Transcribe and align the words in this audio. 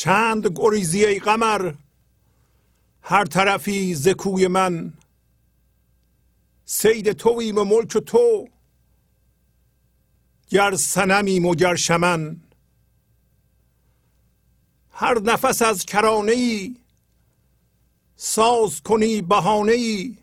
چند 0.00 0.46
گریزی 0.56 1.06
ای 1.06 1.18
قمر؟ 1.18 1.74
هر 3.02 3.24
طرفی 3.24 3.94
زکوی 3.94 4.46
من. 4.46 4.92
سید 6.64 7.12
تویم 7.12 7.58
و 7.58 7.64
ملک 7.64 7.98
تو. 7.98 8.48
گر 10.48 10.76
سنمیم 10.76 11.46
و 11.46 11.54
گر 11.54 11.74
شمن. 11.74 12.40
هر 14.90 15.18
نفس 15.18 15.62
از 15.62 15.86
کرانه 15.86 16.32
ای 16.32 16.76
ساز 18.16 18.80
کنی 18.80 19.22
بهانه 19.22 19.72
ای 19.72 20.18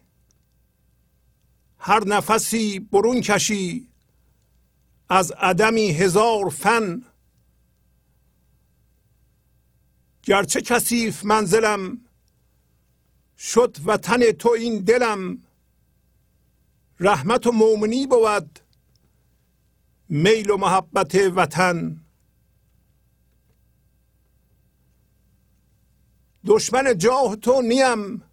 هر 1.79 2.03
نفسی 2.03 2.79
برون 2.79 3.21
کشی. 3.21 3.87
از 5.09 5.31
عدمی 5.31 5.91
هزار 5.91 6.49
فن. 6.49 7.03
گرچه 10.27 10.61
کثیف 10.61 11.25
منزلم 11.25 12.01
شد 13.37 13.77
و 13.85 13.97
تن 13.97 14.31
تو 14.31 14.49
این 14.49 14.79
دلم. 14.79 15.43
رحمت 16.99 17.47
و 17.47 17.51
مومنی 17.51 18.07
بود 18.07 18.59
میل 20.09 20.49
و 20.49 20.57
محبت 20.57 21.15
وطن. 21.15 21.99
دشمن 26.45 26.97
جاه 26.97 27.35
تو 27.35 27.61
نیم 27.61 28.23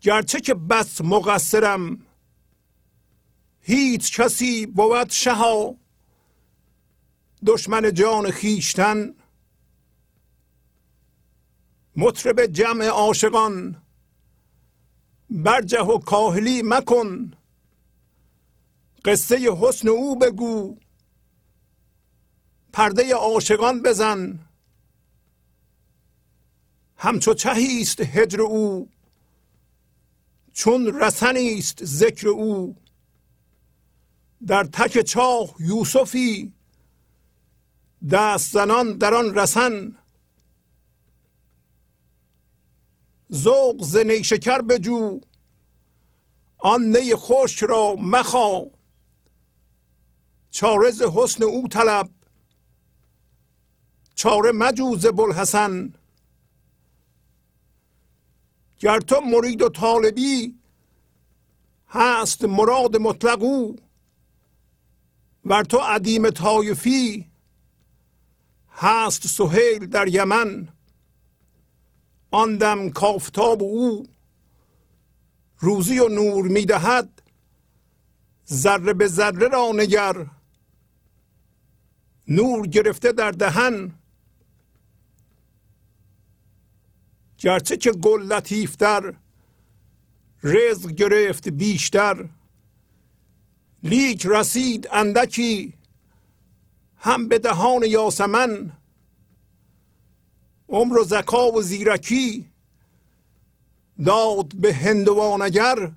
گرچه 0.00 0.40
که 0.40 0.54
بس 0.54 1.00
مقصرم. 1.00 2.06
هیچ 3.60 4.20
کسی 4.20 4.66
بود 4.66 5.10
شها. 5.10 5.76
دشمن 7.46 7.94
جان 7.94 8.30
خیشتن 8.30 9.14
مطرب 11.96 12.46
جمع 12.46 12.84
عاشقان. 12.84 13.82
برجه 15.30 15.82
و 15.82 15.98
کاهلی 15.98 16.62
مکن. 16.64 17.32
قصه 19.04 19.36
حسن 19.60 19.88
او 19.88 20.18
بگو. 20.18 20.76
پرده 22.72 23.14
عاشقان 23.14 23.82
بزن. 23.82 24.38
همچو 26.96 27.34
چهی 27.34 27.80
است 27.80 28.00
هجر 28.00 28.40
او. 28.40 28.88
چون 30.52 31.00
رسنی 31.00 31.58
است 31.58 31.84
ذکر 31.84 32.28
او. 32.28 32.76
در 34.46 34.64
تک 34.64 35.00
چاه 35.00 35.54
یوسفی. 35.60 36.52
دست 38.10 38.52
زنان 38.52 38.98
در 38.98 39.14
آن 39.14 39.34
رسن. 39.34 39.96
ذوق 43.32 43.82
ز 43.82 43.96
نیشکر 43.96 44.62
بجو 44.62 45.20
آن 46.58 46.96
نی 46.96 47.14
خوش 47.14 47.62
را 47.62 47.94
مخا. 47.98 48.62
چاره 50.50 50.90
ز 50.90 51.02
حسن 51.02 51.44
او 51.44 51.68
طلب 51.68 52.10
چاره 54.14 54.52
مجو 54.52 54.96
ز 54.96 55.06
بوالحسن. 55.06 55.94
گر 58.78 59.00
تو 59.00 59.20
مرید 59.20 59.62
و 59.62 59.68
طالبی 59.68 60.58
هست 61.88 62.44
مراد 62.44 62.96
مطلق 62.96 63.42
او. 63.42 63.76
ور 65.44 65.64
تو 65.64 65.78
عدیم 65.78 66.30
طایفی 66.30 67.30
هست 68.70 69.26
سهیل 69.26 69.86
در 69.86 70.08
یمن. 70.08 70.75
آن 72.36 72.56
دم 72.56 72.90
کافتاب 72.90 73.62
او 73.62 74.06
روزی 75.58 75.98
و 75.98 76.08
نور 76.08 76.48
می‌دهد 76.48 77.22
ذره 78.52 78.92
به 78.92 79.06
ذره 79.06 79.48
را 79.48 79.72
نگر. 79.74 80.26
نور 82.28 82.66
گرفته 82.66 83.12
در 83.12 83.30
دهن. 83.30 83.92
گرچه 87.38 87.76
که 87.76 87.92
گل 87.92 88.22
لطیفتر 88.22 89.14
رزق 90.42 90.90
گرفت 90.90 91.48
بیشتر. 91.48 92.28
لیک 93.82 94.26
رسید 94.26 94.88
اندکی 94.92 95.74
هم 96.96 97.28
به 97.28 97.38
دهان 97.38 97.82
یاسمن. 97.82 98.72
عمر 100.68 100.98
و 100.98 101.04
زکا 101.04 101.52
و 101.52 101.62
زیرکی. 101.62 102.50
داد 104.04 104.54
به 104.54 104.74
هندوانگر 104.74 105.92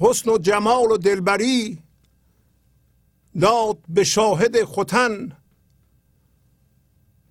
حسن 0.00 0.30
و 0.30 0.38
جمال 0.38 0.90
و 0.90 0.96
دلبری. 0.96 1.78
داد 3.40 3.78
به 3.88 4.04
شاهد 4.04 4.64
ختن. 4.64 5.36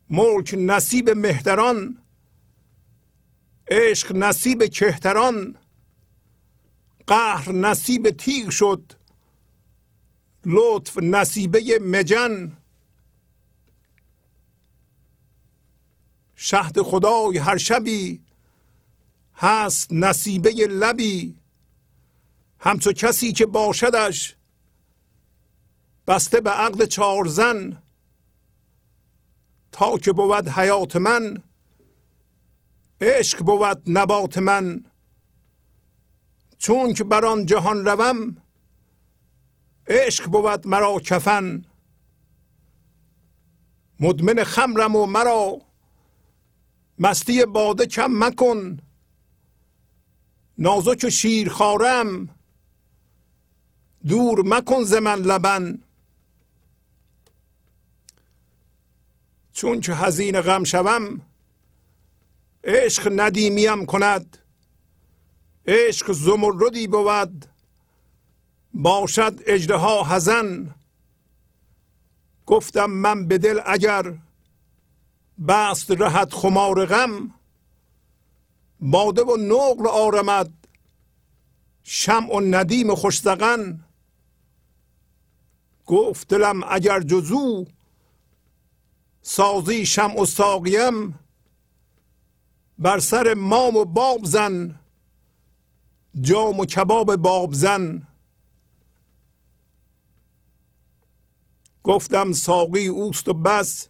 ملک 0.09 0.55
نصیب 0.57 1.09
مهتران. 1.09 1.97
عشق 3.67 4.15
نصیب 4.15 4.65
کهتران. 4.65 5.55
قهر 7.07 7.51
نصیب 7.51 8.09
تیغ 8.09 8.49
شد. 8.49 8.93
لطف 10.45 10.97
نصیبه 10.97 11.79
مجن. 11.81 12.57
شهد 16.39 16.81
خدای 16.81 17.37
هر 17.37 17.57
شبی. 17.57 18.21
هست 19.35 19.87
نصیبه 19.91 20.49
لبی. 20.51 21.35
همچو 22.59 22.91
کسی 22.91 23.31
که 23.33 23.45
باشدش 23.45 24.35
بسته 26.07 26.41
به 26.41 26.49
عقد 26.49 26.85
چهار 26.85 27.25
زن. 27.25 27.83
تا 29.71 29.97
که 29.97 30.11
بود 30.11 30.47
حیات 30.47 30.95
من 30.95 31.43
عشق 33.01 33.43
بود 33.43 33.81
نبات 33.87 34.37
من. 34.37 34.85
چون 36.57 36.93
که 36.93 37.03
بر 37.03 37.25
آن 37.25 37.45
جهان 37.45 37.85
روم 37.85 38.37
عشق 39.87 40.27
بود 40.27 40.67
مرا 40.67 40.99
کفن. 40.99 41.65
مدمن 43.99 44.43
خمرم 44.43 44.95
و 44.95 45.05
مرا 45.05 45.66
مستی 46.99 47.45
باده 47.45 47.85
کم 47.85 48.11
مکن. 48.11 48.79
نازک 50.57 51.03
و 51.03 51.09
شیر 51.09 51.49
خارم 51.49 52.29
دور 54.07 54.41
مکن 54.45 54.83
ز 54.83 54.93
من 54.93 55.19
لبن. 55.19 55.83
چون 59.53 59.81
که 59.81 59.93
هزین 59.93 60.41
غم 60.41 60.63
شوم 60.63 61.21
عشق 62.63 63.11
ندیمیم 63.15 63.85
کند. 63.85 64.37
عشق 65.67 66.11
زمردی 66.11 66.87
بود 66.87 67.45
باشد 68.73 69.39
اجدها 69.45 70.03
هزن 70.03 70.75
گفتم 72.45 72.85
من 72.85 73.27
به 73.27 73.37
دل 73.37 73.59
اگر 73.65 74.17
بست 75.47 75.91
رهت 75.91 76.33
خمار 76.33 76.85
غم 76.85 77.33
باده 78.79 79.23
و 79.23 79.37
نقل 79.37 79.87
آرمد 79.87 80.53
شمع 81.83 82.35
و 82.35 82.39
ندیم 82.39 82.95
خوشزغن 82.95 83.85
گفت 85.85 86.27
دلم 86.27 86.63
اگر 86.69 86.99
جزو 86.99 87.65
سازی 89.21 89.85
شمع 89.85 90.21
و 90.21 90.25
ساقیم 90.25 91.19
بر 92.79 92.99
سر 92.99 93.33
مام 93.33 93.75
و 93.75 93.85
باب 93.85 94.25
زن 94.25 94.79
جام 96.21 96.59
و 96.59 96.65
کباب 96.65 97.15
باب 97.15 97.53
زن. 97.53 98.07
گفتم 101.83 102.31
ساقی 102.31 102.87
اوست 102.87 103.27
و 103.27 103.33
بس 103.33 103.87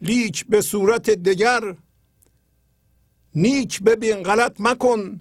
لیک 0.00 0.46
به 0.46 0.60
صورت 0.60 1.10
دگر. 1.10 1.76
نیک 3.34 3.82
ببین 3.82 4.22
غلط 4.22 4.56
مکن. 4.58 5.20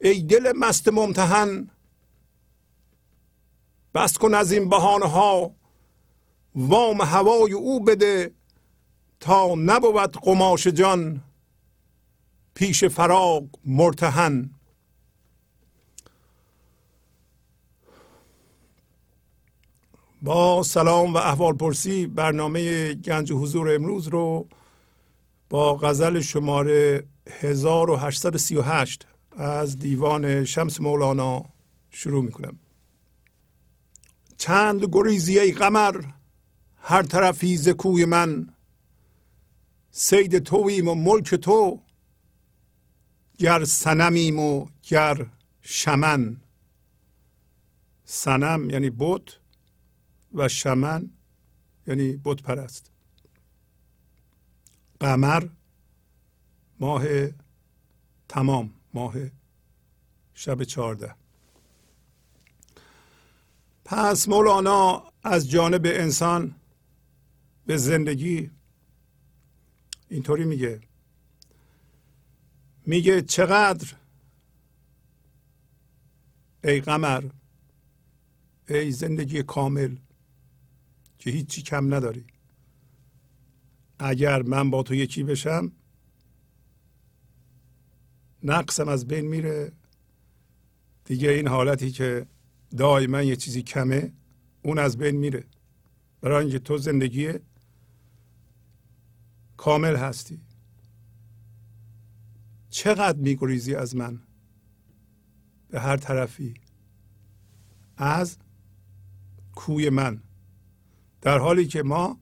ای 0.00 0.22
دل 0.22 0.52
مست 0.56 0.88
ممتحن. 0.88 1.70
بس 3.94 4.18
کن 4.18 4.34
از 4.34 4.52
این 4.52 4.68
بهانه 4.68 5.06
ها 5.06 5.54
وام 6.54 7.00
هوای 7.00 7.52
او 7.52 7.84
بده 7.84 8.32
تا 9.20 9.54
نبود 9.54 10.16
قماش 10.16 10.66
جان. 10.66 11.22
پیش 12.54 12.84
فراغ 12.84 13.44
مرتهن. 13.64 14.50
با 20.22 20.62
سلام 20.62 21.14
و 21.14 21.16
احوال 21.16 21.54
پرسی 21.54 22.06
برنامه 22.06 22.94
گنج 22.94 23.32
حضور 23.32 23.74
امروز 23.74 24.08
رو 24.08 24.48
با 25.50 25.76
غزل 25.76 26.20
شماره 26.20 27.04
1838 27.30 29.06
از 29.36 29.78
دیوان 29.78 30.44
شمس 30.44 30.80
مولانا 30.80 31.44
شروع 31.90 32.24
می‌کنم. 32.24 32.58
چند 34.38 34.84
گریزی 34.92 35.38
ای 35.38 35.52
قمر 35.52 36.02
هر 36.76 37.02
طرفی 37.02 37.56
ز 37.56 37.68
من. 38.08 38.48
سید 39.90 40.38
تویم 40.38 40.88
و 40.88 40.94
ملک 40.94 41.34
تو 41.34 41.80
گر 43.38 43.64
سنمیم 43.64 44.38
و 44.38 44.66
گر 44.88 45.26
شمن. 45.60 46.36
سنم 48.04 48.70
یعنی 48.70 48.90
بت 48.90 49.22
و 50.36 50.48
شمن 50.48 51.10
یعنی 51.86 52.20
بت 52.24 52.42
پرست 52.42 52.90
قمر 55.00 55.48
ماه 56.80 57.04
تمام 58.28 58.74
ماه 58.94 59.14
شب 60.34 60.62
چهارده. 60.62 61.14
پس 63.84 64.28
مولانا 64.28 65.12
از 65.22 65.50
جانب 65.50 65.82
انسان 65.86 66.54
به 67.66 67.76
زندگی 67.76 68.50
اینطوری 70.08 70.44
میگه. 70.44 70.80
میگه 72.86 73.22
چقدر 73.22 73.94
ای 76.64 76.80
قمر 76.80 77.24
ای 78.68 78.90
زندگی 78.90 79.42
کامل 79.42 79.96
که 81.26 81.32
هیچی 81.32 81.62
کم 81.62 81.94
نداری. 81.94 82.24
اگر 83.98 84.42
من 84.42 84.70
با 84.70 84.82
تو 84.82 84.94
یکی 84.94 85.22
بشم 85.22 85.72
نقصم 88.42 88.88
از 88.88 89.06
بین 89.06 89.26
میره. 89.26 89.72
دیگه 91.04 91.30
این 91.30 91.48
حالتی 91.48 91.90
که 91.90 92.26
دائما 92.76 93.22
یه 93.22 93.36
چیزی 93.36 93.62
کمه 93.62 94.12
اون 94.62 94.78
از 94.78 94.98
بین 94.98 95.16
میره. 95.16 95.44
برای 96.20 96.42
اینکه 96.42 96.58
تو 96.58 96.78
زندگی 96.78 97.32
کامل 99.56 99.96
هستی. 99.96 100.40
چقدر 102.70 103.18
میگریزی 103.18 103.74
از 103.74 103.96
من؟ 103.96 104.22
به 105.68 105.80
هر 105.80 105.96
طرفی. 105.96 106.54
از 107.96 108.38
کوی 109.54 109.90
من. 109.90 110.25
در 111.26 111.38
حالی 111.38 111.66
که 111.66 111.82
ما 111.82 112.20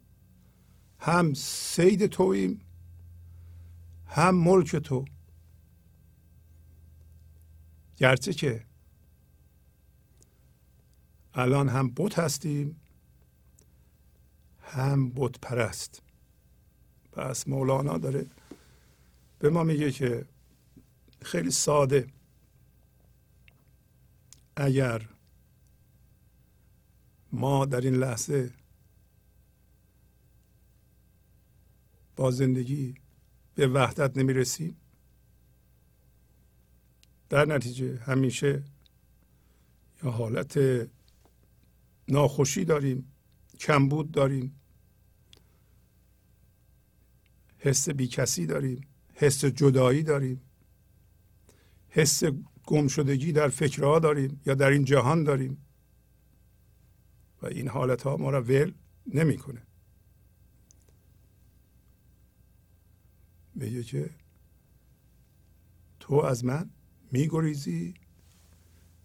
هم 0.99 1.35
سید 1.35 2.07
تویم 2.07 2.61
هم 4.07 4.35
ملک 4.35 4.77
تو. 4.77 5.05
گرچه 7.97 8.33
که 8.33 8.67
الان 11.35 11.69
هم 11.69 11.93
بت 11.97 12.19
هستیم 12.19 12.81
هم 14.61 15.11
بت 15.11 15.39
پرست. 15.41 16.03
پس 17.13 17.49
مولانا 17.49 17.99
داره 17.99 18.27
به 19.39 19.51
ما 19.51 19.63
میگه 19.63 19.93
که 19.93 20.27
خیلی 21.23 21.51
ساده 21.51 22.07
اگر 24.57 25.09
ما 27.33 27.65
در 27.65 27.81
این 27.81 27.95
لحظه 27.95 28.64
با 32.17 32.31
زندگی 32.31 32.95
به 33.55 33.67
وحدت 33.67 34.17
نمی 34.17 34.33
رسیم 34.33 34.77
در 37.29 37.45
نتیجه 37.45 37.97
همیشه 37.97 38.65
یا 40.03 40.11
حالت 40.11 40.59
ناخوشی 42.09 42.65
داریم 42.65 43.13
کمبود 43.61 44.11
داریم. 44.11 44.61
حس 47.59 47.89
بیکسی 47.89 48.47
داریم 48.47 48.89
حس 49.15 49.45
جدایی 49.45 50.03
داریم. 50.03 50.41
حس 51.89 52.23
گمشدگی 52.67 53.33
در 53.33 53.49
فکرها 53.49 53.99
داریم 53.99 54.41
یا 54.47 54.55
در 54.55 54.71
این 54.71 54.85
جهان 54.85 55.25
داریم. 55.25 55.67
و 57.43 57.47
این 57.47 57.69
حالت 57.69 58.03
ها 58.03 58.17
ما 58.17 58.31
را 58.31 58.43
ول 58.43 58.73
نمی‌کنه. 59.07 59.63
میگه 63.55 63.83
که 63.83 64.11
تو 66.01 66.15
از 66.15 66.45
من 66.45 66.71
میگریزی. 67.13 67.95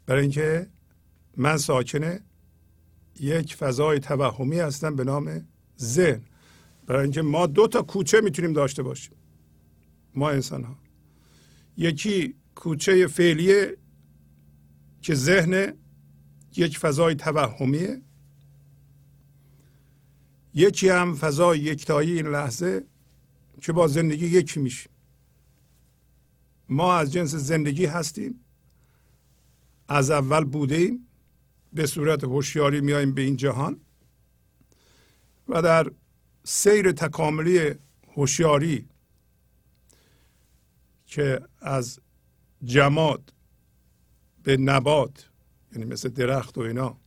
برای 0.05 0.21
اینکه 0.21 0.67
من 1.37 1.57
ساکن 1.57 2.19
یک 3.19 3.55
فضای 3.55 3.99
توهمی 3.99 4.59
هستم 4.59 4.95
به 4.95 5.03
نام 5.03 5.47
ذهن. 5.79 6.21
برای 6.85 7.03
اینکه 7.03 7.21
ما 7.21 7.47
دو 7.47 7.67
تا 7.67 7.81
کوچه 7.81 8.21
می‌تونیم 8.21 8.53
داشته 8.53 8.83
باشیم. 8.83 9.15
ما 10.15 10.29
انسان 10.29 10.63
ها 10.63 10.75
یکی 11.77 12.35
کوچه 12.55 13.07
فعلیه 13.07 13.77
که 15.01 15.15
ذهن 15.15 15.73
یک 16.55 16.77
فضای 16.77 17.15
توهمیه. 17.15 18.01
یکی 20.53 20.89
هم 20.89 21.15
فضای 21.15 21.59
یکتایی 21.59 22.11
این 22.11 22.27
لحظه 22.27 22.83
که 23.59 23.73
با 23.73 23.87
زندگی 23.87 24.25
یکی 24.25 24.59
میشه 24.59 24.89
ما 26.69 26.95
از 26.95 27.13
جنس 27.13 27.35
زندگی 27.35 27.85
هستیم. 27.85 28.39
از 29.87 30.11
اول 30.11 30.43
بودیم. 30.43 31.05
به 31.73 31.85
صورت 31.85 32.23
هوشیاری 32.23 32.81
میاییم 32.81 33.13
به 33.13 33.21
این 33.21 33.37
جهان. 33.37 33.81
و 35.47 35.61
در 35.61 35.91
سیر 36.43 36.91
تکاملی 36.91 37.75
هوشیاری 38.15 38.87
که 41.05 41.41
از 41.61 41.99
جماد 42.63 43.33
به 44.43 44.57
نبات 44.57 45.29
یعنی 45.71 45.85
مثل 45.85 46.09
درخت 46.09 46.57
و 46.57 46.61
اینا 46.61 46.97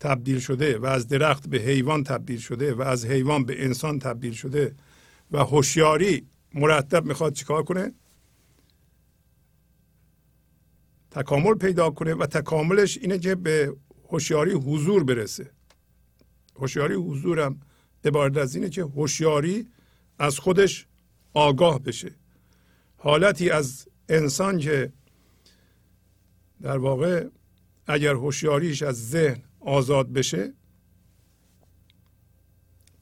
تبدیل 0.00 0.38
شده 0.38 0.78
و 0.78 0.86
از 0.86 1.08
درخت 1.08 1.48
به 1.48 1.58
حیوان 1.58 2.04
تبدیل 2.04 2.38
شده 2.38 2.74
و 2.74 2.82
از 2.82 3.04
حیوان 3.04 3.44
به 3.44 3.64
انسان 3.64 3.98
تبدیل 3.98 4.32
شده 4.32 4.74
و 5.32 5.38
هوشیاری 5.38 6.26
مرتب 6.54 7.04
می‌خواد 7.04 7.32
چیکار 7.32 7.62
کنه؟ 7.62 7.92
تکامل 11.10 11.54
پیدا 11.54 11.90
کنه 11.90 12.14
و 12.14 12.26
تکاملش 12.26 12.98
اینه 12.98 13.18
که 13.18 13.34
به 13.34 13.76
هوشیاری 14.08 14.52
حضور 14.52 15.04
برسه. 15.04 15.50
هوشیاری 16.56 16.94
حضورم 16.94 17.60
عبارت 18.04 18.36
از 18.36 18.54
اینه 18.54 18.68
که 18.70 18.82
هوشیاری 18.82 19.68
از 20.18 20.38
خودش 20.38 20.86
آگاه 21.34 21.82
بشه. 21.82 22.14
حالتی 22.96 23.50
از 23.50 23.88
انسان 24.08 24.58
که 24.58 24.92
در 26.62 26.78
واقع 26.78 27.28
اگر 27.86 28.14
هوشیاریش 28.14 28.82
از 28.82 29.10
ذهن 29.10 29.42
آزاد 29.60 30.12
بشه 30.12 30.52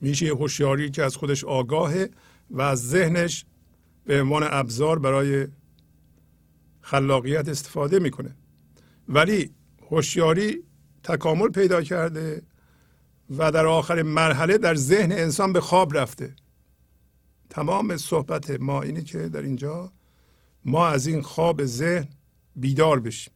میشه 0.01 0.27
هوشیاری 0.27 0.91
که 0.91 1.05
از 1.05 1.17
خودش 1.17 1.45
آگاهه 1.45 2.11
و 2.51 2.61
از 2.61 2.89
ذهنش 2.89 3.45
به 4.05 4.21
عنوان 4.21 4.43
ابزار 4.51 4.99
برای 4.99 5.47
خلاقیت 6.81 7.49
استفاده 7.49 7.99
می‌کنه. 7.99 8.37
ولی 9.09 9.55
هوشیاری 9.91 10.63
تکامل 11.03 11.49
پیدا 11.49 11.83
کرده 11.83 12.43
و 13.31 13.53
در 13.53 13.67
آخر 13.67 14.03
مرحله 14.03 14.59
در 14.59 14.75
ذهن 14.75 15.13
انسان 15.13 15.53
به 15.53 15.61
خواب 15.61 15.97
رفته. 15.97 16.37
تمام 17.51 17.97
صحبت 17.97 18.51
ما 18.51 18.83
اینه 18.83 19.03
که 19.03 19.29
در 19.29 19.43
اینجا 19.43 19.93
ما 20.65 20.89
از 20.89 21.07
این 21.07 21.23
خواب 21.23 21.65
ذهن 21.65 22.09
بیدار 22.57 23.01
بشیم 23.01 23.33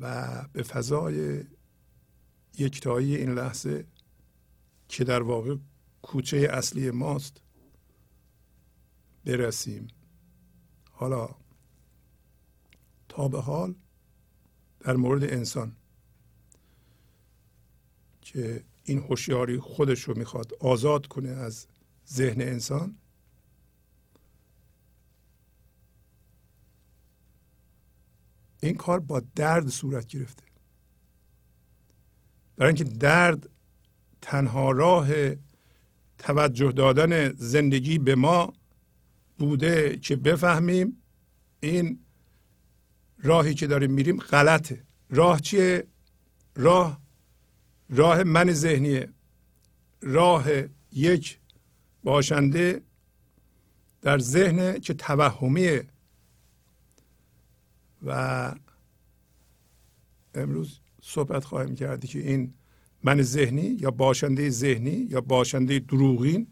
و 0.00 0.26
به 0.52 0.62
فضای 0.62 1.44
یکتایی 2.58 3.16
این 3.16 3.34
لحظه 3.34 3.86
که 4.88 5.04
در 5.04 5.22
واقع 5.22 5.56
کوچه 6.02 6.48
اصلی 6.50 6.90
ماست 6.90 7.42
برسیم. 9.24 9.88
حالا 10.90 11.28
تا 13.08 13.28
به 13.28 13.40
حال 13.40 13.74
در 14.80 14.96
مورد 14.96 15.24
انسان 15.24 15.76
که 18.20 18.64
این 18.84 18.98
هوشیاری 18.98 19.58
خودش 19.58 20.00
رو 20.00 20.18
می‌خواد 20.18 20.54
آزاد 20.60 21.06
کنه 21.06 21.28
از 21.28 21.66
ذهن 22.08 22.40
انسان 22.40 22.98
این 28.60 28.74
کار 28.74 29.00
با 29.00 29.20
درد 29.20 29.68
صورت 29.68 30.06
گرفته. 30.06 30.47
برای 32.58 32.74
اینکه 32.74 32.84
درد 32.84 33.48
تنها 34.22 34.70
راه 34.70 35.08
توجه 36.18 36.72
دادن 36.72 37.32
زندگی 37.32 37.98
به 37.98 38.14
ما 38.14 38.52
بوده 39.38 39.96
که 39.96 40.16
بفهمیم 40.16 41.02
این 41.60 41.98
راهی 43.22 43.54
که 43.54 43.66
داریم 43.66 43.90
میریم 43.90 44.16
غلطه. 44.16 44.84
راه 45.10 45.40
چیه؟ 45.40 45.86
راه 46.56 47.00
راه 47.90 48.22
من 48.22 48.52
ذهنیه. 48.52 49.08
راه 50.02 50.46
یک 50.92 51.38
باشنده 52.04 52.82
در 54.02 54.18
ذهن 54.18 54.78
که 54.78 54.94
توهمیه. 54.94 55.86
و 58.06 58.54
امروز 60.34 60.80
صحبت 61.08 61.44
خواهیم 61.44 61.74
کردی 61.74 62.08
که 62.08 62.18
این 62.18 62.54
من 63.02 63.22
ذهنی 63.22 63.76
یا 63.80 63.90
باشنده 63.90 64.50
ذهنی 64.50 65.06
یا 65.10 65.20
باشنده 65.20 65.78
دروغین 65.78 66.46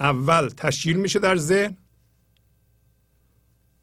اول 0.00 0.48
تشکیل 0.48 0.96
میشه 0.96 1.18
در 1.18 1.36
ذهن 1.36 1.76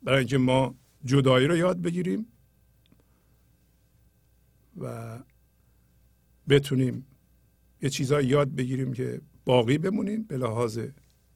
برای 0.03 0.19
اینکه 0.19 0.37
ما 0.37 0.75
جدایی 1.05 1.47
رو 1.47 1.57
یاد 1.57 1.81
بگیریم 1.81 2.25
و 4.77 5.19
بتونیم 6.49 7.05
یه 7.81 7.89
چیزایی 7.89 8.27
یاد 8.27 8.55
بگیریم 8.55 8.93
که 8.93 9.21
باقی 9.45 9.77
بمونیم 9.77 10.23
به 10.23 10.37
لحاظ 10.37 10.79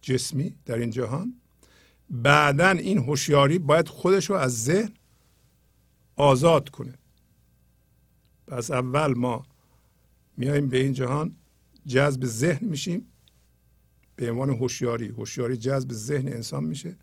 جسمی 0.02 0.56
در 0.66 0.76
این 0.76 0.90
جهان. 0.90 1.34
بعدا 2.10 2.70
این 2.70 2.98
هوشیاری 2.98 3.60
باید 3.60 3.88
خودش 3.88 4.30
رو 4.30 4.36
از 4.36 4.64
ذهن 4.64 4.94
آزاد 6.16 6.70
کنه. 6.70 7.03
پس 8.48 8.72
اول 8.72 9.14
ما 9.18 9.46
میایم 10.38 10.68
به 10.70 10.78
این 10.78 10.94
جهان 10.94 11.36
جذب 11.86 12.26
ذهن 12.26 12.68
میشیم 12.68 13.08
به 14.16 14.32
عنوان 14.32 14.50
هوشیاری. 14.50 15.08
هوشیاری 15.08 15.58
جذب 15.58 15.92
ذهن 15.92 16.28
انسان 16.28 16.64
میشه. 16.64 16.98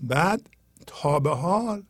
بعد 0.00 0.50
تا 0.86 1.20
به 1.20 1.30
حال 1.30 1.82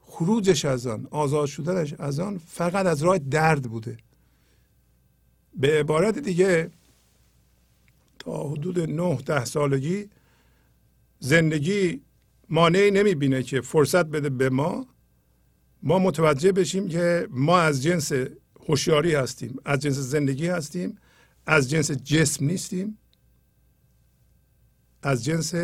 خروجش 0.00 0.64
از 0.64 0.86
آن 0.86 1.08
آزاد 1.10 1.46
شدنش 1.46 1.92
از 1.92 2.20
آن 2.20 2.38
فقط 2.38 2.86
از 2.86 3.02
راه 3.02 3.18
درد 3.18 3.62
بوده. 3.62 3.96
به 5.54 5.80
عبارت 5.80 6.18
دیگه 6.18 6.70
تا 8.18 8.48
حدود 8.48 8.78
نه 8.80 9.16
ده 9.16 9.44
سالگی 9.44 10.10
زندگی 11.18 12.00
مانعی 12.48 12.90
نمی‌بینه 12.90 13.42
که 13.42 13.60
فرصت 13.60 14.06
بده 14.06 14.30
به 14.30 14.50
ما 14.50 14.86
ما 15.82 15.98
متوجه 15.98 16.52
بشیم 16.52 16.88
که 16.88 17.28
ما 17.30 17.58
از 17.58 17.82
جنس 17.82 18.12
هوشیاری 18.68 19.14
هستیم 19.14 19.56
از 19.64 19.80
جنس 19.80 19.94
زندگی 19.96 20.46
هستیم 20.46 20.98
از 21.46 21.70
جنس 21.70 21.90
جسم 21.90 22.44
نیستیم 22.44 22.98
از 25.02 25.24
جنس 25.24 25.54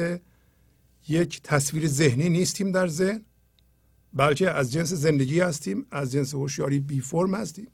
یک 1.09 1.43
تصویر 1.43 1.87
ذهنی 1.87 2.29
نیستیم 2.29 2.73
در 2.73 2.87
ذهن 2.87 3.25
بلکه 4.13 4.51
از 4.51 4.73
جنس 4.73 4.93
زندگی 4.93 5.41
هستیم 5.41 5.87
از 5.91 6.13
جنس 6.13 6.35
هوشیاری 6.35 6.81
بی 6.81 7.01
فرم 7.01 7.35
هستیم. 7.35 7.69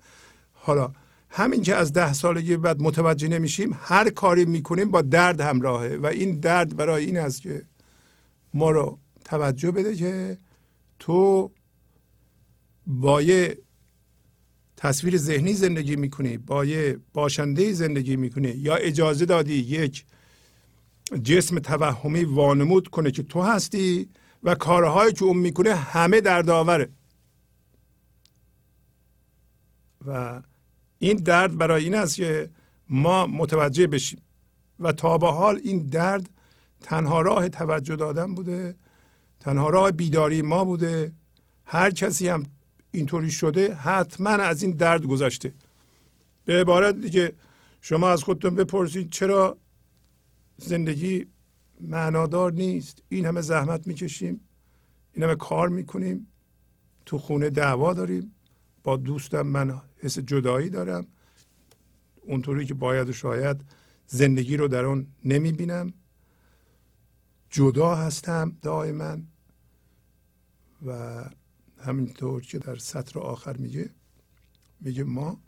حالا 0.53 0.93
همین 1.31 1.63
که 1.63 1.75
از 1.75 1.93
ده 1.93 2.13
سالگی 2.13 2.57
بعد 2.57 2.83
متوجه 2.83 3.29
نمیشیم 3.29 3.79
هر 3.81 4.11
کاری 4.11 4.45
می‌کنیم 4.45 4.91
با 4.91 5.03
درد 5.03 5.41
همراهه 5.41 5.97
و 5.97 6.07
این 6.07 6.41
درد 6.41 6.77
برای 6.77 7.05
این 7.05 7.19
است 7.19 7.43
که 7.43 7.63
ما 8.55 8.71
رو 8.71 8.99
توجه 9.25 9.71
بده 9.71 9.97
که 9.97 10.39
تو 10.99 11.51
با 12.87 13.23
یه 13.23 13.59
تصویر 14.77 15.17
ذهنی 15.17 15.53
زندگی 15.53 15.97
می‌کنی 15.97 16.39
با 16.39 16.65
یه 16.65 16.99
باشنده 17.13 17.73
زندگی 17.73 18.17
می‌کنی 18.17 18.49
یا 18.49 18.75
اجازه 18.75 19.25
دادی 19.25 19.55
یک 19.55 20.05
جسم 21.23 21.59
توهمی 21.59 22.25
وانمود 22.25 22.89
کنه 22.89 23.11
که 23.11 23.23
تو 23.23 23.43
هستی 23.43 24.09
و 24.43 24.55
کارهایی 24.55 25.13
که 25.13 25.25
اون 25.25 25.37
می‌کنه 25.37 25.75
همه 25.75 26.21
در 26.21 26.43
داوره 26.43 26.89
و 30.07 30.43
این 30.99 31.17
درد 31.17 31.59
برای 31.59 31.85
این 31.85 31.95
است 31.95 32.17
که 32.17 32.51
ما 32.89 33.27
متوجه 33.27 33.87
بشیم. 33.87 34.21
و 34.81 34.93
تا 34.93 35.19
به 35.19 35.27
حال 35.27 35.61
این 35.65 35.87
درد 35.87 36.31
تنها 36.81 37.21
راه 37.21 37.49
توجه 37.49 37.97
دادن 37.97 38.35
بوده 38.35 38.75
تنها 39.41 39.71
راه 39.71 39.91
بیداری 39.91 40.43
ما 40.43 40.65
بوده. 40.65 41.13
هر 41.65 41.91
کسی 41.91 42.29
هم 42.29 42.47
اینطوری 42.95 43.31
شده 43.31 43.75
حتما 43.75 44.31
از 44.31 44.63
این 44.63 44.73
درد 44.73 45.05
گذشته. 45.05 45.55
به 46.45 46.61
عبارت 46.61 47.01
دیگه 47.01 47.33
شما 47.81 48.09
از 48.09 48.23
خودتون 48.23 48.55
بپرسید 48.55 49.11
چرا 49.11 49.59
زندگی 50.57 51.27
معنادار 51.81 52.53
نیست؟ 52.53 53.03
این 53.09 53.27
همه 53.27 53.41
زحمت 53.41 53.87
می‌کشیم 53.87 54.41
این 55.13 55.25
همه 55.25 55.35
کار 55.35 55.69
می‌کنیم 55.69 56.27
تو 57.07 57.19
خونه 57.19 57.51
دعوا 57.51 57.95
داریم 57.95 58.35
با 58.83 58.97
دوستم 58.97 59.43
من 59.43 59.81
حس 59.97 60.19
جدایی 60.19 60.71
دارم 60.71 61.07
اونطوری 62.23 62.67
که 62.67 62.75
باید 62.75 63.09
و 63.09 63.13
شاید 63.13 63.61
زندگی 64.07 64.57
رو 64.57 64.69
در 64.69 64.85
اون 64.85 65.07
نمی‌بینم. 65.25 65.93
جدا 67.51 67.95
هستم 67.95 68.57
دائما 68.63 69.19
و 70.87 71.25
همینطور 71.85 72.43
که 72.43 72.59
در 72.59 72.77
سطر 72.77 73.19
آخر 73.19 73.57
میگه 73.57 73.91
میگه 74.81 75.05
ما 75.05 75.41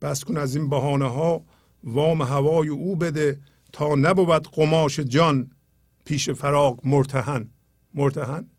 بس 0.00 0.24
کن 0.24 0.36
از 0.36 0.56
این 0.56 0.68
بهانه 0.68 1.08
ها 1.08 1.44
وام 1.84 2.22
هوای 2.22 2.68
او 2.68 2.96
بده 2.96 3.40
تا 3.72 3.94
نبود 3.94 4.48
قماش 4.48 5.00
جان 5.00 5.50
پیش 6.04 6.30
فراغ 6.30 6.86
مرتهن. 6.86 7.48
مرتهن؟ 7.94 8.50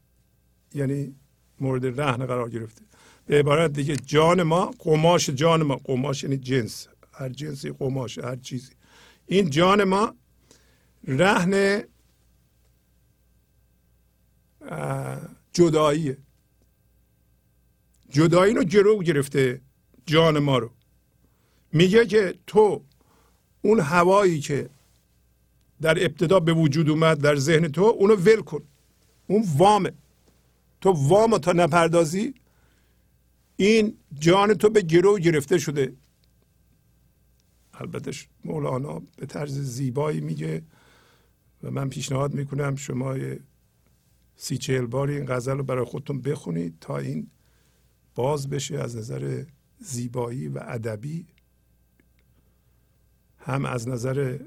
یعنی 0.74 1.16
مورد 1.60 2.02
رهن 2.02 2.26
قرار 2.26 2.50
گرفته. 2.50 2.82
به 3.26 3.40
عبارت 3.40 3.74
دیگه 3.74 3.96
جان 3.96 4.44
ما 4.44 4.72
قماش 4.80 5.30
جان 5.30 5.64
ما. 5.64 5.76
قماش 5.76 6.24
یعنی 6.24 6.38
جنس. 6.38 6.88
هر 7.14 7.30
جنسی 7.30 7.72
قماش 7.72 8.18
هر 8.18 8.36
چیزی. 8.36 8.72
این 9.26 9.50
جان 9.50 9.84
ما 9.84 10.16
رهن 11.08 11.84
جداییه. 15.54 16.18
جدایی 18.18 18.54
رو 18.54 18.64
گرو 18.64 19.00
گرفته 19.00 19.62
جان 20.06 20.40
ما 20.40 20.58
رو. 20.58 20.72
میگه 21.74 22.06
که 22.06 22.36
تو 22.48 22.84
اون 23.62 23.80
هوایی 23.80 24.40
که 24.40 24.70
در 25.82 26.06
ابتدا 26.06 26.40
به 26.40 26.54
وجود 26.54 26.90
اومد 26.90 27.22
در 27.22 27.36
ذهن 27.36 27.68
تو 27.68 27.84
اونو 27.84 28.16
ول 28.16 28.42
کن. 28.42 28.64
اون 29.28 29.46
وامه. 29.58 29.92
تو 30.82 30.90
وام 30.90 31.38
تا 31.38 31.52
نپردازی 31.52 32.34
این 33.56 33.98
جان 34.20 34.54
تو 34.54 34.70
به 34.70 34.82
گرو 34.82 35.18
گرفته 35.18 35.58
شده. 35.58 35.94
البته 37.74 38.12
مولانا 38.46 39.02
به 39.18 39.26
طرز 39.26 39.60
زیبایی 39.60 40.22
میگه 40.22 40.62
و 41.64 41.72
من 41.72 41.90
پیشنهاد 41.90 42.34
می‌کنم 42.34 42.76
شما 42.76 43.16
سی 44.36 44.58
چهل 44.58 44.86
بار 44.86 45.10
این 45.10 45.26
غزل 45.26 45.58
رو 45.58 45.64
برای 45.64 45.86
خودتون 45.86 46.22
بخونید 46.22 46.78
تا 46.82 46.98
این 46.98 47.28
باز 48.18 48.50
بشه 48.50 48.80
از 48.80 48.96
نظر 48.96 49.46
زیبایی 49.80 50.48
و 50.48 50.60
ادبی 50.62 51.28
هم 53.38 53.66
از 53.66 53.88
نظر 53.88 54.40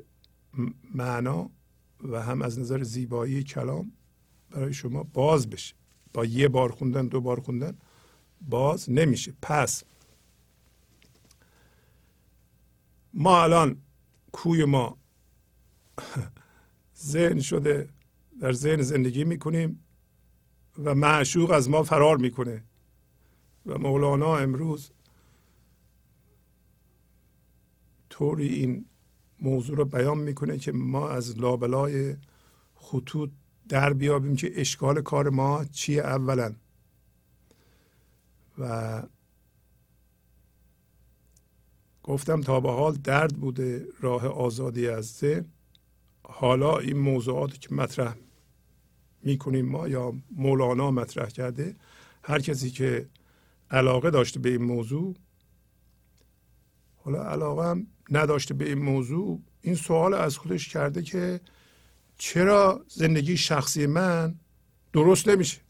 معنا 0.94 1.50
و 2.02 2.22
هم 2.22 2.42
از 2.42 2.58
نظر 2.58 2.82
زیبایی 2.82 3.42
کلام 3.42 3.92
برای 4.50 4.72
شما 4.72 5.02
باز 5.02 5.50
بشه. 5.50 5.74
با 6.14 6.24
یه 6.24 6.48
بار 6.48 6.72
خوندن 6.72 7.06
دو 7.06 7.20
بار 7.20 7.40
خوندن 7.40 7.78
باز 8.40 8.90
نمیشه. 8.90 9.34
پس 9.42 9.84
ما 13.14 13.42
الان 13.42 13.76
کوی 14.32 14.64
ما 14.64 14.98
ذهن 17.12 17.40
شده 17.40 17.88
در 18.40 18.52
ذهن 18.52 18.82
زندگی 18.82 19.24
می‌کنیم 19.24 19.84
و 20.78 20.94
معشوق 20.94 21.50
از 21.50 21.70
ما 21.70 21.82
فرار 21.82 22.16
می‌کنه. 22.16 22.69
و 23.66 23.78
مولانا 23.78 24.36
امروز 24.36 24.90
طوری 28.10 28.48
این 28.48 28.84
موضوع 29.40 29.76
رو 29.76 29.84
بیان 29.84 30.18
می‌کنه 30.18 30.58
که 30.58 30.72
ما 30.72 31.08
از 31.08 31.38
لابلای 31.38 32.16
خطوط 32.74 33.30
در 33.68 33.92
بیابیم 33.92 34.36
که 34.36 34.60
اشکال 34.60 35.02
کار 35.02 35.28
ما 35.28 35.64
چیه 35.64 36.02
اولا. 36.02 36.54
و 38.58 39.02
گفتم 42.02 42.40
تا 42.40 42.60
به 42.60 42.70
حال 42.70 42.94
درد 42.94 43.36
بوده 43.36 43.86
راه 44.00 44.26
آزادی 44.26 44.88
از 44.88 45.06
ذهن. 45.06 45.44
حالا 46.22 46.78
این 46.78 46.98
موضوعاتی 46.98 47.58
که 47.58 47.74
مطرح 47.74 48.16
می‌کنیم 49.22 49.66
ما 49.66 49.88
یا 49.88 50.14
مولانا 50.30 50.90
مطرح 50.90 51.28
کرده 51.28 51.76
هر 52.24 52.38
کسی 52.38 52.70
که 52.70 53.08
علاقه 53.70 54.10
داشته 54.10 54.40
به 54.40 54.48
این 54.48 54.62
موضوع؟ 54.62 55.16
حالا 56.96 57.24
علاقه 57.24 57.70
هم 57.70 57.86
نداشته 58.10 58.54
به 58.54 58.68
این 58.68 58.78
موضوع. 58.78 59.40
این 59.60 59.74
سوال 59.74 60.14
از 60.14 60.36
خودش 60.36 60.68
کرده 60.68 61.02
که 61.02 61.40
چرا 62.18 62.84
زندگی 62.88 63.36
شخصی 63.36 63.86
من 63.86 64.34
درست 64.92 65.28
نمیشه؟ 65.28 65.60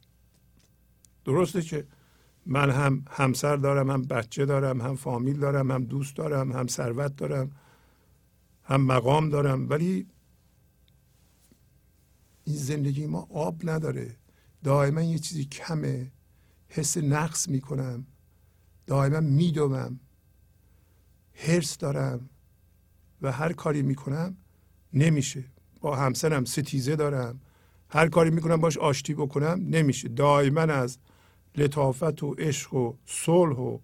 درسته 1.25 1.63
که 1.63 1.87
من 2.47 2.71
هم 2.71 3.05
همسر 3.11 3.57
دارم 3.57 3.91
هم 3.91 4.03
بچه 4.03 4.47
دارم 4.47 4.81
هم 4.81 4.97
فامیل 4.97 5.39
دارم 5.39 5.71
هم 5.71 5.85
دوست 5.85 6.17
دارم 6.17 6.53
هم 6.53 6.67
ثروت 6.67 7.17
دارم 7.17 7.51
هم 8.63 8.81
مقام 8.81 9.29
دارم 9.29 9.69
ولی 9.69 10.07
این 12.45 12.57
زندگی 12.57 13.07
ما 13.07 13.29
آب 13.31 13.71
نداره. 13.71 14.17
دائما 14.65 15.03
یه 15.03 15.19
چیزی 15.19 15.45
کمه. 15.45 16.13
حس 16.71 16.97
نقص 16.97 17.49
می‌کنم. 17.49 18.07
دائما 18.87 19.21
میدوم 19.21 20.01
هرس 21.35 21.79
دارم 21.79 22.31
و 23.23 23.33
هر 23.33 23.53
کاری 23.53 23.83
می‌کنم 23.83 24.37
نمیشه. 24.93 25.45
با 25.81 25.97
همسرم 25.97 26.45
ستیزه 26.45 26.97
دارم. 26.97 27.41
هر 27.89 28.09
کاری 28.09 28.31
می‌کنم 28.31 28.57
باش 28.57 28.79
آشتی 28.79 29.15
بکنم 29.15 29.67
نمیشه. 29.69 30.09
دائما 30.09 30.61
از 30.61 30.99
لطافت 31.57 32.23
و 32.23 32.35
عشق 32.35 32.75
و 32.75 32.95
صلح 33.07 33.57
و 33.57 33.79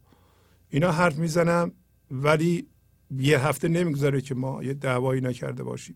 اینا 0.69 0.93
حرف 0.93 1.19
می‌زنم 1.19 1.73
ولی 2.11 2.69
یه 3.11 3.47
هفته 3.47 3.69
نمی‌گذاره 3.69 4.21
که 4.21 4.35
ما 4.35 4.63
یه 4.63 4.75
دعوایی 4.75 5.21
نکرده 5.21 5.63
باشیم. 5.63 5.95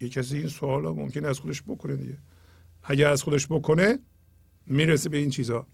یه 0.00 0.08
کسی 0.08 0.38
این 0.38 0.48
سوال 0.48 0.84
ها 0.84 0.92
ممکن 0.92 1.24
از 1.24 1.38
خودش 1.38 1.62
بکنه 1.62 1.96
دیگه. 1.96 2.18
اگر 2.82 3.10
از 3.10 3.22
خودش 3.22 3.46
بکنه 3.46 3.98
می‌رسه 4.66 5.08
به 5.08 5.16
این 5.16 5.30
چیزها 5.30 5.66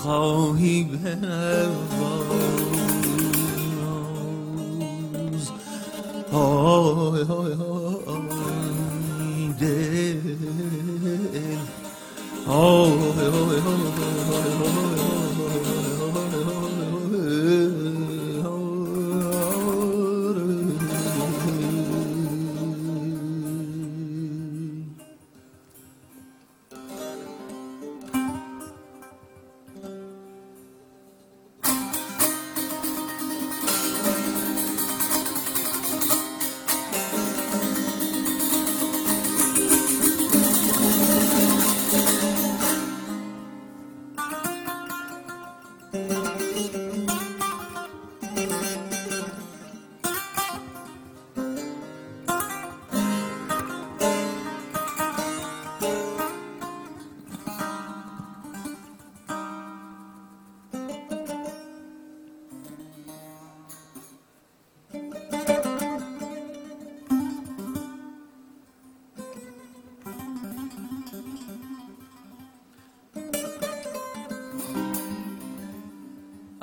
خواهی 0.00 0.84
بنواز 0.84 1.69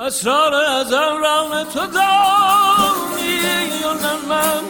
اسرار 0.08 0.54
ازم 0.54 1.16
ران 1.22 1.64
تو 1.64 1.86
دانی 1.86 3.38
و 3.84 3.88
من. 4.28 4.64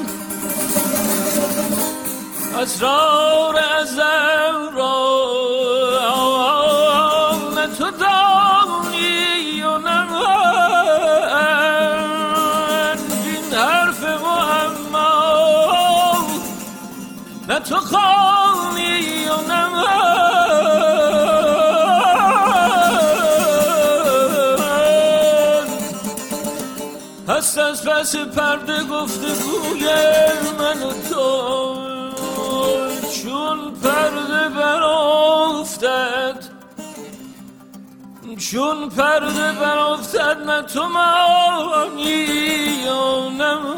اسرار 2.63 3.57
ازم 3.81 4.28
پس 27.99 28.17
پرده 28.17 28.85
گفته 28.85 29.27
من 30.59 30.83
و 30.83 30.93
تو. 31.11 31.77
چون 33.23 33.59
پرده 33.83 34.49
برافتد 34.49 36.45
چون 38.39 38.89
پرده 38.89 39.53
برافتد 39.53 40.37
نه 40.47 40.63
تو 40.63 40.89
مانی 40.89 42.27
یا 42.87 43.29
نه. 43.29 43.78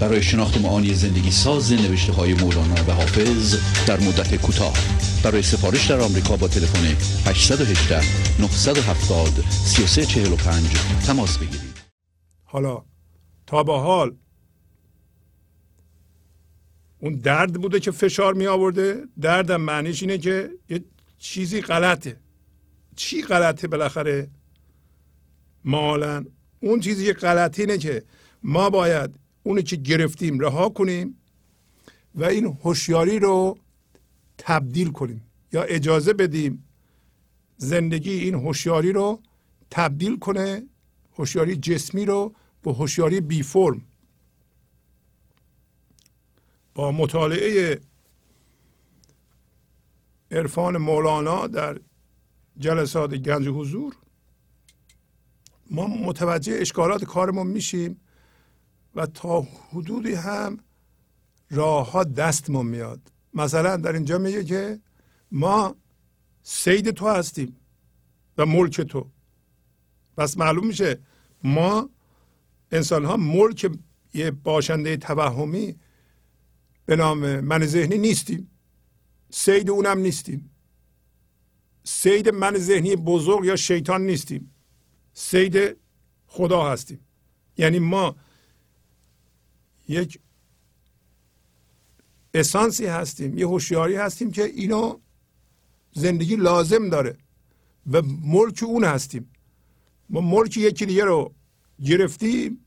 برای 0.00 0.22
شناخت 0.22 0.60
معانی 0.60 0.94
زندگی 0.94 1.30
ساز 1.30 1.72
نوشته 1.72 2.12
های 2.12 2.34
مولانا 2.34 2.74
و 2.88 2.90
حافظ 2.92 3.56
در 3.86 4.00
مدت 4.00 4.34
کوتاه. 4.34 4.74
برای 5.24 5.42
سفارش 5.42 5.90
در 5.90 6.00
آمریکا 6.00 6.36
با 6.36 6.48
تلفن 6.48 6.84
818 7.30 8.00
970 8.40 9.28
3345 9.50 11.06
تماس 11.06 11.38
بگیرید. 11.38 11.78
حالا 12.44 12.84
تا 13.46 13.62
به 13.62 13.78
حال 13.78 14.16
اون 16.98 17.14
درد 17.14 17.52
بوده 17.52 17.80
که 17.80 17.90
فشار 17.90 18.34
می 18.34 18.46
آورده؟ 18.46 19.04
دردم 19.20 19.60
معنیش 19.60 20.02
اینه 20.02 20.18
که 20.18 20.50
یه 20.68 20.84
چیزی 21.18 21.60
غلطه. 21.60 22.16
چی 22.96 23.22
غلطه 23.22 23.68
بالاخره؟ 23.68 24.30
مالا 25.64 26.24
اون 26.60 26.80
چیزی 26.80 27.06
که 27.06 27.12
غلطی 27.12 27.62
اینه 27.62 27.78
که 27.78 28.02
ما 28.42 28.70
باید 28.70 29.27
اونی 29.48 29.62
که 29.62 29.76
گرفتیم 29.76 30.38
رها 30.38 30.68
کنیم 30.68 31.16
و 32.14 32.24
این 32.24 32.58
هوشیاری 32.64 33.18
رو 33.18 33.58
تبدیل 34.38 34.90
کنیم 34.90 35.22
یا 35.52 35.62
اجازه 35.62 36.12
بدیم 36.12 36.64
زندگی 37.56 38.10
این 38.10 38.34
هوشیاری 38.34 38.92
رو 38.92 39.22
تبدیل 39.70 40.18
کنه 40.18 40.66
هوشیاری 41.18 41.56
جسمی 41.56 42.04
رو 42.04 42.34
به 42.62 42.72
هوشیاری 42.72 43.20
بی 43.20 43.42
فرم. 43.42 43.82
با 46.74 46.92
مطالعه 46.92 47.80
عرفان 50.30 50.76
مولانا 50.76 51.46
در 51.46 51.80
جلسات 52.58 53.14
گنج 53.14 53.48
حضور 53.48 53.96
ما 55.70 55.86
متوجه 55.86 56.52
اشکالات 56.60 57.04
کارمون 57.04 57.46
میشیم. 57.46 58.00
و 58.98 59.06
تا 59.06 59.40
حدودی 59.40 60.14
هم 60.14 60.58
راه 61.50 61.90
ها 61.90 62.04
دستمون 62.04 62.66
میاد. 62.66 63.12
مثلا 63.34 63.76
در 63.76 63.92
اینجا 63.92 64.18
میگه 64.18 64.44
که 64.44 64.80
ما 65.32 65.76
سید 66.42 66.90
تو 66.90 67.08
هستیم 67.08 67.56
و 68.38 68.46
ملک 68.46 68.80
تو. 68.80 69.10
پس 70.16 70.38
معلوم 70.38 70.66
میشه 70.66 70.98
ما 71.44 71.90
انسان 72.72 73.04
ها 73.04 73.16
ملک 73.16 73.70
یه 74.14 74.30
باشنده 74.30 74.96
توهمی 74.96 75.76
به 76.86 76.96
نام 76.96 77.40
من 77.40 77.66
ذهنی 77.66 77.98
نیستیم. 77.98 78.50
سید 79.30 79.70
اونم 79.70 79.98
نیستیم. 79.98 80.50
سید 81.84 82.28
من 82.28 82.58
ذهنی 82.58 82.96
بزرگ 82.96 83.44
یا 83.44 83.56
شیطان 83.56 84.06
نیستیم. 84.06 84.54
سید 85.12 85.76
خدا 86.26 86.70
هستیم. 86.70 87.00
یعنی 87.56 87.78
ما 87.78 88.16
یک 89.88 90.20
اسانسی 92.34 92.86
هستیم 92.86 93.38
یه 93.38 93.46
هوشیاری 93.46 93.96
هستیم 93.96 94.30
که 94.30 94.44
اینو 94.44 94.98
زندگی 95.92 96.36
لازم 96.36 96.88
داره 96.88 97.18
و 97.92 98.02
ملک 98.22 98.62
اون 98.62 98.84
هستیم. 98.84 99.30
ما 100.10 100.20
ملک 100.20 100.56
یکی 100.56 100.86
دیگه 100.86 101.04
رو 101.04 101.34
گرفتیم 101.84 102.64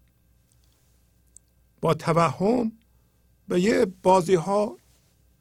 با 1.81 1.93
توهم 1.93 2.71
به 3.47 3.61
یه 3.61 3.85
بازی 3.85 4.35
ها 4.35 4.77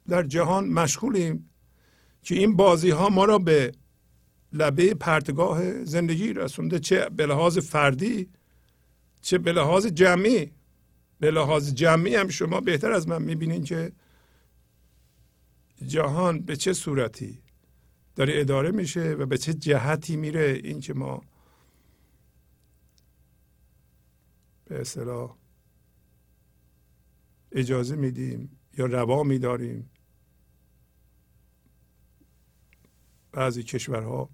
در 0.09 0.23
جهان 0.23 0.69
مشغولیم 0.69 1.51
که 2.23 2.35
این 2.35 2.57
بازی 2.57 2.91
ها 2.91 3.09
ما 3.09 3.25
را 3.25 3.39
به 3.39 3.73
لبه 4.53 4.95
پرتگاه 4.95 5.85
زندگی 5.85 6.33
رسونده 6.33 6.79
چه 6.79 7.09
به 7.09 7.27
لحاظ 7.27 7.59
فردی 7.59 8.29
چه 9.23 9.39
به 9.39 9.53
لحاظ 9.53 9.87
جمعی 9.87 10.51
به 11.21 11.31
لحاظ 11.31 11.75
جمعی 11.75 12.15
هم 12.15 12.29
شما 12.29 12.61
بهتر 12.61 12.93
از 12.93 13.09
من 13.09 13.23
می‌بینین 13.23 13.65
که 13.65 13.93
جهان 15.87 16.41
به 16.41 16.57
چه 16.57 16.73
صورتی 16.73 17.43
داره 18.17 18.33
اداره 18.41 18.71
میشه 18.71 19.11
و 19.13 19.27
به 19.27 19.39
چه 19.39 19.55
جهتی 19.55 20.17
میره. 20.17 20.61
این 20.65 20.81
که 20.81 20.95
ما 20.95 21.23
به 24.65 24.81
اصطلاح 24.81 25.37
اجازه 27.53 27.97
میدیم 27.97 28.59
یا 28.79 28.87
روا 28.87 29.23
میداریم. 29.23 29.91
بعضی 33.33 33.63
کشورها 33.63 34.31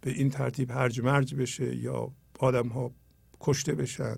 به 0.00 0.10
این 0.10 0.30
ترتیب 0.30 0.70
هرج 0.70 1.00
مرج 1.00 1.34
بشه 1.34 1.76
یا 1.76 2.12
آدم 2.38 2.68
ها 2.68 2.94
کشته 3.40 3.74
بشن. 3.74 4.16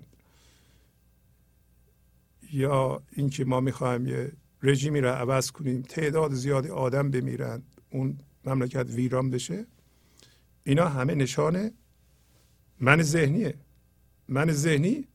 یا 2.53 3.03
اینکه 3.11 3.45
ما 3.45 3.59
می‌خوایم 3.59 4.07
یه 4.07 4.31
رژیمی 4.63 5.01
را 5.01 5.15
عوض 5.15 5.51
کنیم 5.51 5.81
تعداد 5.81 6.33
زیادی 6.33 6.69
آدم 6.69 7.11
بمیرن 7.11 7.63
اون 7.91 8.17
مملکت 8.45 8.89
ویران 8.89 9.29
بشه 9.29 9.65
اینا 10.63 10.89
همه 10.89 11.15
نشانه 11.15 11.71
من 12.79 13.01
ذهنیه. 13.01 13.53
من 14.27 14.51
ذهنی 14.51 15.07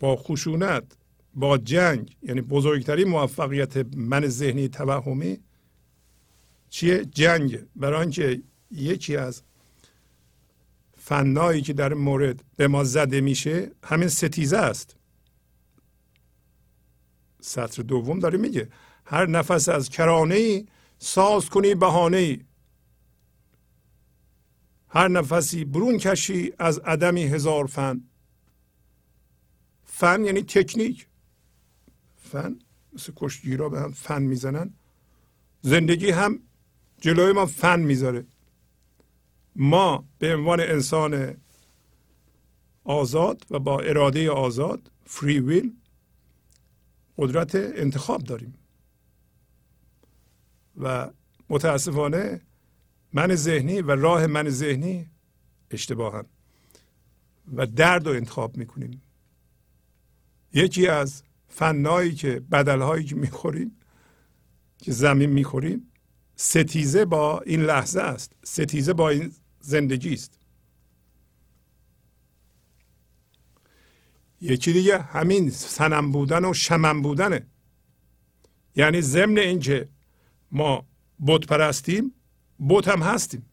با 0.00 0.16
خشونت 0.16 0.96
با 1.34 1.58
جنگ 1.58 2.16
یعنی 2.22 2.40
بزرگترین 2.40 3.08
موفقیت 3.08 3.96
من 3.96 4.28
ذهنی 4.28 4.68
توهمی 4.68 5.38
چیه؟ 6.70 7.04
جنگ 7.04 7.58
برای 7.76 8.00
اینکه 8.00 8.42
یکی 8.70 9.16
از 9.16 9.42
فنایی 10.96 11.62
که 11.62 11.72
در 11.72 11.94
مورد 11.94 12.44
به 12.56 12.68
ما 12.68 12.84
زده 12.84 13.20
میشه 13.20 13.70
همین 13.84 14.08
ستیزه 14.08 14.56
است. 14.56 14.96
سطر 17.42 17.82
دوم 17.82 18.18
داره 18.18 18.38
میگه 18.38 18.68
هر 19.04 19.26
نفس 19.26 19.68
از 19.68 19.88
کرانه 19.88 20.34
ای 20.34 20.66
ساز 20.98 21.48
کنی 21.48 21.74
بهانه 21.74 22.16
ای 22.16 22.40
هر 24.88 25.08
نفسی 25.08 25.64
برون 25.64 25.98
کشی 25.98 26.52
از 26.58 26.78
عدمی 26.78 27.22
هزار 27.22 27.66
فن. 27.66 28.02
فن 29.84 30.24
یعنی 30.24 30.42
تکنیک. 30.42 31.06
فن 32.16 32.58
مثل 32.92 33.12
کشتگیرا 33.16 33.68
به 33.68 33.80
هم 33.80 33.92
فن 33.92 34.22
می‌زنن. 34.22 34.74
زندگی 35.62 36.10
هم 36.10 36.40
جلوی 37.00 37.32
ما 37.32 37.46
فن 37.46 37.80
می‌ذاره. 37.80 38.26
ما 39.56 40.04
به 40.18 40.34
عنوان 40.34 40.60
انسان 40.60 41.36
آزاد 42.84 43.46
و 43.50 43.58
با 43.58 43.80
اراده 43.80 44.30
آزاد 44.30 44.90
فری 45.06 45.40
ویل 45.40 45.76
قدرت 47.18 47.54
انتخاب 47.54 48.24
داریم. 48.24 48.54
و 50.76 51.10
متاسفانه 51.48 52.40
من 53.12 53.34
ذهنی 53.34 53.82
و 53.82 53.90
راه 53.90 54.26
من 54.26 54.48
ذهنی 54.48 55.10
اشتباهن 55.70 56.24
و 57.56 57.66
درد 57.66 58.06
رو 58.06 58.12
انتخاب 58.12 58.56
می‌کنیم. 58.56 59.02
یکی 60.54 60.86
از 60.86 61.22
فنایی 61.48 62.14
که 62.14 62.40
بدلهایی 62.40 63.04
که 63.04 63.16
می‌خوریم 63.16 63.76
که 64.78 64.92
زمین 64.92 65.30
می‌خوریم 65.30 65.92
ستیزه 66.36 67.04
با 67.04 67.40
این 67.40 67.62
لحظه 67.62 68.00
است. 68.00 68.32
ستیزه 68.44 68.92
با 68.92 69.08
این 69.08 69.32
زندگی 69.60 70.14
است. 70.14 70.38
یکی 74.42 74.72
دیگه 74.72 74.98
همین 74.98 75.50
سنم 75.50 76.12
بودن 76.12 76.44
و 76.44 76.54
شمم 76.54 77.02
بودنه. 77.02 77.46
یعنی 78.76 79.00
ضمن 79.00 79.38
اینکه 79.38 79.88
ما 80.50 80.86
بت 81.26 81.46
پرستیم 81.46 82.14
بت 82.68 82.88
هم 82.88 83.02
هستیم. 83.02 83.46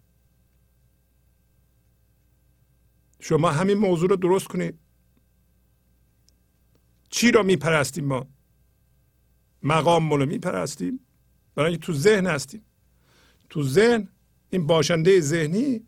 شما 3.19 3.51
همین 3.51 3.77
موضوع 3.77 4.09
رو 4.09 4.15
درست 4.15 4.47
کنید. 4.47 4.79
چی 7.09 7.31
را 7.31 7.43
میپرستیم 7.43 8.05
ما؟ 8.05 8.27
مقام 9.63 10.13
رو 10.13 10.25
میپرستیم. 10.25 10.99
برای 11.55 11.77
تو 11.77 11.93
ذهن 11.93 12.27
هستیم. 12.27 12.65
تو 13.49 13.63
ذهن 13.63 14.07
این 14.49 14.67
باشنده 14.67 15.19
ذهنی 15.19 15.81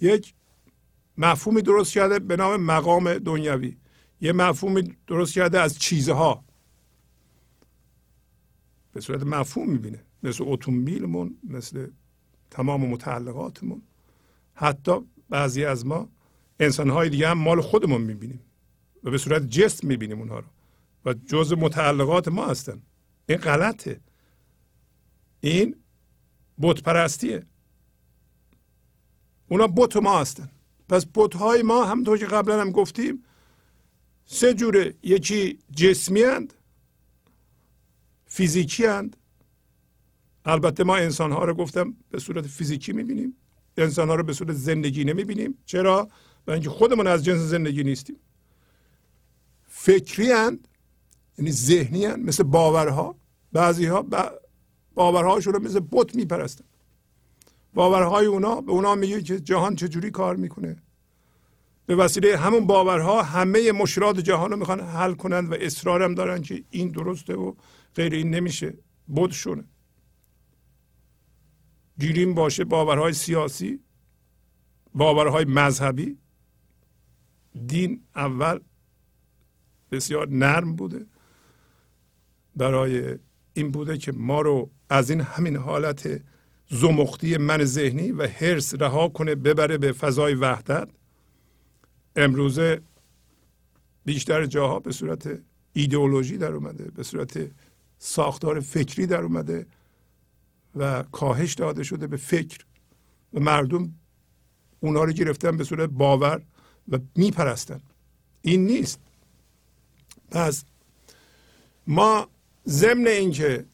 یک 0.00 0.34
مفهومی 1.18 1.62
درست 1.62 1.92
کرده 1.92 2.18
به 2.18 2.36
نام 2.36 2.56
مقام 2.56 3.18
دنیوی 3.18 3.76
یه 4.20 4.32
مفهومی 4.32 4.96
درست 5.06 5.34
کرده 5.34 5.60
از 5.60 5.78
چیزها. 5.78 6.44
به 8.92 9.00
صورت 9.00 9.22
مفهوم 9.22 9.70
می‌بینه. 9.70 10.04
مثل 10.22 10.44
اتومبیلمون 10.46 11.38
مثل 11.44 11.86
تمام 12.50 12.86
متعلقاتمون. 12.86 13.82
حتی 14.54 14.92
بعضی 15.28 15.64
از 15.64 15.86
ما 15.86 16.08
انسانهای 16.60 17.08
دیگه 17.08 17.28
هم 17.28 17.38
مال 17.38 17.60
خودمون 17.60 18.00
می‌بینیم 18.00 18.40
و 19.04 19.10
به 19.10 19.18
صورت 19.18 19.42
جسم 19.42 19.88
می‌بینیم 19.88 20.18
اونها 20.18 20.38
رو 20.38 20.46
و 21.04 21.14
جز 21.14 21.52
متعلقات 21.52 22.28
ما 22.28 22.46
هستن. 22.46 22.82
این 23.28 23.38
غلطه. 23.38 24.00
این 25.40 25.76
بت 26.60 26.82
پرستیه 26.82 27.46
اونا 29.48 29.66
بت 29.66 29.96
ما 29.96 30.20
هستن. 30.20 30.50
پس 30.92 31.06
بت 31.14 31.36
های 31.36 31.62
ما 31.62 31.84
همونطور 31.84 32.18
که 32.18 32.26
قبلا 32.26 32.60
هم 32.60 32.70
گفتیم 32.70 33.24
سه 34.24 34.54
جوره 34.54 34.94
یکی 35.02 35.58
جسمی 35.76 36.22
هند 36.22 36.54
فیزیکی 38.26 38.84
هند 38.86 39.16
البته 40.44 40.84
ما 40.84 40.96
انسان 40.96 41.32
ها 41.32 41.44
رو 41.44 41.54
گفتم 41.54 41.94
به 42.10 42.18
صورت 42.18 42.46
فیزیکی 42.46 42.92
می‌بینیم 42.92 43.36
انسان 43.76 44.08
ها 44.08 44.14
رو 44.14 44.22
به 44.22 44.32
صورت 44.32 44.52
زندگی 44.52 45.04
نمی‌بینیم. 45.04 45.58
چرا؟ 45.66 46.08
برای 46.46 46.60
اینکه 46.60 46.70
خودمون 46.70 47.06
از 47.06 47.24
جنس 47.24 47.40
زندگی 47.40 47.84
نیستیم. 47.84 48.16
فکری 49.68 50.30
هند 50.30 50.68
یعنی 51.38 51.52
ذهنی 51.52 52.04
هند 52.04 52.26
مثل 52.28 52.42
باورها. 52.42 53.16
بعضی 53.52 53.86
ها 53.86 54.06
باورهاشون 54.94 55.54
رو 55.54 55.62
مثل 55.62 55.80
بت 55.92 56.14
میپرستن. 56.14 56.64
باورهای 57.74 58.26
اونا 58.26 58.60
به 58.60 58.72
اونا 58.72 58.94
میگه 58.94 59.22
که 59.22 59.40
جهان 59.40 59.76
چجوری 59.76 60.10
کار 60.10 60.36
می‌کنه. 60.36 60.82
به 61.86 61.96
وسیله 61.96 62.36
همون 62.36 62.66
باورها 62.66 63.22
همه 63.22 63.72
مشکلات 63.72 64.20
جهان 64.20 64.50
رو 64.50 64.56
می‌خوان 64.56 64.80
حل 64.80 65.14
کنند 65.14 65.52
و 65.52 65.56
اصرارم 65.60 66.14
دارن 66.14 66.42
که 66.42 66.64
این 66.70 66.88
درسته 66.90 67.34
و 67.34 67.54
غیر 67.94 68.12
این 68.12 68.30
نمیشه. 68.30 68.74
بودشونه 69.06 69.64
گیریم 71.98 72.34
باشه 72.34 72.64
باورهای 72.64 73.12
سیاسی 73.12 73.80
باورهای 74.94 75.44
مذهبی. 75.44 76.18
دین 77.66 78.02
اول 78.16 78.60
بسیار 79.90 80.28
نرم 80.28 80.76
بوده. 80.76 81.06
برای 82.56 83.18
این 83.54 83.70
بوده 83.70 83.98
که 83.98 84.12
ما 84.12 84.40
رو 84.40 84.70
از 84.88 85.10
این 85.10 85.20
همین 85.20 85.56
حالت 85.56 86.20
زمختی 86.72 87.36
من 87.36 87.64
ذهنی 87.64 88.12
و 88.12 88.26
حرس 88.26 88.74
رها 88.74 89.08
کنه 89.08 89.34
ببره 89.34 89.78
به 89.78 89.92
فضای 89.92 90.34
وحدت. 90.34 90.88
امروزه 92.16 92.80
بیشتر 94.04 94.46
جاها 94.46 94.80
به 94.80 94.92
صورت 94.92 95.38
ایدئولوژی 95.72 96.38
در 96.38 96.52
اومده 96.52 96.90
به 96.90 97.02
صورت 97.02 97.50
ساختار 97.98 98.60
فکری 98.60 99.06
در 99.06 99.20
اومده 99.20 99.66
و 100.76 101.02
کاهش 101.02 101.54
داده 101.54 101.82
شده 101.82 102.06
به 102.06 102.16
فکر. 102.16 102.58
و 103.34 103.40
مردم 103.40 103.94
اونا 104.80 105.04
رو 105.04 105.12
گرفتن 105.12 105.56
به 105.56 105.64
صورت 105.64 105.90
باور 105.90 106.42
و 106.88 106.98
میپرستن. 107.16 107.80
این 108.42 108.66
نیست. 108.66 109.00
پس 110.30 110.64
ما 111.86 112.28
ضمن 112.68 113.06
اینکه 113.06 113.66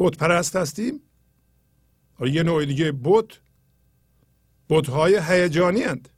بت 0.00 0.16
پرست 0.16 0.56
هستیم 0.56 1.00
یه 2.20 2.42
نوع 2.42 2.64
دیگه 2.64 2.92
بت. 3.04 3.26
بت 4.68 4.88
های 4.88 5.20
هیجانی 5.22 5.84
اند 5.84 6.08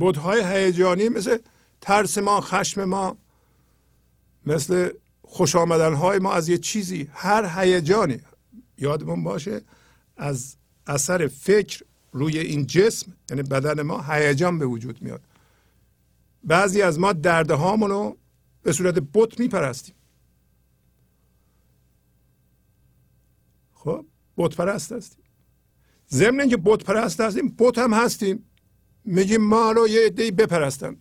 بت 0.00 0.16
های 0.16 0.44
هیجانی 0.44 1.08
مثل 1.08 1.38
ترس 1.80 2.18
ما 2.18 2.40
خشم 2.40 2.84
ما 2.84 3.16
مثل 4.46 4.90
خوش 5.22 5.56
آمدن 5.56 5.94
های 5.94 6.18
ما 6.18 6.32
از 6.32 6.48
یه 6.48 6.58
چیزی. 6.58 7.08
هر 7.12 7.60
هیجانی 7.60 8.20
یادمون 8.78 9.24
باشه 9.24 9.60
از 10.16 10.56
اثر 10.86 11.26
فکر 11.26 11.84
روی 12.12 12.38
این 12.38 12.66
جسم 12.66 13.12
یعنی 13.30 13.42
بدن 13.42 13.82
ما 13.82 14.02
هیجان 14.02 14.58
به 14.58 14.66
وجود 14.66 15.02
میاد. 15.02 15.20
بعضی 16.44 16.82
از 16.82 16.98
ما 16.98 17.12
درده 17.12 17.54
رو 17.54 18.16
به 18.62 18.72
صورت 18.72 18.94
بت 19.14 19.40
میپرستیم. 19.40 19.94
خب 23.88 24.06
بت 24.36 24.56
پرست 24.56 24.92
هستیم. 24.92 25.24
ضمن 26.10 26.40
اینکه 26.40 26.56
بت 26.56 26.84
پرست 26.84 27.20
هستیم 27.20 27.54
بت 27.58 27.78
هم 27.78 27.94
هستیم. 27.94 28.44
میگیم 29.04 29.40
ما 29.40 29.72
رو 29.72 29.88
یه 29.88 30.06
عدهای 30.06 30.30
بپرستن. 30.30 30.96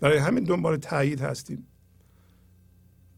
برای 0.00 0.18
همین 0.18 0.44
دنبال 0.44 0.76
تایید 0.76 1.20
هستیم. 1.20 1.66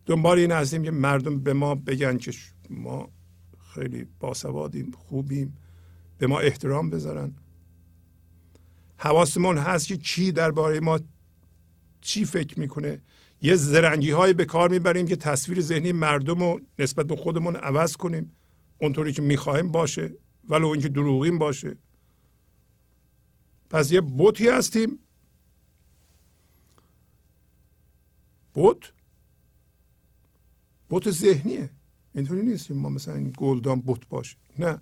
دنبال 0.07 0.39
این 0.39 0.53
هستیم 0.53 0.83
که 0.83 0.91
مردم 0.91 1.41
به 1.41 1.53
ما 1.53 1.75
بگن 1.75 2.19
که 2.19 2.33
ما 2.71 3.09
خیلی 3.75 4.07
باسوادیم 4.21 4.91
خوبیم. 4.91 5.59
به 6.19 6.27
ما 6.27 6.41
احترام 6.41 6.91
بذارن. 6.91 7.35
حواسمون 8.97 9.59
هست 9.59 9.87
که 9.87 9.97
چی 9.97 10.33
درباره 10.33 10.81
ما 10.81 11.01
چی 12.01 12.25
فکر 12.25 12.61
می‌کنه. 12.61 13.01
یه 13.43 13.55
زرنگی 13.55 14.11
های 14.11 14.33
به 14.33 14.45
کار 14.45 14.71
می‌بریم 14.71 15.07
که 15.07 15.17
تصویر 15.17 15.61
ذهنی 15.61 15.93
مردم 15.93 16.39
رو 16.39 16.61
نسبت 16.79 17.07
به 17.07 17.17
خودمون 17.17 17.57
عوض 17.57 17.97
کنیم. 17.97 18.33
اونطوری 18.79 19.13
که 19.13 19.23
می‌خواهیم 19.23 19.73
باشه 19.73 20.11
ولو 20.49 20.69
اینکه 20.69 20.89
دروغیم 20.89 21.39
باشه. 21.39 21.77
پس 23.71 23.93
یه 23.93 24.01
بوتی 24.01 24.49
هستیم. 24.49 24.99
بوت؟ 28.55 28.93
بوت 30.89 31.11
ذهنیه. 31.11 31.71
اینطوری 32.15 32.43
نیستیم 32.43 32.77
ما 32.77 32.89
مثلا 32.89 33.15
این 33.15 33.33
گلدان 33.37 33.81
بوت 33.81 34.09
باشه. 34.09 34.37
نه. 34.59 34.81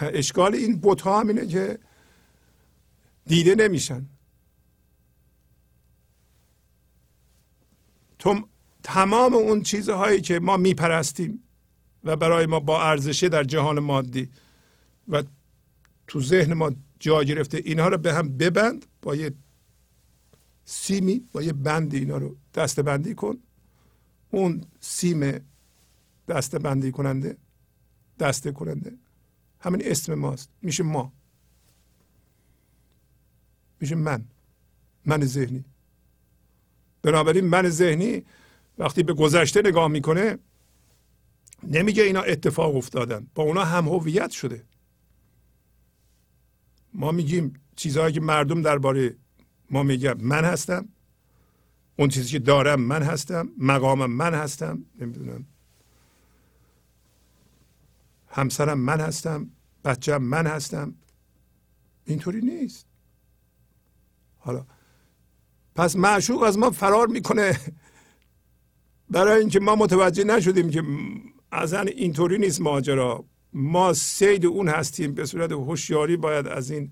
اشکال 0.00 0.54
این 0.54 0.76
بوت 0.76 1.00
ها 1.00 1.20
همینه 1.20 1.46
که 1.46 1.78
دیده 3.26 3.54
نمیشن. 3.54 4.06
تمام 8.82 9.34
اون 9.34 9.62
چیزهایی 9.62 10.20
که 10.20 10.40
ما 10.40 10.56
میپرستیم 10.56 11.42
و 12.04 12.16
برای 12.16 12.46
ما 12.46 12.60
با 12.60 12.82
ارزشه 12.82 13.28
در 13.28 13.44
جهان 13.44 13.78
مادی 13.78 14.28
و 15.08 15.22
تو 16.06 16.20
ذهن 16.20 16.54
ما 16.54 16.72
جا 16.98 17.24
گرفته 17.24 17.62
اینها 17.64 17.88
رو 17.88 17.98
به 17.98 18.14
هم 18.14 18.36
ببند 18.36 18.86
با 19.02 19.16
یه 19.16 19.32
سیمی 20.64 21.28
با 21.32 21.42
یه 21.42 21.52
بندی 21.52 21.98
اینا 21.98 22.18
رو 22.18 22.36
دسته 22.54 22.82
بندی 22.82 23.14
کن. 23.14 23.38
اون 24.30 24.64
سیم 24.80 25.40
دسته 26.28 26.58
بندی 26.58 26.92
کننده 26.92 27.36
دسته 28.18 28.52
کننده. 28.52 28.92
همین 29.60 29.82
اسم 29.84 30.14
ماست. 30.14 30.48
میشه 30.62 30.82
ما. 30.82 31.12
میشه 33.80 33.94
من. 33.94 34.24
من 35.06 35.24
ذهنی. 35.24 35.64
بنابراین 37.02 37.44
من 37.44 37.68
ذهنی 37.68 38.24
وقتی 38.78 39.02
به 39.02 39.12
گذشته 39.12 39.62
نگاه 39.64 39.88
می‌کنه 39.88 40.38
نمیگه 41.62 42.02
اینا 42.02 42.20
اتفاق 42.20 42.76
افتادن. 42.76 43.26
با 43.34 43.42
اونا 43.42 43.64
هم 43.64 43.88
هویت 43.88 44.30
شده. 44.30 44.64
ما 46.94 47.12
میگیم 47.12 47.60
چیزهایی 47.76 48.14
که 48.14 48.20
مردم 48.20 48.62
درباره 48.62 49.16
ما 49.70 49.82
میگن 49.82 50.14
من 50.20 50.44
هستم. 50.44 50.88
اون 51.96 52.08
چیزی 52.08 52.30
که 52.30 52.38
دارم 52.38 52.80
من 52.80 53.02
هستم. 53.02 53.48
مقامم 53.58 54.10
من 54.10 54.34
هستم. 54.34 54.84
نمی‌دونم. 55.00 55.46
همسرم 58.28 58.78
من 58.78 59.00
هستم. 59.00 59.50
بچم 59.84 60.22
من 60.22 60.46
هستم. 60.46 60.94
اینطوری 62.04 62.40
نیست. 62.40 62.86
حالا 64.38 64.66
پس 65.80 65.96
معشوق 65.96 66.42
از 66.42 66.58
ما 66.58 66.70
فرار 66.70 67.06
می‌کنه. 67.06 67.60
برای 69.10 69.40
اینکه 69.40 69.60
ما 69.60 69.76
متوجه 69.76 70.24
نشدیم 70.24 70.70
که 70.70 70.82
اصلا 71.52 71.80
اینطوری 71.80 72.38
نیست 72.38 72.60
ماجرا. 72.60 73.24
ما 73.52 73.92
سید 73.92 74.46
اون 74.46 74.68
هستیم. 74.68 75.14
به 75.14 75.26
صورت 75.26 75.52
هوشیاری 75.52 76.16
باید 76.16 76.46
از 76.46 76.70
این 76.70 76.90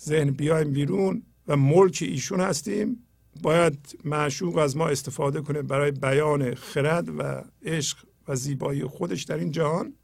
ذهن 0.00 0.30
بیایم 0.30 0.72
بیرون 0.72 1.22
و 1.48 1.56
ملک 1.56 1.98
ایشون 2.06 2.40
هستیم. 2.40 3.06
باید 3.42 3.98
معشوق 4.04 4.56
از 4.56 4.76
ما 4.76 4.88
استفاده 4.88 5.40
کنه 5.40 5.62
برای 5.62 5.90
بیان 5.90 6.54
خرد 6.54 7.18
و 7.18 7.44
عشق 7.64 7.98
و 8.28 8.36
زیبایی 8.36 8.84
خودش 8.84 9.22
در 9.22 9.36
این 9.36 9.50
جهان. 9.50 9.94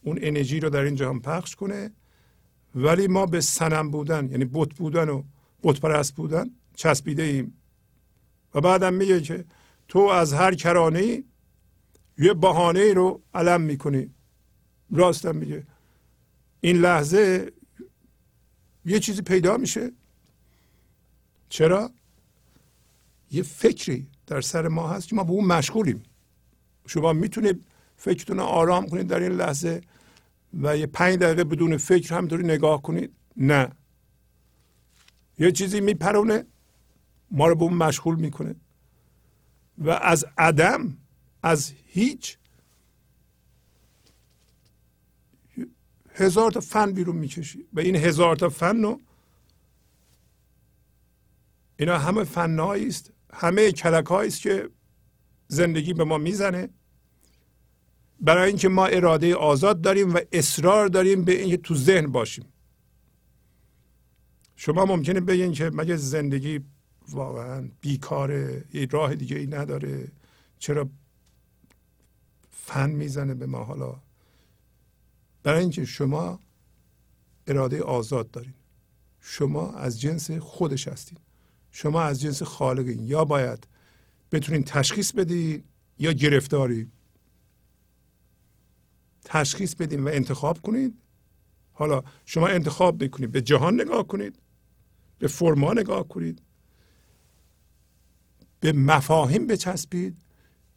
اون 0.00 0.18
انرژی 0.22 0.60
رو 0.60 0.70
در 0.70 0.80
این 0.80 0.94
جهان 0.94 1.20
پخش 1.20 1.54
کنه. 1.56 1.92
ولی 2.74 3.06
ما 3.06 3.26
به 3.26 3.40
سنم 3.40 3.90
بودن 3.90 4.30
یعنی 4.30 4.44
بت 4.44 4.74
بودن 4.74 5.08
و 5.08 5.22
بت 5.62 5.80
پرست 5.80 6.14
بودن 6.14 6.50
چسبیده 6.74 7.22
ایم. 7.22 7.58
و 8.54 8.60
بعدم 8.60 8.94
میگه 8.94 9.20
که 9.20 9.44
تو 9.88 9.98
از 9.98 10.32
هر 10.32 10.54
کرانه 10.54 11.24
یه 12.18 12.34
بهانه 12.34 12.92
رو 12.92 13.22
علم 13.34 13.60
می‌کنی. 13.60 14.10
راستم 14.90 15.36
میگه. 15.36 15.66
این 16.60 16.76
لحظه 16.76 17.52
یه 18.84 19.00
چیزی 19.00 19.22
پیدا 19.22 19.56
میشه. 19.56 19.92
چرا؟ 21.48 21.90
یه 23.30 23.42
فکری 23.42 24.06
در 24.26 24.40
سر 24.40 24.68
ما 24.68 24.88
هست 24.88 25.08
که 25.08 25.16
ما 25.16 25.24
به 25.24 25.30
اون 25.30 25.44
مشغولیم. 25.44 26.02
شما 26.86 27.12
می‌تونید 27.12 27.66
فکرتون 27.96 28.36
رو 28.36 28.42
آرام 28.42 28.88
کنید 28.88 29.06
در 29.06 29.20
این 29.20 29.32
لحظه 29.32 29.80
و 30.62 30.76
یه 30.76 30.86
پنج 30.86 31.18
دقیقه 31.18 31.44
بدون 31.44 31.76
فکر 31.76 32.14
همینطوری 32.14 32.44
نگاه 32.44 32.82
کنید. 32.82 33.14
نه. 33.36 33.68
یه 35.38 35.52
چیزی 35.52 35.80
میپرونه. 35.80 36.46
ما 37.32 37.46
رو 37.46 37.54
به 37.54 37.62
اون 37.62 37.74
مشغول 37.74 38.16
می‌کنه. 38.16 38.54
و 39.78 39.90
از 39.90 40.24
عدم 40.38 40.96
از 41.42 41.72
هیچ 41.86 42.38
هزار 46.14 46.50
تا 46.50 46.60
فن 46.60 46.92
بیرون 46.92 47.16
می‌کشی. 47.16 47.66
و 47.72 47.80
این 47.80 47.96
هزار 47.96 48.36
تا 48.36 48.48
فن 48.48 48.82
رو 48.82 49.00
اینا 51.76 51.98
همه 51.98 52.24
فنهایی 52.24 52.86
است. 52.86 53.12
همه 53.32 53.72
کلک 53.72 54.12
است 54.12 54.40
که 54.40 54.68
زندگی 55.48 55.92
به 55.92 56.04
ما 56.04 56.18
می‌زنه. 56.18 56.68
برای 58.20 58.48
اینکه 58.48 58.68
ما 58.68 58.86
اراده 58.86 59.34
آزاد 59.34 59.80
داریم 59.80 60.14
و 60.14 60.20
اصرار 60.32 60.88
داریم 60.88 61.24
به 61.24 61.32
اینکه 61.32 61.56
تو 61.56 61.74
ذهن 61.74 62.06
باشیم. 62.06 62.44
شما 64.56 64.84
ممکنه 64.84 65.20
بگین 65.20 65.52
که 65.52 65.70
مگه 65.70 65.96
زندگی 65.96 66.60
واقعا 67.08 67.68
بیکاره 67.80 68.64
یه 68.72 68.86
راه 68.90 69.14
دیگه 69.14 69.36
ای 69.38 69.46
نداره. 69.46 70.08
چرا 70.58 70.88
فن 72.50 72.90
می‌زنه 72.90 73.34
به 73.34 73.46
ما 73.46 73.64
حالا؟ 73.64 73.96
برای 75.42 75.60
اینکه 75.60 75.84
شما 75.84 76.40
اراده 77.46 77.82
آزاد 77.82 78.30
دارین. 78.30 78.54
شما 79.20 79.72
از 79.72 80.00
جنس 80.00 80.30
خودش 80.30 80.88
هستین. 80.88 81.18
شما 81.70 82.02
از 82.02 82.20
جنس 82.20 82.42
خالقین. 82.42 83.06
یا 83.06 83.24
باید 83.24 83.66
بتونین 84.32 84.64
تشخیص 84.64 85.12
بدین 85.12 85.64
یا 85.98 86.12
گرفتاری. 86.12 86.90
تشخیص 89.24 89.74
بدین 89.74 90.04
و 90.04 90.08
انتخاب 90.08 90.62
کنید 90.62 90.98
حالا 91.72 92.02
شما 92.24 92.46
انتخاب 92.46 93.04
بکنید 93.04 93.32
به 93.32 93.42
جهان 93.42 93.80
نگاه 93.80 94.06
کنید 94.06 94.38
به 95.18 95.28
فرما 95.28 95.72
نگاه 95.72 96.08
کنید 96.08 96.42
به 98.62 98.72
مفاهیم 98.72 99.46
بچسبید 99.46 100.22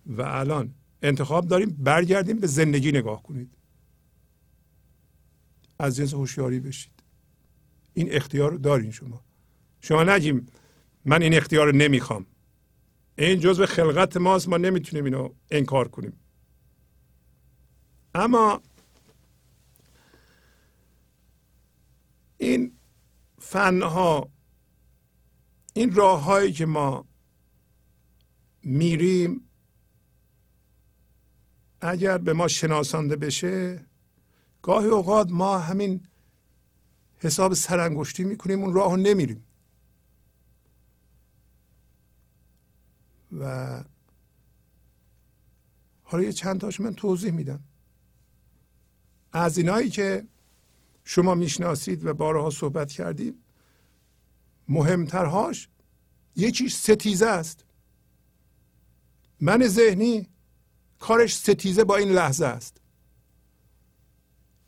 و 0.06 0.22
الان 0.22 0.76
انتخاب 1.02 1.48
داریم 1.48 1.70
برگردیم 1.70 2.40
به 2.40 2.48
زندگی 2.48 2.92
نگاه 2.92 3.24
کنید. 3.24 3.58
از 5.80 5.96
جنس 5.96 6.14
هوشیاری 6.14 6.60
بشید. 6.60 7.04
این 7.94 8.14
اختیار 8.14 8.52
رو 8.52 8.58
دارین 8.58 8.92
شما. 8.92 9.24
شما 9.82 10.04
نگیم 10.04 10.46
من 11.06 11.22
این 11.22 11.34
اختیار 11.34 11.66
رو 11.66 11.76
نمی‌خوام. 11.76 12.26
این 13.18 13.40
جزء 13.40 13.66
خلقت 13.66 14.18
ماست 14.18 14.50
ما 14.50 14.58
نمی‌تونیم 14.58 15.06
اینو 15.06 15.30
انکار 15.52 15.88
کنیم. 15.88 16.14
اما 18.16 18.62
این 22.38 22.72
فنها 23.40 24.30
این 25.74 25.96
راه 25.96 26.24
هایی 26.24 26.52
که 26.52 26.66
ما 26.66 27.06
میریم. 28.66 29.42
اگر 31.82 32.18
به 32.18 32.34
ما 32.34 32.48
شناسانده 32.48 33.16
بشه 33.16 33.86
گاهی 34.62 34.88
اوقات 34.88 35.32
ما 35.32 35.60
همین 35.60 36.08
حساب 37.18 37.54
سرانگشتی 37.54 38.24
می‌کنیم 38.24 38.64
اون 38.64 38.74
راه 38.74 38.96
نمیریم. 38.96 39.46
و 43.40 43.84
حالا 46.04 46.24
یه 46.24 46.34
چند 46.34 46.62
تاش 46.62 46.80
من 46.80 46.94
توضیح 46.94 47.32
میدم. 47.32 47.64
از 49.32 49.58
اینایی 49.58 49.90
که 49.90 50.28
شما 51.04 51.36
می‌شناسید 51.36 52.06
و 52.06 52.14
بارها 52.14 52.50
صحبت 52.50 52.92
کردیم 52.92 53.44
مهمترهاش 54.68 55.70
یکیش 56.36 56.76
ستیزه 56.76 57.26
است. 57.26 57.66
من 59.40 59.68
ذهنی 59.68 60.28
کارش 61.00 61.36
ستیزه 61.36 61.84
با 61.84 61.96
این 61.96 62.10
لحظه 62.10 62.46
است. 62.46 62.82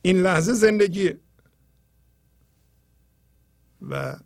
این 0.02 0.22
لحظه 0.22 0.52
زندگی. 0.52 1.14
و 3.88 4.16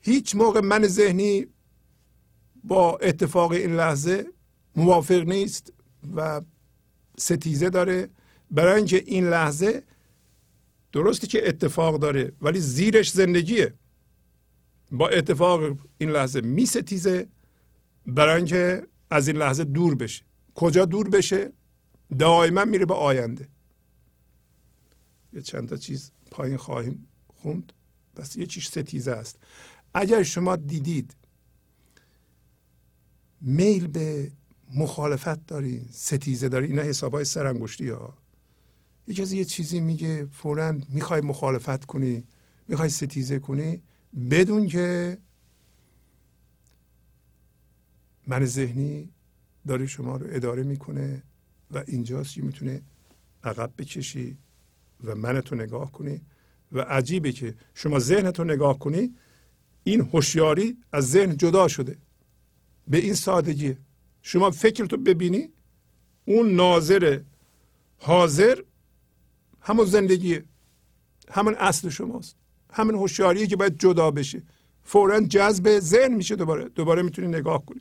هیچ 0.00 0.34
موقع 0.36 0.60
من 0.60 0.86
ذهنی 0.86 1.46
با 2.64 2.96
اتفاق 2.96 3.52
این 3.52 3.76
لحظه 3.76 4.26
موافق 4.76 5.22
نیست 5.28 5.72
و 6.16 6.40
ستیزه 7.18 7.70
داره. 7.70 8.10
برای 8.50 8.76
اینکه 8.76 9.04
این 9.06 9.30
لحظه 9.30 9.82
درسته 10.92 11.26
که 11.26 11.48
اتفاق 11.48 11.98
داره 11.98 12.32
ولی 12.40 12.60
زیرش 12.60 13.10
زندگیه. 13.10 13.74
با 14.92 15.08
اتفاق 15.08 15.78
این 15.98 16.10
لحظه 16.10 16.40
می 16.40 16.66
ستیزه 16.66 17.28
برای 18.06 18.36
اینکه 18.36 18.86
از 19.10 19.28
این 19.28 19.36
لحظه 19.36 19.64
دور 19.64 19.94
بشه. 19.94 20.24
کجا 20.54 20.84
دور 20.84 21.08
بشه؟ 21.08 21.52
دائما 22.18 22.64
میره 22.64 22.86
به 22.86 22.94
آینده. 22.94 23.48
یه 25.32 25.40
چند 25.40 25.68
تا 25.68 25.76
چیز 25.76 26.12
پایین 26.30 26.56
خواهیم 26.56 27.08
خوند. 27.26 27.72
بس 28.16 28.36
یه 28.36 28.46
چیز 28.46 28.64
ستیزه 28.64 29.12
است. 29.12 29.38
اگر 29.94 30.22
شما 30.22 30.56
دیدید 30.56 31.16
میل 33.40 33.86
به 33.86 34.32
مخالفت 34.74 35.46
داری 35.46 35.88
ستیزه 35.90 36.48
داری 36.48 36.66
اینا 36.66 36.82
حساب 36.82 37.14
های 37.14 37.24
سرانگشتی 37.24 37.88
ها. 37.88 38.18
یه 39.06 39.14
کسی 39.14 39.36
یه 39.36 39.44
چیزی 39.44 39.80
میگه 39.80 40.24
فورا 40.24 40.72
می‌خوای 40.88 41.20
مخالفت 41.20 41.84
کنی 41.84 42.24
می‌خوای 42.68 42.88
ستیزه 42.88 43.38
کنی 43.38 43.82
بدون 44.30 44.66
که 44.68 45.18
من 48.26 48.44
ذهنی 48.44 49.08
داره 49.66 49.86
شما 49.86 50.16
رو 50.16 50.26
اداره 50.30 50.62
می‌کنه 50.62 51.22
و 51.70 51.84
اینجاست 51.86 52.34
که 52.34 52.42
می‌تونه 52.42 52.82
عقب 53.44 53.72
بکشی 53.78 54.36
و 55.04 55.14
منتو 55.14 55.54
نگاه 55.54 55.92
کنی 55.92 56.20
و 56.72 56.80
عجیبه 56.80 57.32
که 57.32 57.54
شما 57.74 57.98
ذهنتو 57.98 58.44
نگاه 58.44 58.78
کنی 58.78 59.14
این 59.84 60.00
هوشیاری 60.00 60.76
از 60.92 61.10
ذهن 61.10 61.36
جدا 61.36 61.68
شده. 61.68 61.98
به 62.88 62.98
این 62.98 63.14
سادگی. 63.14 63.76
شما 64.22 64.50
فکرتو 64.50 64.96
ببینی 64.96 65.48
اون 66.24 66.54
ناظر 66.54 67.20
حاضر 67.98 68.62
همون 69.60 69.86
زندگیه. 69.86 70.44
همون 71.30 71.54
اصل 71.54 71.88
شماست. 71.88 72.36
همون 72.70 72.94
هوشیاریه 72.94 73.46
که 73.46 73.56
باید 73.56 73.78
جدا 73.78 74.10
بشه. 74.10 74.42
فورا 74.84 75.20
جذب 75.20 75.78
ذهن 75.78 76.14
میشه 76.14 76.36
دوباره. 76.36 76.68
دوباره 76.68 77.02
می‌تونی 77.02 77.28
نگاه 77.28 77.66
کنی. 77.66 77.80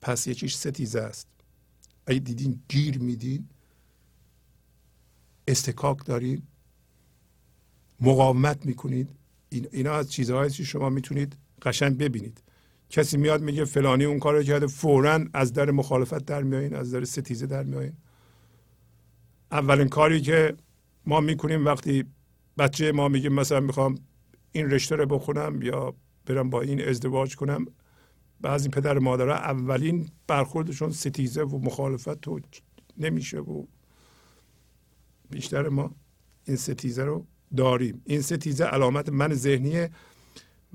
پس 0.00 0.26
یکیش 0.26 0.56
ستیزه 0.56 1.00
است. 1.00 1.26
اگه 2.06 2.18
دیدین 2.18 2.62
گیر 2.68 2.98
میدین 2.98 3.48
استکاک 5.48 6.04
دارین 6.04 6.42
مقاومت 8.00 8.66
می‌کنید. 8.66 9.08
این 9.48 9.68
اینا 9.72 9.92
از 9.92 10.12
چیزهایی 10.12 10.50
که 10.50 10.64
شما 10.64 10.88
می‌تونید 10.88 11.36
قشنگ 11.62 11.98
ببینید. 11.98 12.42
کسی 12.90 13.16
میاد 13.16 13.42
میگه 13.42 13.64
فلانی 13.64 14.04
اون 14.04 14.18
کارو 14.18 14.42
کرده 14.42 14.66
فورا 14.66 15.24
از 15.34 15.52
در 15.52 15.70
مخالفت 15.70 16.24
در 16.24 16.42
میایین 16.42 16.74
از 16.74 16.90
در 16.90 17.04
ستیزه 17.04 17.46
در 17.46 17.62
میایین 17.62 17.92
اولین 19.52 19.88
کاری 19.88 20.20
که 20.20 20.56
ما 21.06 21.20
می‌کنیم 21.20 21.64
وقتی 21.64 22.04
بچه 22.58 22.92
ما 22.92 23.08
میگه 23.08 23.28
مثلا 23.28 23.60
می‌خوام 23.60 23.98
این 24.52 24.70
رشته 24.70 24.96
رو 24.96 25.06
بخونم 25.06 25.62
یا 25.62 25.94
برم 26.26 26.50
با 26.50 26.60
این 26.60 26.88
ازدواج 26.88 27.36
کنم 27.36 27.66
بعضی 28.40 28.68
پدر 28.68 28.98
مادرها 28.98 29.34
اولین 29.34 30.08
برخوردشون 30.26 30.90
ستیزه 30.90 31.42
و 31.42 31.58
مخالفت 31.58 32.28
و 32.28 32.40
نمیشه 32.98 33.38
و 33.38 33.64
بیشتر 35.30 35.68
ما 35.68 35.94
این 36.44 36.56
ستیزه 36.56 37.04
رو 37.04 37.26
داریم. 37.56 38.02
این 38.04 38.20
ستیزه 38.20 38.64
علامت 38.64 39.08
من 39.08 39.34
ذهنیه 39.34 39.90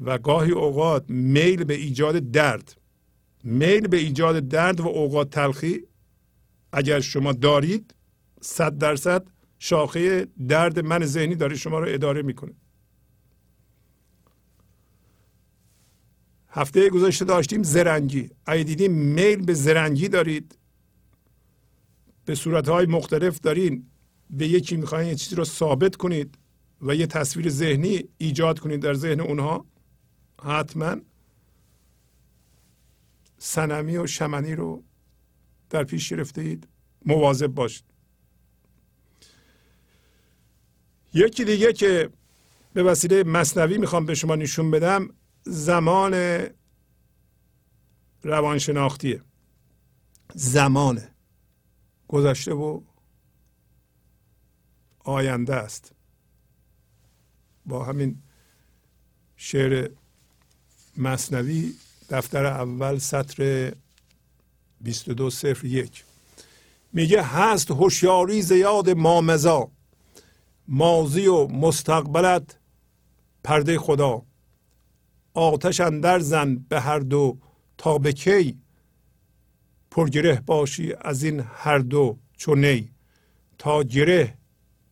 و 0.01 0.17
گاهی 0.17 0.51
اوقات 0.51 1.05
میل 1.09 1.63
به 1.63 1.73
ایجاد 1.73 2.31
درد. 2.31 2.77
میل 3.43 3.87
به 3.87 3.97
ایجاد 3.97 4.47
درد 4.47 4.79
و 4.79 4.87
اوقات 4.87 5.29
تلخی 5.29 5.87
اگر 6.73 6.99
شما 6.99 7.31
دارید 7.33 7.95
صد 8.41 8.77
درصد 8.77 9.27
شاخه 9.59 10.27
درد 10.47 10.79
من 10.79 11.05
ذهنی 11.05 11.35
داره 11.35 11.55
شما 11.55 11.79
رو 11.79 11.87
اداره 11.89 12.21
می‌کنه. 12.21 12.53
هفته 16.55 16.89
گذشته 16.89 17.25
داشتیم 17.25 17.63
زرنگی. 17.63 18.29
اگه 18.45 18.63
دیدیم 18.63 18.91
میل 18.91 19.45
به 19.45 19.53
زرنگی 19.53 20.07
دارید. 20.07 20.57
به 22.25 22.35
صورتهای 22.35 22.85
مختلف 22.85 23.39
دارین. 23.39 23.85
به 24.29 24.47
یکی 24.47 24.77
می‌خواین 24.77 25.07
یه 25.07 25.15
چیزی 25.15 25.35
رو 25.35 25.43
ثابت 25.43 25.95
کنید 25.95 26.37
و 26.81 26.95
یه 26.95 27.07
تصویر 27.07 27.49
ذهنی 27.49 28.03
ایجاد 28.17 28.59
کنید 28.59 28.79
در 28.79 28.93
ذهن 28.93 29.19
اونها. 29.19 29.65
حتما 30.43 30.95
سنمی 33.37 33.97
و 33.97 34.07
شمنی 34.07 34.55
رو 34.55 34.83
در 35.69 35.83
پیش 35.83 36.09
گرفته 36.09 36.41
اید. 36.41 36.67
مواظب 37.05 37.47
باشید. 37.47 37.85
یکی 41.13 41.45
دیگه 41.45 41.73
که 41.73 42.09
به 42.73 42.83
وسیله 42.83 43.23
مصنوی 43.23 43.77
می‌خوام 43.77 44.05
به 44.05 44.15
شما 44.15 44.35
نشون 44.35 44.71
بدم 44.71 45.09
زمان 45.43 46.43
روانشناختیه. 48.23 49.21
زمان. 50.35 51.01
گذشته 52.07 52.53
و 52.53 52.81
آینده 54.99 55.55
است. 55.55 55.91
با 57.65 57.85
همین 57.85 58.21
شعر 59.35 59.89
مصنوی 60.97 61.73
دفتر 62.09 62.45
اول 62.45 62.97
سطر 62.97 63.73
22 64.81 65.29
صفر 65.29 65.65
یک. 65.65 66.05
میگه 66.93 67.23
هست 67.23 67.71
هوشیاری 67.71 68.41
زیاد 68.41 68.89
مامزا 68.89 69.71
ماضی 70.67 71.27
و 71.27 71.47
مستقبلت 71.47 72.57
پرده 73.43 73.79
خدا. 73.79 74.21
آتش 75.33 75.81
اندر 75.81 76.19
زن 76.19 76.55
به 76.55 76.79
هر 76.81 76.99
دو 76.99 77.37
تا 77.77 77.97
به 77.97 78.13
کی؟ 78.13 78.57
پرگره 79.91 80.43
باشی 80.45 80.93
از 81.01 81.23
این 81.23 81.39
هر 81.39 81.79
دو 81.79 82.17
چو 82.37 82.55
نی. 82.55 82.89
تا 83.57 83.83
گره 83.83 84.37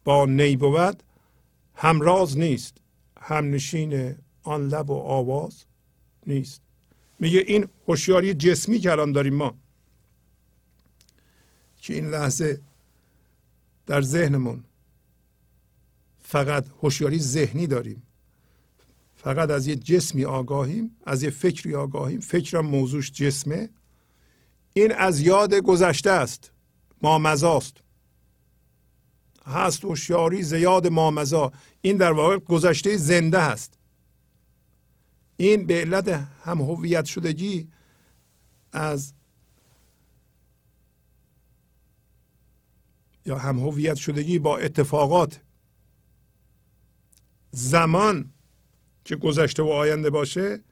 با 0.03 0.25
نی 0.25 0.55
بود 0.55 1.03
همراز 1.75 2.37
نیست 2.37 2.77
همنشین 3.19 4.15
آن 4.43 4.67
لب 4.67 4.89
و 4.89 4.93
آواز 4.93 5.63
نیست. 6.27 6.61
میگه 7.19 7.43
این 7.47 7.67
هوشیاری 7.87 8.33
جسمی 8.33 8.79
که 8.79 8.91
الان 8.91 9.11
داریم 9.11 9.33
ما 9.33 9.55
که 11.81 11.93
این 11.93 12.09
لحظه 12.09 12.61
در 13.85 14.01
ذهنمون 14.01 14.63
فقط 16.19 16.65
هوشیاری 16.83 17.19
ذهنی 17.19 17.67
داریم. 17.67 18.03
فقط 19.23 19.49
از 19.49 19.67
یه 19.67 19.75
جسمی 19.75 20.25
آگاهیم 20.25 20.97
از 21.05 21.23
یه 21.23 21.29
فکری 21.29 21.75
آگاهیم. 21.75 22.19
فکرم 22.19 22.65
موضوعش 22.65 23.11
جسمه. 23.11 23.69
این 24.73 24.91
از 24.91 25.19
یاد 25.19 25.53
گذشته 25.53 26.11
است. 26.11 26.51
مامزاست 27.01 27.77
هست 29.45 29.85
هوشیاری 29.85 30.43
زیاد 30.43 30.87
مامزا 30.87 31.51
این 31.81 31.97
در 31.97 32.11
واقع 32.11 32.37
گذشته 32.37 32.97
زنده 32.97 33.39
هست. 33.39 33.77
این 35.37 35.65
به 35.65 35.81
علت 35.81 36.07
هم 36.43 36.61
هویت 36.61 37.05
شدگی 37.05 37.67
از 38.71 39.13
یا 43.25 43.37
هم 43.37 43.59
هویت 43.59 43.95
شدگی 43.95 44.39
با 44.39 44.57
اتفاقات. 44.57 45.39
زمان 47.51 48.33
که 49.11 49.17
گذشته 49.17 49.63
و 49.63 49.67
آینده 49.67 50.09
باشه 50.09 50.63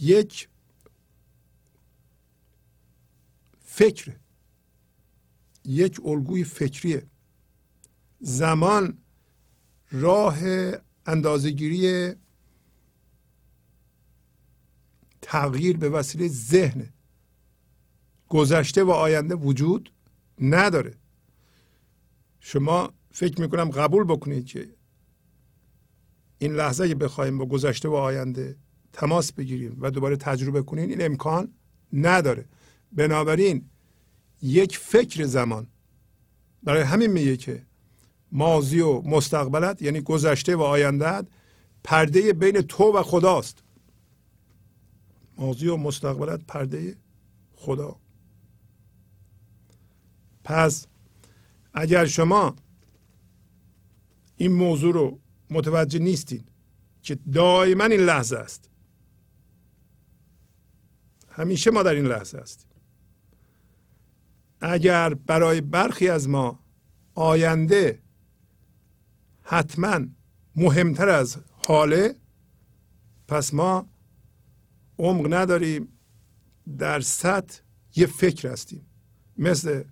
یک 0.00 0.48
فکر 3.60 4.16
یک 5.64 6.00
الگوی 6.04 6.44
فکریه. 6.44 7.06
زمان 8.20 8.98
راه 9.90 10.38
اندازهگیری 11.06 12.14
تغییر 15.22 15.76
به 15.76 15.88
وسیله 15.88 16.28
ذهن 16.28 16.92
گذشته 18.28 18.84
و 18.84 18.90
آینده 18.90 19.34
وجود 19.34 19.92
نداره. 20.40 20.94
شما 22.40 22.92
فکر 23.10 23.40
می‌کنم 23.40 23.70
قبول 23.70 24.04
بکنید 24.04 24.46
که 24.46 24.74
این 26.42 26.54
لحظه 26.54 26.88
که 26.88 26.94
بخوایم 26.94 27.38
با 27.38 27.46
گذشته 27.46 27.88
و 27.88 27.94
آینده 27.94 28.56
تماس 28.92 29.32
بگیریم 29.32 29.76
و 29.80 29.90
دوباره 29.90 30.16
تجربه 30.16 30.62
کنیم 30.62 30.88
این 30.88 31.04
امکان 31.04 31.52
نداره. 31.92 32.44
بنابراین 32.92 33.70
یک 34.42 34.78
فکر 34.78 35.24
زمان 35.24 35.66
برای 36.62 36.82
همین 36.82 37.10
میگه 37.10 37.36
که 37.36 37.62
ماضی 38.32 38.80
و 38.80 39.00
مستقبلت 39.00 39.82
یعنی 39.82 40.00
گذشته 40.00 40.56
و 40.56 40.62
آینده 40.62 41.22
پرده 41.84 42.32
بین 42.32 42.60
تو 42.60 42.84
و 42.84 43.02
خداست. 43.02 43.62
ماضی 45.38 45.68
و 45.68 45.76
مستقبلت 45.76 46.40
پرده 46.48 46.96
خدا. 47.54 47.96
پس 50.44 50.86
اگر 51.74 52.06
شما 52.06 52.56
این 54.36 54.52
موضوع 54.52 54.94
رو 54.94 55.21
متوجه 55.52 55.98
نیستید 55.98 56.48
که 57.02 57.18
دائما 57.32 57.84
این 57.84 58.00
لحظه 58.00 58.36
است. 58.36 58.70
همیشه 61.28 61.70
ما 61.70 61.82
در 61.82 61.94
این 61.94 62.06
لحظه 62.06 62.38
هستیم. 62.38 62.68
اگر 64.60 65.14
برای 65.14 65.60
برخی 65.60 66.08
از 66.08 66.28
ما 66.28 66.58
آینده 67.14 68.02
حتما 69.42 70.00
مهمتر 70.56 71.08
از 71.08 71.36
حاله 71.66 72.14
پس 73.28 73.54
ما 73.54 73.86
عمق 74.98 75.32
نداریم 75.34 75.88
در 76.78 77.00
سطح 77.00 77.60
یه 77.96 78.06
فکر 78.06 78.48
هستیم. 78.48 78.86
مثل 79.38 79.84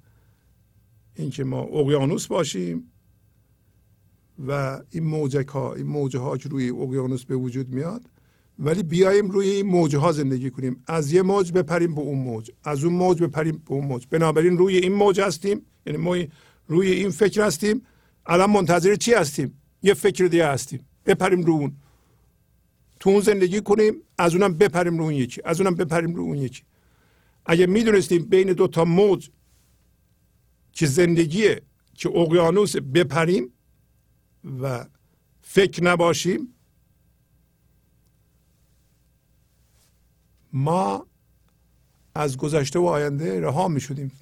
اینکه 1.14 1.44
ما 1.44 1.60
اقیانوس 1.60 2.26
باشیم 2.26 2.89
و 4.46 4.80
این 4.90 5.04
موجه 5.04 5.46
ها 5.52 5.74
این 5.74 5.86
موجه 5.86 6.18
ها 6.18 6.36
که 6.36 6.48
روی 6.48 6.70
اقیانوس 6.70 7.24
به 7.24 7.36
وجود 7.36 7.68
میاد. 7.74 8.02
ولی 8.58 8.82
بیایم 8.82 9.30
روی 9.30 9.48
این 9.48 9.66
موجه 9.66 9.98
ها 9.98 10.12
زندگی 10.12 10.50
کنیم. 10.50 10.82
از 10.86 11.12
یه 11.12 11.22
موج 11.22 11.52
بپریم 11.52 11.94
به 11.94 12.00
اون 12.00 12.18
موج. 12.18 12.50
از 12.64 12.84
اون 12.84 12.94
موج 12.94 13.22
بپریم 13.22 13.62
به 13.66 13.72
اون 13.72 13.84
موج. 13.84 14.06
بنابراین 14.10 14.58
روی 14.58 14.76
این 14.76 14.92
موج 14.92 15.20
هستیم. 15.20 15.62
یعنی 15.86 15.98
ما 15.98 16.16
روی 16.66 16.90
این 16.90 17.10
فکر 17.10 17.46
هستیم. 17.46 17.82
الان 18.26 18.50
منتظر 18.50 18.94
چی 18.94 19.12
هستیم؟ 19.14 19.60
یه 19.82 19.94
فکر 19.94 20.24
دیگه 20.24 20.46
هستیم. 20.46 20.86
بپریم 21.06 21.42
رو 21.42 21.52
اون. 21.52 21.72
تو 23.00 23.10
اون 23.10 23.20
زندگی 23.20 23.60
کنیم 23.60 23.94
از 24.18 24.34
اونم 24.34 24.54
بپریم 24.54 24.98
رو 24.98 25.04
اون 25.04 25.14
یکی. 25.14 25.40
از 25.44 25.60
اونم 25.60 25.74
بپریم 25.74 26.14
رو 26.14 26.22
اون 26.22 26.36
یکی. 26.36 26.62
اگه 27.46 27.66
می‌دونستیم 27.66 28.24
بین 28.24 28.52
دو 28.52 28.66
تا 28.66 28.84
موج 28.84 29.30
که 30.72 30.86
زندگیه 30.86 31.62
که 31.94 32.08
اقیانوس 32.08 32.76
بپریم 32.76 33.52
و 34.60 34.86
فکر 35.42 35.84
نباشیم. 35.84 36.54
ما 40.52 41.06
از 42.14 42.36
گذشته 42.36 42.78
و 42.78 42.84
آینده 42.84 43.40
رها 43.40 43.68
می 43.68 43.80
شدیم. 43.80 44.12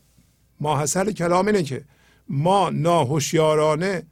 ماحصل 0.60 1.12
کلام 1.12 1.46
اینه 1.46 1.62
که 1.62 1.84
ما 2.28 2.70
ناهوشیارانه 2.70 4.06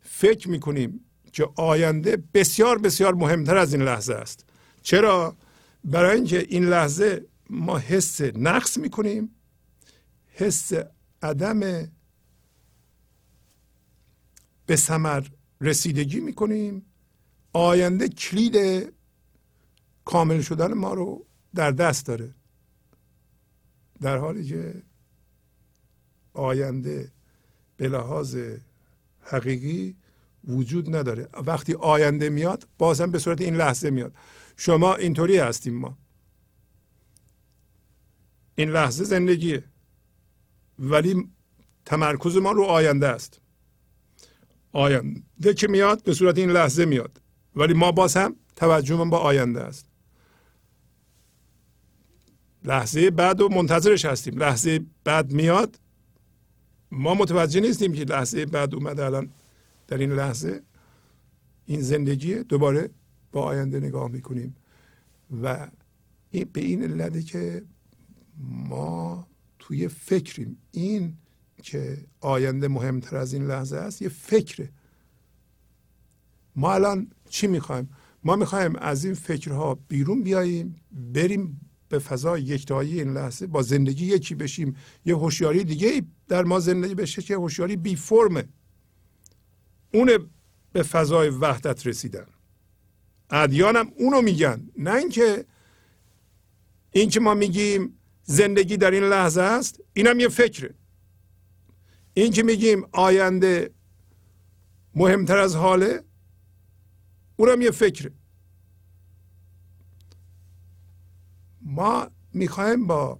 فکر 0.00 0.48
می 0.48 0.60
کنیم 0.60 1.00
که 1.32 1.48
آینده 1.56 2.22
بسیار 2.34 2.78
بسیار 2.78 3.14
مهمتر 3.14 3.56
از 3.56 3.74
این 3.74 3.82
لحظه 3.82 4.14
است. 4.14 4.44
چرا؟ 4.82 5.36
برای 5.84 6.16
اینکه 6.16 6.46
این 6.48 6.64
لحظه 6.64 7.26
ما 7.50 7.78
حس 7.78 8.20
نقص 8.20 8.78
می 8.78 8.90
کنیم 8.90 9.34
حس 10.26 10.72
عدم 11.22 11.60
به 14.66 14.76
ثمر 14.76 15.26
رسیدگی 15.62 16.20
می 16.20 16.32
کنیم 16.32 16.86
آینده 17.52 18.08
کلید 18.08 18.88
کامل 20.04 20.40
شدن 20.40 20.74
ما 20.74 20.94
رو 20.94 21.26
در 21.54 21.70
دست 21.70 22.06
داره. 22.06 22.34
در 24.00 24.18
حالی 24.18 24.44
که 24.44 24.82
آینده 26.32 27.12
به 27.76 27.88
لحاظ 27.88 28.36
حقیقی 29.20 29.96
وجود 30.44 30.96
نداره. 30.96 31.28
وقتی 31.46 31.74
آینده 31.74 32.28
میاد 32.28 32.68
بازم 32.78 33.10
به 33.10 33.18
صورت 33.18 33.40
این 33.40 33.56
لحظه 33.56 33.90
میاد. 33.90 34.14
شما 34.56 34.94
اینطوری 34.94 35.36
هستیم 35.38 35.74
ما. 35.74 35.98
این 38.54 38.70
لحظه 38.70 39.04
زندگیه. 39.04 39.64
ولی 40.78 41.28
تمرکز 41.84 42.36
ما 42.36 42.52
رو 42.52 42.62
آینده 42.64 43.08
است. 43.08 43.41
آینده. 44.72 45.54
که 45.54 45.68
میاد 45.68 46.02
به 46.02 46.14
صورت 46.14 46.38
این 46.38 46.50
لحظه 46.50 46.84
میاد. 46.84 47.20
ولی 47.56 47.74
ما 47.74 47.92
باز 47.92 48.16
هم 48.16 48.36
توجه 48.56 48.96
با 49.10 49.18
آینده 49.18 49.60
است. 49.60 49.86
لحظه 52.64 53.10
بعد 53.10 53.40
و 53.40 53.48
منتظرش 53.48 54.04
هستیم. 54.04 54.38
لحظه 54.38 54.80
بعد 55.04 55.32
میاد. 55.32 55.80
ما 56.90 57.14
متوجه 57.14 57.60
نیستیم 57.60 57.92
که 57.92 58.04
لحظه 58.04 58.46
بعد 58.46 58.74
اومده 58.74 59.04
الان 59.04 59.30
در 59.86 59.98
این 59.98 60.12
لحظه. 60.12 60.62
این 61.66 61.80
زندگی 61.80 62.34
دوباره 62.34 62.90
با 63.32 63.42
آینده 63.42 63.80
نگاه 63.80 64.10
می‌کنیم. 64.10 64.56
و 65.42 65.68
این 66.30 66.48
به 66.52 66.60
این 66.60 66.82
علته 66.82 67.22
که 67.22 67.62
ما 68.40 69.26
توی 69.58 69.88
فکریم. 69.88 70.58
این 70.70 71.16
که 71.62 71.98
آینده 72.20 72.68
مهمتر 72.68 73.16
از 73.16 73.32
این 73.32 73.46
لحظه 73.46 73.76
است 73.76 74.02
یه 74.02 74.08
فکره. 74.08 74.68
ما 76.56 76.74
الان 76.74 77.10
چی 77.28 77.46
می‌خوایم؟ 77.46 77.90
ما 78.24 78.36
می‌خوایم 78.36 78.76
از 78.76 79.04
این 79.04 79.14
فکرها 79.14 79.74
بیرون 79.88 80.22
بیاییم 80.22 80.76
بریم 80.92 81.60
به 81.88 81.98
فضای 81.98 82.42
یکتایی 82.42 83.00
این 83.00 83.12
لحظه 83.12 83.46
با 83.46 83.62
زندگی 83.62 84.06
یکی 84.06 84.34
بشیم. 84.34 84.76
یه 85.04 85.16
هوشیاری 85.16 85.64
دیگه 85.64 86.02
در 86.28 86.44
ما 86.44 86.60
زندگی 86.60 86.94
بشه 86.94 87.22
که 87.22 87.34
هوشیاری 87.34 87.76
بی 87.76 87.96
فرمه 87.96 88.48
اون 89.94 90.30
به 90.72 90.82
فضای 90.82 91.28
وحدت 91.28 91.86
رسیدن. 91.86 92.26
ادیانم 93.30 93.92
اونو 93.98 94.22
میگن. 94.22 94.70
نه 94.78 94.94
اینکه 94.94 95.44
این 96.90 97.10
که 97.10 97.20
ما 97.20 97.34
میگیم 97.34 97.98
زندگی 98.22 98.76
در 98.76 98.90
این 98.90 99.04
لحظه 99.04 99.40
است 99.40 99.80
اینم 99.92 100.20
یه 100.20 100.28
فکره. 100.28 100.74
این 102.14 102.32
که 102.32 102.42
میگیم 102.42 102.84
آینده 102.92 103.70
مهمتر 104.94 105.38
از 105.38 105.56
حاله 105.56 106.04
اونم 107.36 107.60
یه 107.60 107.70
فکره. 107.70 108.12
ما 111.62 112.06
می‌خوایم 112.32 112.86
با 112.86 113.18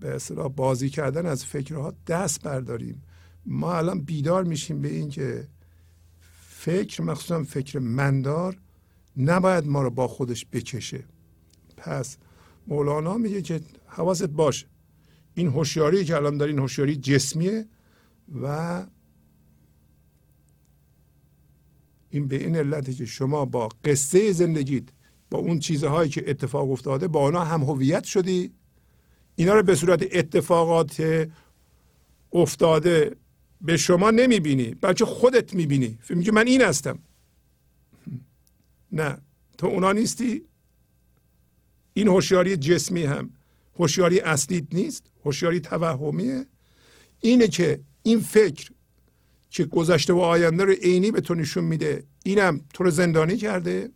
به 0.00 0.14
اصطلاح 0.14 0.48
بازی 0.48 0.90
کردن 0.90 1.26
از 1.26 1.44
فکرها 1.44 1.94
دست 2.06 2.42
برداریم. 2.42 3.02
ما 3.46 3.74
الان 3.74 4.00
بیدار 4.00 4.44
میشیم 4.44 4.80
به 4.80 4.88
این 4.88 5.08
که 5.08 5.48
فکر 6.48 7.02
مخصوصا 7.02 7.42
فکر 7.42 7.78
مندار 7.78 8.58
نباید 9.16 9.66
ما 9.66 9.82
رو 9.82 9.90
با 9.90 10.08
خودش 10.08 10.46
بکشه. 10.52 11.04
پس 11.76 12.16
مولانا 12.66 13.18
میگه 13.18 13.42
که 13.42 13.60
حواست 13.86 14.26
باشه. 14.26 14.66
این 15.34 15.48
هوشیاری 15.48 16.04
که 16.04 16.16
الان 16.16 16.36
دارین 16.36 16.58
هوشیاری 16.58 16.96
جسمیه 16.96 17.66
و 18.42 18.86
این 22.10 22.28
به 22.28 22.36
این 22.36 22.56
علته 22.56 22.92
که 22.94 23.06
شما 23.06 23.44
با 23.44 23.68
قصه 23.84 24.32
زندگیت 24.32 24.84
با 25.30 25.38
اون 25.38 25.58
چیزهایی 25.58 26.10
که 26.10 26.30
اتفاق 26.30 26.70
افتاده 26.70 27.08
با 27.08 27.20
آنها 27.20 27.44
هم 27.44 27.62
هویت 27.62 28.04
شدی. 28.04 28.52
اینا 29.36 29.54
رو 29.54 29.62
به 29.62 29.74
صورت 29.74 30.02
اتفاقات 30.12 31.28
افتاده 32.32 33.16
به 33.60 33.76
شما 33.76 34.10
نمی‌بینی 34.10 34.74
بلکه 34.74 35.04
خودت 35.04 35.54
می‌بینی. 35.54 35.98
فکر 36.00 36.14
میگه 36.18 36.32
من 36.32 36.46
این 36.46 36.62
هستم. 36.62 36.98
نه 38.92 39.18
تو 39.58 39.66
اونا 39.66 39.92
نیستی. 39.92 40.42
این 41.94 42.08
هوشیاری 42.08 42.56
جسمی 42.56 43.02
هم. 43.02 43.30
هوشیاری 43.78 44.20
اصلیت 44.20 44.74
نیست. 44.74 45.11
هوشیاری 45.24 45.60
توهمیه. 45.60 46.46
اینه 47.20 47.48
که 47.48 47.80
این 48.02 48.20
فکر 48.20 48.70
که 49.50 49.64
گذشته 49.64 50.12
و 50.12 50.18
آینده 50.18 50.64
رو 50.64 50.72
عینی 50.72 51.10
به 51.10 51.20
تو 51.20 51.34
نشون 51.34 51.64
میده 51.64 52.04
اینم 52.24 52.60
تو 52.74 52.84
رو 52.84 52.90
زندانی 52.90 53.36
کرده. 53.36 53.90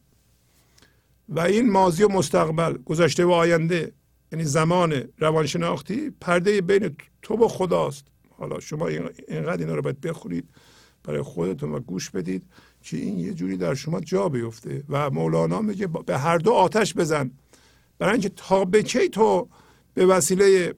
و 1.29 1.41
این 1.41 1.71
ماضی 1.71 2.03
و 2.03 2.09
مستقبل 2.09 2.79
گذشته 2.85 3.25
و 3.25 3.31
آینده 3.31 3.93
یعنی 4.33 4.45
زمان 4.45 5.05
روانشناختی 5.19 6.11
پرده 6.21 6.61
بین 6.61 6.97
تو 7.23 7.35
و 7.35 7.49
خداست. 7.49 8.05
حالا 8.31 8.61
شما 8.61 8.89
اینقدر 9.29 9.63
اینا 9.63 9.75
رو 9.75 9.83
باید 9.83 10.01
بخورید 10.01 10.49
برای 11.05 11.23
خودتون 11.23 11.73
و 11.73 11.81
گوش 11.81 12.11
بدید 12.11 12.43
که 12.83 12.97
این 12.97 13.19
یه 13.19 13.35
جوری 13.35 13.57
در 13.57 13.75
شما 13.75 14.01
جا 14.01 14.29
بیفته. 14.29 14.85
و 14.89 15.11
مولانا 15.11 15.63
میگه 15.63 15.87
به 15.87 16.19
هر 16.19 16.39
دو 16.39 16.53
آتش 16.53 16.95
بزن. 16.95 17.31
برای 17.99 18.13
اینکه 18.13 18.29
تا 18.29 18.65
به 18.65 18.83
کی 18.83 19.09
تو 19.09 19.49
به 19.95 20.07
وسیله 20.07 20.75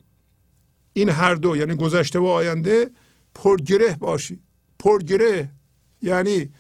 این 0.92 1.08
هر 1.08 1.34
دو 1.34 1.56
یعنی 1.56 1.74
گذشته 1.74 2.18
و 2.18 2.24
آینده 2.24 2.90
پرگره 3.34 3.96
باشی. 3.96 4.40
پرگره. 4.78 5.50
یعنی 6.02 6.50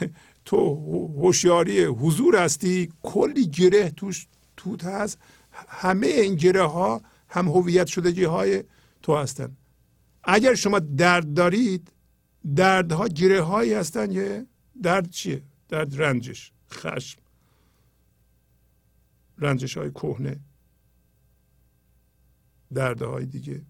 تو 0.44 0.74
هوشیاری 1.22 1.84
حضور 1.84 2.36
هستی 2.36 2.92
کلی 3.02 3.46
گره 3.46 3.90
توش 3.90 4.26
توت 4.56 4.84
هست. 4.84 5.18
همه 5.68 6.06
این 6.06 6.34
گره 6.34 6.66
ها 6.66 7.02
هم 7.28 7.48
هویت 7.48 7.86
شدگی 7.86 8.24
های 8.24 8.64
تو 9.02 9.16
هستن. 9.16 9.56
اگر 10.24 10.54
شما 10.54 10.78
درد 10.78 11.34
دارید 11.34 11.92
دردها 12.56 13.08
گره 13.08 13.42
هایی 13.42 13.72
هستن. 13.72 14.12
که 14.12 14.46
درد 14.82 15.10
چیه؟ 15.10 15.42
درد 15.68 16.02
رنجش. 16.02 16.52
خشم. 16.72 17.18
رنجش 19.38 19.76
های 19.76 19.90
کهنه. 19.90 20.40
دردهای 22.74 23.26
دیگه. 23.26 23.62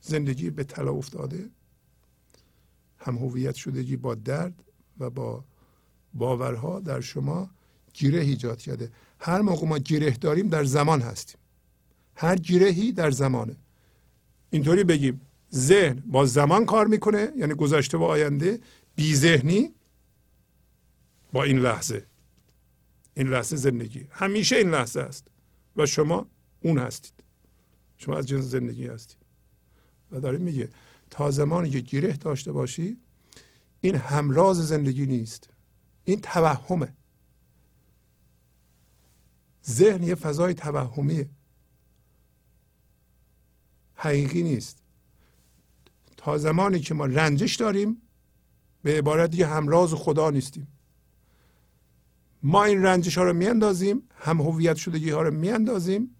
زندگی 0.00 0.50
به 0.50 0.64
طلا 0.64 0.92
افتاده. 0.92 1.50
هم 2.98 3.16
هویت 3.16 3.54
شدگی 3.54 3.96
با 3.96 4.14
درد 4.14 4.62
و 5.00 5.10
با 5.10 5.44
باورها 6.14 6.80
در 6.80 7.00
شما 7.00 7.50
گیره 7.94 8.20
ایجاد 8.20 8.58
کرده. 8.58 8.92
هر 9.20 9.40
موقع 9.40 9.66
ما 9.66 9.78
گیره 9.78 10.10
داریم 10.10 10.48
در 10.48 10.64
زمان 10.64 11.00
هستیم. 11.00 11.40
هر 12.14 12.36
گیرهی 12.36 12.92
در 12.92 13.10
زمانه. 13.10 13.56
اینطوری 14.50 14.84
بگیم 14.84 15.20
ذهن 15.54 16.02
با 16.06 16.26
زمان 16.26 16.66
کار 16.66 16.86
می‌کنه 16.86 17.32
یعنی 17.36 17.54
گذشته 17.54 17.98
و 17.98 18.02
آینده 18.02 18.60
بی 18.96 19.14
ذهنی 19.14 19.74
با 21.32 21.44
این 21.44 21.58
لحظه. 21.58 22.06
این 23.14 23.28
لحظه 23.28 23.56
زندگی. 23.56 24.06
همیشه 24.10 24.56
این 24.56 24.70
لحظه 24.70 25.00
است. 25.00 25.26
و 25.76 25.86
شما 25.86 26.26
اون 26.60 26.78
هستید. 26.78 27.14
شما 27.96 28.16
از 28.16 28.26
جنس 28.26 28.44
زندگی 28.44 28.86
هستید. 28.86 29.18
و 30.12 30.20
داره 30.20 30.38
میگه 30.38 30.68
تا 31.10 31.30
زمانی 31.30 31.70
که 31.70 31.80
گیره 31.80 32.12
داشته 32.12 32.52
باشی 32.52 32.98
این 33.80 33.94
همراز 33.94 34.68
زندگی 34.68 35.06
نیست. 35.06 35.50
این 36.04 36.20
توهمه. 36.20 36.94
ذهن 39.66 40.02
یه 40.02 40.14
فضای 40.14 40.54
توهمیه. 40.54 41.30
حقیقی 43.94 44.42
نیست. 44.42 44.82
تا 46.16 46.38
زمانی 46.38 46.80
که 46.80 46.94
ما 46.94 47.06
رنجش 47.06 47.56
داریم 47.56 48.02
به 48.82 48.98
عبارت 48.98 49.30
دیگه 49.30 49.46
همراز 49.46 49.94
خدا 49.94 50.30
نیستیم. 50.30 50.68
ما 52.42 52.64
این 52.64 52.82
رنجش 52.82 53.18
ها 53.18 53.24
رو 53.24 53.32
میاندازیم 53.32 54.02
هم 54.14 54.40
هویت 54.40 54.76
شدگی 54.76 55.10
ها 55.10 55.22
رو 55.22 55.30
میاندازیم 55.30 56.16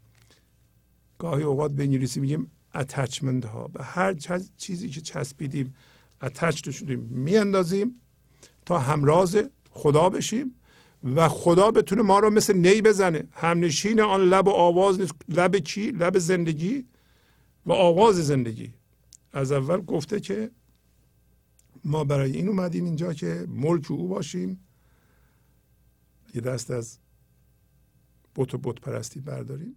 گاهی 1.21 1.43
اوقات 1.43 1.73
به 1.73 1.83
انگلیسی 1.83 2.21
میگیم 2.21 2.51
اتچمنت 2.75 3.45
ها 3.45 3.69
به 3.69 3.85
هر 3.85 4.15
چیزی 4.57 4.89
که 4.89 5.01
چسبیدیم 5.01 5.75
اتچ 6.23 6.71
شدیم 6.71 7.01
میاندازیم 7.01 8.01
تا 8.67 8.79
همراز 8.79 9.37
خدا 9.71 10.09
بشیم 10.09 10.55
و 11.05 11.29
خدا 11.29 11.71
بتونه 11.71 12.03
ما 12.03 12.19
رو 12.19 12.31
مثل 12.31 12.57
نی 12.57 12.83
بزنه. 12.83 13.29
همنشین 13.33 14.01
آن 14.01 14.21
لب 14.21 14.49
و 14.49 14.51
آواز 14.51 15.01
نیست. 15.01 15.15
لب 15.29 15.57
کی 15.57 15.91
لب 15.91 16.19
زندگی 16.19 16.87
و 17.67 17.73
آواز 17.73 18.17
زندگی. 18.17 18.75
از 19.33 19.53
اول 19.53 19.81
گفته 19.81 20.21
که 20.21 20.51
ما 21.85 22.05
برای 22.05 22.33
این 22.33 22.49
اومدیم 22.49 22.85
اینجا 22.85 23.13
که 23.13 23.47
ملک 23.49 23.91
او 23.91 24.09
باشیم. 24.09 24.65
یه 26.35 26.41
دست 26.41 26.71
از 26.71 26.99
بت 28.37 28.55
و 28.55 28.59
بت 28.59 28.81
پرستی 28.81 29.21
برداریم. 29.21 29.77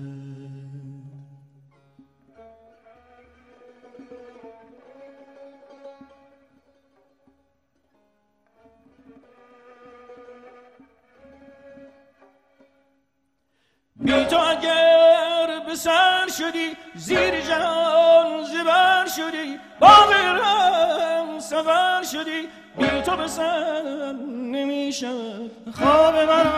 شدی 16.31 16.77
زیر 16.95 17.41
جهان 17.41 18.43
زبر 18.43 19.07
شدی 19.07 19.59
با 19.79 19.87
غیرم 19.87 21.39
سفر 21.39 22.03
شدی 22.03 22.47
بی 22.77 23.01
تو 23.01 23.17
به 23.17 23.27
سر 23.27 24.11
نمی‌شد 24.27 25.51
خواب 25.73 26.15
مرا 26.15 26.51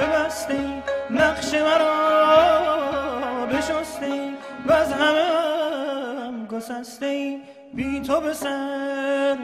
ببستی 0.00 0.82
نقش 1.10 1.54
مرا 1.54 3.46
بشستی 3.46 4.34
و 4.66 4.72
از 4.72 4.92
همه 4.92 5.24
هم 5.24 6.46
گسستی 6.46 7.42
بی 7.74 8.00
تو 8.00 8.20
به 8.20 8.34
سر 8.34 9.36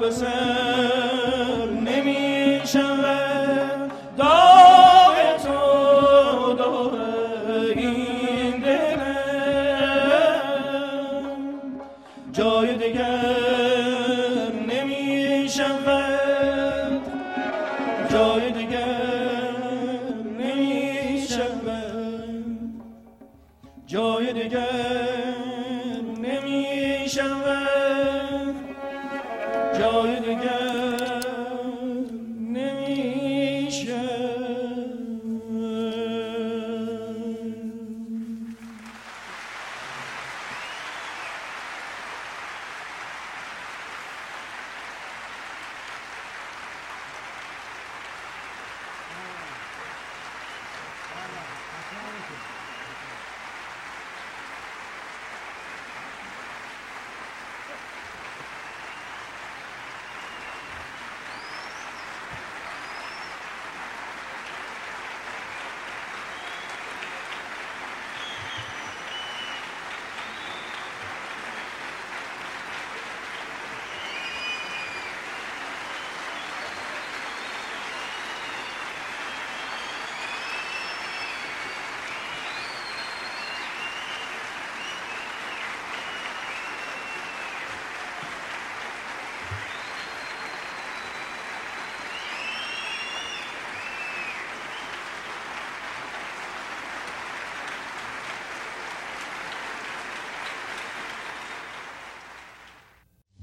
بی 0.00 0.77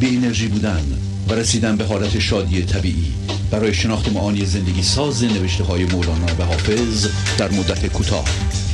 بی 0.00 0.16
انرژی 0.16 0.48
بودن 0.48 0.82
و 1.28 1.34
رسیدن 1.34 1.76
به 1.76 1.84
حالت 1.84 2.18
شادی 2.18 2.62
طبیعی. 2.62 3.14
برای 3.50 3.74
شناخت 3.74 4.12
معانی 4.12 4.44
زندگی 4.44 4.82
ساز 4.82 5.24
نوشته 5.24 5.64
های 5.64 5.84
مولانا 5.84 6.26
و 6.38 6.44
حافظ 6.44 7.08
در 7.38 7.50
مدت 7.50 7.92
کوتاه. 7.92 8.24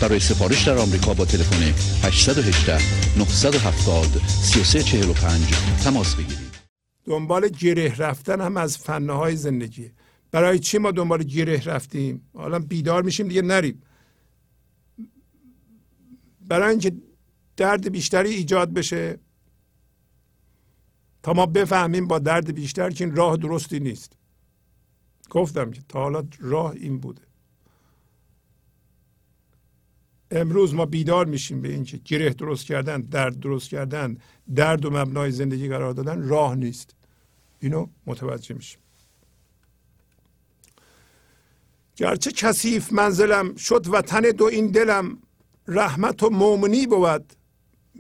برای 0.01 0.21
سفارش 0.21 0.69
در 0.69 0.79
آمریکا 0.79 1.15
با 1.15 1.25
تلفن 1.25 1.63
818 2.05 2.79
970 3.19 4.07
3345 4.29 5.41
تماس 5.85 6.15
بگیرید. 6.15 6.51
دنبال 7.05 7.49
گره 7.49 7.95
رفتن 7.99 8.41
هم 8.41 8.57
از 8.57 8.79
فنهای 8.79 9.37
زندگی. 9.37 9.91
برای 10.31 10.59
چی 10.59 10.79
ما 10.79 10.91
دنبال 10.91 11.23
گره 11.23 11.65
رفتیم؟ 11.65 12.23
حالا 12.35 12.59
بیدار 12.59 13.03
میشیم 13.03 13.29
دیگه 13.29 13.43
نریم. 13.43 13.83
برای 16.49 16.71
اینکه 16.71 16.93
درد 17.57 17.93
بیشتری 17.93 18.31
ایجاد 18.31 18.73
بشه 18.73 19.19
تا 21.23 21.33
ما 21.33 21.47
بفهمیم 21.47 22.07
با 22.07 22.19
درد 22.19 22.55
بیشتر 22.55 22.91
که 22.91 23.05
این 23.05 23.17
راه 23.17 23.37
درستی 23.37 23.81
نیست. 23.81 24.13
گفتم 25.31 25.71
که 25.71 25.83
تا 25.89 26.01
حالا 26.01 26.25
راه 26.39 26.71
این 26.71 26.99
بوده. 26.99 27.23
امروز 30.31 30.75
ما 30.75 30.87
بیدار 30.87 31.27
میشیم 31.27 31.63
به 31.63 31.69
اینکه 31.73 31.97
گره 31.97 32.31
درست 32.31 32.67
کردن 32.67 33.01
درد 33.01 33.41
درست 33.41 33.69
کردن 33.69 34.17
درد 34.55 34.85
و 34.85 34.91
مبنای 34.91 35.31
زندگی 35.31 35.69
قرار 35.69 35.93
دادن 35.93 36.29
راه 36.29 36.55
نیست. 36.55 36.95
اینو 37.61 37.87
متوجه 38.07 38.55
میشیم. 38.55 38.81
گرچه 41.97 42.33
کثیف 42.33 42.93
منزلم 42.93 43.55
شد 43.55 43.95
و 43.95 44.03
تن 44.03 44.21
دو 44.21 44.45
این 44.45 44.67
دلم 44.67 45.19
رحمت 45.69 46.23
و 46.23 46.31
مومنی 46.31 46.87
بود. 46.87 47.33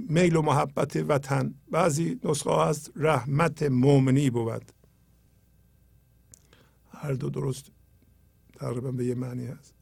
میل 0.09 0.37
و 0.37 0.43
محبت 0.43 0.97
وطن. 0.97 1.55
بعضی 1.71 2.21
نسخه 2.25 2.51
ها 2.51 2.69
هست 2.69 2.93
رحمت 2.97 3.63
مومنی 3.63 4.31
بود. 4.31 4.73
هر 6.91 7.13
دو 7.13 7.31
درست 7.31 7.71
تقریبا 8.55 8.91
به 8.93 9.05
یه 9.05 9.15
معنی 9.15 9.47
هست. 9.47 9.75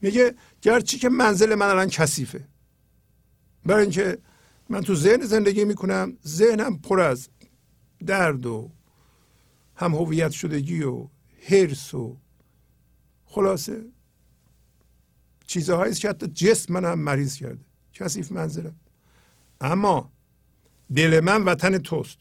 میگه 0.00 0.34
گرچه 0.62 0.98
که 0.98 1.08
منزل 1.08 1.54
من 1.54 1.66
الان 1.66 1.88
کثیفه. 1.88 2.48
برای 3.64 3.82
اینکه 3.82 4.18
من 4.68 4.80
تو 4.80 4.94
ذهن 4.94 5.26
زندگی 5.26 5.64
می‌کنم 5.64 6.16
ذهنم 6.26 6.78
پر 6.78 7.00
از 7.00 7.28
درد 8.06 8.46
و 8.46 8.70
هم 9.76 9.94
هویت 9.94 10.30
شدگی 10.30 10.82
و 10.82 11.08
حرس 11.48 11.94
و 11.94 12.16
خلاصه 13.24 13.84
چیزهایی 15.46 15.94
که 15.94 16.08
حتی 16.08 16.26
جسم 16.26 16.72
من 16.72 16.84
هم 16.84 16.98
مریض 16.98 17.36
کرده. 17.36 17.64
کثیف 17.92 18.32
منزلم. 18.32 18.76
اما 19.60 20.12
دل 20.94 21.20
من 21.20 21.44
وطن 21.44 21.78
توست. 21.78 22.18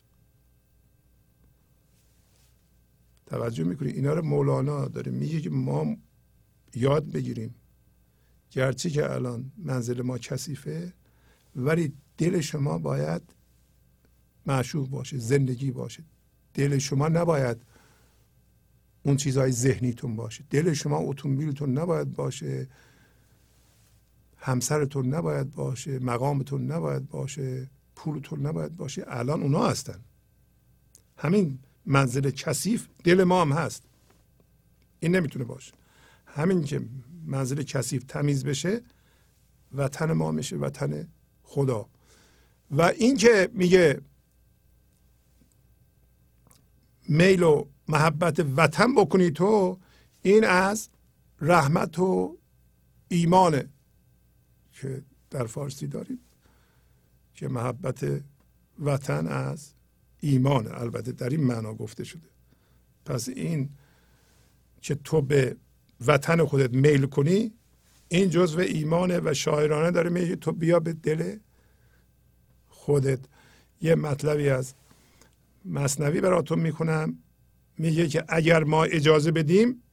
توجه 3.26 3.64
می‌کنی؟ 3.64 3.92
اینا 3.92 4.14
رو 4.14 4.22
مولانا 4.22 4.88
داره 4.88 5.12
میگه 5.12 5.42
که 5.42 5.50
ما 5.50 5.98
یاد 6.76 7.12
بگیریم. 7.12 7.56
گرچه 8.52 8.90
که 8.90 9.12
الان 9.12 9.52
منزل 9.58 10.02
ما 10.02 10.18
کثیفه 10.18 10.94
ولی 11.56 11.94
دل 12.18 12.42
شما 12.42 12.78
باید 12.78 13.22
معشوق 14.46 14.90
باشه 14.90 15.18
زندگی 15.18 15.72
باشه. 15.72 16.04
دل 16.54 16.78
شما 16.78 17.08
نباید 17.08 17.58
اون 19.04 19.18
چیزهای 19.18 19.52
ذهنیتون 19.52 20.16
باشه. 20.16 20.44
دل 20.50 20.74
شما 20.74 20.98
اتومبیلتون 20.98 21.78
نباید 21.78 22.14
باشه. 22.14 22.68
همسرتون 24.48 25.14
نباید 25.14 25.52
باشه 25.52 26.00
مقامتون 26.00 26.72
نباید 26.72 27.10
باشه 27.10 27.70
پولتون 27.96 28.46
نباید 28.46 28.78
باشه 28.78 29.04
الان 29.08 29.42
اونا 29.42 29.68
هستن. 29.68 30.00
همین 31.18 31.60
منزل 31.86 32.30
کثیف 32.30 32.88
دل 33.04 33.24
ما 33.24 33.42
هم 33.42 33.52
هست. 33.52 33.84
این 35.00 35.16
نمی‌تونه 35.16 35.46
باشه. 35.46 35.74
همین 36.26 36.64
که 36.64 36.82
منزل 37.26 37.64
کثیف 37.64 38.04
تمیز 38.08 38.46
بشه 38.46 38.82
وطن 39.74 40.12
ما 40.12 40.32
میشه 40.32 40.56
وطن 40.56 41.08
خدا. 41.44 41.86
و 42.72 42.82
این 42.82 43.18
که 43.18 43.50
میگه 43.54 44.02
میل 47.10 47.44
و 47.44 47.66
محبت 47.88 48.46
وطن 48.56 48.96
بکنی 48.96 49.32
تو 49.32 49.80
این 50.22 50.46
از 50.46 50.90
رحمت 51.42 52.00
و 52.00 52.38
ایمانه. 53.08 53.70
که 54.82 55.04
در 55.30 55.46
فارسی 55.46 55.88
داریم 55.88 56.20
که 57.34 57.48
محبت 57.48 58.22
وطن 58.80 59.28
از 59.28 59.74
ایمان 60.20 60.68
البته 60.68 61.12
در 61.12 61.30
این 61.30 61.44
معنا 61.44 61.74
گفته 61.74 62.04
شده. 62.04 62.30
پس 63.06 63.30
این 63.30 63.70
که 64.82 64.96
تو 64.96 65.22
به 65.22 65.56
وطن 66.06 66.46
خودت 66.46 66.74
میل 66.74 67.06
کنی 67.06 67.54
این 68.08 68.30
جزو 68.30 68.60
ایمانه 68.60 69.20
و 69.24 69.34
شاعرانه 69.34 69.92
داره 69.92 70.10
میگه 70.10 70.36
تو 70.36 70.52
بیا 70.52 70.80
به 70.80 70.94
دل 70.94 71.38
خودت. 72.70 73.20
یه 73.82 73.96
مطلبی 73.96 74.50
از 74.50 74.74
مصنوی 75.66 76.22
براتون 76.22 76.60
می‌کنم 76.60 77.18
میگه 77.78 78.08
که 78.08 78.24
اگر 78.28 78.64
ما 78.64 78.84
اجازه 78.84 79.32
بدیم 79.32 79.84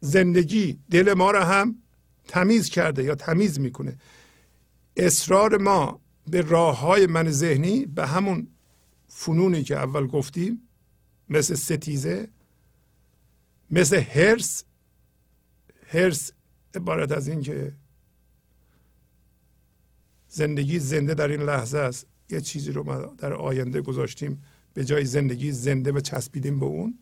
زندگی 0.00 0.78
دل 0.90 1.14
ما 1.14 1.30
را 1.30 1.44
هم 1.44 1.81
تمیز 2.28 2.68
کرده 2.70 3.04
یا 3.04 3.14
تمیز 3.14 3.60
می‌کنه. 3.60 3.98
اصرار 4.96 5.58
ما 5.58 6.00
به 6.26 6.40
راه 6.40 6.80
های 6.80 7.06
من 7.06 7.30
ذهنی 7.30 7.86
به 7.86 8.06
همون 8.06 8.48
فنونی 9.08 9.62
که 9.62 9.76
اول 9.76 10.06
گفتیم 10.06 10.68
مثل 11.28 11.54
ستیزه 11.54 12.28
مثل 13.70 14.00
هرس 14.00 14.64
هرس 15.86 16.32
عبارت 16.74 17.12
از 17.12 17.28
این 17.28 17.42
که 17.42 17.72
زندگی 20.28 20.78
زنده 20.78 21.14
در 21.14 21.28
این 21.28 21.42
لحظه 21.42 21.78
است. 21.78 22.06
یه 22.30 22.40
چیزی 22.40 22.72
رو 22.72 22.82
ما 22.84 22.96
در 22.96 23.32
آینده 23.32 23.80
گذاشتیم 23.80 24.42
به 24.74 24.84
جای 24.84 25.04
زندگی 25.04 25.52
زنده 25.52 25.92
و 25.92 26.00
چسبیدیم 26.00 26.60
به 26.60 26.66
اون. 26.66 26.98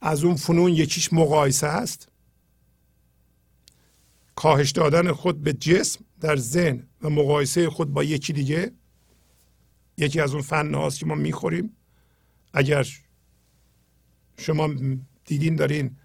از 0.00 0.24
اون 0.24 0.34
فنون 0.36 0.72
یکیش 0.72 1.12
مقایسه 1.12 1.66
است. 1.66 2.08
کاهش 4.36 4.70
دادن 4.70 5.12
خود 5.12 5.42
به 5.42 5.52
جسم 5.52 6.04
در 6.20 6.36
ذهن 6.36 6.88
و 7.02 7.10
مقایسه 7.10 7.70
خود 7.70 7.92
با 7.92 8.04
یکی 8.04 8.32
دیگه 8.32 8.72
یکی 9.96 10.20
از 10.20 10.32
اون 10.32 10.42
فن 10.42 10.74
هاست 10.74 10.98
که 10.98 11.06
ما 11.06 11.14
می‌خوریم. 11.14 11.76
اگر 12.52 12.86
شما 14.38 14.74
دیدین 15.24 15.56
دارین 15.56 15.96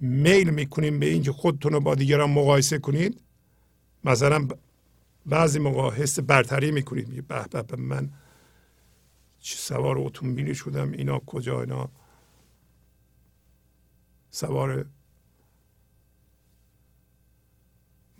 میل 0.00 0.50
می‌کنیم 0.50 0.98
به 0.98 1.06
اینکه 1.06 1.32
خودتون 1.32 1.72
رو 1.72 1.80
با 1.80 1.94
دیگران 1.94 2.30
مقایسه 2.30 2.78
کنید 2.78 3.20
مثلا 4.04 4.48
بعضی 5.26 5.58
موقع 5.58 5.90
حس 5.90 6.18
برتری 6.18 6.70
می‌کنید 6.70 7.26
به 7.26 7.62
به 7.62 7.76
من 7.76 8.10
چه 9.40 9.56
سوار 9.56 9.98
اتومبیلی 9.98 10.54
شدم 10.54 10.92
اینا 10.92 11.18
کجا 11.18 11.60
اینا؟ 11.60 11.90
سوار 14.30 14.86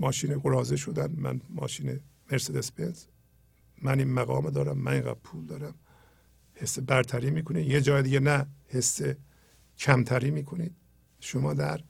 ماشین 0.00 0.38
قرازه 0.38 0.76
شدن 0.76 1.12
من 1.16 1.40
ماشین 1.50 2.00
مرسدس 2.32 2.70
بنز. 2.70 3.04
من 3.82 3.98
این 3.98 4.12
مقام 4.12 4.50
دارم 4.50 4.78
من 4.78 4.92
اینقدر 4.92 5.14
پول 5.14 5.46
دارم. 5.46 5.74
حس 6.54 6.78
برتری 6.78 7.30
می‌کنید. 7.30 7.66
یه 7.66 7.80
جای 7.80 8.02
دیگه 8.02 8.20
نه 8.20 8.46
حس 8.66 9.00
کمتری 9.78 10.30
می‌کنید. 10.30 10.76
شما 11.20 11.54
در 11.54 11.80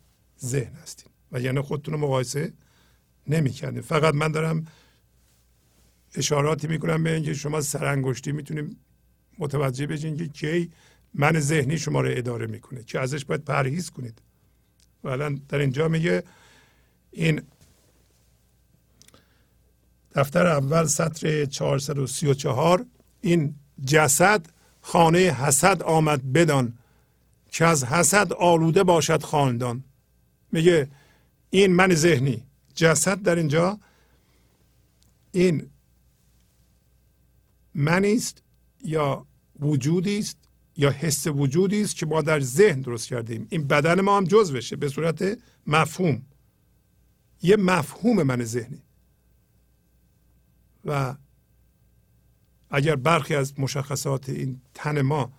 ذهن 0.41 0.75
هستید 0.75 1.11
و 1.33 1.41
یعنی 1.41 1.61
خودتون 1.61 1.95
رو 1.95 2.01
مقایسه 2.01 2.53
نمی‌کردید 3.27 3.81
فقط 3.81 4.15
من 4.15 4.33
دارم 4.33 4.67
اشاراتی 6.15 6.67
می‌کنم 6.67 7.03
به 7.03 7.15
اینکه 7.15 7.35
شما 7.35 7.61
سرانگشتی 7.61 8.33
می‌تونید 8.33 8.77
متوجه 9.39 9.87
بشین 9.87 10.17
که 10.17 10.29
کی 10.29 10.71
من 11.15 11.41
ذهنی 11.41 11.79
شما 11.79 12.01
رو 12.01 12.09
اداره 12.13 12.47
می‌کنه 12.47 12.85
که 12.85 13.01
ازش 13.01 13.25
باید 13.25 13.45
پرهیز 13.45 13.91
کنید. 13.91 14.23
و 15.05 15.09
الان 15.09 15.43
در 15.49 15.59
اینجا 15.59 15.89
میگه 15.89 16.23
این 17.11 17.43
دفتر 20.19 20.47
اول 20.47 20.87
سطر 20.87 21.45
434 21.45 22.87
این 23.21 23.55
جسد 23.85 24.47
خانه 24.81 25.19
حسد 25.19 25.83
آمد 25.83 26.33
بدان 26.33 26.79
که 27.51 27.64
از 27.64 27.85
حسد 27.85 28.33
آلوده 28.33 28.83
باشد 28.83 29.23
خاندان. 29.23 29.85
میگه 30.53 30.89
این 31.51 31.73
من 31.73 31.95
ذهنی. 31.95 32.43
جسد 32.75 33.23
در 33.23 33.37
اینجا 33.37 33.79
این 35.33 35.71
منی 37.75 38.12
است 38.12 38.43
یا 38.85 39.27
وجودی 39.61 40.19
است 40.19 40.37
یا 40.77 40.91
حس 40.91 41.27
وجودی 41.27 41.83
است 41.83 41.97
که 41.97 42.07
ما 42.07 42.23
در 42.23 42.41
ذهن 42.41 42.81
درست 42.81 43.09
کردیم. 43.09 43.47
این 43.51 43.66
بدن 43.66 44.01
ما 44.01 44.16
هم 44.16 44.25
جزوشه 44.25 44.77
به 44.77 44.89
صورت 44.89 45.39
مفهوم. 45.66 46.23
یه 47.43 47.57
مفهوم 47.57 48.23
من 48.23 48.45
ذهنی. 48.45 48.83
و 50.89 51.14
اگر 52.70 52.97
برخی 52.97 53.34
از 53.34 53.61
مشخصات 53.61 54.28
این 54.28 54.61
تن 54.74 55.01
ما 55.03 55.32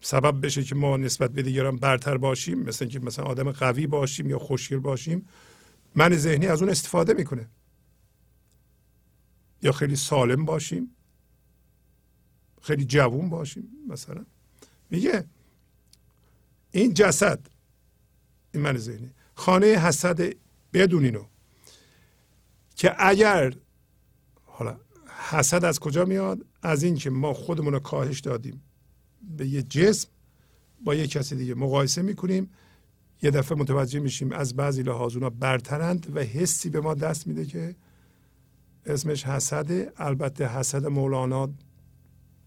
سبب 0.00 0.46
بشه 0.46 0.64
که 0.64 0.74
ما 0.74 0.96
نسبت 0.96 1.30
به 1.30 1.42
دیگران 1.42 1.76
برتر 1.76 2.16
باشیم 2.16 2.58
مثل 2.58 2.84
اینکه 2.84 3.00
مثلا 3.00 3.24
آدم 3.24 3.52
قوی 3.52 3.86
باشیم 3.86 4.30
یا 4.30 4.38
خوشگل 4.38 4.78
باشیم 4.78 5.28
من 5.94 6.16
ذهنی 6.16 6.46
از 6.46 6.62
اون 6.62 6.70
استفاده 6.70 7.14
می‌کنه. 7.14 7.48
یا 9.62 9.72
خیلی 9.72 9.96
سالم 9.96 10.44
باشیم 10.44 10.96
خیلی 12.62 12.84
جوون 12.84 13.28
باشیم 13.28 13.68
مثلا. 13.88 14.24
میگه 14.90 15.24
این 16.70 16.94
جسد 16.94 17.40
این 18.54 18.62
من 18.62 18.76
ذهنی 18.76 19.10
خانه 19.34 19.66
حسد 19.66 20.20
بدون 20.72 21.04
اینو 21.04 21.24
که 22.76 22.94
اگر 22.98 23.54
حالا 24.58 24.76
حسد 25.30 25.64
از 25.64 25.80
کجا 25.80 26.04
میاد؟ 26.04 26.44
از 26.62 26.82
اینکه 26.82 27.10
ما 27.10 27.32
خودمون 27.34 27.72
رو 27.72 27.78
کاهش 27.78 28.20
دادیم. 28.20 28.62
به 29.36 29.46
یه 29.46 29.62
جسم 29.62 30.08
با 30.84 30.94
یه 30.94 31.06
کسی 31.06 31.36
دیگه 31.36 31.54
مقایسه 31.54 32.02
می‌کنیم 32.02 32.50
یه 33.22 33.30
دفعه 33.30 33.58
متوجه 33.58 34.00
میشیم 34.00 34.32
از 34.32 34.56
بعضی 34.56 34.82
لحاظ 34.82 35.14
اونا 35.14 35.30
برترند 35.30 36.16
و 36.16 36.20
حسی 36.20 36.70
به 36.70 36.80
ما 36.80 36.94
دست 36.94 37.26
میده 37.26 37.44
که 37.44 37.76
اسمش 38.86 39.26
حسده. 39.26 39.92
البته 39.96 40.48
حسد 40.48 40.86
مولانا 40.86 41.48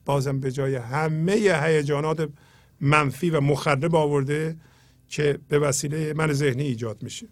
بازم 0.05 0.39
به 0.39 0.51
جای 0.51 0.76
همه 0.76 1.34
هیجانات 1.64 2.30
منفی 2.82 3.30
و 3.30 3.41
مخرب 3.41 3.95
آورده 3.95 4.57
که 5.07 5.39
به 5.47 5.59
وسیله 5.59 6.14
من 6.14 6.34
ذهنی 6.34 6.64
ایجاد 6.64 7.03
میشه. 7.03 7.28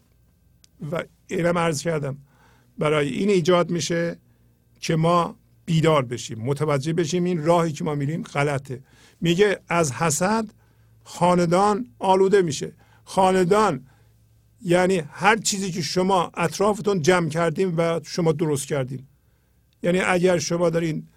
و 0.92 1.04
اینم 1.28 1.58
عرض 1.58 1.82
کردم 1.82 2.18
برای 2.78 3.10
این 3.10 3.30
ایجاد 3.30 3.72
میشه 3.72 4.18
که 4.80 4.96
ما 4.96 5.36
بیدار 5.66 6.06
بشیم 6.06 6.40
متوجه 6.40 6.94
بشیم 6.94 7.24
این 7.24 7.46
راهی 7.46 7.72
که 7.72 7.84
ما 7.84 7.96
میریم 7.96 8.24
غلطه. 8.24 8.84
میگه 9.22 9.60
از 9.68 9.92
حسد 9.92 10.46
خاندان 11.04 11.88
آلوده 12.00 12.42
میشه. 12.42 12.74
خاندان 13.04 13.86
یعنی 14.62 14.98
هر 15.12 15.38
چیزی 15.38 15.72
که 15.72 15.82
شما 15.82 16.32
اطرافتون 16.34 17.02
جمع 17.02 17.30
کردیم 17.30 17.74
و 17.78 18.00
شما 18.04 18.32
درست 18.32 18.68
کردیم. 18.68 19.08
یعنی 19.84 20.00
اگر 20.00 20.38
شما 20.38 20.70
دارین 20.70 21.08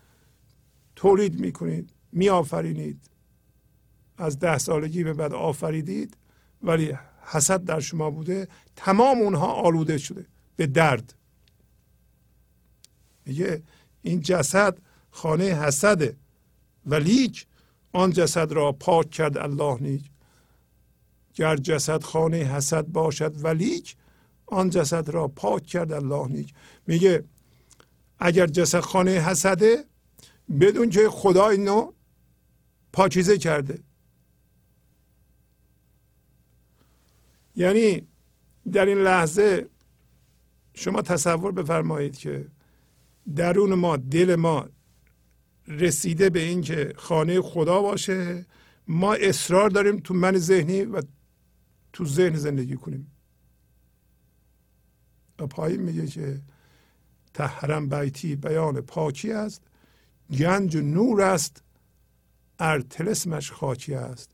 تولید 0.96 1.40
می‌کنید 1.40 1.90
میآفرینید 2.12 3.10
از 4.18 4.38
ده 4.38 4.58
سالگی 4.58 5.04
به 5.04 5.12
بعد 5.12 5.32
آفریدید 5.32 6.16
ولی 6.62 6.98
حسد 7.22 7.64
در 7.64 7.80
شما 7.80 8.10
بوده 8.10 8.48
تمام 8.76 9.18
اونها 9.18 9.46
آلوده 9.46 9.98
شده 9.98 10.26
به 10.56 10.66
درد. 10.66 11.14
میگه 13.26 13.62
این 14.02 14.20
جسد 14.20 14.78
خانه 15.10 15.44
حسده. 15.44 16.16
و 16.86 16.94
لیک 16.94 17.46
آن 17.92 18.10
جسد 18.10 18.52
را 18.52 18.72
پاک 18.72 19.10
کرد 19.10 19.38
الله 19.38 19.82
نیک. 19.82 20.10
گر 21.34 21.56
جسد 21.56 22.02
خانه 22.02 22.36
حسد 22.36 22.86
باشد 22.86 23.44
ولیک 23.44 23.96
آن 24.46 24.70
جسد 24.70 25.08
را 25.08 25.28
پاک 25.28 25.66
کرد 25.66 25.92
الله 25.92 26.28
نیک. 26.28 26.54
میگه 26.86 27.24
اگر 28.18 28.46
جسد 28.46 28.80
خانه 28.80 29.10
حسده 29.10 29.84
بدون 30.60 30.90
که 30.90 31.08
خدا 31.10 31.48
اینو 31.48 31.92
پاکیزه 32.92 33.38
کرده. 33.38 33.82
یعنی 37.56 38.06
در 38.72 38.86
این 38.86 38.98
لحظه 38.98 39.68
شما 40.74 41.02
تصور 41.02 41.52
بفرمایید 41.52 42.16
که 42.16 42.48
درون 43.36 43.74
ما 43.74 43.96
دل 43.96 44.34
ما 44.34 44.68
رسیده 45.68 46.30
به 46.30 46.40
اینکه 46.40 46.92
خانه 46.96 47.40
خدا 47.40 47.82
باشه. 47.82 48.46
ما 48.88 49.14
اصرار 49.14 49.70
داریم 49.70 49.96
تو 49.96 50.14
من 50.14 50.38
ذهنی 50.38 50.82
و 50.82 51.02
تو 51.92 52.04
ذهن 52.04 52.36
زندگی 52.36 52.76
کنیم. 52.76 53.12
و 55.38 55.46
پایین 55.46 55.82
میگه 55.82 56.06
که 56.06 56.40
تحرم 57.34 57.88
بیتی 57.88 58.36
بیان 58.36 58.80
پاکی 58.80 59.32
است. 59.32 59.62
گنج 60.38 60.76
نور 60.76 61.22
است. 61.22 61.62
ارتلسمش 62.58 63.52
خاکی 63.52 63.94
است. 63.94 64.30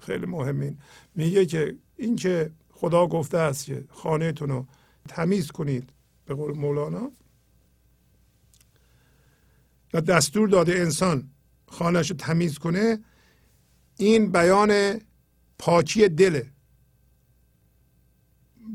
خیلی 0.00 0.26
مهمین. 0.26 0.78
میگه 1.14 1.46
که 1.46 1.76
اینکه 1.96 2.50
خدا 2.70 3.06
گفته 3.06 3.38
است 3.38 3.64
که 3.64 3.84
خانهتون 3.88 4.48
رو 4.48 4.66
تمیز 5.08 5.50
کنید. 5.50 5.92
به 6.24 6.34
قول 6.34 6.58
مولانا 6.58 7.12
و 9.92 10.00
دستور 10.00 10.48
داده 10.48 10.72
انسان 10.72 11.30
خانهش 11.66 12.10
رو 12.10 12.16
تمیز 12.16 12.58
کنه 12.58 12.98
این 13.96 14.32
بیان 14.32 15.00
پاکی 15.58 16.08
دله 16.08 16.50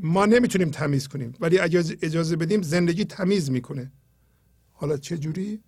ما 0.02 0.26
نمی‌تونیم 0.26 0.70
تمیز 0.70 1.08
کنیم 1.08 1.34
ولی 1.40 1.58
اگر 1.58 1.82
اجازه 2.02 2.36
بدیم 2.36 2.62
زندگی 2.62 3.04
تمیز 3.04 3.50
می‌کنه. 3.50 3.92
حالا 4.72 4.96
چه 4.96 5.18
جوری 5.18 5.60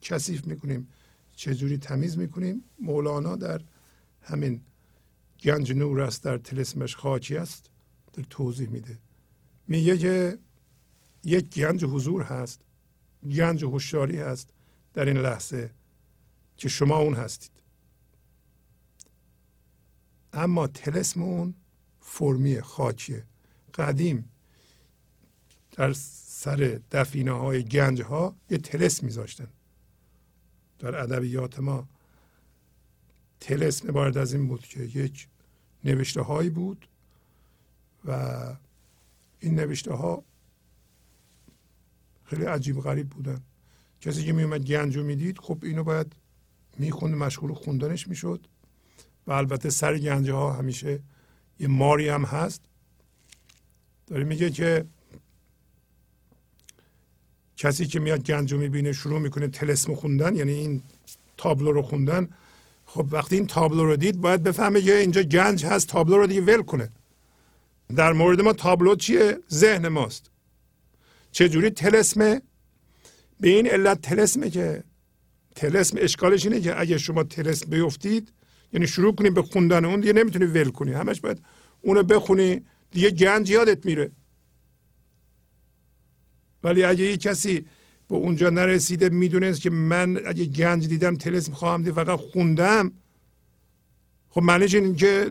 کثیف 0.00 0.46
می‌کنیم؟ 0.46 0.88
چه 1.36 1.54
جوری 1.54 1.78
تمیز 1.78 2.18
می‌کنیم؟ 2.18 2.64
مولانا 2.78 3.36
در 3.36 3.60
همین 4.22 4.60
گنج 5.42 5.72
نور 5.72 6.00
است 6.00 6.24
در 6.24 6.38
تلسمش 6.38 6.96
خاکی 6.96 7.36
است 7.36 7.70
در 8.12 8.22
توضیح 8.30 8.68
میده. 8.68 8.98
میگه 9.68 9.98
که 9.98 10.38
یک 11.24 11.54
گنج 11.54 11.84
حضور 11.84 12.22
هست 12.22 12.60
گنج 13.30 13.64
هوشیاری 13.64 14.18
هست. 14.18 14.50
در 14.94 15.04
این 15.04 15.16
لحظه 15.16 15.70
که 16.56 16.68
شما 16.68 16.98
اون 16.98 17.14
هستید. 17.14 17.50
اما 20.32 20.66
تلسم 20.66 21.22
اون 21.22 21.54
فرمی 22.00 22.60
خاکیه. 22.60 23.26
قدیم 23.74 24.30
در 25.72 25.92
سر 25.92 26.80
دفینه 26.90 27.32
های 27.32 27.64
گنج 27.64 28.02
ها 28.02 28.36
یه 28.50 28.58
تلس 28.58 29.02
میذاشتن. 29.02 29.48
در 30.78 30.96
ادبیات 30.96 31.60
ما 31.60 31.88
تلس 33.40 33.86
عبارت 33.86 34.16
از 34.16 34.34
این 34.34 34.48
بود 34.48 34.60
که 34.60 34.80
یک 34.80 35.28
نوشته 35.84 36.22
هایی 36.22 36.50
بود 36.50 36.88
و 38.04 38.12
این 39.40 39.54
نوشته 39.54 39.94
ها 39.94 40.24
خیلی 42.24 42.44
عجیب 42.44 42.80
غریب 42.80 43.08
بودن. 43.08 43.42
کسی 44.00 44.24
که 44.24 44.32
میومد 44.32 44.64
گنج 44.64 44.96
رو 44.96 45.04
می‌دید 45.04 45.38
خب 45.38 45.58
اینو 45.62 45.84
باید 45.84 46.12
می‌خوند 46.78 47.14
مشغول 47.14 47.54
خوندنش 47.54 48.08
می‌شد. 48.08 48.46
و 49.26 49.32
البته 49.32 49.70
سر 49.70 49.98
گنج 49.98 50.30
ها 50.30 50.52
همیشه 50.52 51.00
یه 51.60 51.68
ماری 51.68 52.08
هم 52.08 52.24
هست. 52.24 52.62
داره 54.06 54.24
میگه 54.24 54.50
که 54.50 54.84
کسی 57.56 57.86
که 57.86 58.00
میاد 58.00 58.22
گنج 58.22 58.52
رو 58.52 58.58
می‌بینه 58.58 58.92
شروع 58.92 59.20
می‌کنه 59.20 59.48
تلسم 59.48 59.94
خوندن 59.94 60.36
یعنی 60.36 60.52
این 60.52 60.82
تابلو 61.36 61.72
رو 61.72 61.82
خوندن. 61.82 62.28
خب 62.86 63.06
وقتی 63.10 63.36
این 63.36 63.46
تابلو 63.46 63.84
رو 63.84 63.96
دید 63.96 64.20
باید 64.20 64.42
بفهمه 64.42 64.82
که 64.82 64.96
اینجا 64.96 65.22
گنج 65.22 65.66
هست 65.66 65.88
تابلو 65.88 66.16
رو 66.16 66.26
دیگه 66.26 66.40
ول 66.40 66.62
کنه. 66.62 66.90
در 67.96 68.12
مورد 68.12 68.40
ما 68.40 68.52
تابلو 68.52 68.96
چیه؟ 68.96 69.38
ذهن 69.50 69.88
ماست. 69.88 70.30
چجوری 71.32 71.70
تلسمه 71.70 72.42
به 73.40 73.48
این 73.48 73.66
علت 73.66 74.00
تلسمه 74.00 74.50
که 74.50 74.84
تلسم 75.54 75.96
اشکالش 76.00 76.46
اینه 76.46 76.60
که 76.60 76.80
اگه 76.80 76.98
شما 76.98 77.22
تلسم 77.22 77.70
بیفتید 77.70 78.32
یعنی 78.72 78.86
شروع 78.86 79.14
کنید 79.14 79.34
به 79.34 79.42
خوندن 79.42 79.84
اون 79.84 80.00
دیگه 80.00 80.12
نمی‌تونی 80.12 80.44
ول 80.44 80.70
کنی. 80.70 80.92
همش 80.92 81.20
باید 81.20 81.42
اونو 81.80 82.02
بخونی 82.02 82.60
دیگه 82.90 83.10
گنج 83.10 83.50
یادت 83.50 83.86
میره. 83.86 84.10
ولی 86.64 86.84
اگه 86.84 87.04
یه 87.04 87.16
کسی 87.16 87.66
به 88.08 88.14
اونجا 88.16 88.50
نرسیده 88.50 89.08
می‌دونست 89.08 89.60
که 89.60 89.70
من 89.70 90.20
اگه 90.26 90.44
گنج 90.44 90.88
دیدم 90.88 91.16
تلسم 91.16 91.52
خواهم 91.52 91.82
دید 91.82 91.94
فقط 91.94 92.18
خوندم. 92.18 92.92
خب 94.28 94.42
معنیش 94.42 94.74
این 94.74 94.96
که 94.96 95.30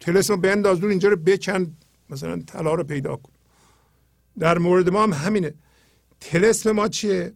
تلسم 0.00 0.36
بنداز 0.36 0.80
دور 0.80 0.90
اینجا 0.90 1.08
رو 1.08 1.16
بکن 1.16 1.76
مثلا 2.10 2.42
طلا 2.46 2.74
رو 2.74 2.84
پیدا 2.84 3.16
کن. 3.16 3.32
در 4.38 4.58
مورد 4.58 4.88
ما 4.88 5.02
هم 5.02 5.12
همینه. 5.12 5.54
تلسم 6.20 6.72
ما 6.72 6.88
چیه؟ 6.88 7.34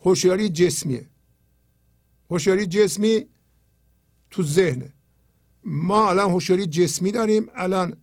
هوشیاری 0.00 0.48
جسمیه. 0.48 1.06
هوشیاری 2.30 2.66
جسمی 2.66 3.26
تو 4.30 4.42
ذهنه. 4.42 4.92
ما 5.64 6.10
الان 6.10 6.30
هوشیاری 6.30 6.66
جسمی 6.66 7.12
داریم 7.12 7.48
الان 7.54 7.96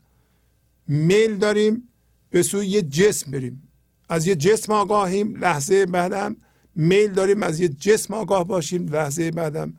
میل 0.87 1.37
داریم 1.37 1.89
به 2.29 2.43
سوی 2.43 2.67
یه 2.67 2.81
جسم 2.81 3.31
بریم. 3.31 3.67
از 4.09 4.27
یه 4.27 4.35
جسم 4.35 4.73
آگاهیم 4.73 5.35
لحظه 5.35 5.85
بعدم 5.85 6.35
میل 6.75 7.11
داریم 7.11 7.43
از 7.43 7.59
یه 7.59 7.67
جسم 7.67 8.13
آگاه 8.13 8.47
باشیم 8.47 8.87
لحظه 8.87 9.31
بعدم 9.31 9.73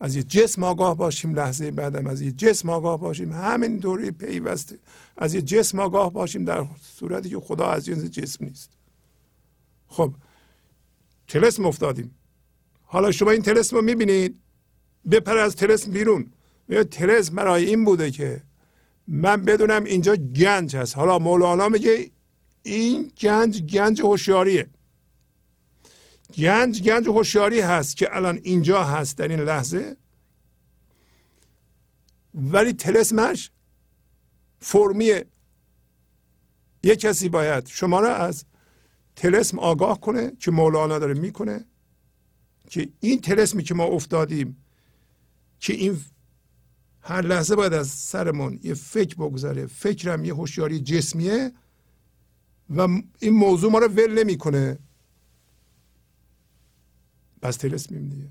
از 0.00 0.16
یه 0.16 0.22
جسم 0.22 0.64
آگاه 0.64 0.96
باشیم 0.96 1.34
لحظه 1.34 1.70
بعدم 1.70 2.06
از 2.06 2.20
یه 2.22 2.32
جسم 2.32 2.70
آگاه 2.70 3.00
باشیم. 3.00 3.32
همین 3.32 3.76
دوری 3.76 4.10
پیوسته. 4.10 4.78
از 5.16 5.34
یه 5.34 5.42
جسم 5.42 5.80
آگاه 5.80 6.12
باشیم 6.12 6.44
در 6.44 6.66
صورتی 6.96 7.30
که 7.30 7.40
خدا 7.40 7.66
از 7.66 7.84
جنس 7.84 8.04
جسم 8.04 8.44
نیست. 8.44 8.70
خب 9.90 10.14
تلسم 11.28 11.66
افتادیم. 11.66 12.14
حالا 12.82 13.12
شما 13.12 13.30
این 13.30 13.42
تلسم 13.42 13.76
رو 13.76 13.82
می‌بینید؟ 13.82 14.40
بپر 15.10 15.36
از 15.36 15.56
تلسم 15.56 15.90
بیرون. 15.90 16.32
تلسم 16.90 17.34
برای 17.34 17.64
این 17.64 17.84
بوده 17.84 18.10
که 18.10 18.42
من 19.08 19.44
بدونم 19.44 19.84
اینجا 19.84 20.16
گنج 20.16 20.76
هست. 20.76 20.96
حالا 20.96 21.18
مولانا 21.18 21.68
میگه 21.68 22.10
این 22.62 23.12
گنج 23.20 23.62
گنج 23.62 24.00
هوشیاریه. 24.00 24.70
گنج 26.38 26.82
گنج 26.82 27.08
هوشیاری 27.08 27.60
هست 27.60 27.96
که 27.96 28.16
الان 28.16 28.40
اینجا 28.42 28.84
هست 28.84 29.18
در 29.18 29.28
این 29.28 29.40
لحظه. 29.40 29.96
ولی 32.34 32.72
تلسمش 32.72 33.50
فرمیه. 34.60 35.26
یه 36.82 36.96
کسی 36.96 37.28
باید 37.28 37.66
شما 37.66 38.00
را 38.00 38.16
از 38.16 38.44
تلسم 39.20 39.58
آگاه 39.58 40.00
کنه 40.00 40.32
که 40.38 40.50
مولانا 40.50 40.98
داره 40.98 41.14
می‌کنه. 41.14 41.64
که 42.70 42.88
این 43.00 43.20
تلسمی 43.20 43.62
که 43.62 43.74
ما 43.74 43.84
افتادیم 43.84 44.56
که 45.58 45.72
این 45.72 46.00
هر 47.00 47.22
لحظه 47.22 47.56
باید 47.56 47.72
از 47.72 47.88
سرمون 47.88 48.60
یه 48.62 48.74
فکر 48.74 49.14
بگذاره 49.14 49.66
فکرم 49.66 50.24
یه 50.24 50.34
هوشیاری 50.34 50.80
جسمیه 50.80 51.52
و 52.70 52.80
این 53.18 53.32
موضوع 53.32 53.72
ما 53.72 53.78
رو 53.78 53.88
ول 53.88 54.18
نمی‌کنه. 54.18 54.78
پس 57.42 57.56
تلسمیم 57.56 58.08
دیگه. 58.08 58.28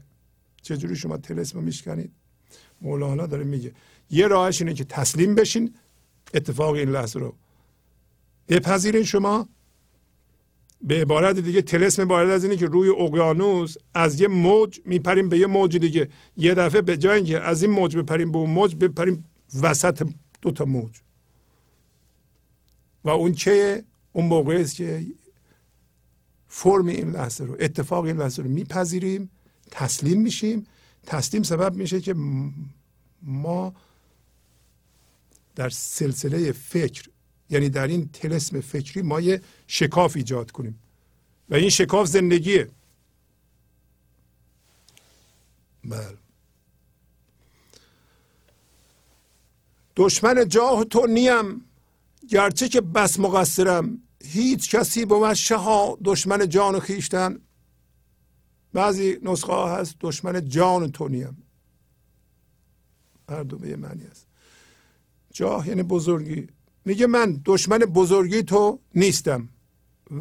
چجوری 0.62 0.96
شما 0.96 1.18
تلسم 1.18 1.60
رو 1.60 1.66
میشکنید؟ 1.66 2.12
مولانا 2.82 3.28
داره 3.28 3.44
میگه. 3.44 3.74
یه 4.10 4.28
راهش 4.28 4.62
اینه 4.62 4.74
که 4.74 4.84
تسلیم 4.84 5.36
بشین 5.36 5.76
اتفاق 6.34 6.74
این 6.74 6.90
لحظه 6.90 7.20
رو 7.20 7.36
بپذیرین 8.48 9.04
شما. 9.04 9.50
به 10.82 11.02
عبارت 11.02 11.40
دیگه 11.40 11.62
تلسم 11.62 12.02
عبارت 12.02 12.30
از 12.30 12.44
اینه 12.44 12.58
که 12.58 12.66
روی 12.66 12.90
اقیانوس 12.90 13.76
از 13.94 14.22
یه 14.22 14.28
موج 14.28 14.80
میپریم 14.86 15.30
به 15.30 15.38
یه 15.38 15.48
موج 15.48 15.78
دیگه. 15.78 16.10
یه 16.38 16.54
دفعه 16.54 16.82
به 16.82 16.98
جای 16.98 17.16
اینکه 17.16 17.40
از 17.40 17.64
این 17.64 17.72
موج 17.72 17.98
بپریم 17.98 18.32
به 18.32 18.38
اون 18.38 18.50
موج 18.50 18.76
بپریم 18.76 19.26
وسط 19.62 20.08
دو 20.42 20.52
تا 20.52 20.66
موج. 20.66 21.02
و 23.04 23.10
اون 23.10 23.34
چه؟ 23.34 23.84
اون 24.14 24.26
موقع 24.26 24.56
است 24.56 24.76
که 24.76 25.06
فرم 26.48 26.88
این 26.88 27.12
لحظه 27.12 27.44
رو 27.44 27.58
اتفاق 27.60 28.06
این 28.06 28.18
لحظه 28.18 28.42
رو 28.42 28.50
میپذیریم 28.50 29.30
تسلیم 29.72 30.22
میشیم. 30.22 30.68
تسلیم 31.06 31.44
سبب 31.44 31.76
میشه 31.76 32.02
که 32.02 32.16
ما 33.22 33.74
در 35.56 35.70
سلسله 35.70 36.52
فکر 36.52 37.10
یعنی 37.50 37.70
در 37.70 37.88
این 37.88 38.10
تلسم 38.14 38.62
فکری 38.62 39.02
ما 39.02 39.22
یه 39.22 39.42
شکاف 39.68 40.16
ایجاد 40.16 40.52
کنیم. 40.52 40.80
و 41.50 41.56
این 41.56 41.70
شکاف 41.70 42.08
زندگیه. 42.08 42.70
بله. 45.84 46.18
دشمن 49.96 50.48
جاه 50.48 50.84
تو 50.84 51.06
نیم. 51.06 51.66
گرچه 52.30 52.70
که 52.70 52.82
بس 52.82 53.20
مقصرم. 53.20 54.02
هیچ 54.24 54.76
کسی 54.76 55.06
بود 55.06 55.34
شها 55.34 55.98
دشمن 56.04 56.50
جان 56.50 56.80
خیشتن. 56.80 57.40
بعضی 58.74 59.18
نسخه 59.24 59.54
ها 59.54 59.76
هست 59.76 59.96
دشمن 60.02 60.50
جان 60.50 60.92
تو 60.92 61.08
نیم. 61.08 61.44
هر 63.30 63.44
دو 63.44 63.58
به 63.58 63.76
معنی 63.76 64.06
است 64.06 64.28
جاه 65.32 65.68
یعنی 65.68 65.84
بزرگی. 65.84 66.48
میگه 66.86 67.08
من 67.08 67.42
دشمن 67.46 67.78
بزرگی 67.78 68.44
تو 68.44 68.80
نیستم. 68.96 69.50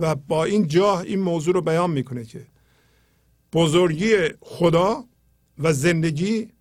و 0.01 0.14
با 0.14 0.44
این 0.44 0.66
جاه 0.66 1.01
این 1.01 1.20
موضوع 1.20 1.55
رو 1.55 1.60
بیان 1.60 1.90
می‌کنه 1.90 2.24
که 2.24 2.47
بزرگی 3.52 4.14
خدا 4.40 5.05
و 5.59 5.72
زندگی 5.72 6.52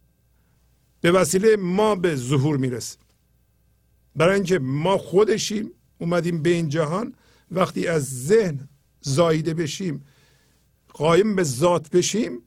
به 1.02 1.11
وسیله 1.11 1.56
ما 1.56 1.95
به 1.95 2.15
ظهور 2.15 2.57
می‌رسه. 2.57 2.98
برای 4.15 4.36
اینکه 4.36 4.60
ما 4.60 4.98
خودشیم 4.98 5.72
اومدیم 5.98 6.41
به 6.41 6.49
این 6.49 6.69
جهان 6.69 7.14
وقتی 7.52 7.88
از 7.88 8.26
ذهن 8.28 8.69
زاییده 9.02 9.53
بشیم 9.53 10.06
قایم 10.94 11.36
به 11.36 11.44
ذات 11.44 11.90
بشیم 11.90 12.41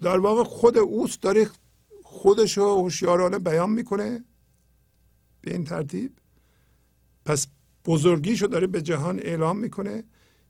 در 0.00 0.18
واقع 0.18 0.44
خود 0.44 0.78
اوست 0.78 1.22
داره 1.22 1.50
خودش 2.02 2.58
رو 2.58 2.82
هوشیارانه 2.82 3.38
بیان 3.38 3.70
می‌کنه. 3.70 4.24
به 5.42 5.52
این 5.52 5.64
ترتیب. 5.64 6.12
پس 7.24 7.46
بزرگیشو 7.84 8.46
داره 8.46 8.66
به 8.66 8.82
جهان 8.82 9.18
اعلام 9.18 9.58
می‌کنه. 9.58 10.04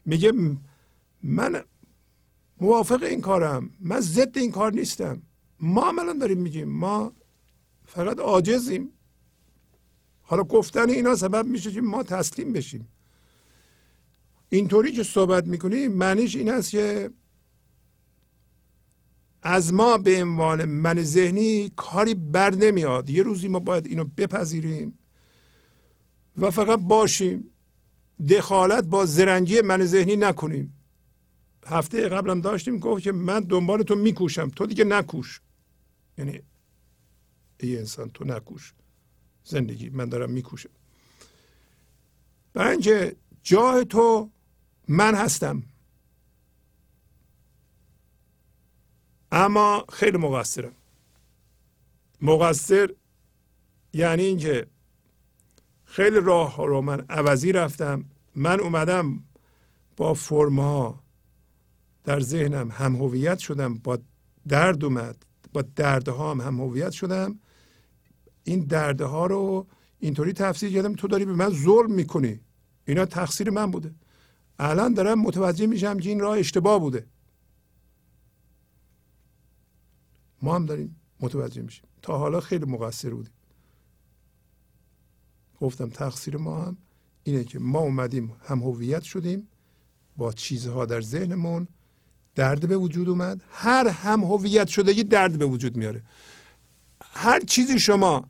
میگه 0.05 0.33
من 1.23 1.65
موافق 2.61 3.03
این 3.03 3.21
کارم. 3.21 3.71
من 3.81 4.01
ضد 4.01 4.39
این 4.39 4.51
کار 4.51 4.73
نیستم. 4.73 5.23
ما 5.61 5.89
عملا 5.89 6.13
داریم 6.13 6.39
میگیم. 6.39 6.69
ما 6.69 7.13
فقط 7.87 8.19
عاجزیم. 8.19 8.89
حالا 10.23 10.43
گفتن 10.43 10.91
اینا 10.91 11.15
سبب 11.15 11.47
میشه 11.47 11.73
که 11.73 11.81
ما 11.81 12.03
تسلیم 12.03 12.53
بشیم. 12.53 12.89
اینطوری 14.49 14.93
که 14.93 15.03
صحبت 15.03 15.47
می‌کنیم 15.47 15.93
معنیش 15.93 16.37
این 16.37 16.51
است 16.51 16.71
که 16.71 17.11
از 19.43 19.73
ما 19.73 19.99
به 19.99 20.23
عنوان 20.23 20.65
من 20.65 21.03
ذهنی 21.03 21.73
کاری 21.77 22.15
بر 22.15 22.55
نمیاد. 22.55 23.11
یه 23.11 23.23
روزی 23.23 23.49
ما 23.49 23.59
باید 23.59 23.87
اینو 23.87 24.05
بپذیریم 24.05 24.99
و 26.39 26.51
فقط 26.51 26.79
باشیم. 26.79 27.45
دخالت 28.29 28.85
با 28.85 29.07
زرنگی 29.07 29.61
من 29.61 29.85
ذهنی 29.85 30.17
نکنیم. 30.17 30.77
هفته 31.67 32.09
قبلم 32.09 32.41
داشتیم 32.41 32.79
گفت 32.79 33.03
که 33.03 33.13
من 33.13 33.41
دنبال 33.41 33.83
تو 33.83 33.95
میکوشم. 33.95 34.49
تو 34.49 34.67
دیگه 34.67 34.85
نکوش. 34.85 35.41
یعنی 36.19 36.41
ای 37.61 37.79
انسان 37.79 38.11
تو 38.11 38.25
نکوش. 38.25 38.75
زندگی 39.45 39.91
من 39.91 40.09
دارم 40.09 40.31
میکوشم. 40.31 40.71
برای 42.53 42.71
اینکه 42.71 43.17
جای 43.43 43.85
تو 43.85 44.31
من 44.89 45.15
هستم. 45.15 45.63
اما 49.33 49.85
خیلی 49.93 50.19
مقصرم 50.19 50.73
مقصر 52.23 52.95
یعنی 53.93 54.23
اینکه 54.23 54.67
خیلی 55.85 56.21
راه 56.21 56.57
رو 56.57 56.81
من 56.81 57.01
عوضی 57.11 57.53
رفتم. 57.53 58.05
من 58.37 58.61
اومدم 58.61 59.25
با 59.97 60.15
فرما 60.15 61.03
در 62.05 62.21
ذهنم 62.21 62.71
هم 62.71 62.97
هویت 62.97 63.39
شدم 63.39 63.75
با 63.75 63.99
درد 64.49 64.85
اومد 64.85 65.17
با 65.53 65.63
دردها 65.63 66.31
هم 66.31 66.41
هم 66.41 66.61
هویت 66.61 66.91
شدم. 66.91 67.41
این 68.45 68.61
دردها 68.61 69.27
رو 69.27 69.67
اینطوری 69.99 70.33
تفسیر 70.33 70.73
کردم 70.73 70.95
تو 70.95 71.09
داری 71.09 71.25
به 71.25 71.33
من 71.33 71.51
ظلم 71.51 71.93
می‌کنی. 71.93 72.41
اینا 72.85 73.05
تقصیر 73.05 73.51
من 73.51 73.71
بوده. 73.71 73.95
الان 74.59 74.95
دارم 74.95 75.21
متوجه 75.21 75.67
میشم 75.67 75.99
که 75.99 76.09
این 76.09 76.21
راه 76.21 76.39
اشتباه 76.39 76.81
بوده. 76.81 77.07
ما 80.43 80.55
هم 80.55 80.67
داریم 80.67 80.97
متوجه 81.21 81.63
میشیم. 81.63 81.85
تا 82.03 82.19
حالا 82.19 82.41
خیلی 82.41 82.65
مقصر 82.65 83.11
بودیم. 83.11 83.33
گفتم 85.61 85.89
تقصیر 85.89 86.37
ما 86.37 86.65
هم 86.65 86.77
اینه 87.25 87.45
که 87.45 87.59
ما 87.59 87.79
اومدیم 87.79 88.33
هم 88.45 88.59
هویت 88.59 89.03
شدیم 89.03 89.49
با 90.17 90.33
چیزها 90.33 90.87
در 90.87 91.01
ذهنمون 91.01 91.69
درد 92.35 92.69
به 92.69 92.77
وجود 92.77 93.09
اومد. 93.09 93.41
هر 93.51 93.89
هم 93.89 94.25
هویت 94.25 94.69
شدگی 94.69 95.05
درد 95.05 95.39
به 95.39 95.45
وجود 95.47 95.77
میاره. 95.77 96.03
هر 97.01 97.41
چیزی 97.41 97.79
شما 97.79 98.29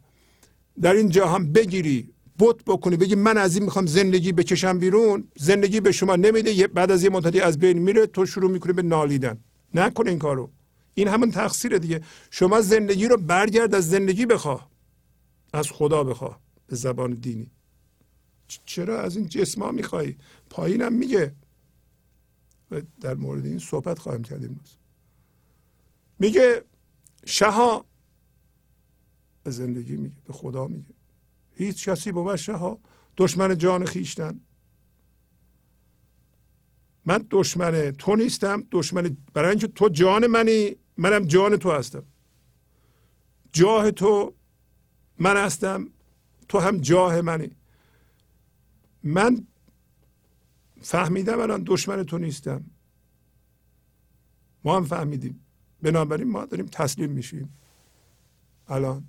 در 0.80 0.93
این 0.93 1.09
جهان 1.09 1.52
بگیری 1.52 2.09
بوت 2.39 2.64
بکنی 2.64 2.97
بگی 2.97 3.14
من 3.14 3.39
از 3.39 3.55
این 3.56 3.64
می‌خوام 3.64 3.86
زندگی 3.86 4.32
بکشم 4.32 4.78
بیرون 4.78 5.28
زندگی 5.36 5.80
به 5.80 5.93
شما 5.93 6.16
نمیده 6.16 6.66
بعد 6.66 6.90
از 6.90 7.05
یه 7.05 7.10
مدتی 7.10 7.40
از 7.40 7.59
بین 7.59 7.78
میره 7.78 8.06
تو 8.06 8.26
شروع 8.26 8.51
می‌کنی 8.51 8.72
به 8.72 8.82
نالیدن. 8.82 9.39
نکن 9.74 10.09
این 10.09 10.18
کارو. 10.18 10.51
این 10.94 11.09
همون 11.09 11.31
تقصیر 11.31 11.78
دیگه. 11.78 12.02
شما 12.31 12.60
زندگی 12.60 13.09
رو 13.09 13.16
برگرد 13.16 13.74
از 13.74 13.90
زندگی 13.90 14.27
بخواه. 14.27 14.70
از 15.52 15.70
خدا 15.70 16.05
بخواه. 16.05 16.40
به 16.66 16.77
زبان 16.77 17.14
دینی. 17.14 17.51
چرا 18.66 19.01
از 19.01 19.16
این 19.16 19.28
جسما 19.28 19.70
می‌خوای 19.70 20.16
پایینم 20.51 20.93
میگه. 20.93 21.35
در 23.01 23.14
مورد 23.14 23.47
این 23.47 23.59
صحبت 23.59 23.98
خواهیم 23.98 24.23
کرد 24.23 24.44
امروز. 24.44 24.77
میگه 26.19 26.64
شها 27.27 27.85
به 29.43 29.51
زندگی 29.51 29.97
میگه 29.97 30.16
به 30.24 30.32
خدا 30.32 30.66
میگه. 30.66 30.94
هیچ 31.55 31.89
کسی 31.89 32.12
بود 32.12 32.36
شها 32.36 32.78
دشمن 33.16 33.59
جان 33.59 33.85
خیشتن. 33.85 34.40
من 37.05 37.27
دشمن 37.31 37.90
تو 37.90 38.16
نیستم 38.16 38.66
دشمن 38.70 39.16
برای 39.35 39.51
اینکه 39.51 39.66
تو 39.66 39.89
جان 39.89 40.27
منی. 40.27 40.77
منم 40.97 41.24
جان 41.24 41.56
تو 41.56 41.70
هستم. 41.70 42.02
جاه 43.52 43.90
تو 43.90 44.35
من 45.19 45.36
هستم. 45.36 45.89
تو 46.48 46.59
هم 46.59 46.78
جاه 46.78 47.20
منی. 47.20 47.51
من 49.02 49.47
فهمیدم 50.81 51.40
الان 51.40 51.62
دشمن 51.66 52.05
تو 52.05 52.19
نیستم. 52.19 52.64
ما 54.64 54.77
هم 54.77 54.85
فهمیدیم. 54.85 55.40
بنابراین 55.82 56.31
ما 56.31 56.44
داریم 56.44 56.66
تسلیم 56.66 57.10
میشیم. 57.10 57.59
الان 58.69 59.05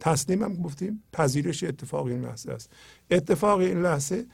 تسلیم 0.00 0.42
هم 0.42 0.54
گفتیم 0.54 1.02
پذیرش 1.12 1.64
اتفاق 1.64 2.06
این 2.06 2.24
لحظه 2.24 2.52
است. 2.52 2.70
اتفاق 3.10 3.58
این 3.58 3.82
لحظه 3.82 4.26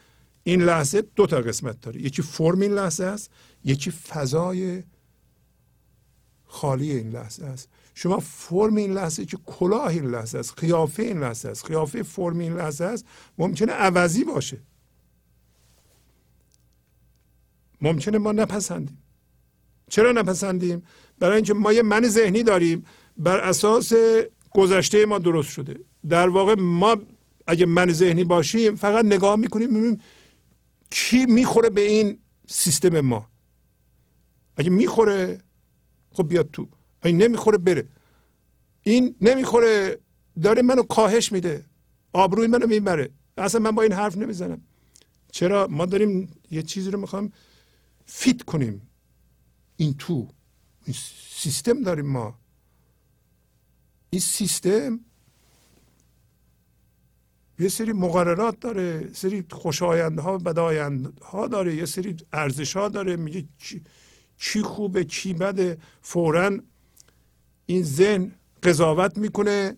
این 0.44 0.62
لحظه 0.62 1.02
دو 1.02 1.26
تا 1.26 1.40
قسمت 1.40 1.80
داره. 1.80 2.02
یکی 2.02 2.22
فرم 2.22 2.60
این 2.60 2.72
لحظه 2.72 3.04
است 3.04 3.30
یکی 3.64 3.90
فضای 3.90 4.82
خالی 6.46 6.92
این 6.92 7.10
لحظه 7.10 7.44
است. 7.44 7.68
شما 7.94 8.18
فرم 8.18 8.76
این 8.76 8.92
لحظه 8.92 9.24
که 9.24 9.38
کلاه 9.46 9.86
این 9.86 10.04
لحظه 10.04 10.38
است 10.38 10.54
قیافه 10.56 11.02
این 11.02 11.20
لحظه 11.20 11.48
است. 11.48 11.64
قیافه 11.64 12.02
فرم 12.02 12.38
این 12.38 12.56
لحظه 12.56 12.84
است 12.84 13.04
ممکنه 13.38 13.72
عوضی 13.72 14.24
باشه. 14.24 14.58
ممکنه 17.80 18.18
ما 18.18 18.32
نپسندیم. 18.32 19.02
چرا 19.90 20.12
نپسندیم؟ 20.12 20.82
برای 21.18 21.36
اینکه 21.36 21.54
ما 21.54 21.72
یه 21.72 21.82
من 21.82 22.08
ذهنی 22.08 22.42
داریم 22.42 22.84
بر 23.16 23.40
اساس 23.40 23.92
گذشته 24.50 25.06
ما 25.06 25.18
درست 25.18 25.50
شده. 25.50 25.80
در 26.08 26.28
واقع 26.28 26.54
ما 26.58 26.96
اگه 27.46 27.66
من 27.66 27.92
ذهنی 27.92 28.24
باشیم 28.24 28.76
فقط 28.76 29.04
نگاه 29.04 29.36
می‌کنیم 29.36 29.72
می‌بینیم 29.72 30.00
کی 30.90 31.26
می‌خوره 31.26 31.70
به 31.70 31.80
این 31.80 32.18
سیستم 32.46 33.00
ما. 33.00 33.26
اگه 34.56 34.70
می‌خوره 34.70 35.38
خب 36.16 36.28
بیاد 36.28 36.50
تو. 36.52 36.68
اگه 37.02 37.16
نمی‌خوره 37.16 37.58
بره. 37.58 37.88
این 38.82 39.16
نمی‌خوره 39.20 39.98
داره 40.42 40.62
منو 40.62 40.82
کاهش 40.82 41.32
میده. 41.32 41.64
آبروی 42.12 42.46
منو 42.46 42.66
می‌بره. 42.66 43.10
اصلا 43.36 43.60
من 43.60 43.70
با 43.70 43.82
این 43.82 43.92
حرف 43.92 44.16
نمی‌زنم. 44.16 44.60
چرا؟ 45.32 45.66
ما 45.70 45.86
داریم 45.86 46.28
یه 46.50 46.62
چیزی 46.62 46.90
رو 46.90 47.00
می‌خوام 47.00 47.32
فیت 48.06 48.42
کنیم. 48.42 48.88
این 49.76 49.94
تو. 49.94 50.28
این 50.84 50.96
سیستم 51.30 51.82
داریم 51.82 52.06
ما. 52.06 52.38
این 54.10 54.20
سیستم 54.20 55.00
یه 57.58 57.68
سری 57.68 57.92
مقررات 57.92 58.60
داره 58.60 59.12
سری 59.12 59.44
خوشایندها 59.50 60.38
بدایندها 60.38 61.48
داره 61.48 61.76
یه 61.76 61.84
سری 61.84 62.16
ارزش 62.32 62.76
ها 62.76 62.88
داره. 62.88 63.16
میگه 63.16 63.44
چی 64.38 64.62
خوبه 64.62 65.04
چی 65.04 65.32
بده. 65.32 65.78
فورا 66.02 66.58
این 67.66 67.82
ذهن 67.82 68.32
قضاوت 68.62 69.18
می‌کنه 69.18 69.76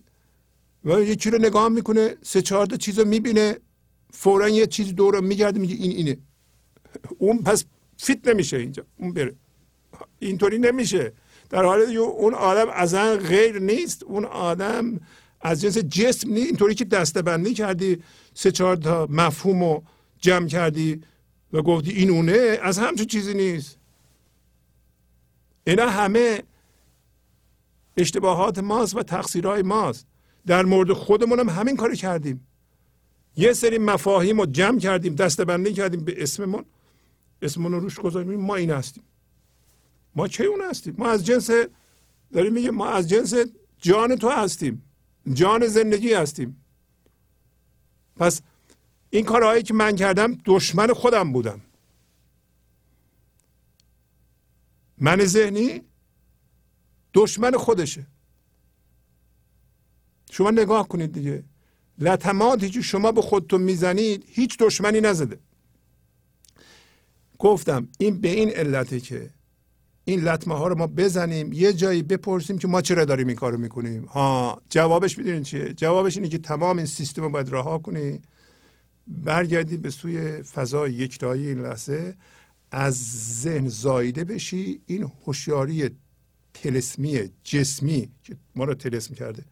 و 0.85 0.99
یکی 1.01 1.29
رو 1.29 1.37
نگاه 1.37 1.69
می‌کنه 1.69 2.15
سه 2.21 2.41
چهار 2.41 2.65
تا 2.65 2.77
چیز 2.77 2.99
رو 2.99 3.07
می‌بینه. 3.07 3.57
فورا 4.11 4.49
یه 4.49 4.67
چیز 4.67 4.95
دور 4.95 5.19
میگرده 5.19 5.59
میگه 5.59 5.75
این 5.75 5.91
اینه. 5.91 6.17
اون 7.17 7.43
پس 7.43 7.65
فیت 7.97 8.27
نمیشه 8.27 8.57
اینجا 8.57 8.85
اون 8.97 9.13
بره. 9.13 9.35
اینطوری 10.19 10.59
نمیشه. 10.59 11.13
در 11.49 11.63
حالی 11.63 11.97
اون 11.97 12.33
آدم 12.33 12.69
اصلا 12.69 13.17
غیر 13.17 13.59
نیست. 13.59 14.03
اون 14.03 14.25
آدم 14.25 14.99
از 15.41 15.61
جنس 15.61 15.77
جسم 15.77 16.29
نیست. 16.29 16.47
اینطوری 16.47 16.75
که 16.75 16.85
دستبندی 16.85 17.53
کردی 17.53 17.97
سه 18.33 18.51
چهار 18.51 18.75
تا 18.75 19.07
مفهوم 19.09 19.63
رو 19.63 19.83
جمع 20.19 20.47
کردی 20.47 21.01
و 21.53 21.61
گفتی 21.61 21.91
این 21.91 22.09
اونه 22.09 22.59
از 22.61 22.77
همچون 22.77 23.05
چیزی 23.05 23.33
نیست. 23.33 23.78
اینا 25.63 25.89
همه 25.89 26.43
اشتباهات 27.97 28.59
ماست 28.59 28.95
و 28.95 29.03
تقصیرهای 29.03 29.61
ماست. 29.61 30.07
در 30.45 30.65
مورد 30.65 30.93
خودمون 30.93 31.39
هم 31.39 31.49
همین 31.49 31.75
کار 31.75 31.95
کردیم. 31.95 32.47
یه 33.37 33.53
سری 33.53 33.77
مفاهیم 33.77 34.39
رو 34.39 34.45
جمع 34.45 34.79
کردیم 34.79 35.15
دستبندی 35.15 35.73
کردیم 35.73 35.99
به 35.99 36.23
اسممون. 36.23 36.65
اسممون 37.41 37.71
رو 37.71 37.79
روش 37.79 37.99
گذاریم 37.99 38.39
ما 38.39 38.55
این 38.55 38.71
هستیم. 38.71 39.03
ما 40.15 40.27
چه 40.27 40.43
اون 40.43 40.61
هستیم؟ 40.61 40.95
ما 40.97 41.07
از 41.09 41.25
جنس 41.25 41.49
داریم 42.33 42.53
میگه 42.53 42.71
ما 42.71 42.87
از 42.87 43.09
جنس 43.09 43.33
جان 43.77 44.15
تو 44.15 44.29
هستیم. 44.29 44.83
جان 45.33 45.67
زندگی 45.67 46.13
هستیم. 46.13 46.63
پس 48.15 48.41
این 49.09 49.25
کارهایی 49.25 49.63
که 49.63 49.73
من 49.73 49.95
کردم 49.95 50.37
دشمن 50.45 50.93
خودم 50.93 51.31
بودم. 51.33 51.61
من 54.99 55.25
ذهنی 55.25 55.81
دشمن 57.13 57.51
خودشه. 57.51 58.07
شما 60.31 60.51
نگاه 60.51 60.87
کنید 60.87 61.11
دیگه. 61.11 61.43
لطماتی 61.99 62.69
که 62.69 62.81
شما 62.81 63.11
به 63.11 63.21
خودتون 63.21 63.61
می‌زنید 63.61 64.23
هیچ 64.27 64.57
دشمنی 64.57 65.01
نزده. 65.01 65.39
گفتم 67.39 67.87
این 67.97 68.21
به 68.21 68.29
این 68.29 68.49
علته 68.49 68.99
که 68.99 69.29
این 70.05 70.19
لطمه 70.21 70.55
ها 70.57 70.67
رو 70.67 70.77
ما 70.77 70.87
بزنیم 70.87 71.53
یه 71.53 71.73
جایی 71.73 72.03
بپرسیم 72.03 72.57
که 72.57 72.67
ما 72.67 72.81
چرا 72.81 73.05
داریم 73.05 73.27
این 73.27 73.35
کارو 73.35 73.57
می‌کنیم. 73.57 74.05
ها 74.05 74.61
جوابش 74.69 75.17
می‌دونین 75.17 75.43
چیه؟ 75.43 75.73
جوابش 75.73 76.17
اینه 76.17 76.29
که 76.29 76.37
تمام 76.37 76.77
این 76.77 76.85
سیستم 76.85 77.21
رو 77.21 77.29
باید 77.29 77.49
رها 77.53 77.77
کنی. 77.77 78.21
برگردی 79.07 79.77
به 79.77 79.89
سوی 79.89 80.43
فضای 80.43 80.93
یکتایی 80.93 81.47
این 81.47 81.61
لحظه. 81.61 82.15
از 82.71 82.95
ذهن 83.41 83.67
زایده 83.67 84.23
بشی 84.23 84.81
این 84.85 85.11
هوشیاری 85.25 85.89
تلسمی 86.53 87.29
جسمی 87.43 88.09
که 88.23 88.37
ما 88.55 88.63
رو 88.63 88.73
تلسم 88.73 89.13
کرده 89.15 89.43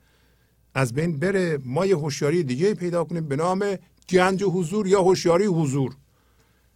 از 0.74 0.94
بین 0.94 1.20
بره. 1.20 1.60
ما 1.66 1.86
یه 1.86 1.98
هوشیاری 1.98 2.44
دیگه 2.44 2.74
پیدا 2.74 3.04
کنیم 3.04 3.28
به 3.28 3.36
نام 3.36 3.78
گنج 4.10 4.44
حضور 4.44 4.88
یا 4.88 5.02
هوشیاری 5.02 5.46
حضور. 5.46 5.96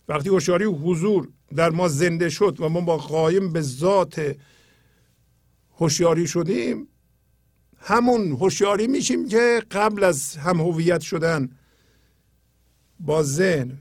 وقتی 0.07 0.29
هوشیاری 0.29 0.65
حضور 0.65 1.27
در 1.55 1.69
ما 1.69 1.87
زنده 1.87 2.29
شد 2.29 2.57
و 2.59 2.69
ما 2.69 2.81
با 2.81 2.97
قایم 2.97 3.53
به 3.53 3.61
ذات 3.61 4.35
هوشیاری 5.77 6.27
شدیم 6.27 6.87
همون 7.77 8.31
هوشیاری 8.31 8.87
میشیم 8.87 9.27
که 9.27 9.63
قبل 9.71 10.03
از 10.03 10.35
هم 10.35 10.61
هویت 10.61 11.01
شدن 11.01 11.49
با 12.99 13.23
ذهن 13.23 13.77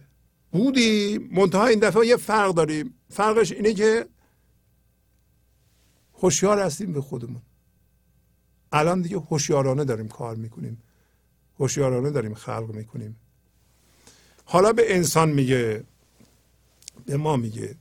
بودیم 0.52 1.28
منتها 1.32 1.66
این 1.66 1.78
دفعه 1.78 2.06
یه 2.06 2.16
فرق 2.16 2.54
داریم. 2.54 2.94
فرقش 3.10 3.52
اینه 3.52 3.74
که 3.74 4.06
هوشیار 6.14 6.58
هستیم 6.58 6.92
به 6.92 7.00
خودمون. 7.00 7.42
الان 8.72 9.02
دیگه 9.02 9.18
هوشیارانه 9.18 9.84
داریم 9.84 10.08
کار 10.08 10.36
می‌کنیم. 10.36 10.82
هوشیارانه 11.58 12.10
داریم 12.10 12.34
خلق 12.34 12.70
می‌کنیم. 12.74 13.16
حالا 14.44 14.72
به 14.72 14.94
انسان 14.96 15.30
میگه 15.30 15.84
به 17.06 17.16
ما 17.16 17.36
میگه 17.36 17.76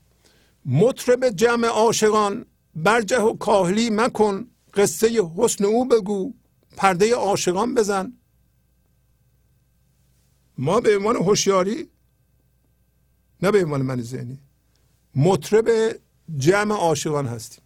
مطرب 0.66 1.30
جمع 1.30 1.68
عاشقان 1.68 2.46
برجه 2.76 3.22
و 3.22 3.38
کاهلی 3.38 3.90
مکن 3.90 4.48
قصه 4.74 5.22
حسن 5.38 5.66
او 5.66 5.88
بگو 5.88 6.34
پرده 6.78 7.16
عاشقان 7.16 7.76
بزن. 7.76 8.14
ما 10.58 10.80
به 10.80 10.98
عنوان 10.98 11.16
هوشیاری 11.16 11.90
نه 13.42 13.52
به 13.52 13.64
عنوان 13.64 13.82
من 13.82 14.02
ذهنی. 14.02 14.40
مطرب 15.16 15.96
جمع 16.38 16.76
عاشقان 16.76 17.28
هستیم. 17.28 17.64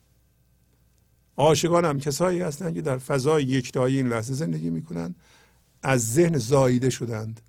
عاشقان 1.37 1.85
هم 1.85 1.99
کسایی 1.99 2.41
هستند 2.41 2.75
که 2.75 2.81
در 2.81 2.97
فضای 2.97 3.43
یکتایی 3.43 3.97
این 3.97 4.07
لحظه 4.07 4.33
زندگی 4.33 4.69
می‌کنند 4.69 5.15
از 5.83 6.13
ذهن 6.13 6.37
زاییده 6.37 6.89
شدند. 6.89 7.41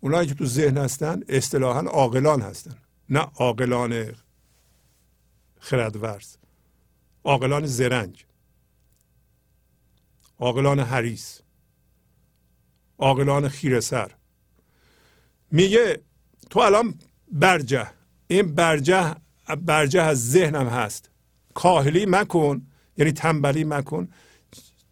اونایی 0.00 0.28
که 0.28 0.34
تو 0.34 0.46
ذهن 0.46 0.78
هستن 0.78 1.22
اصطلاحا 1.28 1.80
عاقلان 1.80 2.40
هستن. 2.40 2.76
نه 3.08 3.20
عاقلان 3.20 4.12
خردورز. 5.60 6.36
عاقلان 7.24 7.66
زرنگ 7.66 8.26
عاقلان 10.38 10.80
حریس 10.80 11.40
عاقلان 12.98 13.48
خیره 13.48 13.80
سر 13.80 14.12
میگه 15.50 16.00
تو 16.50 16.60
الان 16.60 16.94
برجه. 17.32 17.86
این 18.28 18.54
برجه 18.54 19.16
برجه 19.66 20.02
از 20.02 20.30
ذهنم 20.30 20.68
هست. 20.68 21.10
کاهلی 21.54 22.06
مکن 22.08 22.66
یعنی 22.96 23.12
تنبلی 23.12 23.64
مکن. 23.64 24.08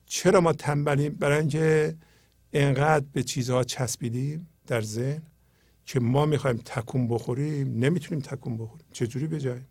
چرا 0.06 0.40
ما 0.40 0.52
تنبلیم 0.52 1.12
برای 1.12 1.38
اینکه 1.38 1.96
انقدر 2.52 3.06
به 3.12 3.22
چیزها 3.22 3.64
چسبیدیم 3.64 4.48
در 4.66 4.80
ذهن 4.80 5.22
که 5.84 6.00
ما 6.00 6.26
می‌خوایم 6.26 6.56
تکون 6.56 7.08
بخوریم. 7.08 7.78
نمی‌تونیم 7.78 8.24
تکون 8.24 8.56
بخوریم. 8.56 8.86
چجوری 8.92 9.26
بجاییم 9.26 9.66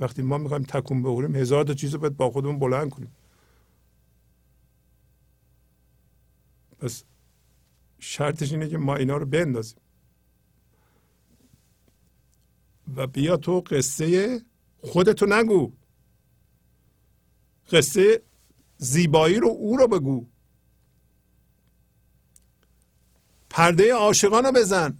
وقتی 0.00 0.22
ما 0.22 0.38
می‌خوایم 0.38 0.62
تکون 0.62 1.02
بخوریم 1.02 1.36
هزار 1.36 1.64
تا 1.64 1.74
چیز 1.74 1.94
رو 1.94 2.00
باید 2.00 2.16
با 2.16 2.30
خودمون 2.30 2.58
بلند 2.58 2.90
کنیم. 2.90 3.12
پس 6.78 7.04
شرطش 7.98 8.52
اینه 8.52 8.68
که 8.68 8.78
ما 8.78 8.96
اینا 8.96 9.16
رو 9.16 9.26
بندازیم. 9.26 9.78
و 12.96 13.06
بیا 13.06 13.36
تو 13.36 13.60
قصه 13.60 14.40
خودتو 14.80 15.26
نگو. 15.26 15.72
قصه 17.70 18.22
زیبایی 18.78 19.36
رو 19.36 19.48
او 19.48 19.76
رو 19.76 19.88
بگو. 19.88 20.26
پرده 23.50 23.94
عاشقان 23.94 24.44
رو 24.44 24.52
بزن. 24.52 24.98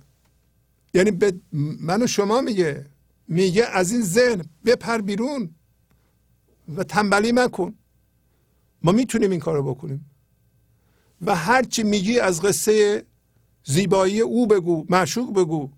یعنی 0.95 1.11
به 1.11 1.41
من 1.81 2.03
و 2.03 2.07
شما 2.07 2.41
میگه. 2.41 2.87
میگه 3.29 3.65
از 3.65 3.93
این 3.93 4.03
ذهن 4.03 4.45
بپر 4.65 5.01
بیرون 5.01 5.55
و 6.77 6.85
تنبلی 6.85 7.33
مکن. 7.33 7.75
ما 8.83 8.93
می‌تونیم 8.93 9.31
این 9.31 9.41
کار 9.41 9.57
رو 9.57 9.75
بکنیم. 9.75 10.11
و 11.23 11.35
هرچی 11.35 11.83
میگی 11.83 12.19
از 12.19 12.43
قصه 12.43 13.07
زیبایی 13.65 14.21
او 14.21 14.47
بگو 14.47 14.87
معشوق 14.89 15.35
بگو. 15.35 15.71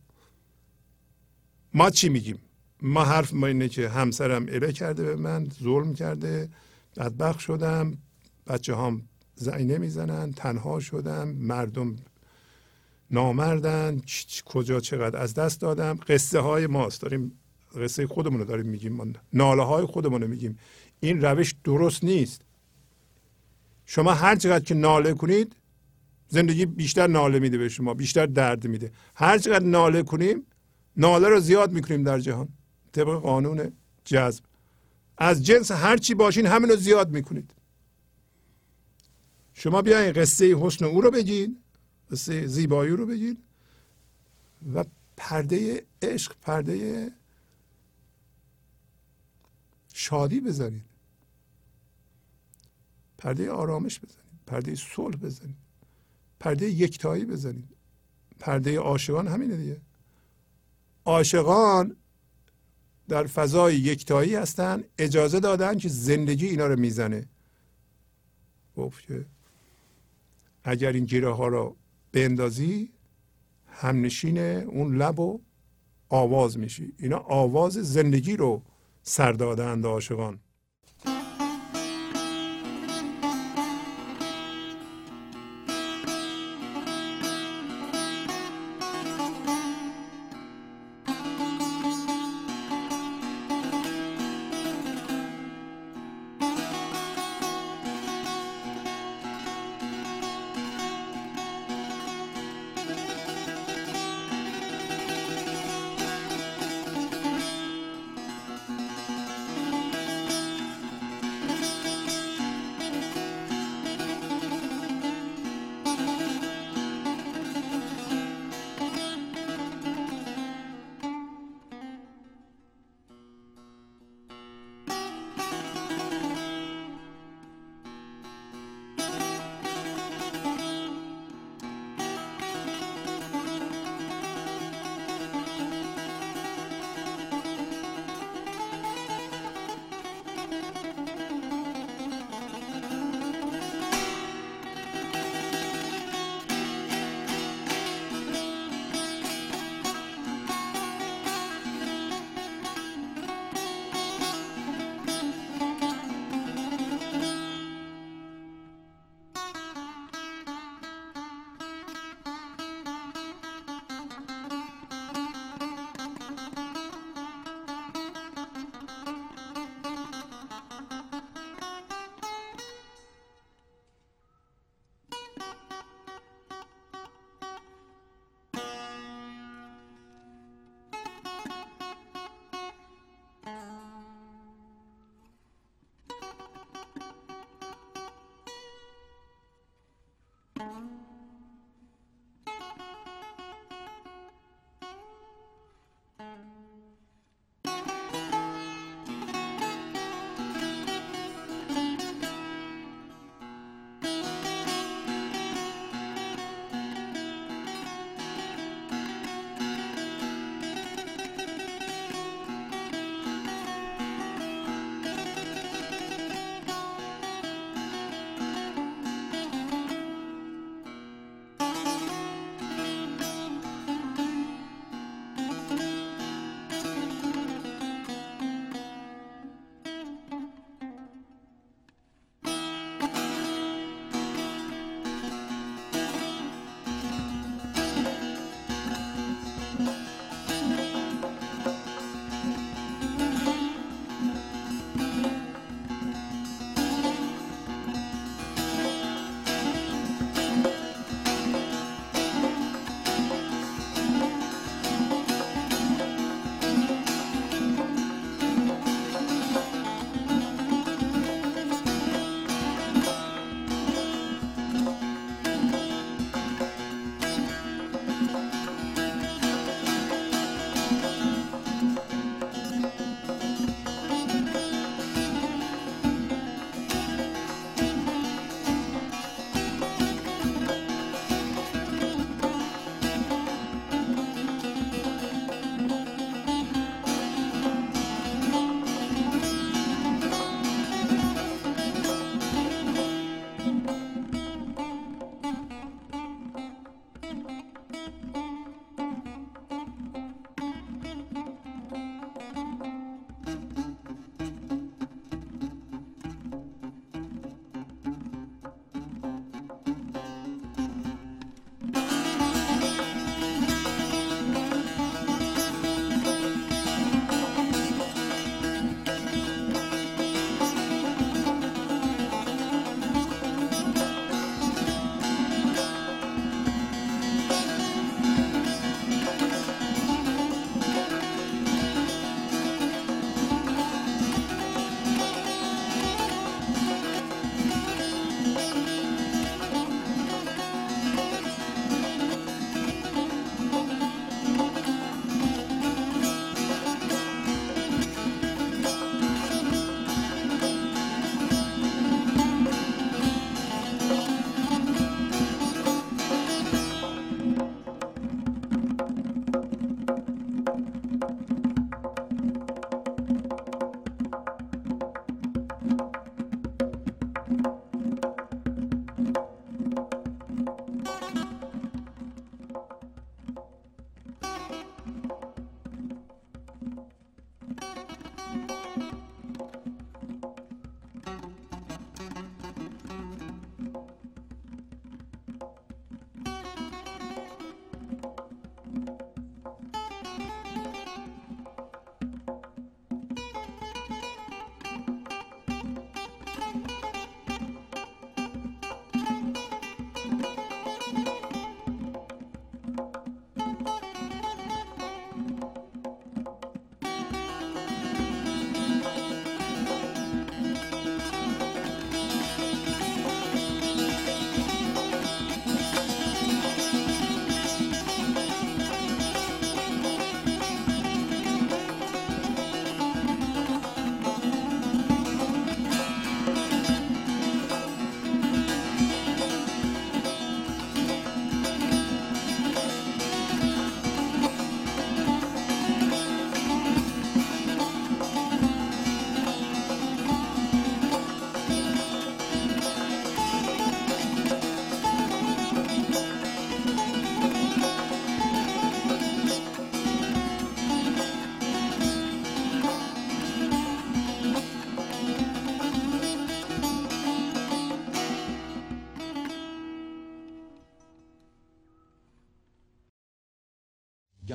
ما 1.75 1.91
چی 1.91 2.09
میگیم؟ 2.09 2.39
ما 2.83 3.05
حرف 3.05 3.33
ما 3.35 3.47
اینه 3.47 3.69
که 3.69 3.89
همسرم 3.89 4.47
اله 4.49 4.73
کرده 4.73 5.05
به 5.05 5.17
من 5.17 5.49
ظلم 5.63 5.95
کرده 5.95 6.49
بدبخت 6.97 7.39
شدم 7.39 7.99
بچه 8.47 8.77
هم 8.77 9.03
زنگ 9.35 9.73
نمی‌زنن 9.73 10.33
تنها 10.33 10.81
شدم 10.81 11.29
مردم 11.29 11.97
نامردن 13.11 14.03
کجا 14.45 14.81
چقدر 14.81 15.19
از 15.19 15.35
دست 15.35 15.61
دادم. 15.61 15.99
قصه 16.09 16.41
های 16.41 16.67
ماست. 16.67 17.03
داریم 17.03 17.33
قصه 17.83 18.07
خودمون 18.07 18.39
رو 18.39 18.45
داریم 18.45 18.67
میگیم. 18.67 19.13
ناله 19.33 19.63
های 19.63 19.85
خودمون 19.85 20.23
رو 20.23 20.29
میگیم. 20.29 20.59
این 21.01 21.21
روش 21.21 21.55
درست 21.65 22.05
نیست. 22.05 22.43
شما 23.87 24.15
هر 24.15 24.37
چقدر 24.37 24.65
که 24.65 24.75
ناله 24.75 25.15
کنید 25.15 25.57
زندگی 26.29 26.67
بیشتر 26.67 27.07
ناله 27.07 27.39
میده 27.39 27.59
به 27.59 27.69
شما 27.69 27.95
بیشتر 27.95 28.27
درد 28.27 28.67
میده. 28.67 28.93
هر 29.15 29.39
چقدر 29.39 29.65
ناله 29.65 30.03
کنیم 30.03 30.47
ناله 30.97 31.29
رو 31.29 31.41
زیاد 31.41 31.73
می‌کنیم 31.73 32.03
در 32.03 32.19
جهان. 32.19 32.49
طبق 32.93 33.21
قانون 33.21 33.73
جذب. 34.05 34.45
از 35.19 35.45
جنس 35.45 35.71
هر 35.71 35.97
چی 35.97 36.15
باشین 36.15 36.47
همین 36.47 36.71
رو 36.71 36.77
زیاد 36.77 37.11
می‌کنید. 37.11 37.55
شما 39.55 39.83
بیاین 39.83 40.13
قصه 40.13 40.57
حسن 40.61 40.85
او 40.85 41.01
رو 41.01 41.11
بگین 41.11 41.59
قصه 42.11 42.47
زیبایی 42.47 42.91
رو 42.91 43.07
بگین 43.07 43.39
و 44.75 44.85
پرده 45.17 45.87
عشق 46.03 46.35
پرده 46.43 47.11
شادی 49.95 50.41
بزنید 50.41 50.85
پرده 53.19 53.51
آرامش 53.51 54.01
بزنید 54.01 54.25
پرده 54.47 54.75
صلح 54.75 55.17
بزنید 55.17 55.57
پرده 56.41 56.71
یکتایی 56.71 57.25
بزنید 57.25 57.69
پرده 58.39 58.79
عاشقان 58.79 59.29
همینه 59.29 59.57
دیگه. 59.57 59.81
عاشقان 61.05 61.97
در 63.09 63.27
فضای 63.27 63.77
یکتایی 63.77 64.35
هستن 64.35 64.85
اجازه 64.99 65.41
دادن 65.41 65.79
که 65.79 65.89
زندگی 65.89 66.47
اینا 66.47 66.67
رو 66.67 66.79
می‌زنه. 66.79 67.29
گفت 68.77 69.07
که 69.07 69.27
اگر 70.65 70.93
این 70.93 71.05
گیره 71.05 71.29
ها 71.35 71.49
رو 71.49 71.77
بندازی 72.13 72.93
همنشین 73.67 74.39
اون 74.39 74.97
لب 74.97 75.21
و 75.21 75.41
آواز 76.09 76.59
میشی. 76.59 76.93
اینا 76.99 77.19
آواز 77.19 77.73
زندگی 77.73 78.37
رو 78.37 78.63
سر 79.03 79.33
دادند 79.33 79.87
عاشقان. 79.87 80.41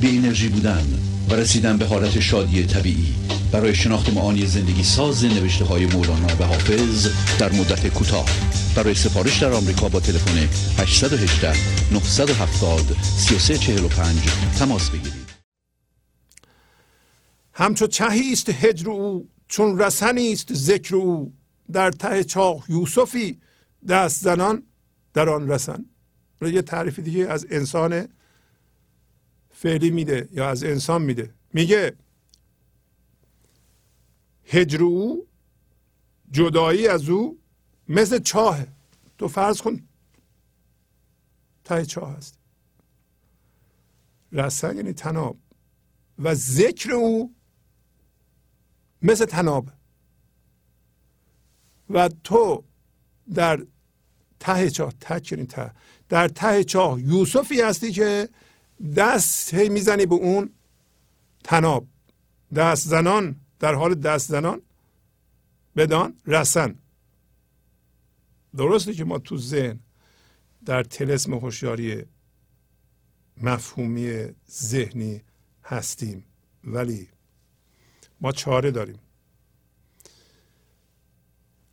بی 0.00 0.18
انرژی 0.18 0.48
بودن 0.48 0.84
و 1.30 1.34
رسیدن 1.34 1.76
به 1.76 1.86
حالت 1.86 2.20
شادی 2.20 2.66
طبیعی. 2.66 3.14
برای 3.52 3.74
شناخت 3.74 4.12
معانی 4.12 4.46
زندگی 4.46 4.82
ساز 4.82 5.24
نوشته 5.24 5.64
های 5.64 5.86
مولانا 5.86 6.26
و 6.40 6.44
حافظ 6.44 7.08
در 7.38 7.52
مدت 7.52 7.88
کوتاه. 7.88 8.26
برای 8.76 8.94
سفارش 8.94 9.42
در 9.42 9.52
آمریکا 9.52 9.88
با 9.88 10.00
تلفن 10.00 10.38
818 10.82 11.52
970 11.92 12.96
3345 13.02 14.16
تماس 14.58 14.90
بگیرید. 14.90 15.28
همچو 17.52 17.86
چهی 17.86 18.32
است 18.32 18.48
هجر 18.48 18.90
او 18.90 19.28
چون 19.48 19.78
رسنی 19.78 20.32
است 20.32 20.54
ذکر 20.54 20.96
او. 20.96 21.32
در 21.72 21.90
ته 21.90 22.24
چاه 22.24 22.64
یوسفی 22.68 23.38
دست 23.88 24.22
زنان 24.22 24.62
در 25.14 25.28
آن 25.28 25.50
رسن. 25.50 25.84
یه 26.42 26.62
تعریف 26.62 26.98
دیگه 26.98 27.26
از 27.28 27.46
انسان 27.50 28.08
فعلی 29.60 29.90
میده 29.90 30.28
یا 30.32 30.48
از 30.48 30.64
انسان 30.64 31.02
میده. 31.02 31.34
میگه 31.52 31.96
هجر 34.44 34.82
او 34.82 35.26
جدایی 36.30 36.88
از 36.88 37.08
او 37.08 37.38
مثل 37.88 38.18
چاه 38.18 38.66
تو 39.18 39.28
فرض 39.28 39.60
کن 39.60 39.80
ته 41.64 41.86
چاه 41.86 42.16
هست. 42.16 42.38
رسن 44.32 44.76
یعنی 44.76 44.92
تناب. 44.92 45.38
و 46.18 46.34
ذکر 46.34 46.92
او 46.92 47.34
مثل 49.02 49.24
تناب 49.24 49.70
و 51.90 52.08
تو 52.08 52.64
در 53.34 53.66
ته 54.40 54.70
چاه 54.70 54.92
تک 55.00 55.32
یعنی 55.32 55.46
ته. 55.46 55.74
در 56.08 56.28
ته 56.28 56.64
چاه 56.64 57.00
یوسفی 57.00 57.60
هستی 57.60 57.92
که 57.92 58.28
دست 58.96 59.54
هی 59.54 59.68
می‌زنی 59.68 60.06
به 60.06 60.14
اون 60.14 60.50
تناب. 61.44 61.86
دست 62.54 62.88
زنان 62.88 63.36
در 63.58 63.74
حال 63.74 63.94
دست 63.94 64.28
زنان 64.28 64.62
بدان 65.76 66.20
رسن. 66.26 66.78
درسته 68.56 68.92
که 68.92 69.04
ما 69.04 69.18
تو 69.18 69.36
ذهن 69.38 69.80
در 70.64 70.82
تلسم 70.82 71.34
هوشیاری 71.34 72.04
مفهومی 73.36 74.26
ذهنی 74.50 75.22
هستیم 75.64 76.24
ولی 76.64 77.08
ما 78.20 78.32
چاره 78.32 78.70
داریم. 78.70 78.98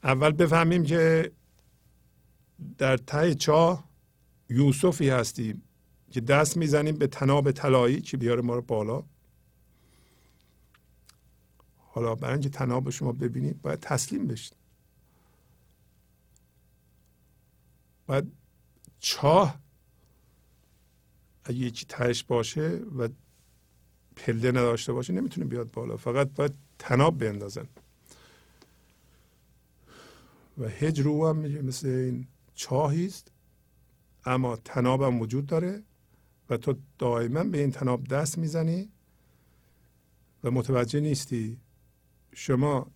اول 0.04 0.32
بفهمیم 0.32 0.84
که 0.84 1.32
در 2.78 2.98
ته 2.98 3.36
چاه 3.36 3.90
یوسفی 4.50 5.10
هستیم. 5.10 5.65
که 6.16 6.22
دست 6.22 6.58
می‌زنیم 6.58 6.96
به 6.96 7.08
تناب 7.08 7.52
طلایی 7.52 8.02
که 8.02 8.18
بیاره 8.18 8.42
ما 8.42 8.56
رو 8.56 8.62
بالا؟ 8.62 9.04
حالا 11.78 12.16
برای 12.16 12.34
اینکه 12.34 12.50
تناب 12.50 12.90
شما 12.90 13.12
ببینید 13.12 13.62
باید 13.62 13.80
تسلیم 13.80 14.28
بشید 14.28 14.54
باید 18.08 18.32
چاه 19.00 19.60
اگه 21.44 21.58
یکی 21.58 21.86
تهش 21.86 22.24
باشه 22.24 22.70
و 22.98 23.10
پله 24.16 24.50
نداشته 24.50 24.94
باشه 24.94 25.14
نمی‌تونه 25.14 25.48
بیاد 25.48 25.72
بالا. 25.72 25.98
فقط 25.98 26.28
باید 26.28 26.54
تناب 26.80 27.18
بندازن. 27.18 27.68
و 30.58 30.68
هجر 30.68 31.08
او 31.08 31.28
هم 31.28 31.38
مثل 31.38 31.88
این 31.88 32.28
چاهی 32.56 33.06
است 33.06 33.32
اما 34.26 34.56
تناب 34.56 35.02
هم 35.02 35.22
وجود 35.22 35.46
داره. 35.46 35.84
و 36.50 36.58
تو 36.58 36.76
دائما 36.98 37.44
به 37.44 37.60
این 37.60 37.72
تناب 37.72 38.08
دست 38.08 38.38
می‌زنی 38.38 38.92
و 40.44 40.52
متوجه 40.52 41.00
نیستی 41.00 41.60
شما 42.34 42.92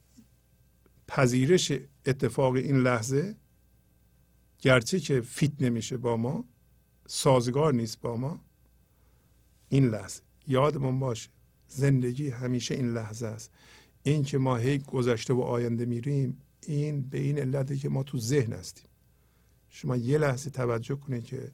پذیرش 1.07 1.71
اتفاق 2.05 2.53
این 2.53 2.77
لحظه 2.77 3.35
گرچه 4.59 4.99
که 4.99 5.21
فیت 5.21 5.61
نمیشه 5.61 5.97
با 5.97 6.17
ما 6.17 6.45
سازگار 7.07 7.73
نیست 7.73 8.01
با 8.01 8.17
ما 8.17 8.41
این 9.69 9.87
لحظه. 9.87 10.21
یادمون 10.47 10.99
باشه 10.99 11.29
زندگی 11.67 12.29
همیشه 12.29 12.75
این 12.75 12.93
لحظه 12.93 13.27
است. 13.27 13.51
این 14.03 14.23
که 14.23 14.37
ما 14.37 14.57
هی 14.57 14.77
گذشته 14.77 15.33
و 15.33 15.41
آینده 15.41 15.85
میریم 15.85 16.41
این 16.67 17.01
به 17.01 17.19
این 17.19 17.39
علته 17.39 17.77
که 17.77 17.89
ما 17.89 18.03
تو 18.03 18.19
ذهن 18.19 18.53
هستیم. 18.53 18.89
شما 19.69 19.95
یه 19.95 20.17
لحظه 20.17 20.49
توجه 20.49 20.95
کنید 20.95 21.23
که 21.23 21.51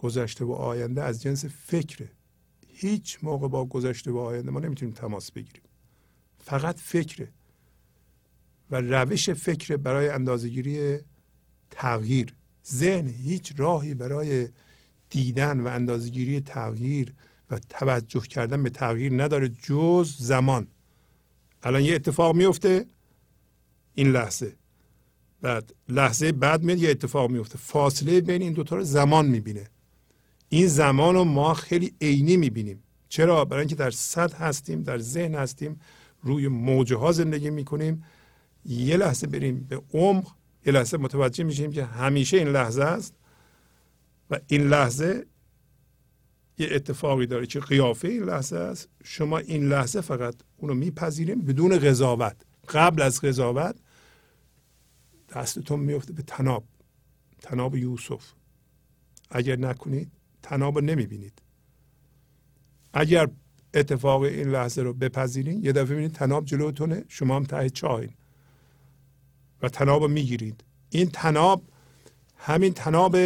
گذشته 0.00 0.44
و 0.44 0.52
آینده 0.52 1.02
از 1.02 1.22
جنس 1.22 1.44
فکره. 1.44 2.10
هیچ 2.68 3.18
موقع 3.22 3.48
با 3.48 3.64
گذشته 3.64 4.10
و 4.10 4.18
آینده 4.18 4.50
ما 4.50 4.60
نمی‌تونیم 4.60 4.94
تماس 4.94 5.32
بگیریم. 5.32 5.62
فقط 6.38 6.78
فکره. 6.78 7.28
و 8.70 8.80
روش 8.80 9.30
فکر 9.30 9.76
برای 9.76 10.08
اندازهگیری 10.08 10.98
تغییر. 11.70 12.34
ذهن 12.66 13.08
هیچ 13.08 13.52
راهی 13.56 13.94
برای 13.94 14.48
دیدن 15.10 15.60
و 15.60 15.66
اندازهگیری 15.66 16.40
تغییر 16.40 17.14
و 17.50 17.58
توجه 17.58 18.20
کردن 18.20 18.62
به 18.62 18.70
تغییر 18.70 19.22
نداره 19.22 19.48
جز 19.48 20.16
زمان. 20.18 20.66
الان 21.62 21.82
یه 21.82 21.94
اتفاق 21.94 22.36
میفته 22.36 22.86
این 23.94 24.12
لحظه. 24.12 24.56
بعد 25.40 25.74
لحظه 25.88 26.32
بعد 26.32 26.62
میاد 26.62 26.78
یه 26.78 26.90
اتفاق 26.90 27.30
میفته. 27.30 27.58
فاصله 27.58 28.20
بین 28.20 28.42
این 28.42 28.52
دوتا 28.52 28.76
رو 28.76 28.84
زمان 28.84 29.26
می‌بینه. 29.26 29.68
این 30.52 30.66
زمان 30.66 31.14
رو 31.14 31.24
ما 31.24 31.54
خیلی 31.54 31.94
عینی 32.00 32.36
می‌بینیم. 32.36 32.82
چرا؟ 33.08 33.44
برای 33.44 33.60
اینکه 33.60 33.74
در 33.74 33.90
صد 33.90 34.32
هستیم 34.32 34.82
در 34.82 34.98
ذهن 34.98 35.34
هستیم 35.34 35.80
روی 36.22 36.48
موجه 36.48 36.96
ها 36.96 37.12
زندگی 37.12 37.50
می‌کنیم. 37.50 38.04
یه 38.64 38.96
لحظه 38.96 39.26
بریم 39.26 39.66
به 39.68 39.82
عمق 39.94 40.26
یه 40.66 40.72
لحظه 40.72 40.96
متوجه 40.96 41.44
میشیم 41.44 41.72
که 41.72 41.84
همیشه 41.84 42.36
این 42.36 42.48
لحظه 42.48 42.82
است 42.82 43.14
و 44.30 44.40
این 44.46 44.68
لحظه 44.68 45.26
یه 46.58 46.68
اتفاقی 46.70 47.26
داره 47.26 47.46
که 47.46 47.60
قیافه 47.60 48.08
این 48.08 48.22
لحظه 48.22 48.56
است. 48.56 48.88
شما 49.04 49.38
این 49.38 49.68
لحظه 49.68 50.00
فقط 50.00 50.34
اونو 50.56 50.74
میپذیریم 50.74 51.40
بدون 51.40 51.78
قضاوت. 51.78 52.36
قبل 52.68 53.02
از 53.02 53.20
قضاوت 53.20 53.76
دستتون 55.34 55.80
میفته 55.80 56.12
به 56.12 56.22
تناب 56.22 56.64
تناب 57.42 57.76
یوسف. 57.76 58.32
اگر 59.30 59.56
نکنید 59.56 60.12
تناب 60.42 60.78
رو 60.78 60.84
نمی‌بینید. 60.84 61.42
اگر 62.92 63.28
اتفاق 63.74 64.22
این 64.22 64.48
لحظه 64.48 64.82
رو 64.82 64.92
بپذیرین 64.92 65.64
یه 65.64 65.72
دفعه 65.72 65.84
ببینید 65.84 66.12
تناب 66.12 66.44
جلوتونه 66.44 67.04
شما 67.08 67.36
هم 67.36 67.44
ته 67.44 67.70
چاهین. 67.70 68.14
و 69.62 69.68
تناب 69.68 70.02
رو 70.02 70.08
می‌گیرید. 70.08 70.64
این 70.90 71.10
تناب 71.10 71.62
همین 72.36 72.72
تناب 72.72 73.16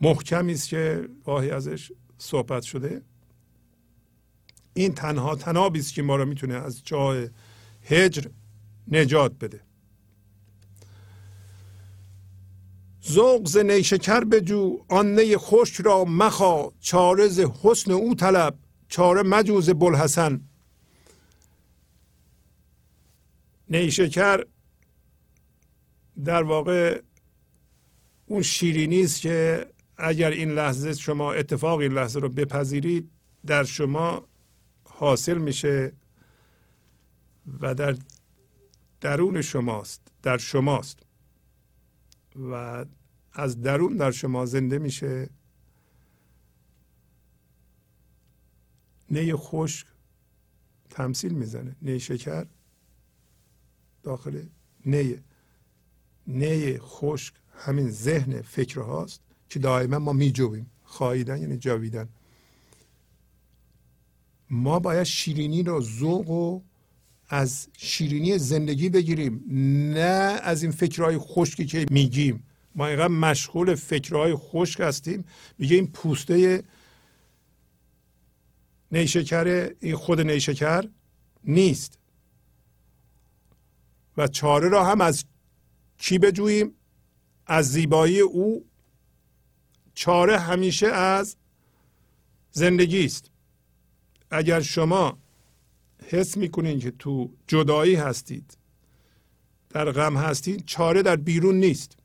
محکمی 0.00 0.52
است 0.52 0.68
که 0.68 1.08
گاهی 1.24 1.50
ازش 1.50 1.92
صحبت 2.18 2.62
شده. 2.62 3.02
این 4.74 4.94
تنها 4.94 5.34
تنابی 5.34 5.78
است 5.78 5.94
که 5.94 6.02
ما 6.02 6.16
رو 6.16 6.24
می‌تونه 6.24 6.54
از 6.54 6.84
جای 6.84 7.28
هجر 7.82 8.30
نجات 8.88 9.32
بده. 9.38 9.67
ذوق 13.10 13.46
ز 13.46 13.56
نیشکر 13.56 14.24
بجو 14.24 14.78
آن 14.88 15.18
نی 15.18 15.36
خشک 15.36 15.80
را 15.80 16.04
مخا. 16.04 16.70
چاره 16.80 17.28
ز 17.28 17.40
حسن 17.40 17.90
او 17.90 18.14
طلب 18.14 18.58
چاره 18.88 19.22
مجوز 19.22 19.70
بلحسن 19.70 20.40
نیشکر 23.70 24.44
در 26.24 26.42
واقع 26.42 27.00
اون 28.26 28.42
شیرینی 28.42 29.02
است 29.02 29.20
که 29.20 29.66
اگر 29.96 30.30
این 30.30 30.50
لحظه 30.50 30.94
شما 30.94 31.32
اتفاق 31.32 31.78
این 31.78 31.92
لحظه 31.92 32.20
رو 32.20 32.28
بپذیرید 32.28 33.10
در 33.46 33.64
شما 33.64 34.28
حاصل 34.84 35.38
میشه 35.38 35.92
و 37.60 37.74
در 37.74 37.96
درون 39.00 39.42
شماست 39.42 40.00
در 40.22 40.38
شماست. 40.38 41.07
و 42.38 42.84
از 43.32 43.60
درون 43.60 43.96
در 43.96 44.10
شما 44.10 44.46
زنده 44.46 44.78
میشه. 44.78 45.30
نی 49.10 49.34
خشک 49.34 49.86
تمثیل 50.90 51.32
می‌زنه 51.32 51.76
نی 51.82 52.00
شکر 52.00 52.46
داخل 54.02 54.42
نی. 54.86 55.16
نی 56.26 56.78
خشک 56.78 57.34
همین 57.52 57.90
ذهن 57.90 58.42
فکر 58.42 58.80
هاست 58.80 59.20
که 59.48 59.58
دائما 59.58 59.98
ما 59.98 60.12
میجویم 60.12 60.70
خواهیدن 60.82 61.40
یعنی 61.40 61.58
جاویدن. 61.58 62.08
ما 64.50 64.78
باید 64.78 65.02
شیرینی 65.02 65.62
رو 65.62 65.80
ذوق 65.80 66.30
و 66.30 66.62
از 67.28 67.68
شیرینی 67.78 68.38
زندگی 68.38 68.88
بگیریم 68.88 69.44
نه 69.94 70.40
از 70.42 70.62
این 70.62 70.72
فکرهای 70.72 71.18
خشکی 71.18 71.66
که 71.66 71.86
میگیم. 71.90 72.44
ما 72.74 72.86
اینقدر 72.86 73.08
مشغول 73.08 73.74
فکرهای 73.74 74.34
خشک 74.34 74.80
هستیم. 74.80 75.24
میگه 75.58 75.76
این 75.76 75.86
پوسته 75.86 76.64
نیشکر 78.92 79.70
این 79.80 79.96
خود 79.96 80.20
نیشکر 80.20 80.88
نیست. 81.44 81.98
و 84.16 84.26
چاره 84.26 84.68
را 84.68 84.84
هم 84.84 85.00
از 85.00 85.24
کی 85.98 86.18
بجوییم؟ 86.18 86.74
از 87.46 87.72
زیبایی 87.72 88.20
او. 88.20 88.64
چاره 89.94 90.38
همیشه 90.38 90.86
از 90.86 91.36
زندگی 92.50 93.04
است. 93.04 93.30
اگر 94.30 94.60
شما 94.60 95.18
حس 96.10 96.36
می‌کنین 96.36 96.78
که 96.78 96.90
تو 96.90 97.30
جدایی 97.46 97.94
هستید. 97.94 98.58
در 99.70 99.90
غم 99.92 100.16
هستید 100.16 100.64
چاره 100.66 101.02
در 101.02 101.16
بیرون 101.16 101.54
نیست. 101.54 101.96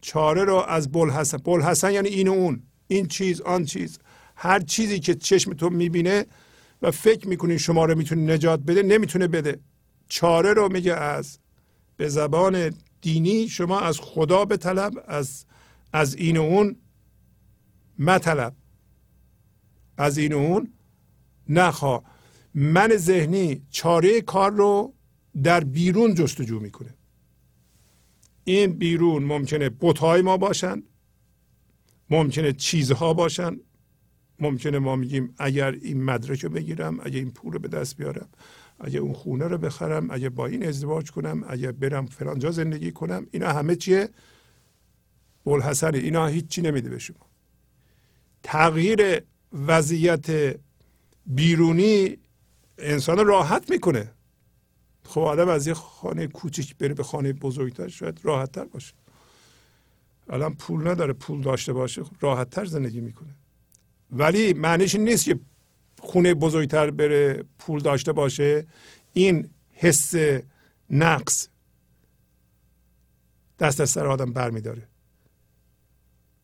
چاره 0.00 0.44
رو 0.44 0.54
از 0.56 0.92
بلحسن 0.92 1.38
بلحسن 1.38 1.92
یعنی 1.92 2.08
این 2.08 2.28
و 2.28 2.32
اون. 2.32 2.62
این 2.88 3.06
چیز 3.06 3.40
آن 3.40 3.64
چیز. 3.64 3.98
هر 4.36 4.60
چیزی 4.60 5.00
که 5.00 5.14
چشمتون 5.14 5.72
می‌بینه 5.72 6.26
و 6.82 6.90
فکر 6.90 7.28
می‌کنین 7.28 7.58
شما 7.58 7.84
رو 7.84 7.98
می‌تونه 7.98 8.34
نجات 8.34 8.60
بده 8.60 8.82
نمی‌تونه 8.82 9.28
بده. 9.28 9.60
چاره 10.08 10.52
رو 10.52 10.72
میگه 10.72 10.94
از 10.94 11.38
به 11.96 12.08
زبان 12.08 12.74
دینی 13.00 13.48
شما 13.48 13.80
از 13.80 14.00
خدا 14.00 14.44
به 14.44 14.56
طلب 14.56 14.92
از 15.06 15.44
از 15.92 16.14
این 16.14 16.36
و 16.36 16.42
اون 16.42 16.76
مطلب. 17.98 18.54
از 19.96 20.18
این 20.18 20.32
و 20.32 20.38
اون 20.38 20.72
نخوا. 21.48 22.04
من 22.60 22.96
ذهنی 22.96 23.62
چاره 23.70 24.20
کار 24.20 24.50
رو 24.50 24.94
در 25.42 25.64
بیرون 25.64 26.14
جستجو 26.14 26.60
می‌کنه. 26.60 26.94
این 28.44 28.72
بیرون 28.72 29.24
ممکنه 29.24 29.70
بتهای 29.80 30.22
ما 30.22 30.36
باشن 30.36 30.82
ممکنه 32.10 32.52
چیزها 32.52 33.14
باشن. 33.14 33.56
ممکنه 34.40 34.78
ما 34.78 34.96
میگیم 34.96 35.34
اگر 35.38 35.72
این 35.72 36.04
مدرک 36.04 36.44
رو 36.44 36.50
بگیرم 36.50 37.00
اگر 37.00 37.18
این 37.18 37.30
پول 37.30 37.52
رو 37.52 37.58
به 37.58 37.68
دست 37.68 37.96
بیارم 37.96 38.28
اگر 38.80 39.00
اون 39.00 39.12
خونه 39.12 39.44
رو 39.44 39.58
بخرم 39.58 40.10
اگر 40.10 40.28
با 40.28 40.46
این 40.46 40.66
ازدواج 40.66 41.10
کنم 41.10 41.44
اگر 41.48 41.72
برم 41.72 42.06
فلانجا 42.06 42.50
زندگی 42.50 42.92
کنم 42.92 43.26
اینا 43.30 43.48
همه 43.48 43.76
چیه؟ 43.76 44.08
بلحسنه 45.44 45.98
اینا 45.98 46.26
هیچی 46.26 46.62
نمیده 46.62 46.88
به 46.88 46.98
شما. 46.98 47.26
تغییر 48.42 49.22
وضعیت 49.52 50.56
بیرونی 51.26 52.18
انسان 52.78 53.26
راحت 53.26 53.70
می‌کنه. 53.70 54.12
خب 55.04 55.20
آدم 55.20 55.48
از 55.48 55.66
یه 55.66 55.74
خانه 55.74 56.26
کوچیک 56.26 56.76
بره 56.76 56.94
به 56.94 57.02
خانه 57.02 57.32
بزرگتر 57.32 57.88
شاید 57.88 58.20
راحت 58.22 58.52
تر 58.52 58.64
باشه. 58.64 58.94
الان 60.30 60.54
پول 60.54 60.88
نداره 60.88 61.12
پول 61.12 61.42
داشته 61.42 61.72
باشه 61.72 62.04
خب 62.04 62.16
راحت 62.20 62.50
تر 62.50 62.64
زندگی 62.64 63.00
می‌کنه. 63.00 63.34
ولی 64.10 64.52
معنیش 64.52 64.94
نیست 64.94 65.24
که 65.24 65.38
خونه 66.00 66.34
بزرگتر 66.34 66.90
بره 66.90 67.44
پول 67.58 67.80
داشته 67.80 68.12
باشه. 68.12 68.66
این 69.12 69.50
حس 69.72 70.14
نقص 70.90 71.48
دست 73.58 73.80
از 73.80 73.90
سر 73.90 74.06
آدم 74.06 74.32
بر 74.32 74.50
میداره 74.50 74.88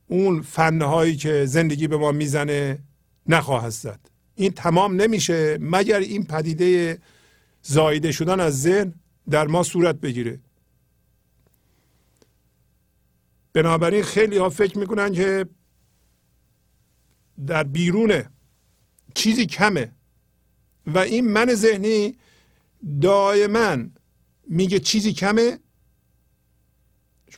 اون 0.06 0.42
فنهایی 0.42 1.16
که 1.16 1.46
زندگی 1.46 1.88
به 1.88 1.96
ما 1.96 2.12
می‌زنه 2.12 2.78
نخواهد 3.26 3.70
زد. 3.70 4.13
این 4.34 4.52
تمام 4.52 5.00
نمیشه 5.00 5.58
مگر 5.60 5.98
این 5.98 6.24
پدیده 6.26 6.98
زایده 7.62 8.12
شدن 8.12 8.40
از 8.40 8.62
ذهن 8.62 8.94
در 9.30 9.46
ما 9.46 9.62
صورت 9.62 9.96
بگیره. 9.96 10.40
بنابراین 13.52 14.02
خیلی 14.02 14.38
ها 14.38 14.50
فکر 14.50 14.78
می‌کنن 14.78 15.12
که 15.12 15.46
در 17.46 17.64
بیرونه 17.64 18.30
چیزی 19.14 19.46
کمه 19.46 19.92
و 20.86 20.98
این 20.98 21.28
من 21.28 21.54
ذهنی 21.54 22.18
دائما 23.00 23.76
میگه 24.46 24.78
چیزی 24.78 25.12
کمه. 25.12 25.58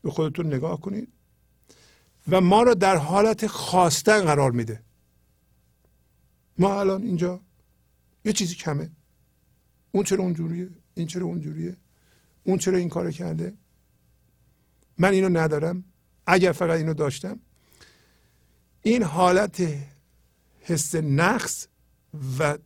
به 0.02 0.10
خودتون 0.10 0.46
نگاه 0.46 0.80
کنید. 0.80 1.08
و 2.28 2.40
ما 2.40 2.62
را 2.62 2.74
در 2.74 2.96
حالت 2.96 3.46
خواستن 3.46 4.20
قرار 4.20 4.50
میده. 4.50 4.82
ما 6.58 6.80
الان 6.80 7.02
اینجا 7.02 7.40
یه 8.24 8.32
چیزی 8.32 8.54
کمه. 8.54 8.90
اون 9.92 10.04
چرا 10.04 10.24
اونجوریه؟ 10.24 10.68
این 10.94 11.06
چرا 11.06 11.26
اونجوریه؟ 11.26 11.76
اون 12.44 12.58
چرا 12.58 12.78
این 12.78 12.88
کار 12.88 13.10
کرده؟ 13.10 13.54
من 14.98 15.12
اینو 15.12 15.28
ندارم. 15.28 15.84
اگر 16.26 16.52
فقط 16.52 16.78
اینو 16.78 16.94
داشتم. 16.94 17.40
این 18.82 19.02
حالت 19.02 19.62
حس 20.60 20.94
نقص 20.94 21.66
و 22.38 22.58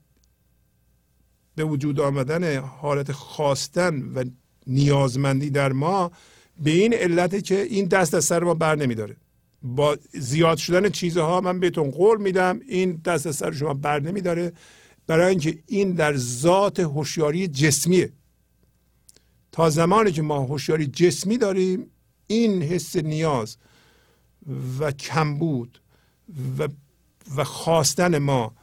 به 1.55 1.65
وجود 1.65 2.01
آمدن 2.01 2.59
حالت 2.59 3.13
خواستن 3.13 4.03
و 4.03 4.25
نیازمندی 4.67 5.51
در 5.51 5.73
ما 5.73 6.13
به 6.63 6.71
این 6.71 6.95
علته 6.95 7.43
که 7.43 7.63
این 7.63 7.87
دست 7.87 8.15
از 8.15 8.25
سر 8.25 8.43
ما 8.43 8.55
بر 8.55 8.77
نمیداره. 8.77 9.17
با 9.63 9.99
زیاد 10.13 10.59
شدن 10.59 10.89
چیزها 10.89 11.41
من 11.41 11.61
بهتون 11.61 11.91
قول 11.91 12.21
میدم. 12.21 12.61
این 12.69 12.93
دست 13.05 13.27
از 13.27 13.37
سر 13.37 13.53
شما 13.53 13.75
بر 13.75 14.01
نمیداره. 14.01 14.53
برای 15.07 15.27
اینکه 15.27 15.59
این 15.67 15.93
در 15.93 16.17
ذات 16.17 16.81
هوشیاری 16.81 17.49
جسمیه. 17.49 18.13
تا 19.53 19.71
زمانی 19.71 20.13
که 20.13 20.23
ما 20.23 20.39
هوشیاری 20.39 20.87
جسمی 20.87 21.39
داریم 21.39 21.91
این 22.27 22.63
حس 22.63 22.97
نیاز 22.97 23.57
و 24.81 24.93
کمبود 24.93 25.81
و 26.59 26.69
و 27.37 27.45
خواستن 27.45 28.19
ما 28.19 28.55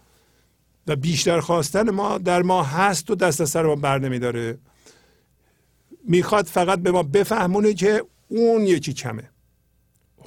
و 0.87 0.95
بیشتر 0.95 1.39
خواستن 1.39 1.89
ما 1.89 2.17
در 2.17 2.41
ما 2.41 2.63
هست 2.63 3.11
و 3.11 3.15
دست 3.15 3.41
از 3.41 3.49
سر 3.49 3.63
ما 3.63 3.75
بر 3.75 3.99
نمیداره. 3.99 4.57
می‌خواد 6.07 6.45
فقط 6.45 6.79
به 6.79 6.91
ما 6.91 7.03
بفهمونه 7.03 7.73
که 7.73 8.03
اون 8.27 8.61
یکی 8.61 8.93
کمه. 8.93 9.29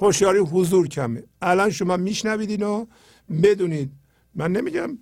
هوشیاری 0.01 0.39
حضور 0.39 0.87
کمه. 0.87 1.23
الان 1.41 1.69
شما 1.69 1.97
میشنوید 1.97 2.49
اینو 2.49 2.85
بدونید 3.43 3.91
من 4.35 4.51
نمیگم 4.51 4.97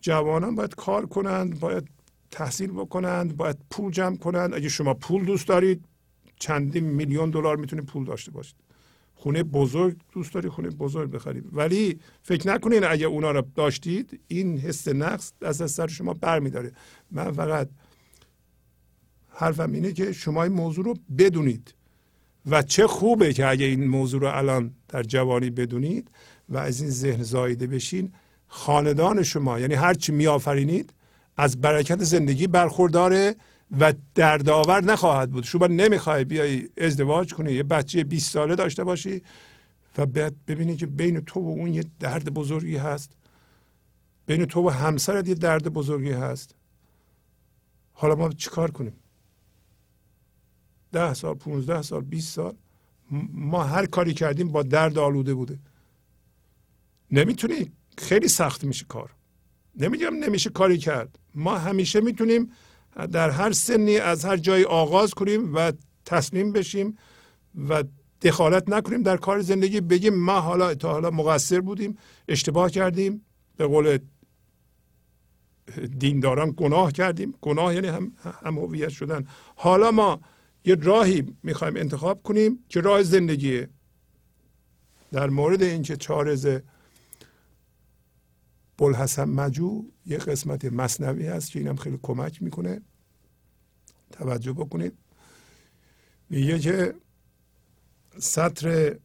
جوانان 0.00 0.54
باید 0.54 0.74
کار 0.74 1.06
کنند 1.06 1.60
باید 1.60 1.88
تحصیل 2.30 2.70
بکنند 2.70 3.36
باید 3.36 3.56
پول 3.70 3.92
جمع 3.92 4.16
کنند. 4.16 4.54
اگه 4.54 4.68
شما 4.68 4.94
پول 4.94 5.24
دوست 5.24 5.48
دارید 5.48 5.84
چندین 6.36 6.84
میلیون 6.84 7.30
دلار 7.30 7.56
می‌تونید 7.56 7.86
پول 7.86 8.04
داشته 8.04 8.30
باشید. 8.30 8.56
خونه 9.14 9.42
بزرگ 9.42 9.96
دوست 10.12 10.34
داری 10.34 10.48
خونه 10.48 10.70
بزرگ 10.70 11.10
بخرید. 11.10 11.44
ولی 11.52 12.00
فکر 12.22 12.48
نکنید 12.48 12.84
اگه 12.84 13.06
اونا 13.06 13.30
رو 13.30 13.42
داشتید 13.54 14.20
این 14.28 14.58
حس 14.58 14.88
نقص 14.88 15.32
از 15.40 15.62
از 15.62 15.70
سر 15.70 15.86
شما 15.86 16.14
برمیداره. 16.14 16.72
من 17.10 17.32
فقط 17.32 17.68
حرفم 19.28 19.72
اینه 19.72 19.92
که 19.92 20.12
شما 20.12 20.42
این 20.42 20.52
موضوع 20.52 20.84
رو 20.84 20.94
بدونید. 21.18 21.74
و 22.46 22.62
چه 22.62 22.86
خوبه 22.86 23.32
که 23.32 23.46
اگه 23.46 23.64
این 23.64 23.86
موضوع 23.86 24.20
رو 24.20 24.28
الان 24.28 24.74
در 24.88 25.02
جوانی 25.02 25.50
بدونید 25.50 26.10
و 26.48 26.58
از 26.58 26.80
این 26.80 26.90
ذهن 26.90 27.22
زایده 27.22 27.66
بشین 27.66 28.12
خاندان 28.46 29.22
شما 29.22 29.60
یعنی 29.60 29.74
هر 29.74 29.94
چی 29.94 30.12
میآفرینید 30.12 30.92
از 31.36 31.60
برکت 31.60 32.04
زندگی 32.04 32.46
برخورداره 32.46 33.34
و 33.80 33.94
دردآور 34.14 34.84
نخواهد 34.84 35.30
بود. 35.30 35.44
شما 35.44 35.66
نمی‌خوای 35.66 36.24
بیای 36.24 36.68
ازدواج 36.78 37.34
کنی 37.34 37.52
یه 37.52 37.62
بچه 37.62 38.04
20 38.04 38.30
ساله 38.30 38.54
داشته 38.54 38.84
باشی 38.84 39.22
و 39.98 40.06
بعد 40.06 40.34
ببینی 40.46 40.76
که 40.76 40.86
بین 40.86 41.20
تو 41.20 41.40
و 41.40 41.48
اون 41.48 41.74
یه 41.74 41.84
درد 42.00 42.34
بزرگی 42.34 42.76
هست. 42.76 43.12
بین 44.26 44.44
تو 44.44 44.68
و 44.68 44.70
همسرت 44.70 45.28
یه 45.28 45.34
درد 45.34 45.68
بزرگی 45.68 46.12
هست. 46.12 46.54
حالا 47.92 48.14
ما 48.14 48.32
چیکار 48.32 48.70
کنیم؟ 48.70 48.92
ده 50.94 51.14
سال 51.14 51.34
15 51.34 51.82
سال 51.82 52.00
20 52.00 52.34
سال 52.34 52.54
ما 53.32 53.64
هر 53.64 53.86
کاری 53.86 54.14
کردیم 54.14 54.48
با 54.48 54.62
درد 54.62 54.98
آلوده 54.98 55.34
بوده. 55.34 55.58
نمی‌تونی. 57.10 57.72
خیلی 57.98 58.28
سخت 58.28 58.64
میشه 58.64 58.84
کار. 58.88 59.10
نمیگم 59.76 60.14
نمیشه 60.14 60.50
کاری 60.50 60.78
کرد. 60.78 61.18
ما 61.34 61.58
همیشه 61.58 62.00
می‌تونیم 62.00 62.50
در 63.12 63.30
هر 63.30 63.52
سنی 63.52 63.96
از 63.96 64.24
هر 64.24 64.36
جایی 64.36 64.64
آغاز 64.64 65.14
کنیم 65.14 65.54
و 65.54 65.72
تسلیم 66.04 66.52
بشیم 66.52 66.98
و 67.68 67.84
دخالت 68.22 68.68
نکنیم 68.68 69.02
در 69.02 69.16
کار 69.16 69.40
زندگی. 69.40 69.80
بگیم 69.80 70.14
ما 70.14 70.40
حالا 70.40 70.74
تا 70.74 70.92
حالا 70.92 71.10
مقصر 71.10 71.60
بودیم 71.60 71.98
اشتباه 72.28 72.70
کردیم. 72.70 73.24
به 73.56 73.66
قول 73.66 73.98
دینداران 75.98 76.54
گناه 76.56 76.92
کردیم. 76.92 77.34
گناه 77.40 77.74
یعنی 77.74 77.88
هم, 77.88 78.12
هم 78.44 78.88
شدن. 78.88 79.26
حالا 79.56 79.90
ما 79.90 80.20
یه 80.64 80.74
راهی 80.74 81.36
می‌خوایم 81.42 81.76
انتخاب 81.76 82.22
کنیم 82.22 82.64
که 82.68 82.80
راه 82.80 83.02
زندگیه 83.02 83.68
در 85.12 85.30
مورد 85.30 85.62
اینکه 85.62 85.96
چارز 85.96 86.58
بلحسن 88.78 89.24
مجو 89.24 89.84
یه 90.06 90.18
قسمت 90.18 90.64
مصنوی 90.64 91.26
هست 91.26 91.50
که 91.50 91.58
اینم 91.58 91.76
خیلی 91.76 91.98
کمک 92.02 92.42
می‌کنه. 92.42 92.80
توجه 94.12 94.52
بکنید. 94.52 94.92
میگه 96.30 96.58
که 96.58 96.94
سطر 98.18 98.98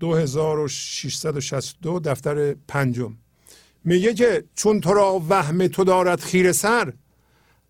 2662 0.00 2.00
دفتر 2.00 2.54
پنجم. 2.54 3.16
میگه 3.84 4.14
که 4.14 4.44
چون 4.54 4.80
تو 4.80 4.92
را 4.92 5.22
وهم 5.28 5.66
تو 5.66 5.84
دارد 5.84 6.20
خیر 6.20 6.52
سر 6.52 6.92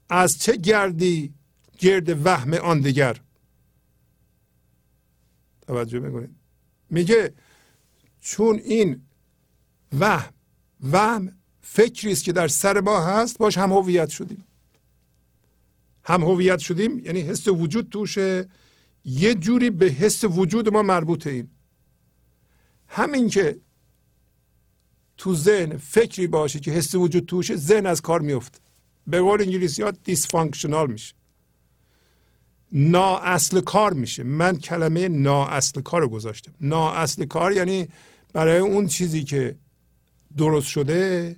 از 0.08 0.38
چه 0.38 0.56
گردی 0.56 1.34
گرد 1.82 2.26
وهم 2.26 2.54
آن 2.54 2.80
دیگر. 2.80 3.20
توجه 5.66 5.98
می‌کنید. 5.98 6.30
میگه 6.90 7.32
چون 8.20 8.58
این 8.58 9.02
وهم 9.98 10.32
وهم 10.82 11.32
فکری 11.60 12.12
است 12.12 12.24
که 12.24 12.32
در 12.32 12.48
سر 12.48 12.80
ما 12.80 13.00
هست 13.04 13.38
باش 13.38 13.58
هم 13.58 13.72
هویت 13.72 14.08
شدیم. 14.08 14.44
هم 16.04 16.22
هویت 16.22 16.58
شدیم 16.58 16.98
یعنی 16.98 17.20
حس 17.20 17.48
وجود 17.48 17.88
توشه. 17.88 18.48
یه 19.04 19.34
جوری 19.34 19.70
به 19.70 19.86
حس 19.86 20.24
وجود 20.24 20.72
ما 20.72 20.82
مربوطه 20.82 21.30
ایم 21.30 21.50
همین 22.88 23.28
که 23.28 23.58
تو 25.16 25.34
ذهن 25.34 25.76
فکری 25.76 26.26
باشه 26.26 26.60
که 26.60 26.70
حس 26.70 26.94
وجود 26.94 27.26
توشه 27.26 27.56
ذهن 27.56 27.86
از 27.86 28.00
کار 28.00 28.20
میفته 28.20 28.58
به 29.06 29.20
قول 29.20 29.40
انگلیسی 29.42 29.82
ها 29.82 29.90
دیسفانکشنال 29.90 30.92
میشه. 30.92 31.14
نا 32.72 33.18
اصل 33.18 33.60
کار 33.60 33.92
میشه. 33.92 34.22
من 34.22 34.58
کلمه 34.58 35.08
نا 35.08 35.46
اصل 35.46 35.80
کار 35.80 36.00
رو 36.00 36.08
گذاشتم. 36.08 36.52
نا 36.60 36.92
اصل 36.92 37.24
کار 37.24 37.52
یعنی 37.52 37.88
برای 38.32 38.58
اون 38.58 38.86
چیزی 38.86 39.24
که 39.24 39.56
درست 40.36 40.66
شده 40.66 41.36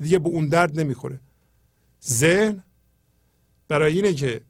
دیگه 0.00 0.18
به 0.18 0.28
اون 0.28 0.48
درد 0.48 0.80
نمی‌خوره. 0.80 1.20
ذهن 2.04 2.62
برای 3.68 3.94
اینه 3.94 4.14
که 4.14 4.40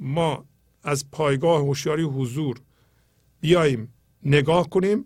ما 0.00 0.44
از 0.82 1.10
پایگاه 1.10 1.60
هوشیاری 1.60 2.02
حضور 2.02 2.60
بیاییم 3.40 3.94
نگاه 4.22 4.70
کنیم 4.70 5.04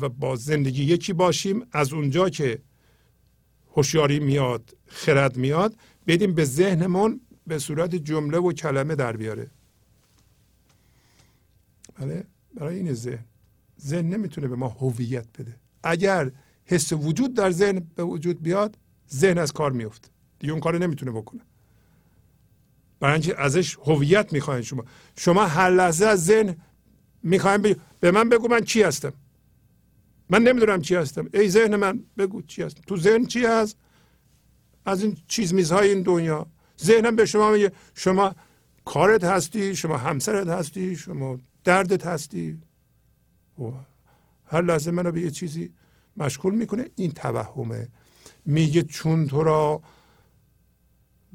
و 0.00 0.08
با 0.08 0.36
زندگی 0.36 0.84
یکی 0.84 1.12
باشیم. 1.12 1.66
از 1.72 1.92
اونجا 1.92 2.28
که 2.28 2.58
هوشیاری 3.74 4.20
میاد 4.20 4.76
خرد 4.86 5.36
میاد 5.36 5.74
بدیم 6.06 6.34
به 6.34 6.44
ذهنمون 6.44 7.20
به 7.48 7.58
صورت 7.58 7.94
جمله 7.94 8.38
و 8.38 8.52
کلمه 8.52 8.94
در 8.94 9.16
بیاره. 9.16 9.50
بله؟ 11.98 12.24
برای 12.54 12.76
این 12.76 12.94
ذهن. 12.94 13.24
ذهن 13.80 14.08
نمی‌تونه 14.08 14.48
به 14.48 14.56
ما 14.56 14.68
هویت 14.68 15.26
بده. 15.38 15.56
اگر 15.82 16.30
حس 16.64 16.92
وجود 16.92 17.34
در 17.34 17.50
ذهن 17.50 17.86
به 17.96 18.04
وجود 18.04 18.42
بیاد 18.42 18.78
ذهن 19.12 19.38
از 19.38 19.52
کار 19.52 19.72
میفته. 19.72 20.08
دیگه 20.38 20.52
اون 20.52 20.60
کار 20.60 20.78
نمی‌تونه 20.78 21.12
بکنه. 21.12 21.40
برای 23.00 23.12
اینکه 23.12 23.40
ازش 23.40 23.78
هویت 23.78 24.32
می‌خواین 24.32 24.62
شما. 24.62 24.84
شما 25.16 25.46
هر 25.46 25.70
لحظه 25.70 26.06
از 26.06 26.24
ذهن 26.24 26.56
می‌خواین 27.22 27.76
به 28.00 28.10
من 28.10 28.28
بگو 28.28 28.48
من 28.48 28.60
چی 28.60 28.82
هستم. 28.82 29.12
من 30.30 30.42
نمی‌دونم 30.42 30.82
چی 30.82 30.94
هستم. 30.94 31.28
ای 31.34 31.50
ذهن 31.50 31.76
من 31.76 32.04
بگو 32.18 32.42
چی 32.42 32.62
هست. 32.62 32.80
تو 32.86 32.96
ذهن 32.96 33.26
چی 33.26 33.44
هست؟ 33.44 33.76
از 34.84 35.02
این 35.02 35.16
چیز 35.28 35.54
میزهای 35.54 35.88
این 35.88 36.02
دنیا. 36.02 36.46
ذهنم 36.82 37.16
به 37.16 37.26
شما 37.26 37.50
میگه 37.50 37.72
شما 37.94 38.34
کارت 38.84 39.24
هستی 39.24 39.76
شما 39.76 39.96
همسرت 39.96 40.48
هستی 40.48 40.96
شما 40.96 41.38
دردت 41.64 42.06
هستی. 42.06 42.62
هر 44.46 44.62
لحظه 44.62 44.90
منو 44.90 45.12
به 45.12 45.20
یه 45.20 45.30
چیزی 45.30 45.74
مشغول 46.16 46.54
می‌کنه 46.54 46.90
این 46.96 47.10
توهمه. 47.10 47.88
میگه 48.44 48.82
چون 48.82 49.26
تو 49.26 49.42
را 49.42 49.82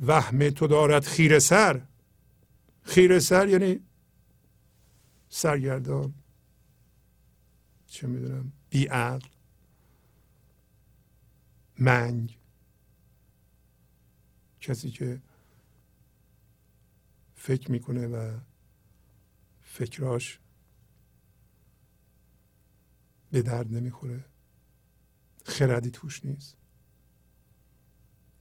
وهم 0.05 0.49
تو 0.49 0.67
دارد 0.67 1.03
خیر 1.03 1.39
سر. 1.39 1.81
خیر 2.83 3.19
سر 3.19 3.47
یعنی 3.49 3.79
سرگردان. 5.29 6.13
چه 7.87 8.07
می‌دونم؟ 8.07 8.51
بیعقل 8.69 9.27
منگ. 11.79 12.37
کسی 14.61 14.91
که 14.91 15.21
فکر 17.43 17.71
می‌کنه 17.71 18.07
و 18.07 18.39
فکراش 19.61 20.39
به 23.31 23.41
درد 23.41 23.73
نمی‌خوره. 23.73 24.25
خردی 25.45 25.91
توش 25.91 26.25
نیست. 26.25 26.57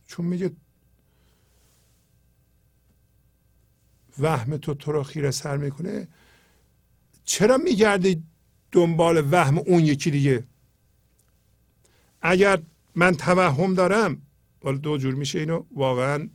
چون 0.07 0.27
میگه 0.27 0.51
وهم 4.19 4.57
تو 4.57 4.75
تو 4.75 4.93
رو 4.93 5.03
خیره 5.03 5.31
سر 5.31 5.57
می‌کنه. 5.57 6.09
چرا 7.25 7.57
میگردی 7.57 8.25
دنبال 8.73 9.29
وهم 9.31 9.59
اون 9.59 9.81
یکی 9.85 10.11
دیگه؟ 10.11 10.47
اگر 12.21 12.63
من 12.95 13.15
توهم 13.15 13.75
دارم 13.75 14.23
ولی 14.65 14.79
دو 14.79 14.99
جور 14.99 15.15
میشه 15.15 15.39
اینو. 15.39 15.65
واقعا 15.75 16.29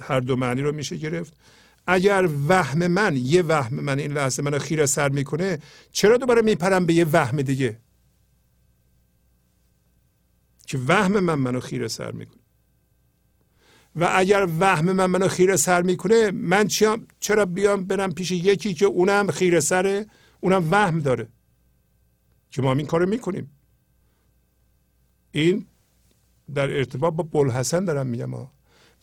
هر 0.00 0.20
دو 0.20 0.36
معنی 0.36 0.62
رو 0.62 0.72
میشه 0.72 0.96
گرفت. 0.96 1.36
اگر 1.86 2.28
وهم 2.48 2.86
من 2.86 3.16
یه 3.16 3.42
وهم 3.42 3.74
من 3.74 3.98
این 3.98 4.12
لحظه 4.12 4.42
منو 4.42 4.58
خیره 4.58 4.86
سر 4.86 5.08
می‌کنه 5.08 5.58
چرا 5.92 6.16
دوباره 6.16 6.42
میپرم 6.42 6.86
به 6.86 6.94
یه 6.94 7.06
وهم 7.12 7.42
دیگه؟ 7.42 7.78
که 10.66 10.78
وهم 10.88 11.20
من 11.20 11.34
منو 11.34 11.60
خیره 11.60 11.88
سر 11.88 12.12
می‌کنه. 12.12 12.40
و 13.96 14.08
اگر 14.12 14.48
وهم 14.60 14.92
من 14.92 15.06
منو 15.06 15.28
خیره 15.28 15.56
سر 15.56 15.82
می‌کنه 15.82 16.30
من 16.30 16.68
چرا 17.20 17.46
بیام 17.46 17.84
برم 17.84 18.12
پیش 18.12 18.30
یکی 18.30 18.74
که 18.74 18.86
اونم 18.86 19.30
خیره 19.30 19.60
سره؟ 19.60 20.06
اونم 20.40 20.68
وهم 20.70 21.00
داره 21.00 21.28
که 22.50 22.62
ما 22.62 22.72
این 22.72 22.86
کارو 22.86 23.08
می‌کنیم. 23.08 23.50
این 25.32 25.66
در 26.54 26.76
ارتباط 26.76 27.14
با 27.14 27.22
بلحسن 27.22 27.84
دارم 27.84 28.06
میگم 28.06 28.30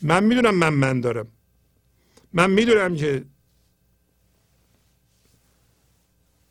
من 0.02 0.24
می‌دونم 0.24 0.56
من 0.56 0.70
من 0.70 1.02
دارم. 1.02 1.28
من 2.34 2.52
می‌دونم 2.52 2.96
که 2.96 3.26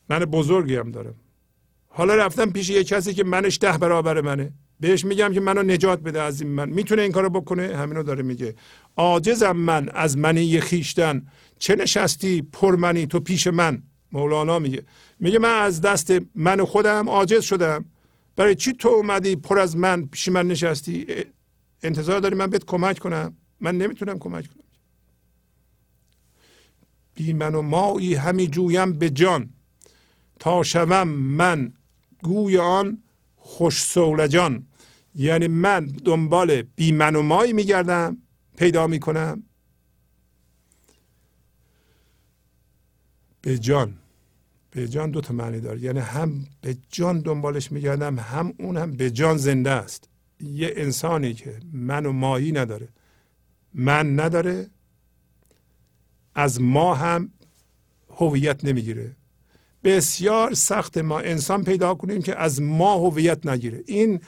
من 0.09 0.19
بزرگیم 0.19 0.91
دارم. 0.91 1.15
حالا 1.89 2.15
رفتم 2.15 2.51
پیش 2.51 2.71
یه 2.71 2.85
کسی 2.85 3.15
که 3.15 3.25
منش 3.25 3.59
ده 3.61 3.79
برابر 3.79 4.21
منه. 4.21 4.53
بهش 4.81 5.05
میگم 5.05 5.33
که 5.33 5.41
منو 5.41 5.63
نجات 5.63 6.01
بده 6.01 6.23
از 6.23 6.43
این 6.43 6.51
من. 6.51 6.69
می‌تونه 6.69 7.03
این 7.03 7.13
کارو 7.13 7.31
بکنه؟ 7.31 7.77
همینو 7.77 8.03
داره 8.03 8.23
میگه. 8.23 8.55
عاجزم 8.97 9.57
من 9.57 9.89
از 9.89 10.19
منی 10.19 10.61
خیشتن. 10.61 11.27
چه 11.59 11.77
نشستی 11.77 12.43
پرمنی 12.43 13.07
تو 13.07 13.21
پیش 13.21 13.47
من؟ 13.47 13.83
مولانا 14.13 14.59
میگه. 14.59 14.83
میگه 15.21 15.39
من 15.39 15.55
از 15.55 15.81
دست 15.81 16.13
من 16.35 16.65
خودم 16.65 17.09
عاجز 17.09 17.45
شدم. 17.45 17.85
برای 18.37 18.55
چی 18.55 18.73
تو 18.73 18.89
اومدی 18.89 19.37
پر 19.37 19.59
از 19.59 19.77
من 19.77 20.07
پیش 20.07 20.29
من 20.29 20.49
نشستی؟ 20.49 21.07
انتظار 21.83 22.21
داری 22.21 22.35
من 22.35 22.47
بهت 22.47 22.65
کمک 22.65 22.99
کنم؟ 22.99 23.37
من 23.61 23.79
نمی‌تونم 23.79 24.19
کمک 24.19 24.47
کنم. 24.47 24.66
بی 27.17 27.33
من 27.33 27.55
و 27.55 27.63
مایی 27.63 28.15
همی 28.15 28.47
جویم 28.47 28.93
به 28.93 29.11
جان. 29.11 29.51
تا 30.39 30.63
شوم 30.63 31.09
من 31.09 31.73
گوی 32.23 32.59
آن 32.59 33.03
خوش 33.37 33.83
سولجان 33.83 34.67
یعنی 35.15 35.49
من 35.49 35.87
دنبال 35.87 36.63
بی 36.63 36.93
من 36.93 37.17
و 37.17 37.23
مایی 37.23 37.53
میگردم 37.53 38.17
پیدا 38.57 38.87
می‌کنم 38.87 39.43
به 43.43 43.59
جان 43.59 43.95
به 44.71 44.89
جان 44.89 45.11
دو 45.11 45.21
تا 45.21 45.35
معنی 45.35 45.61
داره. 45.61 45.81
یعنی 45.81 45.99
هم 45.99 46.47
به 46.61 46.77
جان 46.91 47.21
دنبالش 47.21 47.73
میگردم 47.73 48.19
هم 48.19 48.55
اون 48.59 48.77
هم 48.77 48.97
به 48.97 49.11
جان 49.11 49.37
زنده 49.37 49.71
است. 49.71 50.09
یه 50.41 50.73
انسانی 50.77 51.35
که 51.35 51.61
من 51.73 52.07
و 52.07 52.13
مایی 52.13 52.53
نداره. 52.53 52.89
من 53.75 54.21
نداره 54.21 54.71
از 56.37 56.61
ما 56.61 56.95
هم 56.95 57.31
هویت 58.11 58.65
نمی‌گیره. 58.65 59.17
بسیار 59.85 60.55
سخت 60.55 60.99
ما 60.99 61.21
انسان 61.21 61.65
پیدا 61.65 61.95
کنیم 61.95 62.23
که 62.23 62.37
از 62.39 62.63
ما 62.63 62.95
هویت 62.95 63.47
نگیره. 63.47 63.83
این 63.87 64.21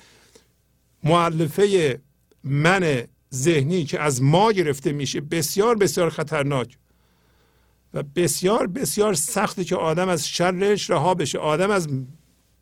معلفه 1.05 2.01
من 2.45 3.05
ذهنی 3.35 3.85
که 3.85 4.01
از 4.01 4.23
ما 4.23 4.53
گرفته 4.53 4.93
میشه 4.93 5.21
بسیار 5.21 5.77
بسیار 5.77 6.11
خطرناک 6.11 6.79
و 7.95 8.03
بسیار 8.03 8.67
بسیار 8.67 9.15
سخته 9.15 9.65
که 9.65 9.77
آدم 9.77 10.09
از 10.09 10.29
شرش 10.29 10.91
رها 10.91 11.15
بشه. 11.15 11.39
آدم 11.39 11.71
از 11.71 11.89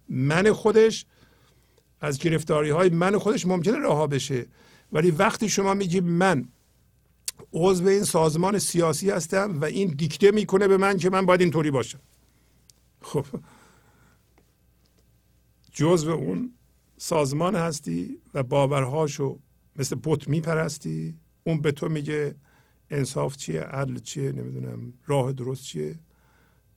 من 0.09 0.53
خودش 0.53 1.07
از 2.01 2.19
گرفتاری 2.19 2.71
های 2.71 2.89
من 2.89 3.19
خودش 3.19 3.47
ممکنه 3.47 3.79
رها 3.79 4.07
بشه. 4.07 4.47
ولی 4.93 5.11
وقتی 5.11 5.49
شما 5.49 5.75
میگی 5.75 6.01
من 6.01 6.49
عضو 7.59 7.87
این 7.87 8.05
سازمان 8.05 8.59
سیاسی 8.59 9.11
هستم 9.11 9.61
و 9.61 9.65
این 9.65 9.89
دیکته 9.89 10.31
می‌کنه 10.31 10.69
به 10.69 10.77
من 10.77 10.97
که 10.97 11.11
من 11.11 11.27
باید 11.27 11.41
اینطوری 11.41 11.71
باشم. 11.71 12.01
خب. 13.03 13.27
جزو 15.73 16.11
اون 16.11 16.53
سازمان 16.99 17.55
هستی 17.55 18.19
و 18.35 18.43
باورهاشو 18.43 19.39
مثل 19.77 19.97
بت 20.05 20.29
میپرستی. 20.29 21.15
اون 21.45 21.61
به 21.61 21.73
تو 21.73 21.89
میگه 21.89 22.35
انصاف 22.91 23.37
چیه 23.37 23.61
عدل 23.61 23.99
چیه 23.99 24.33
نمی‌دونم 24.33 24.93
راه 25.07 25.33
درست 25.33 25.63
چیه. 25.63 25.99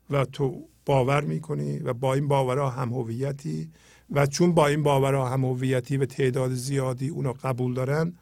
و 0.10 0.26
تو 0.26 0.68
باور 0.86 1.22
می‌کنی 1.22 1.80
و 1.80 1.94
با 1.94 2.14
این 2.14 2.28
باورها 2.28 2.70
هم 2.70 2.90
هویتی 2.90 3.72
و 4.12 4.26
چون 4.26 4.54
با 4.54 4.68
این 4.68 4.84
باورها 4.84 5.30
هم 5.30 5.46
هویتی 5.46 5.98
و 5.98 6.06
تعداد 6.06 6.54
زیادی 6.54 7.10
اونو 7.10 7.34
قبول 7.44 7.74
دارن 7.74 8.14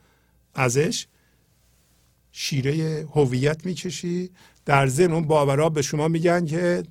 ازش 0.53 1.07
شیره 2.31 3.05
هویت 3.13 3.65
می‌کشی. 3.65 4.31
در 4.65 4.87
ذهن 4.87 5.11
اون 5.11 5.27
باورها 5.27 5.69
به 5.69 5.81
شما 5.81 6.07
میگن 6.07 6.45
که 6.45 6.83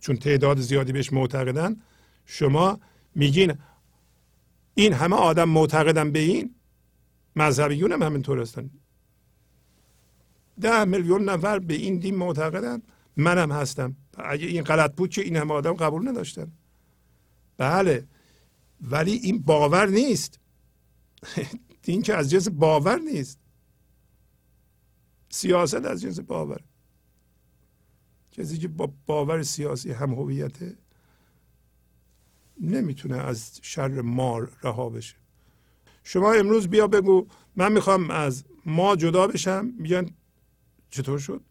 چون 0.00 0.16
تعداد 0.16 0.60
زیادی 0.60 0.92
بهش 0.92 1.12
معتقدن 1.12 1.76
شما 2.26 2.80
میگین 3.14 3.54
این 4.74 4.92
همه 4.92 5.16
آدم 5.16 5.48
معتقدن 5.48 6.12
به 6.12 6.18
این؟ 6.18 6.54
مذهبیون 7.36 7.92
هم 7.92 8.02
همینطور 8.02 8.40
هستن. 8.40 8.70
ده 10.60 10.84
میلیون 10.84 11.24
نفر 11.28 11.58
به 11.58 11.74
این 11.74 11.98
دین 11.98 12.16
معتقدن. 12.16 12.82
منم 13.16 13.52
هستم. 13.52 13.96
اگه 14.18 14.46
این 14.46 14.62
غلط 14.62 14.94
بود 14.94 15.10
که 15.10 15.22
این 15.22 15.36
همه 15.36 15.54
آدم 15.54 15.72
قبول 15.72 16.08
نداشتن. 16.08 16.52
بله. 17.56 18.06
ولی 18.80 19.12
این 19.12 19.42
باور 19.42 19.86
نیست. 19.86 20.40
دین 21.82 22.02
که 22.02 22.14
از 22.14 22.30
جنس 22.30 22.48
باور 22.48 22.98
نیست. 22.98 23.38
سیاست 25.34 25.84
از 25.84 26.00
جنس 26.00 26.20
باور. 26.20 26.60
کسی 28.32 28.58
که 28.58 28.68
با 28.68 28.92
باور 29.06 29.42
سیاسی 29.42 29.92
هم 29.92 30.14
هویته 30.14 30.78
نمی‌تونه 32.60 33.16
از 33.16 33.60
شر 33.62 34.00
مار 34.00 34.56
رها 34.62 34.90
بشه. 34.90 35.16
شما 36.04 36.32
امروز 36.32 36.68
بیا 36.68 36.86
بگو 36.86 37.26
من 37.56 37.72
می‌خوام 37.72 38.10
از 38.10 38.44
ما 38.66 38.96
جدا 38.96 39.26
بشم. 39.26 39.72
میگن 39.78 40.06
چطور 40.90 41.18
شد؟ 41.18 41.42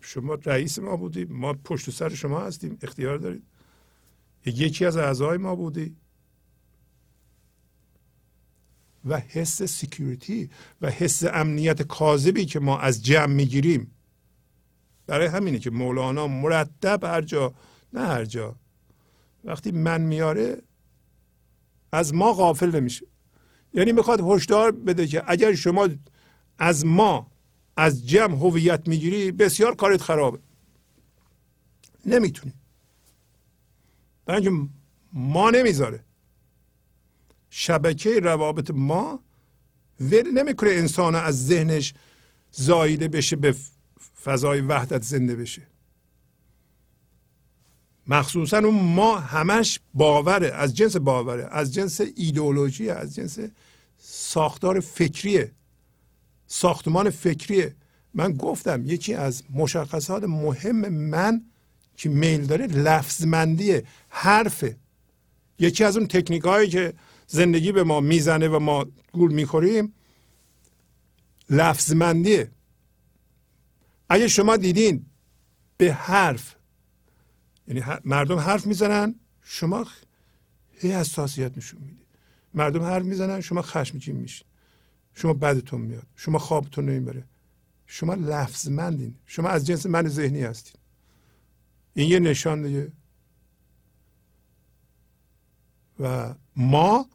شما 0.00 0.34
رئیس 0.34 0.78
ما 0.78 0.96
بودی 0.96 1.24
ما 1.24 1.52
پشت 1.52 1.90
سر 1.90 2.08
شما 2.08 2.40
هستیم 2.40 2.78
اختیار 2.82 3.18
دارید. 3.18 3.42
یکی 4.46 4.84
از 4.84 4.96
اعضای 4.96 5.38
ما 5.38 5.56
بودی. 5.56 5.96
و 9.04 9.18
حس 9.18 9.62
سکیوریتی 9.62 10.50
و 10.80 10.90
حس 10.90 11.24
امنیت 11.24 11.82
کاذبی 11.82 12.44
که 12.44 12.60
ما 12.60 12.78
از 12.78 13.04
جمع 13.04 13.26
می‌گیریم. 13.34 13.90
برای 15.06 15.26
همینه 15.26 15.58
که 15.58 15.70
مولانا 15.70 16.26
مرتب 16.26 17.04
هر 17.04 17.22
جا 17.22 17.54
نه 17.92 18.00
هر 18.00 18.24
جا. 18.24 18.56
وقتی 19.44 19.70
من 19.70 20.00
میاره 20.00 20.62
از 21.92 22.14
ما 22.14 22.32
غافل 22.32 22.76
نمیشه. 22.80 23.06
یعنی 23.74 23.92
می‌خواد 23.92 24.20
هشدار 24.20 24.70
بده 24.70 25.06
که 25.06 25.22
اگر 25.26 25.54
شما 25.54 25.88
از 26.58 26.86
ما 26.86 27.30
از 27.76 28.08
جمع 28.08 28.36
هویت 28.36 28.88
می‌گیری 28.88 29.32
بسیار 29.32 29.74
کارت 29.74 30.02
خرابه. 30.02 30.38
نمی‌تونی. 32.06 32.54
برای 34.26 34.50
ما 35.12 35.50
نمی‌ذاره. 35.50 36.04
شبکه 37.54 38.20
روابط 38.20 38.70
ما 38.70 39.20
ول 40.00 40.30
نمی‌کنه 40.30 40.70
انسان 40.70 41.14
از 41.14 41.46
ذهنش 41.46 41.94
زایده 42.50 43.08
بشه 43.08 43.36
به 43.36 43.54
فضای 44.24 44.60
وحدت 44.60 45.02
زنده 45.02 45.36
بشه. 45.36 45.62
مخصوصا 48.06 48.58
اون 48.58 48.74
ما 48.74 49.18
همش 49.18 49.80
باوره 49.94 50.52
از 50.52 50.76
جنس 50.76 50.96
باوره 50.96 51.48
از 51.50 51.74
جنس 51.74 52.00
ایدئولوژی 52.16 52.90
از 52.90 53.14
جنس 53.14 53.38
ساختار 53.98 54.80
فکریه 54.80 55.52
ساختمان 56.46 57.10
فکریه. 57.10 57.76
من 58.14 58.32
گفتم 58.32 58.86
یکی 58.86 59.14
از 59.14 59.42
مشخصات 59.54 60.24
مهم 60.24 60.88
من 60.88 61.42
که 61.96 62.08
میل 62.08 62.46
داره 62.46 62.66
لفظمندی 62.66 63.80
حرفه. 64.08 64.76
یکی 65.58 65.84
از 65.84 65.96
اون 65.96 66.06
تکنیک 66.06 66.42
هایی 66.42 66.68
که 66.68 66.94
زندگی 67.32 67.72
به 67.72 67.82
ما 67.84 68.00
می‌زنه 68.00 68.48
و 68.48 68.58
ما 68.58 68.86
گول 69.12 69.32
می‌خوریم 69.32 69.94
لفظمندیه. 71.50 72.50
اگه 74.08 74.28
شما 74.28 74.56
دیدین 74.56 75.06
به 75.76 75.92
حرف 75.92 76.54
یعنی 77.68 77.82
مردم 78.04 78.38
حرف 78.38 78.66
می‌زنن 78.66 79.14
شما 79.42 79.86
هی 80.72 80.92
حساسیت 80.92 81.58
نشون 81.58 81.80
می‌دید. 81.80 82.06
مردم 82.54 82.82
حرف 82.82 83.04
می‌زنن 83.04 83.40
شما 83.40 83.62
خشمگین 83.62 84.16
میشین. 84.16 84.46
شما 85.14 85.32
بدتون 85.32 85.80
میاد. 85.80 86.06
شما 86.16 86.38
خوابتون 86.38 86.88
نمی‌بره. 86.88 87.24
شما 87.86 88.14
لفظمندین. 88.14 89.14
شما 89.26 89.48
از 89.48 89.66
جنس 89.66 89.86
من 89.86 90.08
ذهنی 90.08 90.42
هستین. 90.42 90.80
این 91.94 92.10
یه 92.10 92.18
نشان 92.18 92.62
دیگه. 92.62 92.92
و 96.00 96.34
ما 96.56 97.08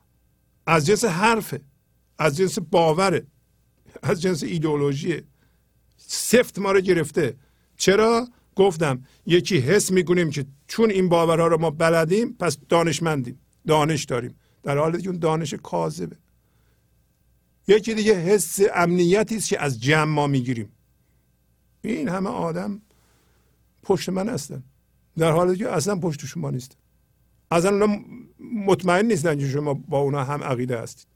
از 0.68 0.85
جنس 0.85 1.06
حرفه 1.06 1.61
از 2.19 2.38
جنس 2.38 2.60
باوره 2.60 3.27
از 4.03 4.22
جنس 4.22 4.44
ایدئولوژیه. 4.44 5.23
سفت 5.98 6.60
ما 6.60 6.72
رو 6.72 6.81
گرفته. 6.81 7.38
چرا؟ 7.77 8.27
گفتم 8.56 9.03
یکی 9.26 9.57
حس 9.57 9.91
می‌کنیم 9.91 10.30
که 10.30 10.45
چون 10.68 10.91
این 10.91 11.10
باورها 11.10 11.48
رو 11.48 11.57
ما 11.57 11.69
بلدیم 11.69 12.34
پس 12.34 12.57
دانشمندیم 12.69 13.39
دانش 13.68 14.03
داریم. 14.03 14.35
در 14.64 14.77
حالی 14.77 15.02
که 15.02 15.10
اون 15.10 15.19
دانش 15.19 15.53
کاذبه. 15.53 16.15
یکی 17.68 17.94
دیگه 17.94 18.14
حس 18.14 18.60
امنیتی 18.76 19.35
است 19.35 19.49
که 19.49 19.61
از 19.61 19.81
جمع 19.81 20.03
ما 20.03 20.27
می‌گیریم. 20.27 20.72
این 21.81 22.10
همه 22.10 22.30
آدم 22.30 22.81
پشت 23.84 24.10
من 24.10 24.30
هستن. 24.30 24.64
در 25.18 25.31
حالی 25.31 25.57
که 25.57 25.69
اصلا 25.69 25.95
پشت 25.95 26.26
شما 26.26 26.52
نیست 26.52 26.77
اصلا 27.52 27.72
اونا 27.72 27.99
مطمئن 28.65 29.06
نیستن 29.06 29.38
که 29.40 29.48
شما 29.48 29.74
با 29.74 29.99
اونا 29.99 30.24
هم 30.24 30.44
عقیده 30.44 30.82
هستید. 30.82 31.07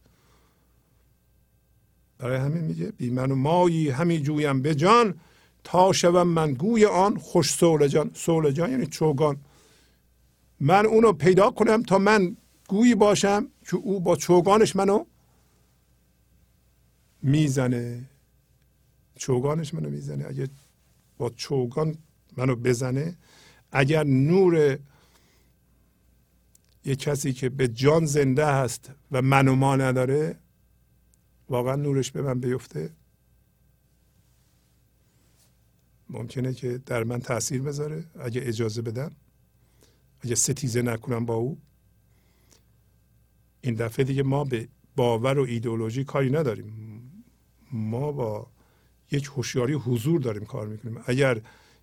برای 2.18 2.38
همین 2.38 2.64
میگه 2.64 2.92
بی 2.92 3.10
من 3.10 3.32
و 3.32 3.36
مایی 3.36 3.90
همی 3.90 4.20
جویم 4.20 4.62
به 4.62 4.76
جان 4.76 5.20
تا 5.64 5.92
شوم 5.92 6.28
من 6.28 6.54
گوی 6.54 6.86
آن 6.86 7.18
خوش 7.18 7.52
سولجان 7.52 8.12
سولجان 8.14 8.72
یعنی 8.72 8.86
چوگان. 8.86 9.38
من 10.60 10.86
اونو 10.86 11.14
پیدا 11.14 11.52
کنم 11.52 11.84
تا 11.84 11.98
من 11.98 12.38
گویی 12.68 12.96
باشم 12.96 13.48
که 13.70 13.76
او 13.76 14.00
با 14.00 14.16
چوگانش 14.16 14.76
منو 14.76 15.06
می‌زنه. 17.24 18.10
چوگانش 19.16 19.74
منو 19.74 19.90
می‌زنه. 19.90 20.26
اگه 20.28 20.50
با 21.18 21.30
چوگان 21.30 21.96
منو 22.38 22.56
بزنه 22.56 23.18
اگر 23.72 24.04
نور 24.04 24.80
یه 26.86 26.96
کسی 26.96 27.34
که 27.34 27.50
به 27.50 27.68
جان 27.68 28.06
زنده 28.06 28.46
هست 28.46 28.92
و 29.12 29.22
من 29.22 29.48
و 29.48 29.56
ما 29.56 29.76
نداره 29.76 30.40
واقعا 31.50 31.76
نورش 31.76 32.12
به 32.12 32.22
من 32.22 32.40
بیفته. 32.40 32.90
ممکنه 36.10 36.54
که 36.54 36.78
در 36.78 37.04
من 37.04 37.20
تاثیر 37.20 37.62
بذاره 37.62 38.06
اگه 38.20 38.42
اجازه 38.46 38.82
بدم. 38.82 39.12
اگه 40.22 40.36
ستیزه 40.36 40.82
نکنم 40.82 41.26
با 41.26 41.36
او. 41.36 41.58
این 43.62 43.76
دفعه 43.76 44.06
دیگه 44.06 44.24
ما 44.24 44.44
به 44.44 44.68
باور 44.96 45.40
و 45.40 45.44
ایدئولوژی 45.44 46.04
کاری 46.04 46.30
نداریم. 46.30 46.74
ما 47.72 48.12
با 48.12 48.48
یک 49.12 49.26
هوشیاری 49.26 49.74
حضور 49.74 50.22
داریم 50.22 50.46
کار 50.46 50.68
می‌کنیم. 50.68 51.02
اگر 51.06 51.42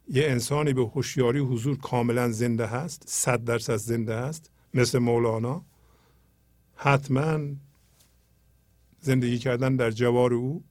یه 0.08 0.24
انسانی 0.24 0.72
به 0.72 0.82
هوشیاری 0.82 1.38
حضور 1.38 1.78
کاملا 1.78 2.32
زنده 2.32 2.66
هست 2.66 3.04
صد 3.06 3.44
درصد 3.44 3.76
زنده 3.76 4.16
هست 4.16 4.50
مثل 4.74 4.98
مولانا 4.98 5.64
حتما 6.76 7.40
زندگی 9.00 9.38
کردن 9.38 9.76
در 9.76 9.90
جوار 9.90 10.34
او 10.34 10.64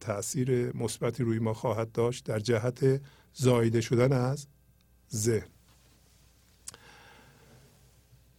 تاثیر 0.00 0.76
مثبتی 0.76 1.22
روی 1.22 1.38
ما 1.38 1.54
خواهد 1.54 1.92
داشت 1.92 2.24
در 2.24 2.38
جهت 2.38 3.00
زایده 3.32 3.80
شدن 3.80 4.12
از 4.12 4.46
ذهن. 5.14 5.48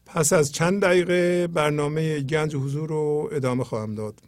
پس 0.05 0.33
از 0.33 0.51
چند 0.51 0.81
دقیقه 0.81 1.47
برنامه 1.47 2.19
گنج 2.19 2.55
حضور 2.55 2.89
رو 2.89 3.29
ادامه 3.31 3.63
خواهم 3.63 3.95
داد. 3.95 4.21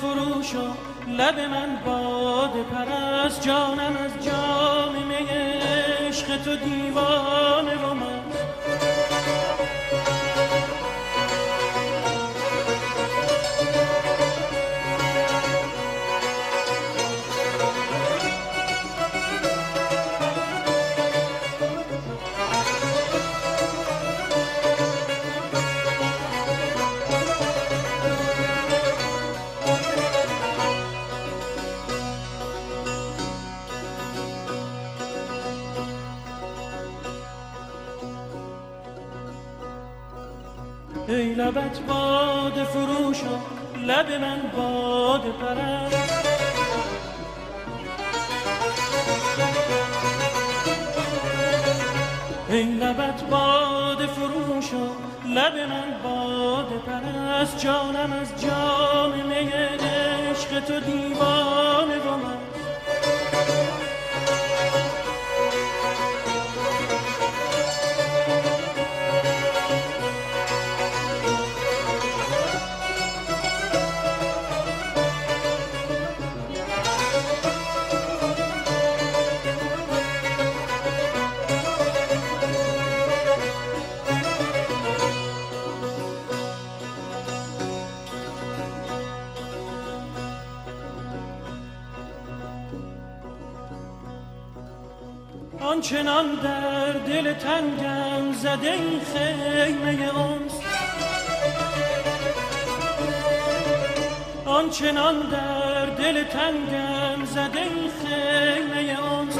فروش 0.00 0.54
و 0.54 0.58
لب 1.08 1.40
من 1.40 1.78
باد 1.86 2.52
پرست 2.72 3.42
جانم 3.42 3.96
از 3.96 4.24
جام 4.24 4.92
می 5.06 5.28
عشق 5.28 6.42
تو 6.42 6.56
دیوانه 6.56 7.74
و 7.74 7.94
مست 7.94 8.33
لبت 41.36 41.80
باد 41.88 42.64
فروش 42.64 43.22
و 43.22 43.38
لب 43.78 44.12
من 44.12 44.40
باد 44.56 45.22
پرست 45.22 46.24
ای 52.48 52.62
لبت 52.62 53.22
باد 53.30 54.06
فروش 54.06 54.72
و 54.72 54.86
لب 55.28 55.56
من 55.56 56.02
باد 56.04 56.68
پرست. 56.86 57.58
جانم 57.58 58.12
از 58.12 58.42
جام 58.42 59.12
می 59.12 59.34
عشق 59.34 60.60
تو 60.64 60.80
دیوانه 60.80 61.98
و 61.98 62.16
مست 62.16 62.53
این 98.72 99.00
خیمه 99.14 100.10
آنچنان 104.46 105.20
در 105.30 105.86
دل 105.86 106.24
تنگم 106.24 107.24
زده 107.24 107.60
این 107.60 107.90
خیمه 108.00 108.98
اونس 109.00 109.34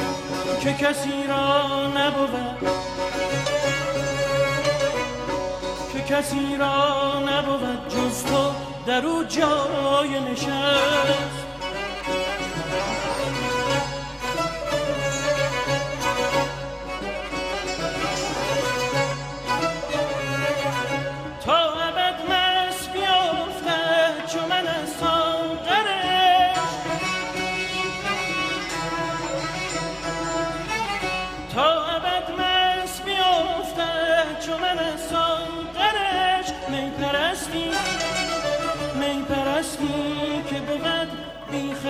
که 0.63 0.73
کسی 0.73 1.27
را 1.29 1.87
نبود 1.87 2.69
که 5.93 6.15
کسی 6.15 6.57
را 6.59 7.21
نبود 7.21 7.89
جز 7.89 8.25
تو 8.25 8.51
در 8.87 9.07
او 9.07 9.25
جای 9.25 10.21
نشست 10.33 11.44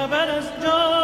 بی 0.04 0.10
خبر 0.10 1.03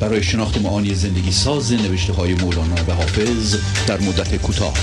برای 0.00 0.22
شناخت 0.22 0.58
معانی 0.58 0.94
زندگی 0.94 1.30
ساز 1.30 1.72
نوشته 1.72 2.12
های 2.12 2.34
مولانا 2.34 2.74
و 2.88 2.92
حافظ 2.92 3.56
در 3.86 4.00
مدت 4.00 4.42
کوتاه. 4.42 4.74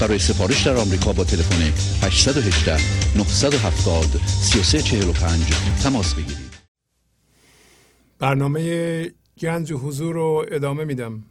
برای 0.00 0.18
سفارش 0.18 0.66
در 0.66 0.76
آمریکا 0.76 1.12
با 1.12 1.24
تلفن 1.24 1.62
818 2.06 2.72
970 3.18 4.20
3345 4.26 5.42
تماس 5.82 6.14
بگیرید. 6.14 6.56
برنامه 8.18 9.10
گنج 9.40 9.72
حضور 9.72 10.14
رو 10.14 10.46
ادامه 10.50 10.84
میدم. 10.84 11.24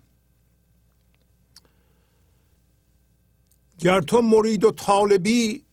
گر 3.80 4.02
تو 4.02 4.22
مرید 4.22 4.64
و 4.64 4.72
طالبی 4.72 5.64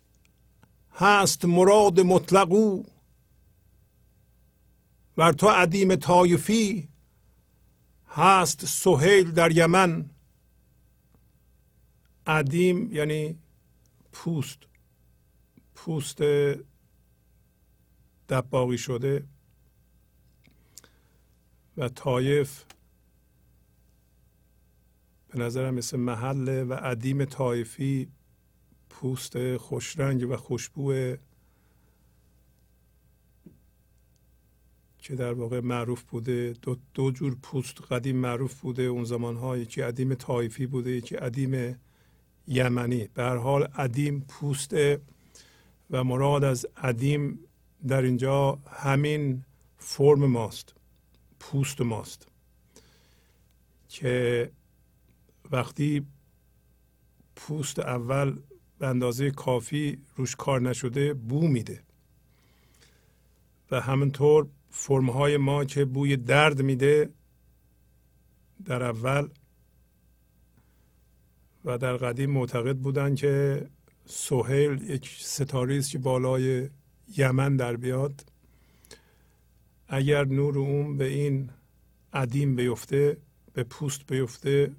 هست 0.95 1.45
مراد 1.45 2.01
مطلقو 2.01 2.83
ور 5.17 5.33
تو 5.33 5.49
عدیم 5.49 5.97
طایفی 5.97 6.92
هست 8.15 8.67
سهیل 8.67 9.31
در 9.31 9.53
یمن. 9.57 10.11
عدیم 12.27 12.93
یعنی 12.93 13.39
پوست. 14.13 14.59
پوست 15.75 16.23
دباغی 18.29 18.79
شده. 18.79 19.25
و 21.77 21.89
طایف 21.89 22.65
به 25.29 25.39
نظرم 25.39 25.75
مثل 25.75 25.97
محله 25.97 26.65
و 26.65 26.73
عدیم 26.73 27.25
طایفی 27.25 28.13
پوست 28.91 29.57
خوشرنگ 29.57 30.31
و 30.31 30.37
خوشبو 30.37 31.15
که 35.03 35.15
در 35.15 35.33
واقع 35.33 35.61
معروف 35.61 36.03
بوده. 36.03 36.55
دو, 36.63 36.77
دو 36.95 37.11
جور 37.11 37.37
پوست 37.43 37.83
قدیم 37.83 38.17
معروف 38.17 38.61
بوده. 38.61 38.83
اون 38.83 39.05
زمان 39.05 39.37
ها 39.37 39.57
یکی 39.57 39.81
عدیم 39.81 40.15
طایفی 40.15 40.67
بوده 40.67 40.91
یکی 40.91 41.17
عدیم 41.17 41.81
یمنی. 42.47 43.09
به 43.15 43.25
حال 43.25 43.63
عدیم 43.63 44.21
پوست 44.29 44.75
و 45.91 46.05
مراد 46.05 46.45
از 46.45 46.67
عدیم 46.77 47.39
در 47.89 48.03
اینجا 48.03 48.59
همین 48.71 49.45
فرم 49.79 50.27
ماست 50.27 50.75
پوست 51.41 51.81
ماست 51.81 52.29
که 53.89 54.51
وقتی 55.51 56.07
پوست 57.37 57.79
اول 57.79 58.39
به 58.79 58.87
اندازه 58.87 59.31
کافی 59.31 59.99
روش 60.17 60.37
کار 60.37 60.61
نشده 60.61 61.15
بو 61.15 61.49
میده. 61.49 61.83
و 63.71 63.81
همینطور 63.81 64.47
فرمهای 64.75 65.37
ما 65.37 65.65
که 65.65 65.85
بوی 65.85 66.17
درد 66.17 66.63
میده 66.63 67.11
در 68.65 68.83
اول 68.83 69.29
و 71.65 71.79
در 71.79 71.97
قدیم 71.97 72.31
معتقد 72.31 72.77
بودن 72.77 73.15
که 73.15 73.67
سوهیل 74.07 74.91
یک 74.91 75.17
ستاره 75.21 75.77
است 75.77 75.91
که 75.91 75.99
بالای 75.99 76.69
یمن 77.17 77.57
در 77.57 77.77
بیاد. 77.77 78.27
اگر 79.89 80.25
نور 80.25 80.59
اون 80.59 80.97
به 80.97 81.05
این 81.05 81.51
عدیم 82.13 82.57
بیفته 82.57 83.17
به 83.53 83.65
پوست 83.65 84.07
بیفته 84.07 84.73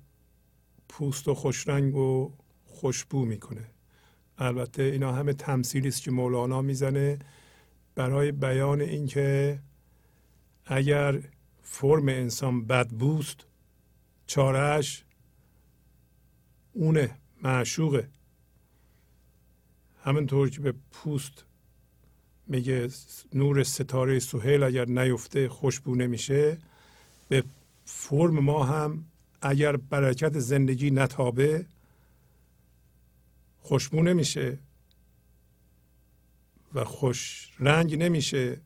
پوست 0.90 1.28
و 1.28 1.34
خوشرنگ 1.34 1.96
و 1.96 2.34
خوشبو 2.66 3.26
می‌کنه. 3.26 3.66
البته 4.38 4.84
اینا 4.84 5.12
همه 5.12 5.34
تمثیلی 5.34 5.88
است 5.88 6.02
که 6.02 6.12
مولانا 6.12 6.62
می‌زنه 6.62 7.20
برای 7.96 8.32
بیان 8.32 8.82
اینکه 8.82 9.60
اگر 10.66 11.22
فرم 11.64 12.10
انسان 12.10 12.66
بدبوست 12.66 13.46
چارهش 14.28 15.04
اونه 16.74 17.18
معشوقه. 17.44 18.10
همینطور 20.04 20.50
که 20.50 20.62
به 20.62 20.74
پوست 20.92 21.46
میگه 22.48 22.90
نور 23.34 23.64
ستاره 23.64 24.20
سهیل 24.20 24.64
اگر 24.64 24.86
نیفته 24.86 25.50
خوشبو 25.50 25.96
نمیشه 25.96 26.58
به 27.30 27.44
فرم 27.86 28.40
ما 28.40 28.64
هم 28.64 29.06
اگر 29.42 29.78
برکت 29.78 30.40
زندگی 30.40 30.92
نتابه 30.92 31.66
خوشبو 33.62 34.04
نمیشه 34.04 34.58
و 36.74 36.84
خوش 36.84 37.50
رنگ 37.60 38.04
نمیشه. 38.04 38.58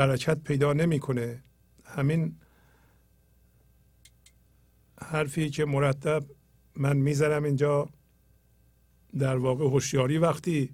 برکت 0.00 0.38
پیدا 0.44 0.72
نمی‌کنه. 0.72 1.42
همین 1.84 2.36
حرفی 5.02 5.50
که 5.50 5.64
مرتب 5.64 6.24
من 6.76 6.96
می‌ذارم 6.96 7.44
اینجا 7.44 7.88
در 9.18 9.36
واقع 9.36 9.64
هوشیاری 9.64 10.18
وقتی 10.18 10.70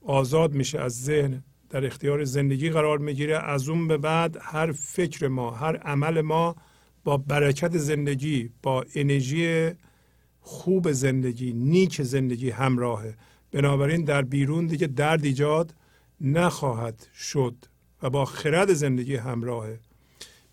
آزاد 0.00 0.54
میشه 0.54 0.80
از 0.80 1.04
ذهن 1.04 1.44
در 1.70 1.86
اختیار 1.86 2.24
زندگی 2.24 2.70
قرار 2.70 2.98
می‌گیره 2.98 3.38
از 3.38 3.68
اون 3.68 3.88
به 3.88 3.98
بعد 3.98 4.38
هر 4.40 4.72
فکر 4.72 5.28
ما 5.28 5.50
هر 5.50 5.76
عمل 5.76 6.20
ما 6.20 6.56
با 7.04 7.16
برکت 7.16 7.78
زندگی 7.78 8.50
با 8.62 8.84
انرژی 8.94 9.70
خوب 10.40 10.92
زندگی 10.92 11.52
نیک 11.52 12.02
زندگی 12.02 12.50
همراهه. 12.50 13.16
بنابراین 13.52 14.04
در 14.04 14.22
بیرون 14.22 14.66
دیگه 14.66 14.86
درد 14.86 15.24
ایجاد 15.24 15.74
نخواهد 16.20 17.06
شد 17.14 17.54
و 18.02 18.10
با 18.10 18.24
خرد 18.24 18.72
زندگی 18.72 19.16
همراهه. 19.16 19.80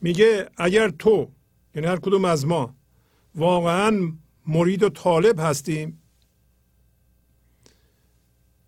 میگه 0.01 0.49
اگر 0.57 0.89
تو 0.89 1.31
یعنی 1.75 1.87
هر 1.87 1.97
کدوم 1.97 2.25
از 2.25 2.45
ما 2.45 2.75
واقعا 3.35 4.13
مرید 4.47 4.83
و 4.83 4.89
طالب 4.89 5.39
هستیم 5.39 6.01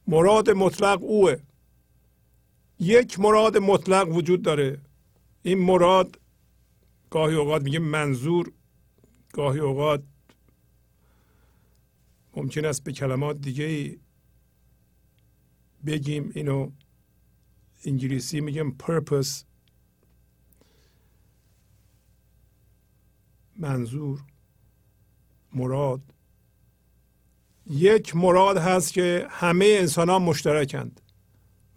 مراد 0.07 0.49
مطلق 0.49 1.03
اوه. 1.03 1.36
یک 2.80 3.19
مراد 3.19 3.57
مطلق 3.57 4.10
وجود 4.15 4.41
داره. 4.41 4.82
این 5.44 5.57
مراد 5.57 6.19
گاهی 7.10 7.36
اوقات 7.36 7.61
میگه 7.61 7.80
منظور 7.80 8.52
گاهی 9.34 9.60
اوقات 9.60 10.03
ممکن 12.36 12.65
است 12.65 12.84
به 12.84 12.91
کلمات 12.91 13.41
دیگه 13.41 13.98
بگیم 15.86 16.32
اینو 16.36 16.72
انگلیسی 17.86 18.41
میگم 18.41 18.72
purpose. 18.72 19.44
منظور 23.56 24.20
مراد. 25.54 26.02
یک 27.70 28.16
مراد 28.16 28.58
هست 28.58 28.94
که 28.94 29.28
همه 29.30 29.76
انسان 29.80 30.10
ها 30.10 30.20
مشترکند 30.20 31.02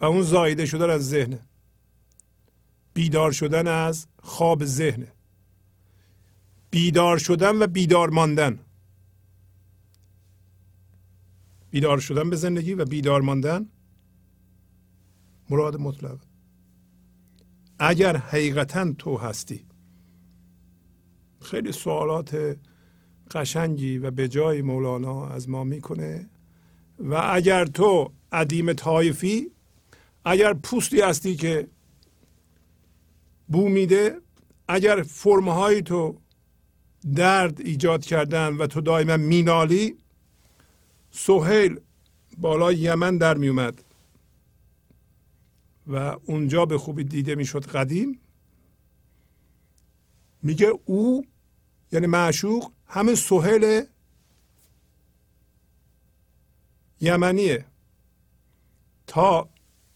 و 0.00 0.04
اون 0.04 0.22
زایده 0.22 0.66
شدن 0.66 0.90
از 0.90 1.08
ذهنه. 1.08 1.40
بیدار 2.94 3.32
شدن 3.32 3.66
از 3.66 4.06
خواب 4.22 4.64
ذهنه. 4.64 5.12
بیدار 6.70 7.18
شدن 7.18 7.62
و 7.62 7.66
بیدار 7.66 8.10
ماندن. 8.10 8.60
بیدار 11.70 12.00
شدن 12.00 12.30
به 12.30 12.36
زندگی 12.36 12.74
و 12.74 12.84
بیدار 12.84 13.20
ماندن 13.20 13.68
مراد 15.50 15.76
مطلق. 15.76 16.18
اگر 17.78 18.16
حقیقتا 18.16 18.92
تو 18.98 19.16
هستی. 19.16 19.66
خیلی 21.42 21.72
سوالات 21.72 22.56
قشنگی 23.30 23.98
و 23.98 24.10
به 24.10 24.28
جای 24.28 24.62
مولانا 24.62 25.28
از 25.28 25.48
ما 25.48 25.64
می‌کنه. 25.64 26.30
و 26.98 27.14
اگر 27.32 27.64
تو 27.64 28.12
عدیم 28.32 28.72
طایفی 28.72 29.50
اگر 30.24 30.54
پوستی 30.54 31.00
هستی 31.00 31.36
که 31.36 31.68
بو 33.48 33.68
میده 33.68 34.20
اگر 34.68 35.02
فرمهای 35.02 35.82
تو 35.82 36.18
درد 37.14 37.60
ایجاد 37.60 38.04
کردن 38.04 38.56
و 38.56 38.66
تو 38.66 38.80
دائما 38.80 39.16
مینالی 39.16 39.96
سهیل 41.10 41.80
بالای 42.38 42.76
یمن 42.76 43.18
در 43.18 43.36
میومد 43.36 43.84
و 45.90 46.16
اونجا 46.24 46.66
به 46.66 46.78
خوبی 46.78 47.04
دیده 47.04 47.34
می‌شد 47.34 47.66
قدیم 47.66 48.20
میگه 50.42 50.72
او 50.84 51.24
یعنی 51.92 52.06
معشوق 52.06 52.72
همه 52.86 53.14
سهیل 53.14 53.82
یمنیه. 57.00 57.64
تا 59.06 59.48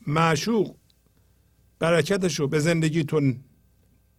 معشوق 0.07 0.75
برکتش 1.79 2.41
رو 2.41 2.49
به 2.49 2.59
زندگیتون 2.59 3.41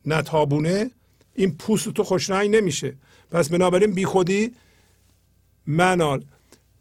نتابونه 0.05 0.91
این 1.33 1.55
پوست 1.57 1.89
تو 1.89 2.03
خوشنهی 2.03 2.49
نمیشه. 2.49 2.95
پس 3.31 3.49
بنابراین 3.49 3.91
بیخودی 3.91 4.51
منال. 5.67 6.25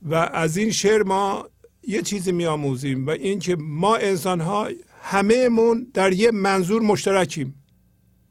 و 0.02 0.14
از 0.14 0.56
این 0.56 0.70
شعر 0.70 1.02
ما 1.02 1.48
یه 1.82 2.02
چیزی 2.02 2.32
میآموزیم 2.32 3.06
و 3.06 3.10
اینکه 3.10 3.56
ما 3.56 3.96
انسان 3.96 4.40
ها 4.40 4.68
همهمون 5.06 5.86
در 5.94 6.12
یه 6.12 6.30
منظور 6.30 6.82
مشترکیم. 6.82 7.54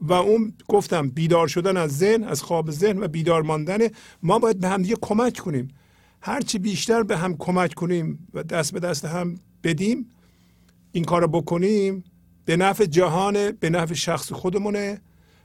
و 0.02 0.14
اون 0.14 0.54
گفتم 0.68 1.10
بیدار 1.10 1.48
شدن 1.48 1.78
از 1.78 1.98
ذهن 1.98 2.24
از 2.24 2.42
خواب 2.42 2.72
ذهن 2.72 3.04
و 3.04 3.08
بیدار 3.08 3.42
ماندن 3.42 3.80
ما 4.24 4.40
باید 4.40 4.60
به 4.60 4.68
هم 4.68 4.82
دیگه 4.82 4.96
کمک 5.02 5.38
کنیم. 5.38 5.68
هرچی 6.22 6.60
بیشتر 6.60 7.04
به 7.04 7.18
هم 7.18 7.38
کمک 7.38 7.74
کنیم 7.74 8.28
و 8.34 8.44
دست 8.44 8.74
به 8.74 8.80
دست 8.80 9.06
هم 9.06 9.36
بدیم 9.64 10.10
این 10.92 11.04
کار 11.04 11.22
رو 11.22 11.28
بکنیم 11.28 12.04
به 12.46 12.58
نفع 12.58 12.86
جهان 12.86 13.52
به 13.52 13.70
نفع 13.70 13.94
شخص 13.94 14.32
خودمونه. 14.32 15.02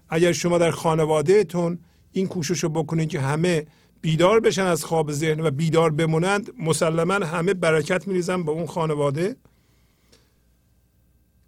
اگر 0.08 0.32
شما 0.32 0.58
در 0.58 0.70
خانوادهتون 0.70 1.78
این 2.12 2.26
کوشش 2.26 2.64
رو 2.64 2.68
بکنید 2.68 3.08
که 3.08 3.20
همه 3.20 3.66
بیدار 4.00 4.40
بشن 4.40 4.66
از 4.66 4.84
خواب 4.84 5.12
ذهن 5.12 5.40
و 5.40 5.50
بیدار 5.50 5.90
بمونند 5.90 6.50
مسلما 6.58 7.14
همه 7.14 7.54
برکت 7.54 8.08
میریزن 8.08 8.42
به 8.42 8.50
اون 8.50 8.66
خانواده. 8.66 9.36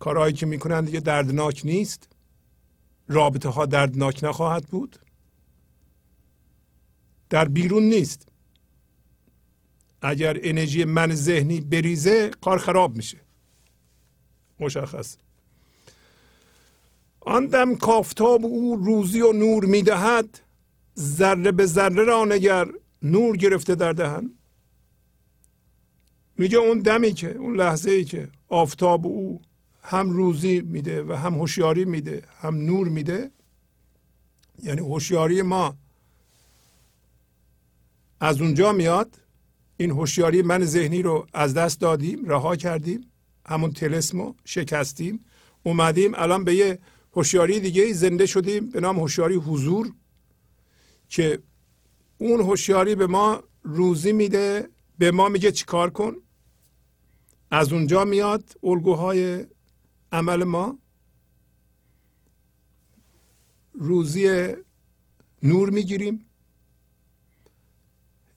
کارهایی 0.01 0.35
که 0.35 0.47
می‌کنند 0.47 0.87
دیگه 0.87 1.01
دردناک 1.01 1.63
نیست. 1.65 2.09
رابطه 3.09 3.49
ها 3.49 3.67
دردناک 3.67 4.25
نخواهد 4.25 4.65
بود. 4.65 4.99
در 7.31 7.49
بیرون 7.49 7.83
نیست. 7.83 8.29
اگر 10.03 10.39
انرژی 10.43 10.85
من 10.85 11.15
ذهنی 11.15 11.61
بریزه 11.61 12.31
کار 12.41 12.59
خراب 12.59 12.97
میشه. 12.97 13.19
مشخص. 14.61 15.17
آن 17.21 17.47
دم 17.47 17.77
کافتاب 17.77 18.45
او 18.45 18.77
روزی 18.77 19.21
و 19.21 19.33
نور 19.33 19.65
می‌دهد 19.65 20.41
ذره 20.99 21.53
به 21.53 21.67
ذره 21.67 22.05
را 22.05 22.25
نگر 22.25 22.69
نور 23.03 23.37
گرفته 23.37 23.75
در 23.75 23.93
دهن. 23.93 24.31
میگه 26.39 26.59
اون 26.59 26.79
دمی 26.79 27.13
که 27.13 27.37
اون 27.37 27.57
لحظه 27.57 27.91
ای 27.91 28.05
که 28.05 28.29
آفتاب 28.49 29.07
او 29.07 29.43
هم 29.83 30.11
روزی 30.11 30.61
میده 30.61 31.03
و 31.03 31.13
هم 31.13 31.35
هوشیاری 31.35 31.85
میده 31.85 32.23
هم 32.41 32.57
نور 32.57 32.89
میده. 32.89 33.31
یعنی 34.63 34.81
هوشیاری 34.81 35.43
ما 35.43 35.77
از 38.21 38.41
اونجا 38.41 38.73
میاد. 38.73 39.17
این 39.77 39.91
هوشیاری 39.91 40.43
من 40.43 40.65
ذهنی 40.65 41.03
رو 41.03 41.27
از 41.33 41.55
دست 41.55 41.81
دادیم 41.81 42.25
رها 42.25 42.57
کردیم 42.57 43.13
همون 43.47 43.73
تلسمو 43.73 44.35
شکستیم 44.45 45.25
اومدیم 45.63 46.13
الان 46.15 46.45
به 46.45 46.55
یه 46.55 46.79
هوشیاری 47.13 47.61
دیگه 47.61 47.93
زنده 47.93 48.27
شدیم 48.27 48.71
به 48.71 48.81
نام 48.81 48.99
هوشیاری 48.99 49.35
حضور 49.35 49.93
که 51.09 51.39
اون 52.19 52.41
هوشیاری 52.41 52.95
به 52.95 53.07
ما 53.07 53.43
روزی 53.63 54.13
میده 54.13 54.69
به 54.99 55.11
ما 55.11 55.29
میگه 55.29 55.53
چیکار 55.53 55.91
کن. 55.91 56.17
از 57.51 57.73
اونجا 57.73 58.05
میاد 58.05 58.45
الگوهای 58.63 59.47
عمل 60.13 60.45
ما 60.45 60.79
روزی 63.73 64.55
نور 65.43 65.71
می‌گیریم. 65.71 66.27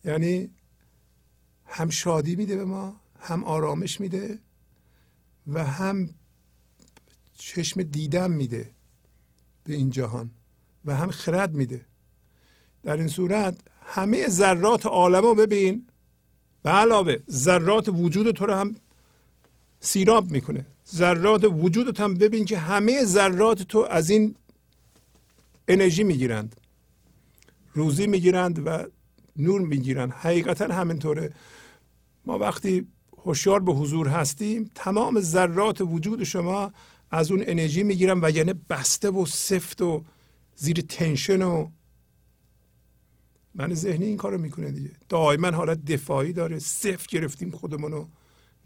یعنی 0.05 0.49
هم 1.65 1.89
شادی 1.89 2.35
میده 2.35 2.55
به 2.55 2.65
ما 2.65 3.01
هم 3.19 3.43
آرامش 3.43 4.01
میده 4.01 4.39
و 5.47 5.63
هم 5.63 6.09
چشم 7.33 7.83
دیدن 7.83 8.31
میده 8.31 8.71
به 9.63 9.73
این 9.73 9.89
جهان 9.89 10.31
و 10.85 10.95
هم 10.95 11.11
خرد 11.11 11.53
میده. 11.53 11.85
در 12.83 12.97
این 12.97 13.07
صورت 13.07 13.57
همه 13.85 14.27
ذرات 14.27 14.85
عالم 14.85 15.21
رو 15.21 15.35
ببین. 15.35 15.87
به 16.63 16.69
علاوه 16.69 17.17
ذرات 17.29 17.89
وجود 17.89 18.31
تو 18.31 18.45
رو 18.45 18.53
هم 18.53 18.75
سیراب 19.79 20.31
می‌کنه. 20.31 20.65
ذرات 20.91 21.43
وجودت 21.43 21.99
هم 21.99 22.13
ببین 22.13 22.45
که 22.45 22.57
همه 22.57 23.05
ذرات 23.05 23.61
تو 23.61 23.87
از 23.89 24.09
این 24.09 24.35
انرژی 25.67 26.03
می‌گیرند. 26.03 26.55
روزی 27.73 28.07
می‌گیرند 28.07 28.67
و 28.67 28.85
نور 29.35 29.61
می‌گیرند. 29.61 30.11
حقیقتا 30.11 30.65
همینطوره. 30.73 31.33
ما 32.25 32.37
وقتی 32.37 32.87
هوشیار 33.17 33.59
به 33.59 33.73
حضور 33.73 34.07
هستیم 34.07 34.71
تمام 34.75 35.19
ذرات 35.19 35.81
وجود 35.81 36.23
شما 36.23 36.73
از 37.11 37.31
اون 37.31 37.43
انرژی 37.47 37.83
می‌گیرن 37.83 38.19
و 38.23 38.29
یعنی 38.29 38.53
بسته 38.69 39.09
و 39.09 39.25
سفت 39.25 39.81
و 39.81 40.03
زیر 40.55 40.81
تنشن 40.81 41.41
و 41.41 41.69
من 43.55 43.73
ذهنی 43.73 44.05
این 44.05 44.17
کارو 44.17 44.37
می‌کنه 44.37 44.71
دیگه. 44.71 44.91
دائما 45.09 45.51
حالت 45.51 45.85
دفاعی 45.85 46.33
داره. 46.33 46.59
صفر 46.59 47.07
گرفتیم 47.09 47.51
خودمونو. 47.51 48.07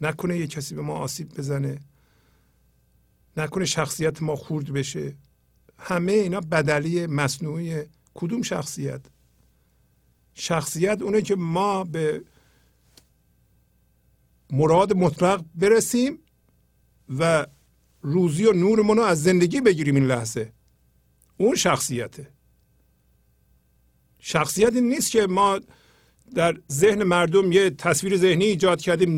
نکنه 0.00 0.38
یه 0.38 0.46
کسی 0.46 0.74
به 0.74 0.82
ما 0.82 0.94
آسیب 0.94 1.28
بزنه. 1.34 1.78
نکنه 3.38 3.64
شخصیت 3.64 4.22
ما 4.22 4.36
خورد 4.36 4.72
بشه. 4.72 5.16
همه 5.78 6.12
اینا 6.12 6.40
بدلی 6.40 7.06
مصنوعی 7.06 7.82
کدوم 8.14 8.42
شخصیت؟ 8.42 9.00
شخصیت 10.34 11.02
اونه 11.02 11.22
که 11.22 11.36
ما 11.36 11.84
به 11.84 12.22
مراد 14.50 14.96
مطلق 14.96 15.44
برسیم 15.54 16.18
و 17.18 17.46
روزی 18.02 18.44
و 18.46 18.52
نورمون 18.52 18.96
رو 18.96 19.02
از 19.02 19.22
زندگی 19.22 19.60
بگیریم 19.60 19.94
این 19.94 20.06
لحظه. 20.06 20.52
اون 21.36 21.54
شخصیته. 21.54 22.28
شخصیتی 24.18 24.80
نیست 24.80 25.10
که 25.10 25.26
ما 25.26 25.60
در 26.34 26.60
ذهن 26.72 27.02
مردم 27.02 27.52
یه 27.52 27.70
تصویر 27.70 28.16
ذهنی 28.16 28.44
ایجاد 28.44 28.80
کردیم. 28.80 29.10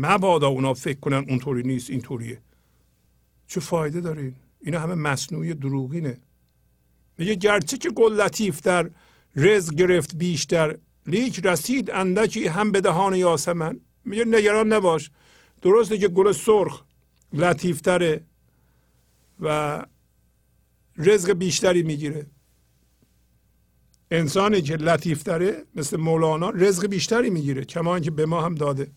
مبادا 0.00 0.48
اونا 0.48 0.74
فکر 0.74 1.00
کنن 1.00 1.24
اونطوری 1.28 1.62
نیست 1.62 1.90
اینطوریه. 1.90 2.42
چه 3.50 3.60
فایده 3.60 4.00
داره 4.00 4.32
اینا 4.60 4.80
همه 4.80 4.94
مصنوعی 4.94 5.54
دروغینه. 5.54 6.18
میگه 7.18 7.34
گرچه 7.34 7.78
که 7.78 7.90
گل 7.90 8.12
لطیف 8.12 8.60
در 8.60 8.90
رزق 9.36 9.74
گرفت 9.74 10.16
بیشتر 10.16 10.78
لیک 11.06 11.40
رسید 11.46 11.90
اندکی 11.90 12.46
هم 12.46 12.72
به 12.72 12.80
دهان 12.80 13.14
یاسمن. 13.14 13.80
میگه 14.04 14.24
نگران 14.24 14.72
نباش 14.72 15.10
درسته 15.62 15.98
که 15.98 16.08
گل 16.08 16.32
سرخ 16.32 16.82
لطیفتره 17.32 18.24
و 19.40 19.82
رزق 20.96 21.32
بیشتری 21.32 21.82
می‌گیره. 21.82 22.26
انسانی 24.10 24.62
که 24.62 24.76
لطیفتره 24.76 25.64
مثل 25.74 25.96
مولانا 25.96 26.50
رزق 26.50 26.86
بیشتری 26.86 27.30
می‌گیره 27.30 27.64
کما 27.64 28.00
که 28.00 28.10
به 28.10 28.26
ما 28.26 28.42
هم 28.42 28.54
داده. 28.54 28.90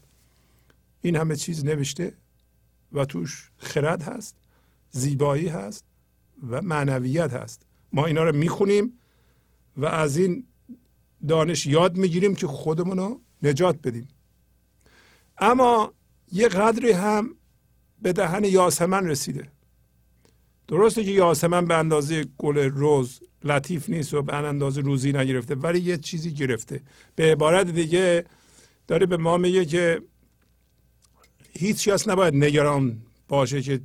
این 1.01 1.15
همه 1.15 1.35
چیز 1.35 1.65
نوشته 1.65 2.13
و 2.91 3.05
توش 3.05 3.51
خرد 3.57 4.01
هست. 4.01 4.42
زیبایی 4.93 5.47
هست 5.47 5.85
و 6.49 6.61
معنویت 6.61 7.33
هست. 7.33 7.65
ما 7.93 8.05
اینا 8.05 8.23
رو 8.23 8.35
می‌خونیم 8.35 8.99
و 9.77 9.85
از 9.85 10.17
این 10.17 10.47
دانش 11.27 11.65
یاد 11.65 11.97
می‌گیریم 11.97 12.35
که 12.35 12.47
خودمون 12.47 12.97
رو 12.97 13.21
نجات 13.43 13.77
بدیم. 13.83 14.07
اما 15.37 15.93
یه 16.31 16.47
قدری 16.47 16.91
هم 16.91 17.35
به 18.01 18.13
دهن 18.13 18.43
یاسمن 18.43 19.07
رسیده. 19.07 19.47
درسته 20.67 21.03
که 21.03 21.11
یاسمن 21.11 21.65
به 21.65 21.75
اندازه 21.75 22.25
گل 22.37 22.57
روز 22.57 23.19
لطیف 23.43 23.89
نیست 23.89 24.13
و 24.13 24.21
به 24.21 24.35
اندازه 24.35 24.81
روزی 24.81 25.13
نگرفته 25.13 25.55
ولی 25.55 25.79
یه 25.79 25.97
چیزی 25.97 26.33
گرفته. 26.33 26.81
به 27.15 27.31
عبارت 27.31 27.67
دیگه 27.67 28.25
داره 28.87 29.05
به 29.05 29.17
ما 29.17 29.37
میگه 29.37 29.65
که 29.65 30.01
هیچ 31.51 31.89
کس 31.89 32.07
نباید 32.07 32.35
نگران 32.35 33.01
باشه 33.27 33.61
که 33.61 33.81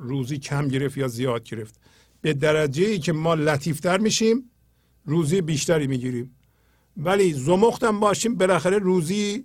روزی 0.00 0.38
کم 0.38 0.68
گرفت 0.68 0.96
یا 0.96 1.08
زیاد 1.08 1.44
گرفت. 1.44 1.74
به 2.20 2.32
درجه 2.32 2.84
ای 2.84 2.98
که 2.98 3.12
ما 3.12 3.34
لطیفتر 3.34 3.98
میشیم 3.98 4.50
روزی 5.04 5.40
بیشتری 5.40 5.86
می‌گیریم. 5.86 6.36
ولی 6.96 7.32
زمختم 7.32 8.00
باشیم 8.00 8.34
بالاخره 8.34 8.78
روزی 8.78 9.44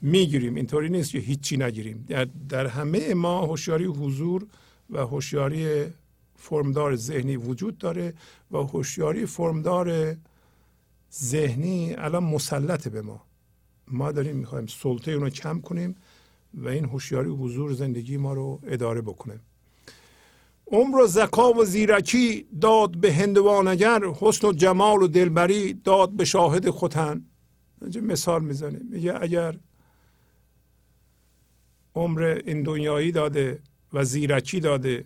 می‌گیریم. 0.00 0.54
اینطوری 0.54 0.88
نیست 0.88 1.10
که 1.10 1.18
هیچی 1.18 1.56
نگیریم. 1.56 2.04
در, 2.08 2.24
در 2.48 2.66
همه 2.66 3.14
ما 3.14 3.46
هوشیاری 3.46 3.84
حضور 3.84 4.46
و 4.90 4.98
هوشیاری 4.98 5.84
فرمدار 6.36 6.96
ذهنی 6.96 7.36
وجود 7.36 7.78
داره 7.78 8.14
و 8.50 8.56
هوشیاری 8.56 9.26
فرمدار 9.26 10.16
ذهنی 11.14 11.94
الان 11.94 12.24
مسلط 12.24 12.88
به 12.88 13.02
ما. 13.02 13.22
ما 13.88 14.12
داریم 14.12 14.36
می‌خوایم 14.36 14.66
سلطه 14.66 15.10
اونو 15.12 15.30
کم 15.30 15.60
کنیم. 15.60 15.96
و 16.56 16.68
این 16.68 16.84
هوشیاری 16.84 17.30
حضور 17.30 17.72
زندگی 17.72 18.16
ما 18.16 18.32
رو 18.32 18.60
اداره 18.62 19.00
بکنه. 19.00 19.40
عمر 20.66 20.98
و 20.98 21.06
زکا 21.06 21.52
و 21.52 21.64
زیرکی 21.64 22.46
داد 22.60 22.96
به 22.96 23.12
هندوانگر 23.12 24.04
حسن 24.20 24.48
و 24.48 24.52
جمال 24.52 25.02
و 25.02 25.06
دلبری 25.06 25.74
داد 25.74 26.10
به 26.10 26.24
شاهد 26.24 26.70
خوتن 26.70 27.24
مثال 28.02 28.44
می‌زنه. 28.44 28.80
میگه 28.90 29.22
اگر 29.22 29.58
عمر 31.94 32.22
این 32.46 32.62
دنیایی 32.62 33.12
داده 33.12 33.62
و 33.92 34.04
زیرکی 34.04 34.60
داده 34.60 35.04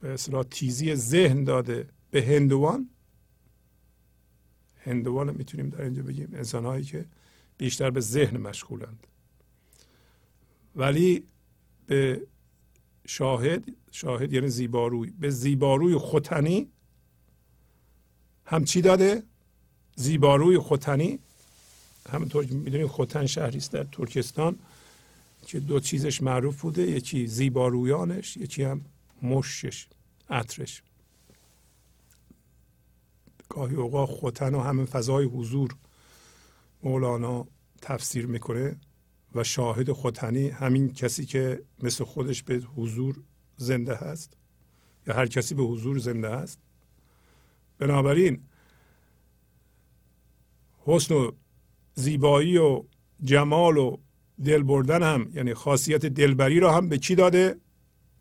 به 0.00 0.08
اصطلاح 0.08 0.42
تیزی 0.42 0.94
ذهن 0.94 1.44
داده 1.44 1.88
به 2.10 2.22
هندوان 2.22 2.90
هندوان 4.84 5.34
می‌تونیم 5.34 5.68
در 5.68 5.82
اینجا 5.82 6.02
بگیم 6.02 6.28
انسانهایی 6.32 6.84
که 6.84 7.04
بیشتر 7.60 7.90
به 7.90 8.00
ذهن 8.00 8.36
مشغولند. 8.36 9.06
ولی 10.76 11.24
به 11.86 12.26
شاهد 13.06 13.64
شاهد 13.90 14.32
یعنی 14.32 14.48
زیباروی 14.48 15.10
به 15.10 15.30
زیباروی 15.30 15.98
خوتنی 15.98 16.68
هم 18.44 18.64
چی 18.64 18.80
داده؟ 18.80 19.22
زیباروی 19.96 20.58
خوتنی. 20.58 21.18
همونطور 22.12 22.44
که 22.44 22.54
می‌دونید 22.54 22.86
خوتن 22.86 23.26
شهری 23.26 23.58
است 23.58 23.72
در 23.72 23.84
ترکستان 23.84 24.58
که 25.46 25.60
دو 25.60 25.80
چیزش 25.80 26.22
معروف 26.22 26.60
بوده 26.60 26.82
یکی 26.82 27.26
زیبارویانش 27.26 28.36
یکی 28.36 28.62
هم 28.62 28.84
مشش 29.22 29.86
عطرش. 30.30 30.82
گاهی 33.48 33.76
اوقات 33.76 34.08
خوتن 34.08 34.54
و 34.54 34.60
همین 34.60 34.86
فضای 34.86 35.24
حضور 35.24 35.74
مولانا 36.82 37.46
تفسیر 37.82 38.26
می‌کنه 38.26 38.76
و 39.34 39.44
شاهد 39.44 39.92
خوتنی 39.92 40.48
همین 40.48 40.92
کسی 40.92 41.26
که 41.26 41.62
مثل 41.82 42.04
خودش 42.04 42.42
به 42.42 42.56
حضور 42.76 43.20
زنده 43.56 43.94
هست 43.94 44.36
یا 45.06 45.14
هر 45.14 45.26
کسی 45.26 45.54
به 45.54 45.62
حضور 45.62 45.98
زنده 45.98 46.30
هست. 46.30 46.58
بنابراین 47.78 48.40
حسن 50.78 51.14
و 51.14 51.30
زیبایی 51.94 52.58
و 52.58 52.84
جمال 53.22 53.76
و 53.76 53.96
دل 54.44 54.62
بردن 54.62 55.02
هم 55.02 55.30
یعنی 55.34 55.54
خاصیت 55.54 56.06
دلبری 56.06 56.60
را 56.60 56.72
هم 56.72 56.88
به 56.88 56.98
کی 56.98 57.14
داده؟ 57.14 57.56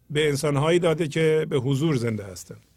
به 0.10 0.30
انسانهایی 0.30 0.80
داده 0.80 1.08
که 1.08 1.48
به 1.50 1.58
حضور 1.58 1.96
زنده 1.96 2.24
هستند. 2.24 2.69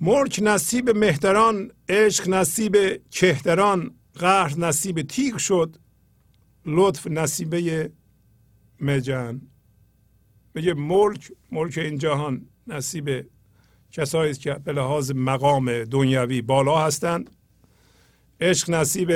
ملک 0.00 0.40
نصیب 0.42 0.90
مهتران 0.90 1.70
عشق 1.88 2.28
نصیب 2.28 2.76
کهتران 3.10 3.94
قهر 4.14 4.58
نصیب 4.58 5.02
تیغ 5.02 5.36
شد 5.36 5.76
لطف 6.66 7.06
نصیبه 7.06 7.90
مجن 8.80 9.40
میگه 10.54 10.74
ملک 10.74 11.32
ملک 11.52 11.78
این 11.78 11.98
جهان 11.98 12.46
نصیب 12.66 13.30
کسایی 13.90 14.34
که 14.34 14.54
به 14.54 14.72
لحاظ 14.72 15.12
مقام 15.14 15.84
دنیوی 15.84 16.42
بالا 16.42 16.86
هستند. 16.86 17.30
عشق 18.40 18.70
نصیب 18.70 19.12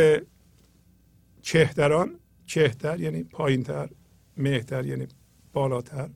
کهتران 1.42 2.18
کهتر 2.46 3.00
یعنی 3.00 3.22
پایینتر 3.22 3.88
مهتر 4.36 4.86
یعنی 4.86 5.06
بالاتر. 5.52 6.10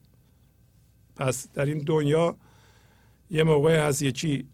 پس 1.17 1.49
در 1.53 1.65
این 1.65 1.79
دنیا 1.79 2.37
یه 3.31 3.43
موقع 3.43 3.79
هست 3.79 4.03
یکی 4.03 4.49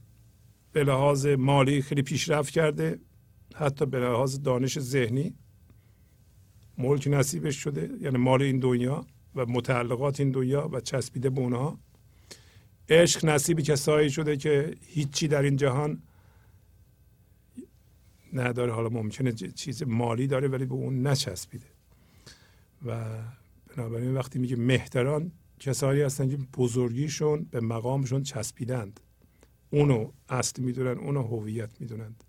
به 0.75 0.85
لحاظ 0.85 1.27
مالی 1.27 1.83
خیلی 1.83 2.03
پیشرفت 2.03 2.51
کرده 2.51 2.99
حتی 3.55 3.87
به 3.87 3.99
لحاظ 3.99 4.41
دانش 4.41 4.79
ذهنی 4.79 5.35
ملک 6.79 7.09
نصیبش 7.11 7.57
شده. 7.57 7.91
یعنی 8.01 8.19
مال 8.19 8.43
این 8.43 8.59
دنیا 8.59 9.07
و 9.35 9.47
متعلقات 9.47 10.21
این 10.21 10.31
دنیا 10.31 10.69
و 10.73 10.81
چسبیده 10.81 11.31
به 11.31 11.41
اونها. 11.41 11.79
عشق 12.89 13.25
نصیب 13.25 13.61
کسایی 13.61 14.11
شده 14.11 14.37
که 14.37 14.75
هیچی 14.87 15.29
در 15.29 15.43
این 15.43 15.57
جهان 15.57 16.03
نداره. 18.33 18.73
حالا 18.73 18.89
ممکنه 18.89 19.33
چیز 19.33 19.83
مالی 19.83 20.27
داره 20.27 20.49
ولی 20.49 20.65
به 20.65 20.75
اون 20.75 21.07
نچسبیده. 21.07 21.67
و 22.87 23.05
بنابراین 23.77 24.15
وقتی 24.15 24.39
میگه 24.39 24.57
مهتران 24.57 25.33
کسایی 25.59 26.03
هستن 26.03 26.29
که 26.29 26.37
بزرگیشون 26.37 27.45
به 27.51 27.61
مقامشون 27.61 28.23
چسبیدند. 28.23 29.01
اونو 29.75 30.11
اصل 30.29 30.63
می‌دونن 30.63 30.99
اونو 30.99 31.23
هویت 31.23 31.71
می‌دونند. 31.81 32.25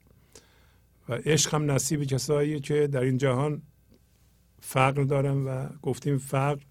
و 1.10 1.14
عشق 1.14 1.56
هم 1.56 1.72
نصیب 1.72 2.04
کسایی 2.04 2.60
که 2.60 2.88
در 2.88 3.02
این 3.02 3.18
جهان 3.18 3.62
فقر 4.62 5.04
دارن 5.04 5.38
و 5.44 5.68
گفتیم 5.82 6.18
فقر 6.18 6.62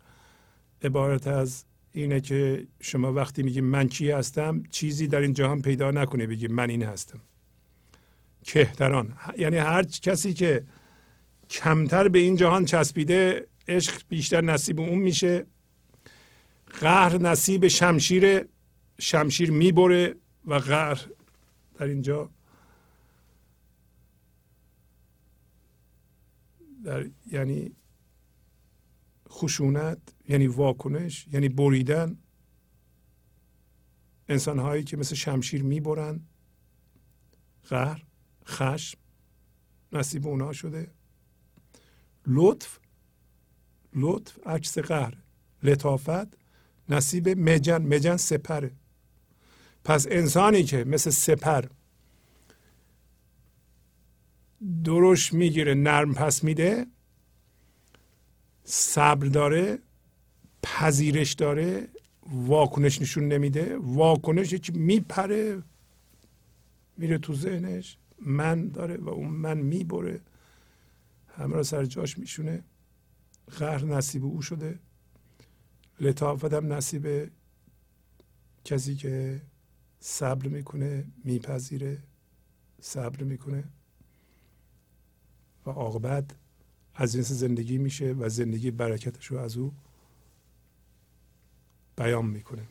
عبارت 0.83 1.27
از 1.27 1.65
اینه 1.93 2.21
که 2.21 2.67
شما 2.81 3.13
وقتی 3.13 3.43
میگی 3.43 3.61
من 3.61 3.89
چی 3.89 4.11
هستم 4.11 4.63
چیزی 4.71 5.07
در 5.07 5.21
این 5.21 5.33
جهان 5.33 5.63
پیدا 5.63 5.91
نکنه 5.91 6.27
بگی 6.27 6.47
من 6.47 6.71
این 6.71 6.83
هستم. 6.83 7.21
کهتران. 8.45 9.13
یعنی 9.39 9.57
هر 9.57 9.83
کسی 9.83 10.35
که 10.35 10.65
کمتر 11.51 12.09
به 12.09 12.19
این 12.19 12.37
جهان 12.37 12.65
چسبیده 12.65 13.47
عشق 13.69 14.03
بیشتر 14.09 14.41
نصیب 14.41 14.81
اون 14.81 14.99
میشه. 14.99 15.47
قهر 16.81 17.19
نصیب 17.19 17.69
شمشیر 17.69 18.45
شمشیر 18.99 19.51
می‌بره. 19.51 20.15
و 20.47 20.55
قهر 20.55 21.09
در 21.75 21.87
اینجا 21.87 22.31
در 26.85 27.11
یعنی 27.33 27.77
خشونت 29.29 30.15
یعنی 30.29 30.47
واکنش 30.47 31.29
یعنی 31.33 31.49
بریدن 31.49 32.19
انسان 34.29 34.59
هایی 34.59 34.85
که 34.85 34.97
مثل 34.97 35.15
شمشیر 35.15 35.63
می‌برن. 35.63 36.21
قهر 37.69 38.05
خشم 38.47 38.99
نصیب 39.93 40.27
اونا 40.27 40.53
شده. 40.53 40.91
لطف 42.27 42.79
لطف 43.93 44.39
عکس 44.47 44.79
قهر 44.79 45.23
لطافت 45.63 46.39
نصیب 46.89 47.29
مجن 47.29 47.83
مجن 47.83 48.17
سپره. 48.17 48.77
پس 49.85 50.07
انسانی 50.11 50.63
که 50.63 50.85
مثل 50.85 51.11
سپر 51.11 51.65
درش 54.85 55.33
می‌گیره 55.33 55.75
نرم 55.75 56.15
پس 56.15 56.45
میده 56.45 56.87
صبر 58.65 59.27
داره 59.27 59.79
پذیرش 60.63 61.33
داره 61.33 61.89
واکنش 62.27 63.03
نشون 63.03 63.29
نمیده 63.29 63.79
واکنش 63.79 64.55
که 64.55 64.73
میپره 64.73 65.63
میره 66.97 67.19
تو 67.19 67.35
ذهنش 67.35 67.99
من 68.19 68.69
داره 68.69 68.97
و 68.97 69.09
اون 69.09 69.29
من 69.29 69.59
می‌بره 69.59 70.21
همه 71.37 71.55
را 71.55 71.63
سر 71.63 71.85
جاش 71.85 72.19
میشونه 72.19 72.65
قهر 73.59 73.85
نصیب 73.85 74.25
او 74.25 74.43
شده 74.43 74.79
لطافت 76.01 76.53
هم 76.53 76.73
نصیب 76.73 77.31
کسی 78.65 78.95
که 78.95 79.41
صبر 80.07 80.49
می‌کنه 80.49 81.05
میپذیره 81.25 82.03
صبر 82.81 83.23
می‌کنه. 83.23 83.65
و 85.67 85.71
عاقبت 85.71 86.25
از 86.95 87.13
جنس 87.13 87.33
زندگی 87.33 87.79
میشه 87.79 88.13
و 88.13 88.29
زندگی 88.29 88.71
برکتش 88.71 89.27
رو 89.27 89.39
از 89.39 89.57
او 89.57 89.75
بیان 91.97 92.27
می‌کنه. 92.27 92.63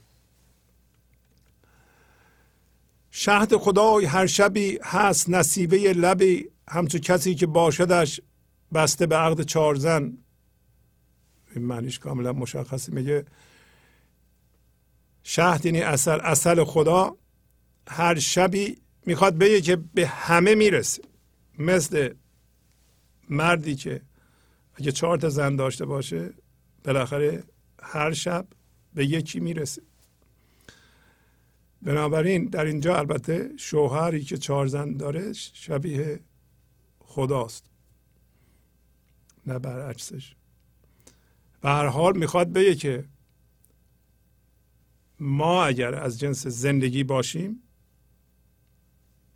شهد 3.12 3.58
خدای 3.58 4.06
هر 4.06 4.26
شبی 4.26 4.80
هست 4.84 5.30
نصیبه 5.30 5.94
لبی 5.94 6.50
همچون 6.70 7.02
کسی 7.02 7.36
که 7.36 7.48
باشدش 7.48 8.22
بسته 8.74 9.06
به 9.06 9.16
عقد 9.16 9.42
چهار 9.42 9.76
زن. 9.76 10.18
این 11.56 11.66
معنیش 11.66 12.00
کاملا 12.00 12.34
مشخصی 12.34 12.92
میگه 12.92 13.26
شهد 15.24 15.66
یعنی 15.66 15.82
اصل 15.82 16.20
اصل 16.24 16.64
خدا. 16.64 17.23
هر 17.88 18.20
شبی 18.20 18.78
می‌خواد 19.06 19.38
بگه 19.38 19.62
که 19.62 19.76
به 19.76 20.08
همه 20.08 20.56
می‌رسه. 20.56 21.04
مثل 21.60 22.14
مردی 23.30 23.76
که 23.76 24.02
اگه 24.76 24.92
چهار 24.92 25.18
تا 25.18 25.30
زن 25.30 25.56
داشته 25.56 25.86
باشه 25.86 26.34
بالاخره 26.84 27.44
هر 27.82 28.14
شب 28.14 28.48
به 28.94 29.06
یکی 29.06 29.40
می‌رسه. 29.40 29.82
بنابراین 31.82 32.46
در 32.46 32.66
اینجا 32.66 32.98
البته 32.98 33.52
شوهری 33.58 34.24
که 34.24 34.38
چهار 34.38 34.68
زن 34.68 34.98
داره 34.98 35.34
شبیه 35.34 36.20
خداست 37.00 37.66
نه 39.48 39.60
برعکسش 39.60 40.36
به 41.62 41.70
هر 41.70 41.86
حال 41.86 42.18
می‌خواد 42.18 42.54
بگه 42.54 42.76
که 42.76 43.06
ما 45.20 45.66
اگر 45.66 45.96
از 45.96 46.20
جنس 46.20 46.48
زندگی 46.48 47.04
باشیم 47.04 47.63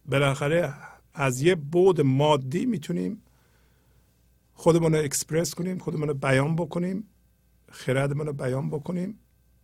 بالاخره 0.08 0.74
از 1.14 1.42
یه 1.42 1.56
بود 1.56 2.02
مادی 2.02 2.66
می‌تونیم 2.66 3.22
خودمون 4.54 4.96
رو 4.96 5.04
اکسپرس 5.04 5.56
کنیم 5.56 5.78
خودمون 5.78 6.08
رو 6.08 6.14
بیان 6.14 6.56
بکنیم 6.56 7.08
خردمون 7.72 8.28
رو 8.28 8.34
بیان 8.34 8.70
بکنیم. 8.70 9.20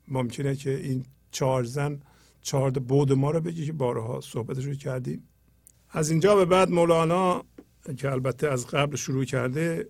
ممکنه 0.08 0.56
که 0.56 0.78
این 0.78 1.06
چهار 1.32 1.64
زن 1.64 2.02
چهار 2.42 2.72
بود 2.72 3.14
ما 3.14 3.32
رو 3.32 3.42
بگی 3.42 3.66
که 3.66 3.74
بارها 3.74 4.22
صحبتش 4.22 4.66
رو 4.66 4.76
کردیم. 4.76 5.28
از 5.90 6.10
اینجا 6.10 6.36
به 6.36 6.46
بعد 6.46 6.70
مولانا 6.70 7.44
که 7.98 8.12
البته 8.12 8.48
از 8.48 8.68
قبل 8.68 8.96
شروع 8.96 9.26
کرده 9.26 9.90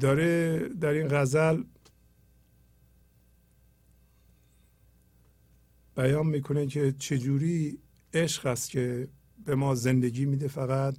داره 0.00 0.58
در 0.68 0.88
این 0.88 1.08
غزل 1.08 1.62
بیان 5.96 6.26
می‌کنه 6.26 6.66
که 6.66 6.92
چجوری 6.98 7.78
عشق 8.14 8.46
است 8.46 8.70
که 8.70 9.08
به 9.48 9.54
ما 9.54 9.74
زندگی 9.74 10.24
میده 10.24 10.48
فقط 10.48 10.96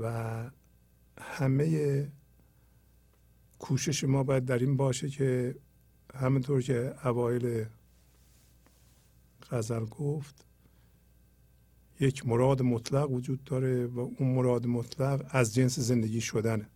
و 0.00 0.44
همه 1.20 2.08
کوشش 3.58 4.04
ما 4.04 4.22
باید 4.22 4.44
در 4.44 4.58
این 4.58 4.76
باشه 4.76 5.08
که 5.08 5.54
همونطور 6.14 6.62
که 6.62 6.94
اوایل 7.04 7.64
غزل 9.50 9.84
گفت 9.84 10.46
یک 12.00 12.26
مراد 12.26 12.62
مطلق 12.62 13.10
وجود 13.10 13.44
داره 13.44 13.86
و 13.86 14.00
اون 14.00 14.34
مراد 14.34 14.66
مطلق 14.66 15.26
از 15.30 15.54
جنس 15.54 15.78
زندگی 15.78 16.20
شدنه. 16.20 16.68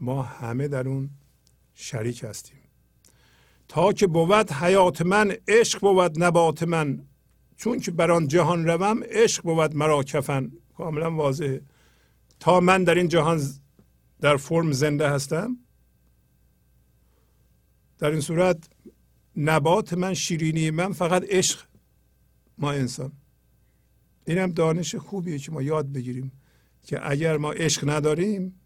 ما 0.00 0.22
همه 0.22 0.68
در 0.68 0.88
اون 0.88 1.10
شریک 1.74 2.24
هستیم. 2.24 2.58
تا 3.68 3.92
که 3.92 4.06
بود 4.06 4.52
حیات 4.52 5.02
من 5.02 5.36
عشق 5.48 5.80
بود 5.80 6.22
نبات 6.22 6.62
من. 6.62 7.06
چون 7.56 7.80
که 7.80 7.90
بر 7.90 8.10
آن 8.10 8.28
جهان 8.28 8.66
روم 8.66 9.02
عشق 9.04 9.42
بود 9.42 9.76
مرا 9.76 10.02
کفن. 10.02 10.52
کاملا 10.76 11.10
واضحه. 11.10 11.62
تا 12.40 12.60
من 12.60 12.84
در 12.84 12.94
این 12.94 13.08
جهان 13.08 13.42
در 14.20 14.36
فرم 14.36 14.72
زنده 14.72 15.08
هستم 15.08 15.56
در 17.98 18.10
این 18.10 18.20
صورت 18.20 18.68
نبات 19.36 19.92
من 19.92 20.14
شیرینی 20.14 20.70
من 20.70 20.92
فقط 20.92 21.24
عشق 21.28 21.60
ما 22.58 22.72
انسان. 22.72 23.12
این 24.26 24.38
هم 24.38 24.52
دانش 24.52 24.94
خوبیه 24.94 25.38
که 25.38 25.52
ما 25.52 25.62
یاد 25.62 25.92
بگیریم 25.92 26.32
که 26.82 27.10
اگر 27.10 27.36
ما 27.36 27.52
عشق 27.52 27.90
نداریم 27.90 28.60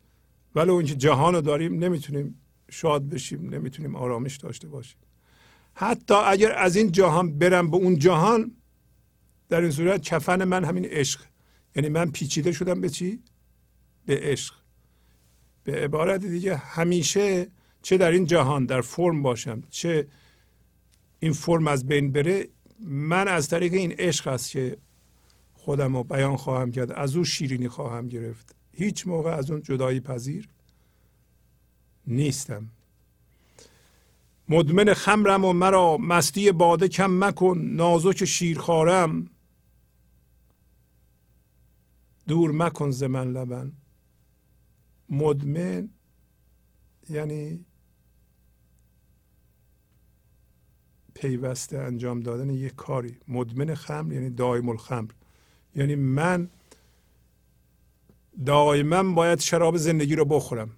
ولی 0.55 0.71
اون 0.71 0.85
که 0.85 0.95
جهان 0.95 1.35
رو 1.35 1.41
داریم 1.41 1.85
نمی‌تونیم 1.85 2.41
شاد 2.71 3.09
بشیم 3.09 3.55
نمی‌تونیم 3.55 3.97
آرامش 3.97 4.37
داشته 4.37 4.69
باشیم. 4.69 4.99
حتی 5.75 6.15
اگر 6.15 6.53
از 6.53 6.77
این 6.77 6.93
جهان 6.93 7.39
برم 7.39 7.71
به 7.71 7.77
اون 7.77 7.99
جهان 7.99 8.58
در 9.49 9.61
این 9.61 9.71
صورت 9.71 10.03
کفن 10.03 10.45
من 10.45 10.65
همین 10.65 10.85
عشق. 10.85 11.21
یعنی 11.77 11.89
من 11.89 12.11
پیچیده 12.11 12.53
شدم 12.53 12.81
به 12.81 12.89
چی؟ 12.89 13.23
به 14.07 14.21
عشق. 14.23 14.55
به 15.65 15.85
عبارت 15.85 16.21
دیگه 16.21 16.57
همیشه 16.57 17.47
چه 17.83 17.97
در 17.97 18.11
این 18.11 18.25
جهان 18.25 18.67
در 18.67 18.81
فرم 18.81 19.23
باشم 19.23 19.63
چه 19.71 20.07
این 21.21 21.33
فرم 21.33 21.69
از 21.69 21.87
بین 21.87 22.13
بره 22.13 22.49
من 22.81 23.29
از 23.29 23.49
طریق 23.49 23.73
این 23.73 23.93
عشق 23.93 24.27
است 24.27 24.51
که 24.51 24.77
خودم 25.55 25.97
رو 25.97 26.05
بیان 26.05 26.37
خواهم 26.37 26.73
کرد 26.73 26.93
از 26.93 27.17
او 27.17 27.25
شیرینی 27.25 27.69
خواهم 27.69 28.09
گرفت. 28.09 28.55
هیچ 28.73 29.07
موقع 29.07 29.31
از 29.31 29.51
اون 29.51 29.63
جدایی 29.63 30.01
پذیر 30.01 30.49
نیستم. 32.07 32.69
مدمن 34.49 34.95
خمرم 34.95 35.45
و 35.45 35.53
مرا 35.53 35.97
مستی 35.97 36.53
باده 36.53 36.89
کم 36.89 37.25
مکن 37.25 37.59
نازک 37.59 38.25
شیرخوارم. 38.25 39.31
دور 42.29 42.53
مکن 42.53 42.91
ز 42.91 43.03
من 43.03 43.33
لبن. 43.33 43.73
مدمن 45.09 45.89
یعنی 47.11 47.65
پیوسته 51.15 51.79
انجام 51.79 52.21
دادن 52.21 52.51
یک 52.51 52.75
کاری. 52.75 53.17
مدمن 53.29 53.75
خمر 53.75 54.13
یعنی 54.13 54.31
دائم 54.31 54.69
الخمر. 54.69 55.11
یعنی 55.75 55.95
من 55.95 56.51
دائما 58.47 59.03
باید 59.13 59.41
شراب 59.41 59.77
زندگی 59.77 60.17
رو 60.17 60.25
بخورم. 60.25 60.71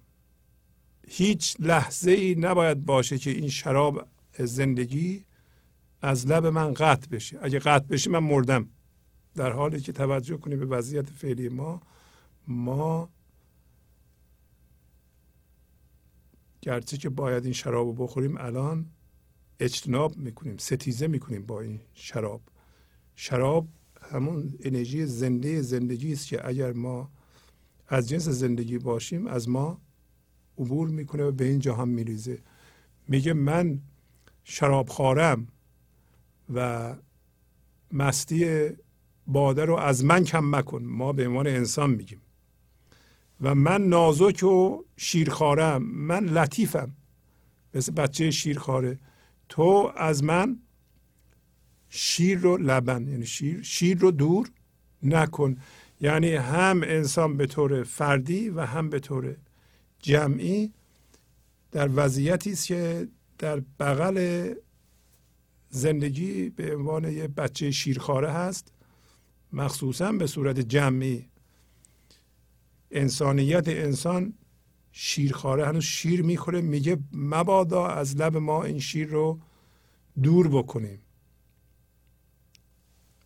هیچ 1.07 1.55
لحظه 1.59 2.11
ای 2.11 2.35
نباید 2.35 2.85
باشه 2.85 3.17
که 3.17 3.29
این 3.29 3.49
شراب 3.49 4.07
زندگی 4.39 5.25
از 6.01 6.27
لب 6.27 6.45
من 6.45 6.73
قطع 6.73 7.07
بشه. 7.09 7.39
اگه 7.41 7.59
قطع 7.59 7.85
بشه 7.87 8.09
من 8.09 8.19
مردم. 8.19 8.69
در 9.35 9.51
حالی 9.51 9.79
که 9.79 9.91
توجه 9.91 10.37
کنیم 10.37 10.59
به 10.59 10.65
وضعیت 10.65 11.09
فعلی 11.09 11.49
ما 11.49 11.81
ما 12.47 13.09
گرچه 16.61 16.97
که 16.97 17.09
باید 17.09 17.43
این 17.43 17.53
شراب 17.53 17.87
رو 17.87 17.93
بخوریم 17.93 18.37
الان 18.37 18.85
اجتناب 19.59 20.17
می‌کنیم 20.17 20.57
ستیزه 20.57 21.07
می‌کنیم 21.07 21.45
با 21.45 21.61
این 21.61 21.79
شراب. 21.93 22.41
شراب 23.15 23.67
همون 24.01 24.53
انرژی 24.59 25.05
زنده 25.05 25.61
زندگی 25.61 26.13
است 26.13 26.27
که 26.27 26.47
اگر 26.47 26.73
ما 26.73 27.11
از 27.87 28.09
جنس 28.09 28.27
زندگی 28.27 28.77
باشیم 28.77 29.27
از 29.27 29.49
ما 29.49 29.81
عبور 30.57 30.87
می‌کنه 30.87 31.23
و 31.23 31.31
به 31.31 31.45
این 31.45 31.59
جهان 31.59 31.89
میریزه. 31.89 32.39
میگه 33.07 33.33
من 33.33 33.81
شراب 34.43 34.89
خارم 34.89 35.47
و 36.53 36.95
مستی 37.91 38.69
باده 39.27 39.65
رو 39.65 39.75
از 39.75 40.05
من 40.05 40.23
کم 40.23 40.55
مکن. 40.55 40.83
ما 40.83 41.13
به 41.13 41.27
عنوان 41.27 41.47
انسان 41.47 41.89
میگیم. 41.89 42.21
و 43.41 43.55
من 43.55 43.81
نازک 43.81 44.43
و 44.43 44.83
شیرخوارم. 44.97 45.83
من 45.83 46.25
لطیفم. 46.25 46.91
مثل 47.73 47.91
بچه 47.91 48.31
شیرخواره. 48.31 48.99
تو 49.49 49.91
از 49.95 50.23
من 50.23 50.59
شیر 51.89 52.39
رو 52.39 52.57
لبن. 52.57 53.07
یعنی 53.07 53.25
شیر 53.25 53.61
شیر 53.63 53.97
رو 53.97 54.11
دور 54.11 54.49
نکن. 55.03 55.57
یعنی 56.01 56.33
هم 56.33 56.81
انسان 56.83 57.37
به 57.37 57.45
طور 57.45 57.83
فردی 57.83 58.49
و 58.49 58.61
هم 58.61 58.89
به 58.89 58.99
طور 58.99 59.35
جمعی 59.99 60.73
در 61.71 61.89
وضعیتی 61.95 62.51
است 62.51 62.67
که 62.67 63.07
در 63.37 63.61
بغل 63.79 64.53
زندگی 65.69 66.49
به 66.49 66.75
عنوان 66.75 67.03
یه 67.03 67.27
بچه 67.27 67.71
شیرخواره 67.71 68.31
هست. 68.31 68.73
مخصوصا 69.53 70.11
به 70.11 70.27
صورت 70.27 70.59
جمعی. 70.59 71.29
انسانیت 72.91 73.67
انسان 73.67 74.33
شیرخواره 74.91 75.67
هنوز 75.67 75.83
شیر 75.83 76.21
می‌خوره 76.21 76.61
میگه 76.61 76.97
مبادا 77.13 77.87
از 77.87 78.15
لب 78.15 78.37
ما 78.37 78.63
این 78.63 78.79
شیر 78.79 79.07
رو 79.07 79.39
دور 80.23 80.47
بکنیم. 80.47 80.99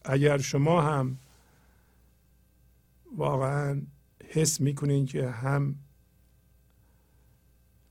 اگر 0.06 0.38
شما 0.38 0.82
هم 0.82 1.18
واقعا 3.16 3.82
حس 4.30 4.62
می‌کنین 4.62 5.06
که 5.06 5.30
هم 5.30 5.76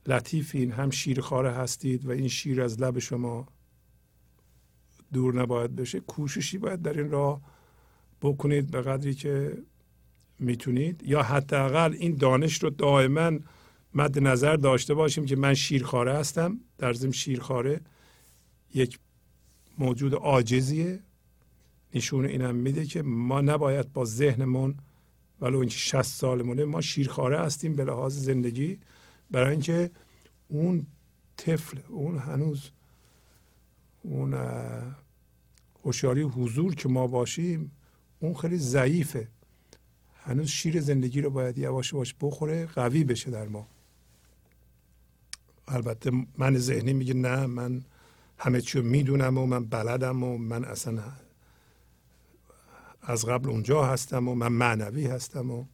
لطیفین 0.06 0.72
هم 0.72 0.90
شیرخواره 0.90 1.52
هستید 1.52 2.06
و 2.06 2.10
این 2.10 2.28
شیر 2.28 2.62
از 2.62 2.80
لب 2.80 2.98
شما 2.98 3.48
دور 5.12 5.42
نباید 5.42 5.76
بشه 5.76 6.00
کوششی 6.00 6.58
باید 6.58 6.82
در 6.82 6.98
این 6.98 7.10
راه 7.10 7.53
بکنید 8.24 8.70
به 8.70 8.82
قدری 8.82 9.14
که 9.14 9.58
می‌تونید. 10.38 11.02
یا 11.06 11.22
حداقل 11.22 11.94
این 11.98 12.16
دانش 12.16 12.62
رو 12.62 12.70
دائما 12.70 13.32
مد 13.94 14.18
نظر 14.18 14.56
داشته 14.56 14.94
باشیم 14.94 15.26
که 15.26 15.36
من 15.36 15.54
شیرخواره 15.54 16.14
هستم. 16.14 16.60
در 16.78 16.92
ضمن 16.92 17.12
شیرخواره 17.12 17.80
یک 18.74 18.98
موجود 19.78 20.14
عاجزیه. 20.14 21.00
نشون 21.94 22.24
اینم 22.26 22.54
میده 22.54 22.84
که 22.84 23.02
ما 23.02 23.40
نباید 23.40 23.92
با 23.92 24.04
ذهنمون 24.04 24.74
ولو 25.40 25.58
اینکه 25.58 25.78
60 25.78 26.02
سالمونه 26.02 26.64
ما 26.64 26.80
شیرخواره 26.80 27.40
هستیم 27.40 27.76
به 27.76 27.84
لحاظ 27.84 28.18
زندگی. 28.18 28.78
برای 29.30 29.50
اینکه 29.50 29.90
اون 30.48 30.86
طفل 31.36 31.78
اون 31.88 32.18
هنوز 32.18 32.70
اون 34.02 34.34
هوشیاری 35.84 36.22
حضور 36.22 36.74
که 36.74 36.88
ما 36.88 37.06
باشیم 37.06 37.72
اون 38.20 38.34
خیلی 38.34 38.58
ضعیفه. 38.58 39.28
هنوز 40.14 40.48
شیر 40.48 40.80
زندگی 40.80 41.20
رو 41.20 41.30
باید 41.30 41.58
یواش 41.58 41.92
یواش 41.92 42.14
بخوره 42.20 42.66
قوی 42.66 43.04
بشه 43.04 43.30
در 43.30 43.48
ما. 43.48 43.68
البته 45.68 46.10
من 46.38 46.58
ذهنی 46.58 46.92
میگه 46.92 47.14
نه 47.14 47.46
من 47.46 47.82
همه 48.38 48.60
چی 48.60 48.78
رو 48.78 48.84
می‌دونم 48.84 49.38
و 49.38 49.46
من 49.46 49.64
بلدم 49.64 50.22
و 50.22 50.38
من 50.38 50.64
اصلا 50.64 51.02
از 53.02 53.24
قبل 53.26 53.50
اونجا 53.50 53.84
هستم 53.84 54.28
و 54.28 54.34
من 54.34 54.52
معنوی 54.52 55.06
هستم 55.06 55.50
و 55.50 55.64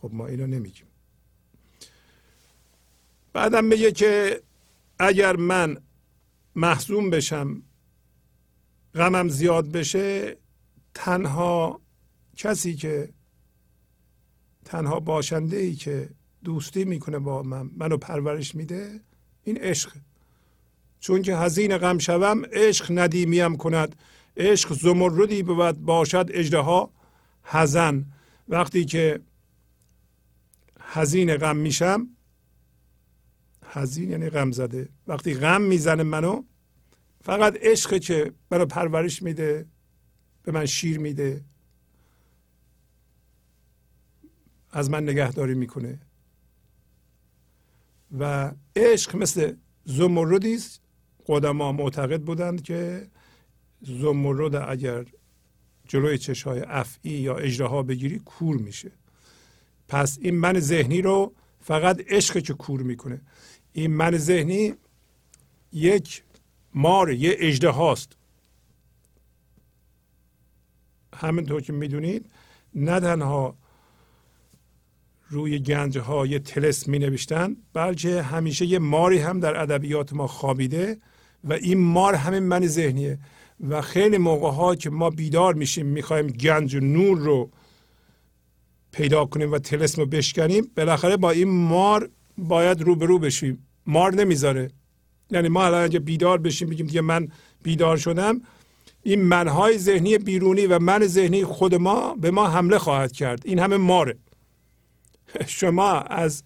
خب 0.00 0.10
ما 0.14 0.26
اینو 0.26 0.46
نمیگیم. 0.46 0.86
بعدم 3.32 3.64
میگه 3.64 3.92
که 3.92 4.42
اگر 4.98 5.36
من 5.36 5.76
محزون 6.54 7.10
بشم 7.10 7.62
غمم 8.94 9.28
زیاد 9.28 9.72
بشه 9.72 10.36
تنها 10.98 11.80
کسی 12.36 12.74
که 12.74 13.08
تنها 14.64 15.00
باشنده 15.00 15.56
ای 15.56 15.74
که 15.74 16.10
دوستی 16.44 16.84
می‌کنه 16.84 17.18
با 17.18 17.42
من 17.42 17.70
منو 17.76 17.96
پرورش 17.96 18.54
میده 18.54 19.00
این 19.44 19.56
عشق. 19.56 19.92
چون 21.00 21.22
که 21.22 21.36
هزین 21.36 21.78
غم 21.78 21.98
شوم 21.98 22.44
عشق 22.52 22.86
ندیمیم 22.90 23.56
کند. 23.56 23.96
عشق 24.36 24.72
زمردی 24.72 25.42
بود 25.42 25.80
باشد 25.80 26.30
اجده 26.30 26.88
هزن 27.44 28.04
وقتی 28.48 28.84
که 28.84 29.20
هزین 30.80 31.36
غم 31.36 31.56
میشم 31.56 32.08
هزین 33.66 34.10
یعنی 34.10 34.30
غم 34.30 34.52
زده. 34.52 34.88
وقتی 35.06 35.34
غم 35.34 35.62
می‌زنه 35.62 36.02
منو 36.02 36.42
فقط 37.24 37.56
عشق 37.60 37.98
که 37.98 38.32
منو 38.50 38.66
پرورش 38.66 39.22
میده 39.22 39.66
به 40.48 40.54
من 40.54 40.66
شیر 40.66 40.98
میده. 40.98 41.44
از 44.70 44.90
من 44.90 45.02
نگهداری 45.02 45.54
می‌کنه. 45.54 45.98
و 48.18 48.52
عشق 48.76 49.16
مثل 49.16 49.54
زمردی 49.84 50.54
است. 50.54 50.80
قدما 51.26 51.72
معتقد 51.72 52.20
بودند 52.22 52.62
که 52.62 53.08
زمرد 53.82 54.54
اگر 54.54 55.04
جلوی 55.88 56.18
چشهای 56.18 56.60
افعی 56.60 57.10
یا 57.10 57.36
اجراها 57.36 57.82
بگیری 57.82 58.18
کور 58.18 58.56
میشه. 58.56 58.92
پس 59.88 60.18
این 60.20 60.34
من 60.34 60.60
ذهنی 60.60 61.02
رو 61.02 61.34
فقط 61.60 62.00
عشق 62.08 62.42
که 62.42 62.54
کور 62.54 62.82
می‌کنه. 62.82 63.20
این 63.72 63.94
من 63.94 64.16
ذهنی 64.16 64.74
یک 65.72 66.22
مار 66.74 67.12
یه 67.12 67.36
اجده 67.38 67.68
هاست 67.68 68.16
همینطور 71.18 71.60
که 71.60 71.72
می‌دونید 71.72 72.30
نه 72.74 73.00
تنها 73.00 73.54
روی 75.30 75.58
گنج 75.58 75.98
ها 75.98 76.26
یه 76.26 76.38
تلس 76.38 76.88
می 76.88 76.98
نوشتن 76.98 77.56
بلکه 77.72 78.22
همیشه 78.22 78.66
یه 78.66 78.78
ماری 78.78 79.18
هم 79.18 79.40
در 79.40 79.62
ادبیات 79.62 80.12
ما 80.12 80.26
خوابیده 80.26 80.98
و 81.44 81.52
این 81.52 81.78
مار 81.78 82.14
همین 82.14 82.42
من 82.42 82.66
ذهنیه 82.66 83.18
و 83.68 83.80
خیلی 83.80 84.18
موقع 84.18 84.50
ها 84.50 84.74
که 84.74 84.90
ما 84.90 85.10
بیدار 85.10 85.54
میشیم 85.54 85.86
می‌خوایم 85.86 86.26
گنج 86.26 86.74
و 86.74 86.80
نور 86.80 87.18
رو 87.18 87.50
پیدا 88.92 89.24
کنیم 89.24 89.52
و 89.52 89.58
تلسم 89.58 90.02
رو 90.02 90.06
بشکنیم 90.06 90.70
بالاخره 90.76 91.16
با 91.16 91.30
این 91.30 91.48
مار 91.48 92.10
باید 92.38 92.82
روبرو 92.82 93.18
بشیم. 93.18 93.66
مار 93.86 94.14
نمی‌ذاره. 94.14 94.70
یعنی 95.30 95.48
ما 95.48 95.64
الان 95.64 95.84
اگه 95.84 95.98
بیدار 95.98 96.38
بشیم 96.38 96.68
بگیم 96.68 96.86
دیگه 96.86 97.00
من 97.00 97.28
بیدار 97.62 97.96
شدم 97.96 98.40
این 99.02 99.22
منهای 99.22 99.78
ذهنی 99.78 100.18
بیرونی 100.18 100.66
و 100.66 100.78
من 100.78 101.06
ذهنی 101.06 101.44
خود 101.44 101.74
ما 101.74 102.14
به 102.14 102.30
ما 102.30 102.48
حمله 102.48 102.78
خواهد 102.78 103.12
کرد. 103.12 103.42
این 103.44 103.58
همه 103.58 103.76
ماره. 103.76 104.16
شما 105.46 105.92
از 106.00 106.42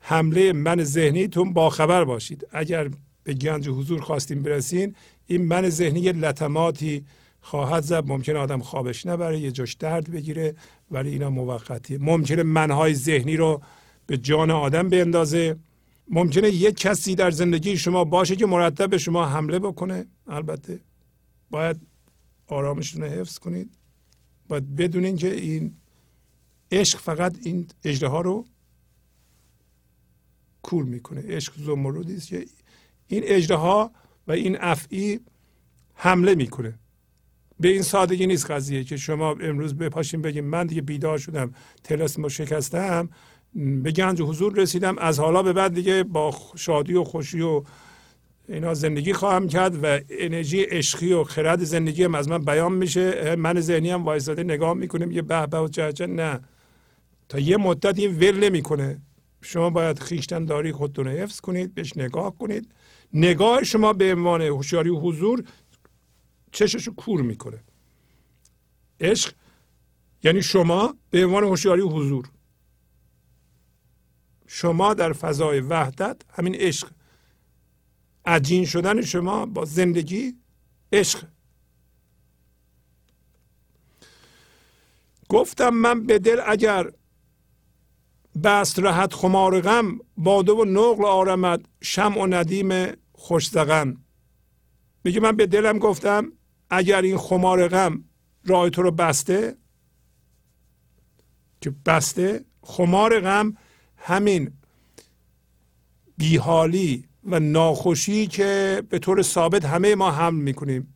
حمله 0.00 0.52
من 0.52 0.84
ذهنیتون 0.84 1.52
باخبر 1.52 2.04
باشید. 2.04 2.46
اگر 2.52 2.90
به 3.24 3.34
گنج 3.34 3.68
حضور 3.68 4.00
خواستیم 4.00 4.42
برسین 4.42 4.94
این 5.26 5.44
من 5.44 5.68
ذهنی 5.68 6.12
لطماتی 6.12 7.04
خواهد 7.40 7.82
زد. 7.82 8.04
ممکن 8.06 8.36
آدم 8.36 8.60
خوابش 8.60 9.06
نبره 9.06 9.38
یه 9.38 9.50
جاش 9.50 9.74
درد 9.74 10.10
بگیره 10.10 10.54
ولی 10.90 11.10
اینا 11.10 11.30
موقتی 11.30 11.98
ممکنه 11.98 12.42
منهای 12.42 12.94
ذهنی 12.94 13.36
رو 13.36 13.62
به 14.06 14.16
جان 14.16 14.50
آدم 14.50 14.88
بیندازه. 14.88 15.56
ممکنه 16.08 16.48
یک 16.48 16.76
کسی 16.76 17.14
در 17.14 17.30
زندگی 17.30 17.76
شما 17.76 18.04
باشه 18.04 18.36
که 18.36 18.46
مرتب 18.46 18.90
به 18.90 18.98
شما 18.98 19.26
حمله 19.26 19.58
بکنه. 19.58 20.06
البته 20.26 20.80
باید 21.50 21.89
آرامشتون 22.52 23.02
رو 23.02 23.08
حفظ 23.08 23.38
کنید. 23.38 23.70
باید 24.48 24.76
بدونین 24.76 25.16
که 25.16 25.34
این 25.34 25.74
عشق 26.72 26.98
فقط 26.98 27.36
این 27.42 27.66
اجده 27.84 28.08
ها 28.08 28.20
رو 28.20 28.46
کور 30.62 30.84
می‌کنه. 30.84 31.22
عشق 31.28 31.52
زمردی 31.56 32.16
است 32.16 32.28
که 32.28 32.46
این 33.06 33.22
اجده 33.26 33.54
ها 33.54 33.92
و 34.26 34.32
این 34.32 34.56
افعی 34.60 35.20
حمله 35.94 36.34
می‌کنه. 36.34 36.78
به 37.60 37.68
این 37.68 37.82
سادگی 37.82 38.26
نیست 38.26 38.50
قضیه 38.50 38.84
که 38.84 38.96
شما 38.96 39.30
امروز 39.30 39.74
بپاشین 39.74 40.22
بگیم 40.22 40.44
من 40.44 40.66
دیگه 40.66 40.82
بیدار 40.82 41.18
شدم 41.18 41.54
تلسم 41.84 42.28
شکستم 42.28 43.08
به 43.54 43.92
گنج 43.92 44.22
حضور 44.22 44.54
رسیدم 44.54 44.98
از 44.98 45.18
حالا 45.18 45.42
به 45.42 45.52
بعد 45.52 45.74
دیگه 45.74 46.02
با 46.02 46.36
شادی 46.56 46.94
و 46.94 47.04
خوشی 47.04 47.40
و 47.40 47.64
اینا 48.50 48.74
زندگی 48.74 49.12
خواهم 49.12 49.48
کرد 49.48 49.84
و 49.84 50.00
انرژی 50.10 50.62
عشقی 50.62 51.12
و 51.12 51.24
خرد 51.24 51.64
زندگی 51.64 52.04
هم 52.04 52.14
از 52.14 52.28
من 52.28 52.38
بیان 52.38 52.72
میشه. 52.72 53.36
من 53.36 53.60
ذهنی 53.60 53.90
هم 53.90 54.04
وایساده 54.04 54.42
نگاه 54.42 54.74
می‌کنیم 54.74 55.10
یه 55.10 55.22
به 55.22 55.46
به 55.46 55.58
و 55.58 55.68
چه 55.68 56.06
نه. 56.06 56.40
تا 57.28 57.38
یه 57.38 57.56
مدت 57.56 57.98
این 57.98 58.16
ول 58.16 58.44
نمی‌کنه. 58.44 59.02
شما 59.42 59.70
باید 59.70 59.98
خیشتن 59.98 60.44
داری 60.44 60.72
خودتون 60.72 61.08
حفظ 61.08 61.40
کنید 61.40 61.74
بهش 61.74 61.96
نگاه 61.96 62.38
کنید. 62.38 62.72
نگاه 63.12 63.64
شما 63.64 63.92
به 63.92 64.14
عنوان 64.14 64.42
هوشیاری 64.42 64.90
و 64.90 64.96
حضور 64.96 65.44
چشش 66.52 66.86
رو 66.86 66.94
کور 66.94 67.22
می‌کنه. 67.22 67.62
عشق 69.00 69.32
یعنی 70.22 70.42
شما 70.42 70.94
به 71.10 71.24
عنوان 71.24 71.44
هوشیاری 71.44 71.82
و 71.82 71.88
حضور. 71.88 72.28
شما 74.46 74.94
در 74.94 75.12
فضای 75.12 75.60
وحدت 75.60 76.16
همین 76.32 76.54
عشق. 76.54 76.88
عجین 78.24 78.66
شدن 78.66 79.02
شما 79.02 79.46
با 79.46 79.64
زندگی 79.64 80.34
عشق. 80.92 81.24
گفتم 85.28 85.68
من 85.68 86.06
به 86.06 86.18
دل 86.18 86.40
اگر 86.46 86.90
بست 88.44 88.78
رهت 88.78 89.14
خمار 89.14 89.60
غم 89.60 89.98
باده 90.16 90.52
و 90.52 90.64
نقل 90.64 91.04
آرمد 91.04 91.68
شم 91.80 92.18
و 92.18 92.26
ندیم 92.26 92.96
خوشزغن 93.12 93.96
میگه 95.04 95.20
من 95.20 95.36
به 95.36 95.46
دلم 95.46 95.78
گفتم 95.78 96.32
اگر 96.70 97.02
این 97.02 97.18
خمار 97.18 97.68
غم 97.68 98.04
راه 98.44 98.70
تو 98.70 98.82
رو 98.82 98.90
بسته 98.90 99.56
که 101.60 101.70
بسته 101.86 102.44
خمار 102.62 103.20
غم 103.20 103.56
همین 103.96 104.52
بیحالی 106.16 107.08
و 107.24 107.40
ناخوشی 107.40 108.26
که 108.26 108.82
به 108.88 108.98
طور 108.98 109.22
ثابت 109.22 109.64
همه 109.64 109.94
ما 109.94 110.10
حمل 110.10 110.42
می‌کنیم. 110.42 110.94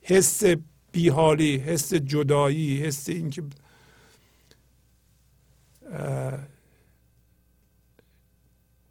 حس 0.00 0.42
بیحالی 0.92 1.56
حس 1.56 1.94
جدایی 1.94 2.82
حس 2.82 3.08
اینکه 3.08 3.42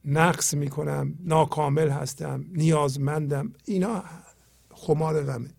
نقص 0.06 0.54
می‌کنم 0.54 1.16
ناکامل 1.20 1.90
هستم 1.90 2.46
نیازمندم 2.52 3.54
اینا 3.66 4.04
خمار 4.74 5.24
غمه. 5.24 5.50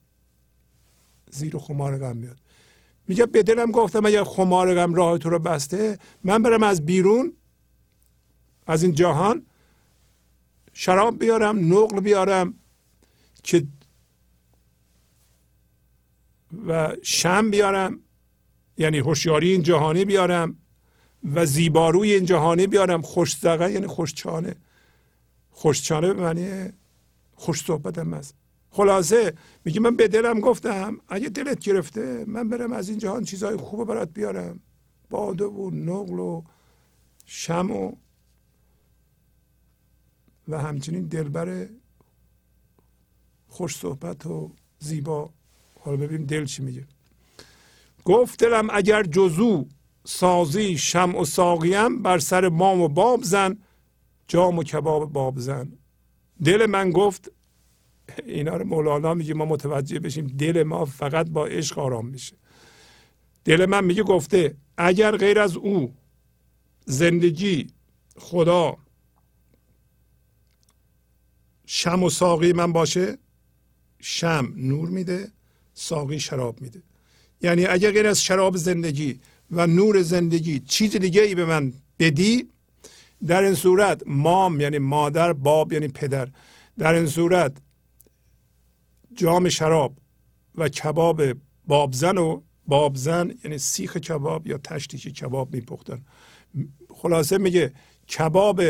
زیر 1.30 1.58
خمار 1.58 1.98
غم 1.98 2.16
میاد. 2.16 2.38
میگه 3.08 3.26
به 3.26 3.42
دلم 3.42 3.70
گفتم 3.70 4.06
اگر 4.06 4.24
خمار 4.24 4.74
غم 4.74 4.94
راه 4.94 5.18
تو 5.18 5.30
رو 5.30 5.38
بسته 5.38 5.98
من 6.24 6.42
برم 6.42 6.62
از 6.62 6.86
بیرون 6.86 7.32
از 8.66 8.82
این 8.82 8.92
جهان 8.92 9.46
شراب 10.74 11.18
بیارم 11.18 11.74
نقل 11.74 12.00
بیارم 12.00 12.54
که 13.42 13.66
و 16.66 16.96
شم 17.02 17.50
بیارم 17.50 18.00
یعنی 18.78 18.98
هوشیاری 18.98 19.50
این 19.52 19.62
جهانی 19.62 20.04
بیارم 20.04 20.56
و 21.34 21.46
زیباروی 21.46 22.12
این 22.12 22.24
جهانی 22.24 22.66
بیارم. 22.66 23.02
خوش 23.02 23.36
زغه 23.36 23.72
یعنی 23.72 23.86
خوشچانه 23.86 24.56
خوشچانه 25.50 26.12
به 26.12 26.22
معنی 26.22 26.72
خوش 27.34 27.64
صحبت 27.64 27.98
هم 27.98 28.14
هست. 28.14 28.34
خلاصه 28.70 29.34
میگه 29.64 29.80
من 29.80 29.96
به 29.96 30.08
دلم 30.08 30.40
گفتم 30.40 31.00
اگه 31.08 31.28
دلت 31.28 31.58
گرفته 31.58 32.24
من 32.26 32.48
برم 32.48 32.72
از 32.72 32.88
این 32.88 32.98
جهان 32.98 33.24
چیزهای 33.24 33.56
خوب 33.56 33.88
برات 33.88 34.08
بیارم. 34.14 34.60
باده 35.10 35.44
و 35.44 35.70
نقل 35.70 36.18
و 36.18 36.42
شم 37.26 37.70
و 37.70 37.92
و 40.48 40.58
همچنین 40.58 41.02
دلبر 41.02 41.68
خوش 43.48 43.76
صحبت 43.76 44.26
و 44.26 44.50
زیبا. 44.78 45.30
حالا 45.80 45.96
ببینیم 45.96 46.26
دل 46.26 46.44
چی 46.44 46.62
میگه. 46.62 46.86
گفت 48.04 48.44
دلم 48.44 48.68
اگر 48.70 49.02
جزو 49.02 49.66
سازی 50.04 50.78
شم 50.78 51.14
و 51.14 51.24
ساقیم 51.24 52.02
بر 52.02 52.18
سر 52.18 52.48
مام 52.48 52.80
و 52.80 52.88
باب 52.88 53.22
زن 53.22 53.58
جام 54.28 54.58
و 54.58 54.62
کباب 54.62 55.12
باب 55.12 55.38
زن. 55.38 55.72
دل 56.44 56.66
من 56.66 56.90
گفت 56.90 57.30
اینا 58.26 58.56
رو 58.56 58.64
مولانا 58.64 59.14
میگه 59.14 59.34
ما 59.34 59.44
متوجه 59.44 60.00
بشیم 60.00 60.26
دل 60.26 60.62
ما 60.62 60.84
فقط 60.84 61.30
با 61.30 61.46
عشق 61.46 61.78
آرام 61.78 62.06
میشه. 62.06 62.36
دل 63.44 63.66
من 63.66 63.84
میگه 63.84 64.02
گفته 64.02 64.56
اگر 64.76 65.16
غیر 65.16 65.38
از 65.40 65.56
او 65.56 65.94
زندگی 66.86 67.66
خدا 68.16 68.76
شم 71.66 72.02
و 72.02 72.10
ساقی 72.10 72.52
من 72.52 72.72
باشه 72.72 73.18
شم 74.00 74.52
نور 74.56 74.88
میده 74.88 75.32
ساقی 75.74 76.20
شراب 76.20 76.60
میده. 76.60 76.82
یعنی 77.42 77.66
اگر 77.66 77.90
غیر 77.90 78.06
از 78.06 78.22
شراب 78.22 78.56
زندگی 78.56 79.20
و 79.50 79.66
نور 79.66 80.02
زندگی 80.02 80.60
چیز 80.60 80.96
دیگه 80.96 81.22
ای 81.22 81.34
به 81.34 81.44
من 81.44 81.72
بدی 81.98 82.48
در 83.26 83.42
این 83.42 83.54
صورت 83.54 84.02
مام 84.06 84.60
یعنی 84.60 84.78
مادر 84.78 85.32
باب 85.32 85.72
یعنی 85.72 85.88
پدر 85.88 86.28
در 86.78 86.94
این 86.94 87.06
صورت 87.06 87.56
جام 89.14 89.48
شراب 89.48 89.96
و 90.54 90.68
کباب 90.68 91.22
بابزن 91.66 92.18
و 92.18 92.40
بابزن 92.66 93.34
یعنی 93.44 93.58
سیخ 93.58 93.96
کباب 93.96 94.46
یا 94.46 94.58
تشتیش 94.58 95.06
کباب 95.06 95.54
میپختن. 95.54 96.04
خلاصه 96.88 97.38
میگه 97.38 97.72
کباب 98.08 98.62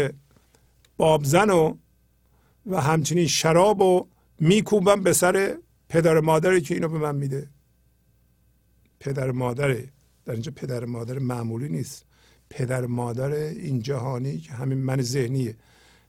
بابزن 0.96 1.50
و 1.50 1.74
و 2.66 2.80
همچنین 2.80 3.26
شراب 3.26 3.80
و 3.80 4.06
میکوبم 4.40 5.02
به 5.02 5.12
سر 5.12 5.58
پدر 5.88 6.20
مادری 6.20 6.60
که 6.60 6.74
اینو 6.74 6.88
به 6.88 6.98
من 6.98 7.16
میده. 7.16 7.48
پدر 9.00 9.30
مادره 9.30 9.88
در 10.24 10.32
اینجا 10.32 10.52
پدر 10.56 10.84
مادر 10.84 11.18
معمولی 11.18 11.68
نیست. 11.68 12.04
پدر 12.50 12.86
مادر 12.86 13.30
این 13.30 13.82
جهانی 13.82 14.38
که 14.38 14.52
همین 14.52 14.78
من 14.78 15.02
ذهنیه. 15.02 15.56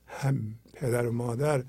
هم 0.08 0.56
پدر 0.74 1.10
مادر 1.10 1.64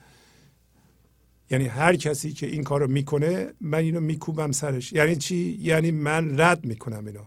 یعنی 1.50 1.66
هر 1.66 1.96
کسی 1.96 2.32
که 2.32 2.46
این 2.46 2.62
کارو 2.62 2.86
می‌کنه 2.86 3.52
من 3.60 3.78
اینو 3.78 4.00
میکوبم 4.00 4.52
سرش. 4.52 4.92
یعنی 4.92 5.16
چی؟ 5.16 5.58
یعنی 5.60 5.90
من 5.90 6.40
رد 6.40 6.64
می‌کنم 6.64 7.06
اینو. 7.06 7.24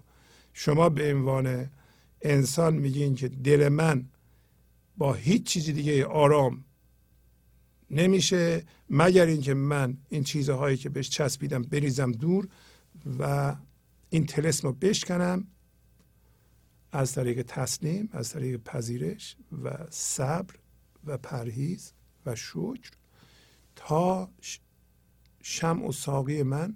شما 0.53 0.89
به 0.89 1.13
عنوان 1.13 1.69
انسان 2.21 2.75
میگین 2.75 3.15
که 3.15 3.27
دل 3.27 3.69
من 3.69 4.05
با 4.97 5.13
هیچ 5.13 5.43
چیزی 5.43 5.73
دیگه 5.73 6.05
آرام 6.05 6.65
نمیشه 7.91 8.63
مگر 8.89 9.25
اینکه 9.25 9.53
من 9.53 9.97
این 10.09 10.23
چیزهایی 10.23 10.77
که 10.77 10.89
بهش 10.89 11.09
چسبیدم 11.09 11.61
بریزم 11.61 12.11
دور 12.11 12.47
و 13.19 13.55
این 14.09 14.25
تلسم 14.25 14.67
رو 14.67 14.73
بشکنم 14.73 15.47
از 16.91 17.13
طریق 17.13 17.41
تسلیم 17.41 18.09
از 18.11 18.29
طریق 18.29 18.63
پذیرش 18.63 19.35
و 19.63 19.77
صبر 19.89 20.55
و 21.05 21.17
پرهیز 21.17 21.93
و 22.25 22.35
شکر 22.35 22.91
تا 23.75 24.29
شم 25.41 25.83
و 25.83 25.91
ساقی 25.91 26.43
من 26.43 26.75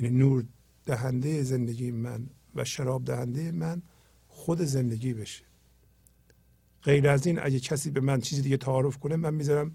یعنی 0.00 0.18
نور 0.18 0.44
دهنده 0.86 1.42
زندگی 1.42 1.90
من 1.90 2.30
و 2.54 2.64
شراب 2.64 3.04
دهنده 3.04 3.52
من 3.52 3.82
خود 4.28 4.62
زندگی 4.62 5.14
بشه. 5.14 5.47
غیر 6.82 7.08
از 7.08 7.26
این 7.26 7.38
اگه 7.42 7.60
کسی 7.60 7.90
به 7.90 8.00
من 8.00 8.20
چیزی 8.20 8.42
دیگه 8.42 8.56
تعارف 8.56 8.98
کنه 8.98 9.16
من 9.16 9.34
می‌ذارم 9.34 9.74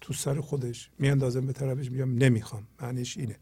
تو 0.00 0.12
سر 0.12 0.40
خودش. 0.40 0.90
میاندازم 0.98 1.46
به 1.46 1.52
طرفش 1.52 1.90
میگم 1.90 2.14
نمی‌خوام. 2.14 2.66
معنیش 2.82 3.16
اینه. 3.16 3.36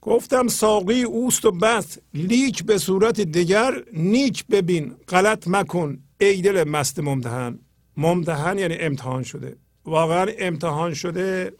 گفتم 0.00 0.48
ساقی 0.48 1.02
اوست 1.02 1.44
و 1.44 1.50
بس. 1.50 1.98
لیک 2.14 2.64
به 2.64 2.78
صورت 2.78 3.20
دیگر 3.20 3.84
نیک 3.92 4.46
ببین. 4.46 4.94
غلط 5.08 5.48
مکن. 5.48 5.98
ای 6.20 6.42
دل 6.42 6.68
مست 6.68 6.98
ممتحن. 6.98 7.58
ممتحن 7.96 8.58
یعنی 8.58 8.74
امتحان 8.74 9.22
شده. 9.22 9.56
واقعا 9.84 10.26
امتحان 10.38 10.94
شده 10.94 11.52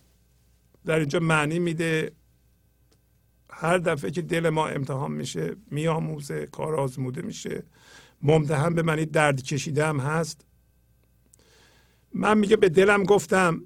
در 0.87 0.99
اینجا 0.99 1.21
معنی 1.21 1.59
میده 1.59 2.13
هر 3.51 3.79
دفعه 3.79 4.11
که 4.11 4.23
دل 4.23 4.49
ما 4.49 4.69
امتحان 4.69 5.13
میشه 5.13 5.57
میآموزه 5.71 6.47
کار 6.47 6.75
آزموده 6.75 7.23
میشه. 7.23 7.63
ممتحن 8.23 8.75
به 8.75 8.83
معنی 8.83 9.07
درد 9.07 9.43
کشیده 9.43 9.87
هم 9.87 10.01
هست؟ 10.01 10.45
من 12.15 12.39
میگه 12.39 12.57
به 12.57 12.69
دلم 12.69 13.03
گفتم 13.03 13.63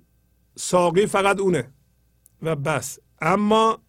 ساقی 0.57 1.07
فقط 1.07 1.41
اونه 1.41 1.71
و 2.43 2.57
بس. 2.57 2.99
اما 3.21 3.83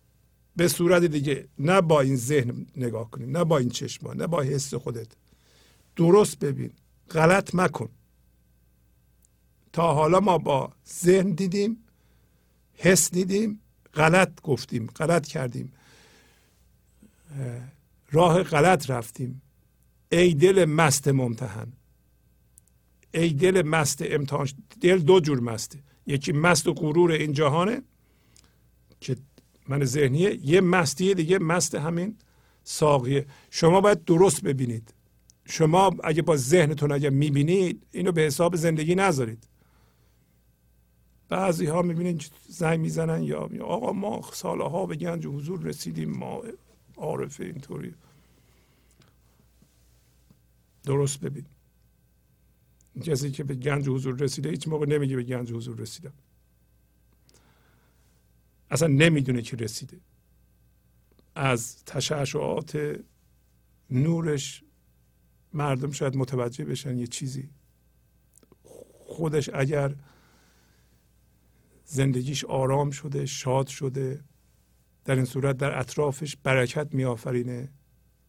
به 0.56 0.68
صورت 0.68 1.04
دیگه 1.04 1.48
نه 1.60 1.82
با 1.82 2.02
این 2.02 2.16
ذهن 2.16 2.66
نگاه 2.76 3.12
کنی 3.12 3.26
نه 3.26 3.44
با 3.44 3.58
این 3.58 3.70
چشما 3.70 4.14
نه 4.14 4.28
با 4.28 4.42
حس 4.42 4.74
خودت. 4.74 5.08
درست 5.96 6.40
ببین 6.40 6.72
غلط 7.12 7.56
مکن. 7.56 7.90
تا 9.74 9.94
حالا 9.94 10.20
ما 10.20 10.38
با 10.38 10.74
ذهن 10.88 11.32
دیدیم 11.32 11.84
حس 12.74 13.12
دیدیم 13.12 13.60
غلط 13.94 14.42
گفتیم 14.42 14.88
غلط 14.88 15.28
کردیم. 15.28 15.74
راه 18.12 18.44
غلط 18.44 18.90
رفتیم. 18.90 19.42
ای 20.14 20.34
دل 20.34 20.66
مست 20.66 21.08
ممتحن. 21.08 21.74
ای 23.14 23.30
دل 23.30 23.62
مست 23.62 24.02
امتحان 24.06 24.48
دل 24.82 25.00
دو 25.00 25.20
جور 25.20 25.40
مسته 25.40 25.80
یکی 26.08 26.32
مست 26.32 26.68
و 26.68 26.74
غرور 26.74 27.12
این 27.12 27.34
جهانه 27.34 27.82
که 29.00 29.16
من 29.68 29.86
ذهنیه. 29.86 30.40
یه 30.44 30.62
مستی 30.62 31.14
دیگه 31.14 31.40
مست 31.40 31.76
همین 31.76 32.18
ساقیه. 32.64 33.26
شما 33.50 33.82
باید 33.82 34.04
درست 34.04 34.44
ببینید. 34.44 34.94
شما 35.46 35.92
اگه 36.04 36.22
با 36.22 36.38
ذهنتون 36.38 36.92
اگه 36.92 37.10
می‌بینید 37.10 37.84
اینو 37.92 38.12
به 38.12 38.22
حساب 38.22 38.56
زندگی 38.56 38.96
نذارید. 38.96 39.48
بعضی 41.30 41.66
ها 41.66 41.82
می‌بینید 41.82 42.32
زنگ 42.48 42.80
می‌زنن 42.80 43.24
یا 43.24 43.50
آقا 43.66 43.92
ما 43.92 44.22
سالها 44.34 44.86
به 44.86 44.96
گنج 44.96 45.28
حضور 45.28 45.62
رسیدیم 45.62 46.12
ما 46.12 46.44
عارفه 46.98 47.44
اینطوری. 47.44 47.94
درست 50.84 51.20
ببین. 51.20 51.46
کسی 53.04 53.32
که 53.32 53.44
به 53.44 53.56
گنج 53.56 53.90
حضور 53.90 54.16
رسیده 54.16 54.50
هیچ 54.50 54.68
موقع 54.68 54.86
نمیگه 54.86 55.16
به 55.16 55.24
گنج 55.24 55.52
حضور 55.54 55.78
رسیدم 55.78 56.14
اصلا 58.70 58.88
نمی‌دونه 58.88 59.42
که 59.42 59.58
رسیده. 59.58 60.00
از 61.36 61.84
تشعشعات 61.86 63.00
نورش 63.90 64.64
مردم 65.54 65.92
شاید 65.92 66.18
متوجه 66.18 66.66
بشن 66.66 66.98
یه 66.98 67.08
چیزی. 67.08 67.50
خودش 69.06 69.50
اگر 69.54 69.96
زندگیش 71.86 72.46
آرام 72.46 72.92
شده 72.92 73.26
شاد 73.26 73.68
شده 73.68 74.24
در 75.06 75.16
این 75.16 75.26
صورت 75.26 75.58
در 75.58 75.80
اطرافش 75.80 76.36
برکت 76.36 76.94
میآفرینه. 76.94 77.70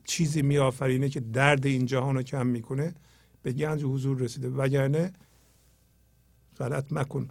چیزی 0.04 0.42
میآفرینه 0.42 1.08
که 1.08 1.20
درد 1.20 1.66
این 1.66 1.86
جهان 1.86 2.14
رو 2.14 2.22
کم 2.22 2.46
می‌کنه 2.46 2.94
به 3.42 3.52
گنج 3.52 3.84
حضور 3.84 4.18
رسیده. 4.18 4.48
وگرنه 4.48 5.12
غلط 6.58 6.92
مکن. 6.92 7.28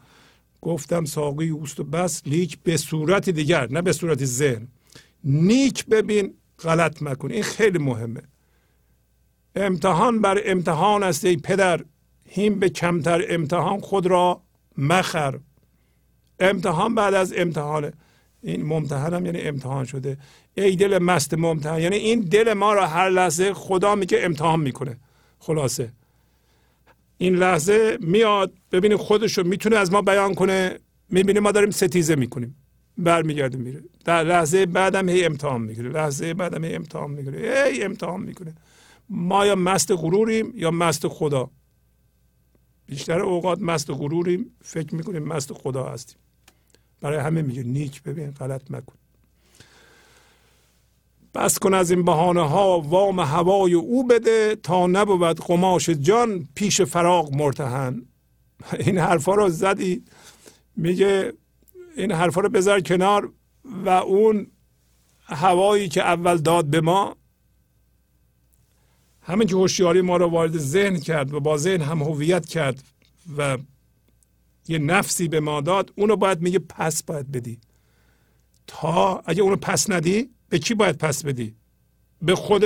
گفتم 0.61 1.05
ساقی 1.05 1.49
اوست 1.49 1.79
و 1.79 1.83
بس 1.83 2.21
لیک 2.25 2.59
به 2.63 2.77
صورت 2.77 3.29
دیگر 3.29 3.71
نه 3.71 3.81
به 3.81 3.93
صورت 3.93 4.25
ذهن. 4.25 4.67
نیک 5.23 5.85
ببین 5.85 6.33
غلط 6.59 7.01
مکن. 7.01 7.31
این 7.31 7.43
خیلی 7.43 7.77
مهمه. 7.77 8.21
امتحان 9.55 10.21
بر 10.21 10.41
امتحان 10.45 11.03
است 11.03 11.25
ای 11.25 11.37
پدر. 11.37 11.85
هیم 12.25 12.59
به 12.59 12.69
کمتر 12.69 13.25
امتحان 13.29 13.79
خود 13.79 14.07
را 14.07 14.41
مخر. 14.77 15.39
امتحان 16.39 16.95
بعد 16.95 17.13
از 17.13 17.33
امتحانه. 17.37 17.93
این 18.43 18.65
ممتحن 18.65 19.13
هم 19.13 19.25
یعنی 19.25 19.41
امتحان 19.41 19.85
شده. 19.85 20.17
ای 20.55 20.75
دل 20.75 20.97
مست 20.97 21.33
ممتحن 21.33 21.80
یعنی 21.80 21.95
این 21.95 22.19
دل 22.19 22.53
ما 22.53 22.73
را 22.73 22.88
هر 22.88 23.09
لحظه 23.09 23.53
خدا 23.53 23.95
میگه 23.95 24.19
امتحان 24.22 24.59
می‌کنه 24.59 24.97
خلاصه. 25.39 25.91
این 27.17 27.35
لحظه 27.35 27.97
میاد 28.01 28.53
ببینید 28.72 28.97
خودش 28.97 29.38
رو 29.38 29.47
می‌تونه 29.47 29.75
از 29.75 29.91
ما 29.91 30.01
بیان 30.01 30.33
کنه. 30.33 30.80
می‌بینه 31.09 31.39
ما 31.39 31.51
داریم 31.51 31.72
ستیزه 31.72 32.15
می‌کنیم 32.15 32.55
برمیگرده 32.97 33.57
میره. 33.57 33.83
در 34.05 34.23
لحظه 34.23 34.65
بعدم 34.65 35.09
هی 35.09 35.25
امتحان 35.25 35.61
می‌گیره 35.61 35.89
لحظه 35.89 36.33
بعدم 36.33 36.63
هی 36.63 36.75
امتحان 36.75 37.11
می‌گیره 37.11 37.69
هی 37.72 37.83
امتحان 37.83 38.22
می‌کنه 38.22 38.55
ما 39.09 39.45
یا 39.45 39.55
مست 39.55 39.91
غروریم 39.91 40.53
یا 40.55 40.72
مست 40.72 41.07
خدا. 41.07 41.49
بیشتر 42.85 43.19
اوقات 43.19 43.59
مست 43.61 43.89
غروریم. 43.89 44.57
فکر 44.61 44.95
می‌کنیم 44.95 45.23
مست 45.23 45.53
خدا 45.53 45.83
هستیم. 45.83 46.17
برای 47.03 47.19
همه 47.19 47.41
میگه 47.41 47.64
نیک 47.64 48.03
ببین 48.03 48.32
غلط 48.32 48.72
مکن 48.72 48.95
بس 51.35 51.59
کن 51.59 51.73
از 51.73 51.91
این 51.91 52.03
بهانه 52.03 52.49
ها 52.49 52.80
وام 52.80 53.19
هوای 53.19 53.73
او 53.73 54.07
بده 54.07 54.56
تا 54.56 54.88
نبود 54.88 55.40
قماش 55.40 55.90
جان 55.90 56.48
پیش 56.56 56.82
فراغ 56.82 57.33
مرتهن. 57.33 58.06
این 58.85 58.98
حرفا 58.98 59.35
رو 59.35 59.49
زدی. 59.49 60.03
میگه 60.75 61.33
این 61.98 62.11
حرفا 62.11 62.41
رو 62.41 62.49
بذار 62.49 62.82
کنار 62.82 63.30
و 63.85 63.90
اون 63.90 64.48
هوایی 65.23 65.90
که 65.90 66.01
اول 66.01 66.38
داد 66.38 66.65
به 66.65 66.82
ما 66.82 67.15
همین 69.22 69.48
که 69.48 69.56
هوشیاری 69.56 70.01
ما 70.01 70.17
رو 70.17 70.25
وارد 70.25 70.57
ذهن 70.57 70.99
کرد 70.99 71.33
و 71.33 71.40
با 71.40 71.57
ذهن 71.57 71.82
هم 71.82 72.01
هویت 72.01 72.45
کرد 72.45 72.83
و 73.38 73.57
یه 74.67 74.77
نفسی 74.77 75.27
به 75.27 75.40
ما 75.40 75.61
داد 75.61 75.93
اونو 75.95 76.16
باید 76.16 76.42
میگه 76.42 76.59
پس 76.59 77.03
باید 77.03 77.32
بدی. 77.32 77.59
تا 78.67 79.22
اگه 79.25 79.42
اونو 79.42 79.56
پس 79.56 79.90
ندی 79.90 80.30
به 80.50 80.59
کی 80.59 80.74
باید 80.74 80.98
پس 80.98 81.25
بدی؟ 81.25 81.56
به 82.22 82.35
خود 82.35 82.64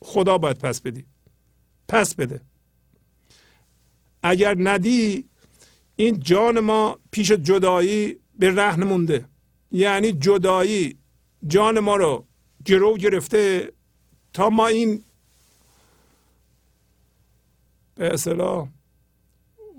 خدا 0.00 0.38
باید 0.38 0.58
پس 0.58 0.80
بدی. 0.80 1.06
پس 1.88 2.14
بده. 2.14 2.40
اگر 4.22 4.56
ندی 4.58 5.24
این 5.96 6.20
جان 6.20 6.60
ما 6.60 6.98
پیش 7.10 7.32
جدایی 7.32 8.16
به 8.38 8.54
رهن 8.54 8.84
مونده. 8.84 9.24
یعنی 9.72 10.12
جدایی 10.12 10.98
جان 11.46 11.80
ما 11.80 11.96
رو 11.96 12.24
گرو 12.64 12.96
گرفته 12.96 13.72
تا 14.32 14.50
ما 14.50 14.66
این 14.66 15.04
به 17.94 18.14
اصطلاح 18.14 18.68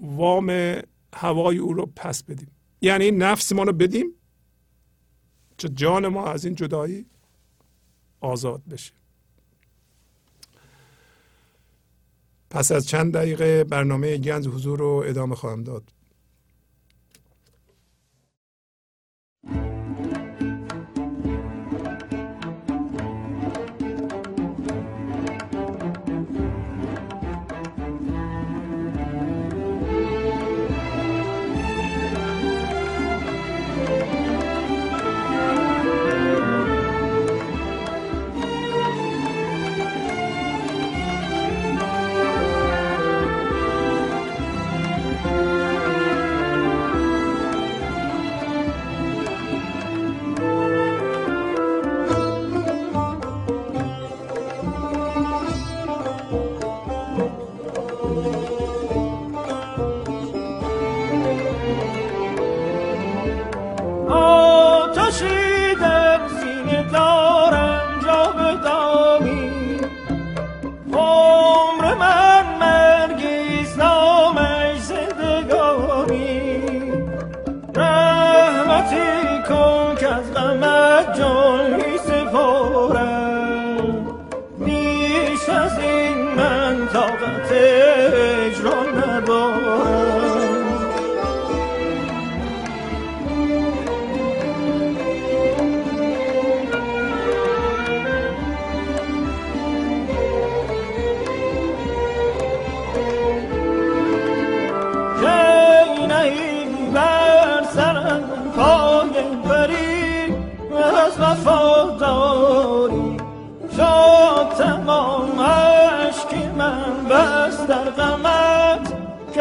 وام 0.02 0.80
هوای 1.16 1.58
او 1.58 1.74
رو 1.74 1.86
پس 1.96 2.24
بدیم. 2.24 2.52
یعنی 2.82 3.12
نفس 3.12 3.52
ما 3.52 3.64
رو 3.64 3.74
بدیم 3.74 4.14
که 5.58 5.70
جان 5.70 6.08
ما 6.08 6.28
از 6.28 6.46
این 6.46 6.56
جدایی 6.56 7.06
آزاد 8.22 8.62
بشه. 8.72 8.94
پس 12.50 12.72
از 12.72 12.88
چند 12.88 13.14
دقیقه 13.14 13.64
برنامه 13.64 14.18
گنج 14.18 14.48
حضور 14.48 14.80
رو 14.80 15.04
ادامه 15.06 15.36
خواهم 15.36 15.64
داد. 15.64 15.84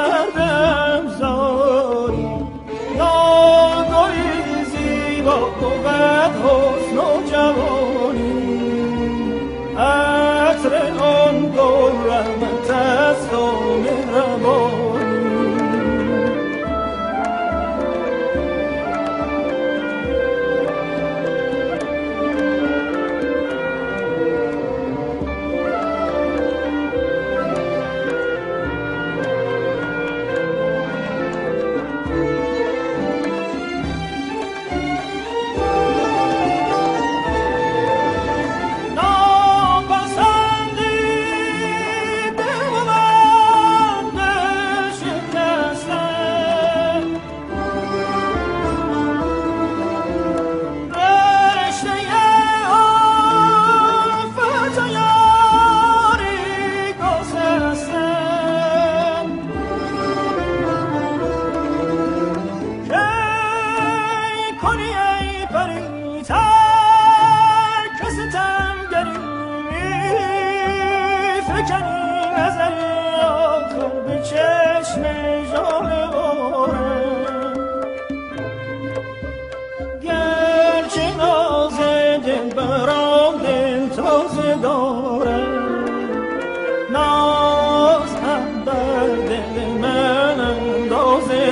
کردم 0.08 1.08
زاری 1.18 2.28
ناگلی 2.98 4.64
زیبا 4.64 5.36
بود 5.36 5.86
حسن 5.86 6.98
و 6.98 7.30
جوانی 7.30 8.42
عطر 9.78 10.74
آن 11.00 11.52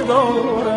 الدورة 0.07 0.76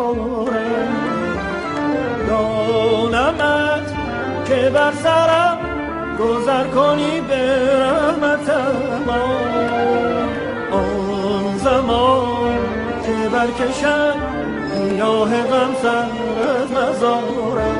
دارم 0.00 0.88
دانمت 2.28 3.94
که 4.44 4.70
بر 4.74 4.92
سرم 4.92 5.58
گذر 6.18 6.64
کنی 6.64 7.20
به 7.20 7.42
رحمت 7.80 8.50
آن 10.72 11.58
زمان 11.58 12.58
که 13.06 13.28
برکشم 13.32 14.14
یا 14.98 15.24
غم 15.24 15.74
سر 15.82 16.06
از 16.60 16.72
مزارم 16.72 17.79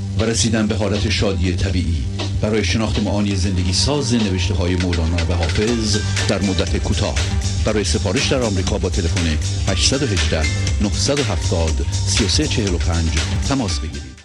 و 0.21 0.23
رسیدن 0.23 0.67
به 0.67 0.75
حالت 0.75 1.09
شادی 1.09 1.55
طبیعی. 1.55 2.03
برای 2.41 2.63
شناخت 2.63 3.03
معانی 3.03 3.35
زندگی 3.35 3.73
ساز 3.73 4.13
نوشته 4.13 4.53
های 4.53 4.75
مولانا 4.75 5.15
و 5.29 5.33
حافظ 5.33 5.97
در 6.27 6.41
مدت 6.41 6.77
کوتاه. 6.77 7.15
برای 7.65 7.83
سفارش 7.83 8.31
در 8.31 8.41
آمریکا 8.41 8.77
با 8.77 8.89
تلفن 8.89 9.25
818 9.71 10.41
970 10.83 11.69
3345 11.91 13.09
تماس 13.49 13.79
بگیرید. 13.79 14.21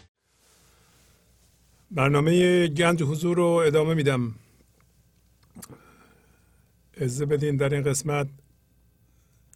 برنامه 1.90 2.66
گنج 2.66 3.02
حضور 3.02 3.36
رو 3.36 3.44
ادامه 3.44 3.94
میدم. 3.94 4.34
اجازه 6.96 7.26
بدین 7.26 7.56
در 7.56 7.74
این 7.74 7.82
قسمت 7.82 8.28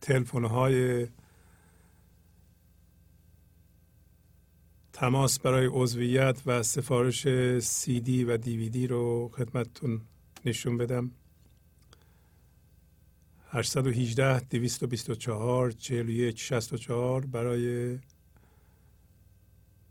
تلفن 0.01 0.45
های 0.45 1.07
تماس 5.01 5.39
برای 5.39 5.67
عضویت 5.67 6.43
و 6.47 6.63
سفارش 6.63 7.29
سی 7.59 8.01
دی 8.01 8.25
و 8.25 8.37
دیویدی 8.37 8.87
رو 8.87 9.31
خدمتتون 9.35 10.01
نشون 10.45 10.77
بدم. 10.77 11.11
818 13.51 14.41
224 14.41 15.71
41 15.71 16.39
64 16.39 17.27
برای 17.27 17.99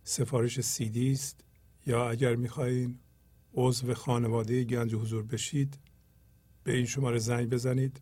سفارش 0.04 0.62
سی 0.62 0.90
دی 0.90 1.12
است. 1.12 1.40
یا 1.86 2.10
اگر 2.10 2.36
می‌خواهید 2.36 3.00
عضو 3.54 3.94
خانواده 3.94 4.64
گنج 4.64 4.96
حضور 4.96 5.24
بشید 5.24 5.80
به 6.64 6.76
این 6.76 6.86
شماره 6.86 7.18
زنگ 7.18 7.50
بزنید. 7.50 8.02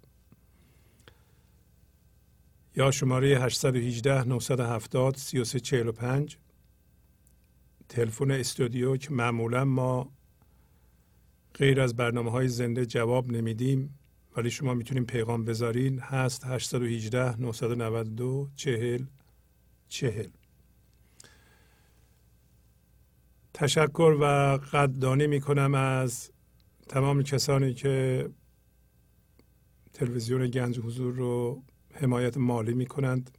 یا 2.76 2.92
شماره 2.92 3.28
818 3.28 4.24
970 4.24 5.16
3345 5.18 6.38
تلفن 7.90 8.32
استودیو 8.32 8.98
که 8.98 9.14
معمولا 9.14 9.66
ما 9.66 10.12
غیر 11.54 11.82
از 11.82 11.96
برنامه 11.96 12.32
های 12.32 12.48
زنده 12.48 12.86
جواب 12.86 13.32
نمیدیم 13.32 14.00
ولی 14.38 14.52
شما 14.52 14.74
می‌تونیم 14.74 15.06
پیغام 15.06 15.46
بذارین. 15.46 16.00
هست 16.00 16.46
818 16.46 17.42
992 17.42 18.50
40 18.56 19.06
40 19.88 20.28
تشکر 23.54 24.18
و 24.22 24.26
قدردانی 24.58 25.28
می‌کنم 25.28 25.76
از 25.76 26.32
تمام 26.90 27.24
کسانی 27.24 27.74
که 27.74 28.30
تلویزیون 29.94 30.48
گنج 30.48 30.80
حضور 30.80 31.14
رو 31.14 31.64
حمایت 31.94 32.38
مالی 32.38 32.74
می‌کنند. 32.74 33.37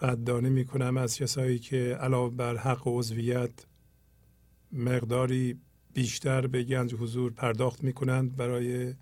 قدردانی 0.00 0.50
می‌کنم 0.50 0.96
از 0.96 1.16
کسایی 1.16 1.58
که 1.58 1.98
علاوه 2.00 2.36
بر 2.36 2.56
حق 2.56 2.82
عضویت 2.86 3.50
مقداری 4.72 5.60
بیشتر 5.94 6.46
به 6.46 6.62
گنج 6.62 6.94
حضور 6.94 7.32
پرداخت 7.32 7.84
می‌کنند 7.84 8.36
برای 8.36 8.94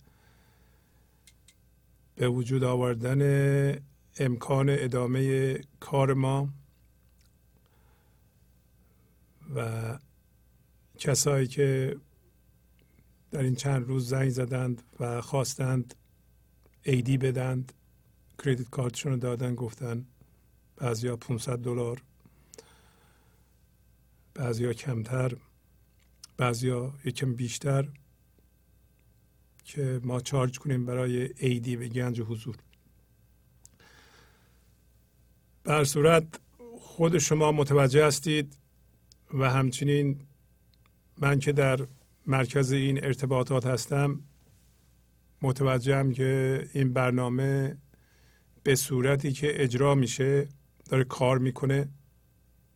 به 2.16 2.28
وجود 2.28 2.64
آوردن 2.64 3.78
امکان 4.18 4.66
ادامه 4.70 5.54
کار 5.80 6.14
ما 6.14 6.48
و 9.54 9.98
کسایی 10.98 11.46
که 11.46 11.96
در 13.30 13.42
این 13.42 13.54
چند 13.54 13.88
روز 13.88 14.08
زنگ 14.08 14.30
زدند 14.30 14.82
و 15.00 15.20
خواستند 15.20 15.94
ایدی 16.82 17.18
بدند 17.18 17.72
کردیت 18.44 18.70
کارتشون 18.70 19.12
رو 19.12 19.18
دادن 19.18 19.54
گفتن 19.54 20.06
بعضیا 20.78 21.16
500 21.16 21.58
دلار 21.58 22.02
بعضیا 24.34 24.72
کمتر 24.72 25.36
بعضیا 26.36 26.94
یکم 27.04 27.34
بیشتر 27.34 27.88
که 29.64 30.00
ما 30.04 30.20
چارج 30.20 30.58
کنیم 30.58 30.86
برای 30.86 31.28
ایدی 31.36 31.76
به 31.76 31.88
گنج 31.88 32.20
حضور. 32.20 32.56
بر 35.64 35.84
صورت 35.84 36.24
خود 36.78 37.18
شما 37.18 37.52
متوجه 37.52 38.06
هستید 38.06 38.58
و 39.34 39.50
همچنین 39.50 40.20
من 41.18 41.38
که 41.38 41.52
در 41.52 41.86
مرکز 42.26 42.72
این 42.72 43.04
ارتباطات 43.04 43.66
هستم 43.66 44.20
متوجهم 45.42 46.12
که 46.12 46.62
این 46.72 46.92
برنامه 46.92 47.76
به 48.62 48.74
صورتی 48.74 49.32
که 49.32 49.62
اجرا 49.62 49.94
میشه 49.94 50.48
داره 50.88 51.04
کار 51.04 51.38
می‌کنه 51.38 51.88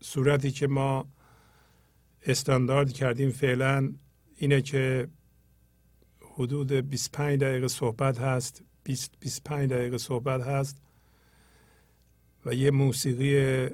صورتی 0.00 0.50
که 0.50 0.66
ما 0.66 1.08
استاندارد 2.26 2.92
کردیم 2.92 3.30
فعلا 3.30 3.92
اینه 4.36 4.62
که 4.62 5.08
حدود 6.34 6.72
25 6.72 7.40
دقیقه 7.40 7.68
صحبت 7.68 8.18
هست 8.18 8.64
20 8.84 9.14
25 9.20 9.70
دقیقه 9.70 9.98
صحبت 9.98 10.40
هست 10.40 10.78
و 12.46 12.54
یه 12.54 12.70
موسیقی 12.70 13.68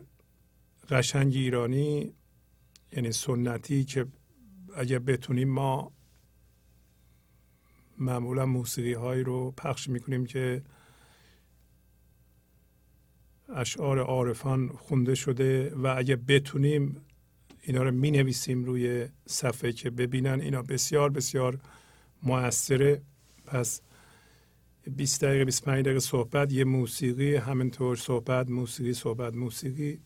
قشنگ 0.91 1.35
ایرانی 1.35 2.13
یعنی 2.93 3.13
سنتی 3.13 3.85
که 3.85 4.07
اگر 4.77 4.99
بتونیم 4.99 5.49
ما 5.49 5.93
معمولا 7.99 8.47
موسیقی 8.47 8.93
هایی 8.93 9.23
رو 9.23 9.51
پخش 9.51 9.89
می‌کنیم 9.89 10.27
که 10.27 10.63
اشعار 13.55 13.99
عارفان 13.99 14.69
خونده 14.69 15.15
شده 15.15 15.75
و 15.75 15.95
اگه 15.97 16.17
بتونیم 16.17 16.97
اینا 17.63 17.83
رو 17.83 17.91
می 17.91 18.11
نویسیم 18.11 18.65
روی 18.65 19.09
صفحه 19.27 19.73
که 19.73 19.91
ببینن 19.91 20.41
اینا 20.41 20.63
بسیار 20.63 21.11
بسیار 21.11 21.59
موثره. 22.23 23.03
پس 23.47 23.81
20 24.97 25.25
دقیقه 25.25 25.45
25 25.45 25.85
دقیقه 25.85 26.01
صحبت 26.01 26.53
یه 26.53 26.65
موسیقی 26.65 27.37
همینطور 27.37 27.97
صحبت 27.97 28.51
موسیقی 28.51 28.93
صحبت 28.93 29.35
موسیقی. 29.35 30.01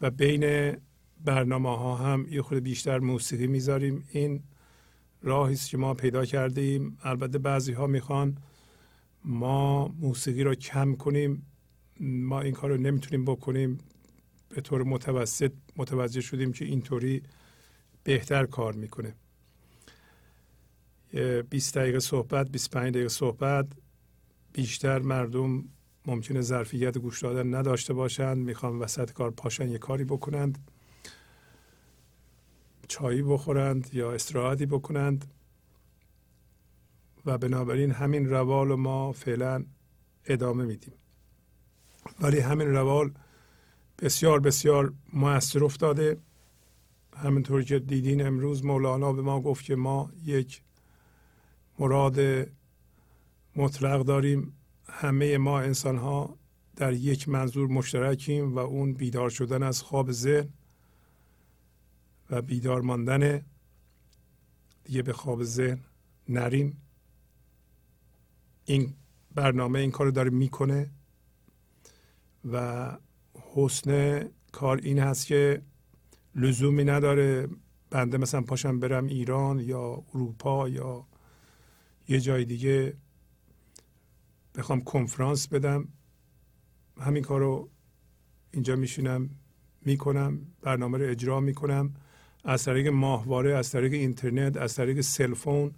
و 0.00 0.10
بین 0.10 0.76
برنامه 1.24 1.76
ها 1.76 1.96
هم 1.96 2.26
یه 2.30 2.42
خود 2.42 2.58
بیشتر 2.58 2.98
موسیقی 2.98 3.46
می‌ذاریم. 3.46 4.04
این 4.10 4.42
راهی 5.22 5.54
است 5.54 5.70
که 5.70 5.76
ما 5.76 5.94
پیدا 5.94 6.24
کرده 6.24 6.60
ایم 6.60 6.98
البته 7.02 7.38
بعضی 7.38 7.72
ها 7.72 7.86
می‌خوان 7.86 8.38
ما 9.24 9.88
موسیقی 9.88 10.42
رو 10.42 10.54
کم 10.54 10.94
کنیم. 10.94 11.46
ما 12.00 12.40
این 12.40 12.54
کار 12.54 12.70
رو 12.70 12.76
نمی‌تونیم 12.76 13.24
بکنیم 13.24 13.78
به 14.48 14.60
طور 14.60 14.82
متوسط 14.82 15.52
متوجه 15.76 16.20
شدیم 16.20 16.52
که 16.52 16.64
اینطوری 16.64 17.22
بهتر 18.04 18.46
کار 18.46 18.74
می‌کنه. 18.74 19.14
20 21.50 21.78
دقیقه 21.78 21.98
صحبت 21.98 22.50
25 22.50 22.90
دقیقه 22.94 23.08
صحبت 23.08 23.66
بیشتر 24.52 24.98
مردم 24.98 25.64
ممکنه 26.06 26.40
ظرفیت 26.40 26.98
گوش 26.98 27.22
دادن 27.22 27.54
نداشته 27.54 27.94
باشند 27.94 28.36
می‌خوان 28.36 28.78
وسط 28.78 29.12
کار 29.12 29.30
پاشن 29.30 29.68
یه 29.68 29.78
کاری 29.78 30.04
بکنند. 30.04 30.58
چایی 32.88 33.22
بخورند 33.22 33.90
یا 33.92 34.12
استراحتی 34.12 34.66
بکنند. 34.66 35.32
و 37.26 37.38
بنابراین 37.38 37.90
همین 37.90 38.28
روال 38.28 38.74
ما 38.74 39.12
فعلا 39.12 39.64
ادامه 40.24 40.64
میدیم. 40.64 40.92
ولی 42.20 42.38
همین 42.38 42.68
روال 42.68 43.10
بسیار 43.98 44.40
بسیار 44.40 44.92
موثر 45.12 45.64
افتاده. 45.64 46.18
همینطور 47.16 47.62
که 47.62 47.78
دیدین 47.78 48.26
امروز 48.26 48.64
مولانا 48.64 49.12
به 49.12 49.22
ما 49.22 49.40
گفت 49.40 49.64
که 49.64 49.76
ما 49.76 50.10
یک 50.24 50.62
مراد 51.78 52.20
مطلق 53.56 54.02
داریم. 54.02 54.52
همه 54.88 55.38
ما 55.38 55.60
انسان 55.60 55.96
ها 55.96 56.38
در 56.76 56.92
یک 56.92 57.28
منظور 57.28 57.68
مشترکیم 57.68 58.54
و 58.54 58.58
اون 58.58 58.92
بیدار 58.92 59.30
شدن 59.30 59.62
از 59.62 59.82
خواب 59.82 60.12
ذهن 60.12 60.48
و 62.30 62.42
بیدار 62.42 62.80
ماندن 62.80 63.42
دیگه 64.84 65.02
به 65.02 65.12
خواب 65.12 65.44
ذهن 65.44 65.80
نریم. 66.28 66.82
این 68.64 68.94
برنامه 69.34 69.78
این 69.78 69.90
کار 69.90 70.10
داره 70.10 70.30
می‌کنه. 70.30 70.90
و 72.52 72.90
حسن 73.54 74.24
کار 74.52 74.80
این 74.82 74.98
هست 74.98 75.26
که 75.26 75.62
لزومی 76.34 76.84
نداره 76.84 77.48
بنده 77.90 78.18
مثلا 78.18 78.40
پاشم 78.40 78.80
برم 78.80 79.06
ایران 79.06 79.58
یا 79.58 80.02
اروپا 80.14 80.68
یا 80.68 81.06
یه 82.08 82.20
جای 82.20 82.44
دیگه 82.44 82.96
بخوام 84.54 84.80
کنفرانس 84.80 85.48
بدم. 85.48 85.88
همین 87.00 87.22
کار 87.22 87.40
رو 87.40 87.70
اینجا 88.50 88.76
میشینم 88.76 89.30
می‌کنم 89.82 90.40
برنامه 90.62 90.98
رو 90.98 91.10
اجرا 91.10 91.40
می‌کنم. 91.40 91.94
از 92.44 92.64
طریق 92.64 92.86
ماهواره 92.86 93.54
از 93.56 93.70
طریق 93.70 93.92
اینترنت 93.92 94.56
از 94.56 94.74
طریق 94.74 95.00
cell 95.00 95.32
phone 95.32 95.72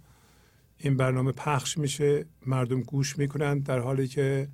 این 0.77 0.97
برنامه 0.97 1.31
پخش 1.31 1.77
میشه. 1.77 2.25
مردم 2.45 2.81
گوش 2.81 3.17
می‌کنند 3.17 3.63
در 3.63 3.79
حالی 3.79 4.07
که 4.07 4.49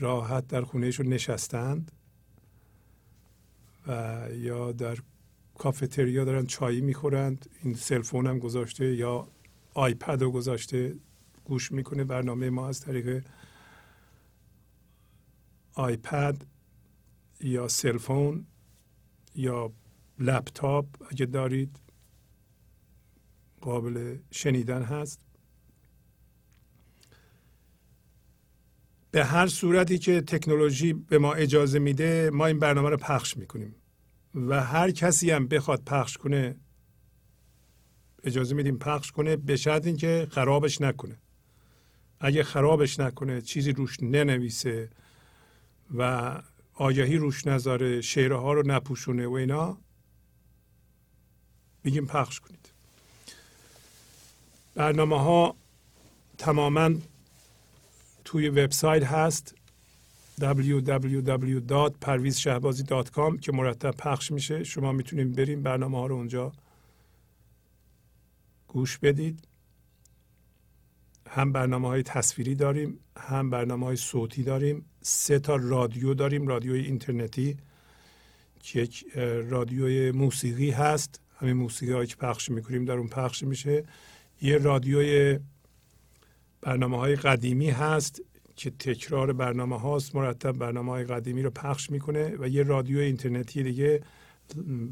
راحت 0.00 0.46
در 0.46 0.62
خونهشون 0.62 1.06
نشستند 1.06 1.92
و 3.86 4.26
یا 4.32 4.72
در 4.72 4.98
کافتریا 5.58 6.24
دارن 6.24 6.46
چایی 6.46 6.80
می‌خورند. 6.80 7.50
این 7.62 7.74
cell 7.74 7.97
phone 7.97 8.26
هم 8.26 8.38
گذاشته 8.38 8.94
یا 8.94 9.28
iPad 9.74 10.22
رو 10.22 10.30
گذاشته 10.30 10.96
گوش 11.44 11.72
می‌کنه. 11.72 12.04
برنامه 12.04 12.50
ما 12.50 12.68
از 12.68 12.80
طریق 12.80 13.24
iPad 15.74 16.44
یا 17.40 17.68
cell 17.68 18.03
phone 18.03 18.46
یا 19.34 19.72
لپ‌تاپ 20.18 20.86
اگه 21.10 21.26
دارید 21.26 21.80
قابل 23.60 24.18
شنیدن 24.30 24.82
هست. 24.82 25.20
به 29.10 29.24
هر 29.24 29.46
صورتی 29.46 29.98
که 29.98 30.20
تکنولوژی 30.20 30.92
به 30.92 31.18
ما 31.18 31.34
اجازه 31.34 31.78
میده 31.78 32.30
ما 32.32 32.46
این 32.46 32.58
برنامه 32.58 32.90
رو 32.90 32.96
پخش 32.96 33.36
می‌کنیم. 33.36 33.74
و 34.34 34.64
هر 34.64 34.90
کسی 34.90 35.30
هم 35.30 35.48
بخواد 35.48 35.82
پخش 35.84 36.16
کنه 36.16 36.56
اجازه 38.24 38.54
میدیم 38.54 38.78
پخش 38.78 39.12
کنه 39.12 39.36
به 39.36 39.56
شرط 39.56 39.86
اینکه 39.86 40.28
خرابش 40.30 40.80
نکنه. 40.80 41.18
اگه 42.20 42.42
خرابش 42.42 43.00
نکنه 43.00 43.40
چیزی 43.40 43.72
روش 43.72 43.96
ننویسه 44.02 44.90
و 45.94 46.32
آگهی 46.74 47.16
روش 47.16 47.46
نذاره 47.46 48.00
شعره 48.00 48.36
ها 48.36 48.52
رو 48.52 48.62
نپوشونه 48.66 49.26
و 49.26 49.32
اینا 49.32 49.78
میگیم 51.84 52.06
پخش 52.06 52.40
کنید. 52.40 52.68
برنامه 54.74 55.20
ها 55.20 55.56
تماما 56.38 56.90
توی 58.30 58.48
وبسایت 58.48 59.04
هست 59.04 59.54
www.parvizshahbazi.com 60.40 63.40
که 63.40 63.52
مرتب 63.52 63.90
پخش 63.90 64.30
میشه. 64.30 64.64
شما 64.64 64.92
می‌تونید 64.92 65.36
بریم 65.36 65.62
برنامه 65.62 65.98
ها 65.98 66.06
رو 66.06 66.14
اونجا 66.14 66.52
گوش 68.68 68.98
بدید. 68.98 69.48
هم 71.28 71.52
برنامه 71.52 71.88
های 71.88 72.02
تصویری 72.02 72.54
داریم 72.54 72.98
هم 73.16 73.50
برنامه 73.50 73.86
های 73.86 73.96
صوتی 73.96 74.42
داریم. 74.42 74.84
سه 75.02 75.38
تا 75.38 75.56
رادیو 75.56 76.14
داریم 76.14 76.46
رادیوی 76.46 76.80
اینترنتی 76.80 77.56
که 78.60 78.80
یک 78.80 79.04
رادیوی 79.48 80.10
موسیقی 80.10 80.70
هست. 80.70 81.20
همین 81.36 81.56
موسیقی 81.56 81.92
هایی 81.92 82.06
که 82.06 82.16
پخش 82.16 82.50
می‌کنیم 82.50 82.84
در 82.84 82.94
اون 82.94 83.08
پخش 83.08 83.42
میشه. 83.42 83.84
یه 84.42 84.58
رادیوی 84.58 85.38
برنامه 86.62 86.98
های 86.98 87.16
قدیمی 87.16 87.70
هست 87.70 88.22
که 88.56 88.70
تکرار 88.70 89.32
برنامه 89.32 89.78
هاست 89.80 90.14
مرتب 90.14 90.52
برنامه 90.52 90.92
های 90.92 91.04
قدیمی 91.04 91.42
رو 91.42 91.50
پخش 91.50 91.90
می‌کنه 91.90 92.36
و 92.38 92.48
یه 92.48 92.62
رادیو 92.62 92.98
اینترنتی 92.98 93.62
دیگه 93.62 94.02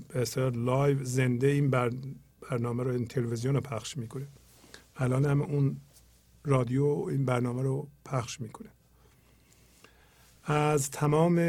به 0.08 0.50
live 0.50 1.04
زنده 1.04 1.46
این 1.46 1.70
برنامه 1.70 2.82
رو 2.82 2.90
این 2.90 3.06
تلویزیون 3.06 3.54
رو 3.54 3.60
پخش 3.60 3.96
می‌کنه. 3.96 4.28
الان 4.96 5.24
هم 5.24 5.42
اون 5.42 5.76
رادیو 6.44 6.84
این 6.84 7.24
برنامه 7.24 7.62
رو 7.62 7.88
پخش 8.04 8.40
می‌کنه. 8.40 8.68
از 10.44 10.90
تمام 10.90 11.40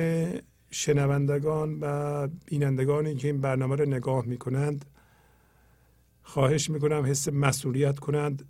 شنوندگان 0.72 1.80
و 1.82 2.28
بینندگانی 2.46 3.16
که 3.16 3.28
این 3.28 3.42
برنامه 3.42 3.76
رو 3.76 3.86
نگاه 3.86 4.26
می‌کنند 4.26 4.86
خواهش 6.24 6.70
می‌کنم 6.70 7.06
حس 7.06 7.28
مسئولیت 7.28 8.00
کنند. 8.00 8.50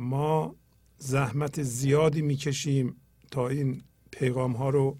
ما 0.00 0.54
زحمت 1.02 1.62
زیادی 1.62 2.22
می‌کشیم 2.22 2.96
تا 3.30 3.48
این 3.48 3.82
پیغام 4.10 4.52
ها 4.52 4.70
رو 4.70 4.98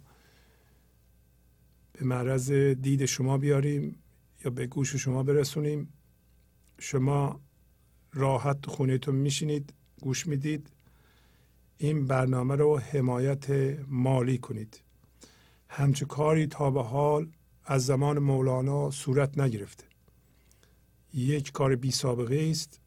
به 1.92 2.04
معرض 2.04 2.52
دید 2.52 3.04
شما 3.04 3.38
بیاریم 3.38 4.02
یا 4.44 4.50
به 4.50 4.66
گوش 4.66 4.96
شما 4.96 5.22
برسونیم. 5.22 5.92
شما 6.78 7.40
راحت 8.12 8.60
تو 8.60 8.70
خونهتون 8.70 9.14
میشینید 9.14 9.74
گوش 10.00 10.26
می‌دید. 10.26 10.70
این 11.78 12.06
برنامه 12.06 12.56
رو 12.56 12.78
حمایت 12.78 13.50
مالی 13.88 14.38
کنید. 14.38 14.82
همچه 15.68 16.04
کاری 16.04 16.46
تا 16.46 16.70
به 16.70 16.82
حال 16.82 17.30
از 17.64 17.86
زمان 17.86 18.18
مولانا 18.18 18.90
صورت 18.90 19.38
نگرفته. 19.38 19.84
یک 21.14 21.52
کار 21.52 21.76
بی 21.76 21.90
سابقه 21.90 22.48
است 22.50 22.80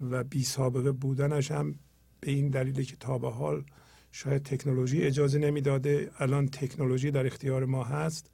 و 0.00 0.24
بی 0.24 0.44
سابقه 0.44 0.92
بودنش 0.92 1.50
هم 1.50 1.74
به 2.22 2.30
این 2.30 2.48
دلیل 2.48 2.84
که 2.84 2.96
تا 2.96 3.18
به 3.18 3.30
حال 3.30 3.64
شاید 4.12 4.42
تکنولوژی 4.42 5.02
اجازه 5.02 5.38
نمی‌داده 5.38 6.10
الان 6.18 6.48
تکنولوژی 6.48 7.10
در 7.10 7.26
اختیار 7.26 7.64
ما 7.64 7.84
هست 7.84 8.30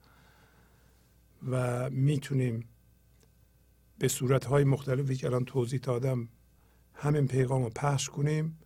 و 1.51 1.91
می‌تونیم 1.91 2.69
به 3.99 4.09
صورت 4.09 4.45
های 4.45 4.65
مختلفی 4.65 5.17
که 5.17 5.27
الان 5.27 5.45
توضیح 5.45 5.81
دادم 5.81 6.29
همین 6.95 7.27
پیغام 7.27 7.63
رو 7.63 7.71
پخش 7.71 8.09
کنیم. 8.09 8.59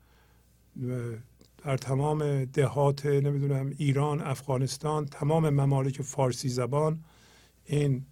در 1.65 1.76
تمام 1.76 2.44
دهات 2.44 3.07
نمی‌دونم 3.07 3.73
ایران 3.76 4.20
افغانستان 4.20 5.07
تمام 5.07 5.51
ممالک 5.51 6.02
فارسی 6.02 6.49
زبان 6.49 7.05
این 7.65 8.07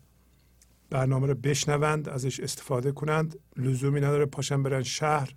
برنامه 0.90 1.26
رو 1.26 1.34
بشنوند 1.34 2.08
ازش 2.08 2.40
استفاده 2.40 2.92
کنند. 2.92 3.38
لزومی 3.56 4.00
نداره 4.00 4.26
پاشن 4.26 4.62
برن 4.62 4.82
شهر 4.82 5.34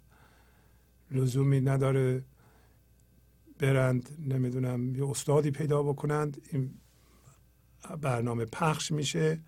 لزومی 1.13 1.61
نداره 1.61 2.23
برند 3.59 4.09
نمی‌دونم 4.27 4.95
یه 4.95 5.09
استادی 5.09 5.51
پیدا 5.51 5.83
بکنند. 5.83 6.41
این 6.51 6.73
برنامه 8.01 8.45
پخش 8.45 8.91
میشه 8.91 9.39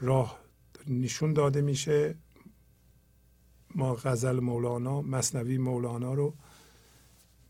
راه 0.00 0.38
نشون 0.86 1.32
داده 1.32 1.60
میشه. 1.60 2.14
ما 3.74 3.94
غزل 3.94 4.40
مولانا 4.40 5.02
مصنوی 5.02 5.58
مولانا 5.58 6.14
رو 6.14 6.34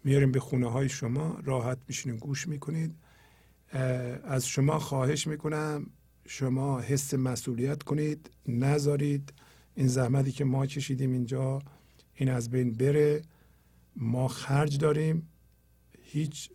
میاریم 0.05 0.33
به 0.33 0.41
خونه 0.41 0.71
های 0.71 0.89
شما 0.89 1.39
راحت 1.45 1.79
میشینید 1.89 2.21
گوش 2.21 2.49
می‌کنید. 2.49 2.95
از 4.25 4.47
شما 4.47 4.79
خواهش 4.79 5.27
می‌کنم 5.27 5.87
شما 6.27 6.81
حس 6.81 7.15
مسئولیت 7.15 7.83
کنید 7.83 8.31
نذارید. 8.49 9.33
این 9.75 9.87
زحمتی 9.87 10.33
که 10.33 10.45
ما 10.45 10.67
کشیدیم 10.67 11.13
اینجا 11.13 11.63
این 12.15 12.29
از 12.29 12.51
بین 12.51 12.73
بره. 12.73 13.23
ما 13.97 14.29
خرج 14.29 14.79
داریم. 14.79 15.29
هیچ 16.03 16.51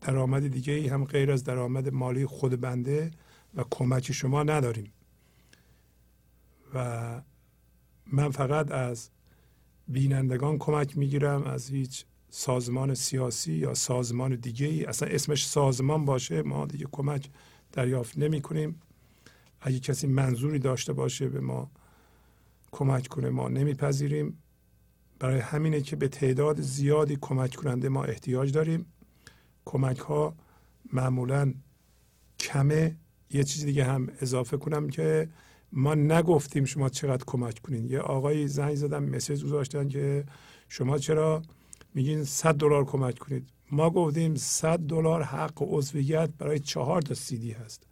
درآمد 0.00 0.48
دیگه 0.48 0.72
ای 0.72 0.88
هم 0.88 1.04
غیر 1.04 1.32
از 1.32 1.44
درآمد 1.44 1.88
مالی 1.88 2.26
خود 2.26 2.60
بنده 2.60 3.10
و 3.54 3.64
کمک 3.70 4.12
شما 4.12 4.42
نداریم. 4.42 4.92
و 6.74 7.22
من 8.06 8.30
فقط 8.30 8.70
از 8.70 9.10
بینندگان 9.88 10.58
کمک 10.58 10.98
می‌گیرم 10.98 11.42
از 11.42 11.70
هیچ 11.70 12.04
سازمان 12.28 12.94
سیاسی 12.94 13.52
یا 13.52 13.74
سازمان 13.74 14.34
دیگه 14.34 14.66
ای. 14.66 14.84
اصلا 14.84 15.08
اسمش 15.08 15.46
سازمان 15.46 16.04
باشه 16.04 16.42
ما 16.42 16.66
دیگه 16.66 16.86
کمک 16.92 17.30
دریافت 17.72 18.18
نمی 18.18 18.40
کنیم 18.40 18.80
اگه 19.60 19.78
کسی 19.78 20.06
منظوری 20.06 20.58
داشته 20.58 20.92
باشه 20.92 21.28
به 21.28 21.40
ما 21.40 21.70
کمک 22.70 23.06
کنه 23.06 23.30
ما 23.30 23.48
نمیپذیریم. 23.48 24.38
برای 25.20 25.38
همینه 25.38 25.80
که 25.80 25.96
به 25.96 26.08
تعداد 26.08 26.60
زیادی 26.60 27.18
کمک 27.20 27.54
کننده 27.54 27.88
ما 27.88 28.04
احتیاج 28.04 28.52
داریم. 28.52 28.86
کمک 29.64 29.98
ها 29.98 30.34
معمولا 30.92 31.54
کمه. 32.38 32.96
یه 33.30 33.44
چیز 33.44 33.64
دیگه 33.64 33.84
هم 33.84 34.08
اضافه 34.20 34.56
کنم 34.56 34.88
که 34.88 35.28
ما 35.72 35.94
نگفتیم 35.94 36.64
شما 36.64 36.88
چقدر 36.88 37.24
کمک 37.26 37.58
کنین. 37.58 37.84
یه 37.84 38.00
آقای 38.00 38.48
زنگ 38.48 38.74
زدن 38.74 39.02
مسیج 39.02 39.44
گذاشتن 39.44 39.88
که 39.88 40.24
شما 40.68 40.98
چرا 40.98 41.42
میگین 41.94 42.24
100 42.24 42.54
دلار 42.54 42.84
کمک 42.84 43.18
کنید. 43.18 43.48
ما 43.72 43.90
گفتیم 43.90 44.34
100 44.34 44.78
دلار 44.78 45.22
حق 45.22 45.52
عضویت 45.60 46.30
برای 46.38 46.58
چهار 46.58 47.02
تا 47.02 47.14
سیدی 47.14 47.52
هست. 47.52 47.86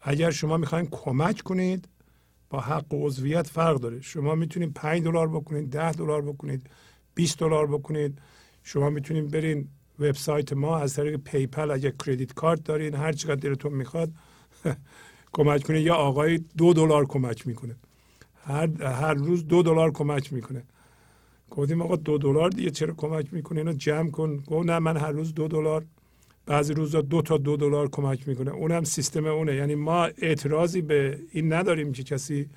اگر 0.00 0.30
شما 0.30 0.56
می‌خواین 0.56 0.86
کمک 0.86 1.40
کنید 1.40 1.88
با 2.50 2.60
حق 2.60 2.86
عضویت 2.92 3.46
فرق 3.46 3.76
داره. 3.80 4.00
شما 4.00 4.34
می‌تونید 4.34 4.74
5 4.74 5.02
دلار 5.04 5.28
بکنید 5.28 5.70
10 5.70 5.92
دلار 5.92 6.22
بکنید 6.22 6.70
20 7.14 7.38
دلار 7.38 7.66
بکنید. 7.66 8.18
شما 8.62 8.90
می‌تونید 8.90 9.30
برین 9.30 9.68
وبسایت 9.98 10.52
ما 10.52 10.78
از 10.78 10.94
طریق 10.94 11.16
PayPal 11.16 11.70
اگه 11.70 11.92
credit 12.06 12.34
card 12.34 12.64
دارین 12.64 12.94
هر 12.94 13.12
چقدر 13.12 13.34
دلتون 13.34 13.72
می‌خواد 13.72 14.10
کمک 15.32 15.62
کنید. 15.62 15.86
یا 15.86 15.94
آقای 15.94 16.38
دو 16.56 16.72
دلار 16.72 17.06
کمک 17.06 17.46
می‌کنه. 17.46 17.76
هر 18.44 18.82
هر 18.82 19.14
روز 19.14 19.46
دو 19.46 19.62
دلار 19.62 19.90
کمک 19.90 20.32
می‌کنه. 20.32 20.62
گفتیم 21.50 21.82
آقا 21.82 21.96
دو 21.96 22.18
دلار 22.18 22.50
دیگه 22.50 22.70
چرا 22.70 22.94
کمک 22.94 23.34
می‌کنه 23.34 23.58
اینو 23.58 23.72
جمع 23.72 24.10
کن. 24.10 24.36
گفت 24.36 24.66
نه 24.68 24.78
من 24.78 24.96
هر 24.96 25.10
روز 25.12 25.34
دو 25.34 25.48
دلار. 25.48 25.84
بعضی 26.48 26.74
روزا 26.74 27.00
دو 27.00 27.22
تا 27.22 27.36
دو 27.36 27.56
دلار 27.56 27.88
کمک 27.88 28.28
می‌کنه. 28.28 28.50
اونم 28.50 28.84
سیستم 28.84 29.26
اونه. 29.26 29.54
یعنی 29.54 29.74
ما 29.74 30.04
اعتراضی 30.04 30.82
به 30.82 31.20
این 31.32 31.52
نداریم 31.52 31.92
که 31.92 32.02
کسی 32.02 32.48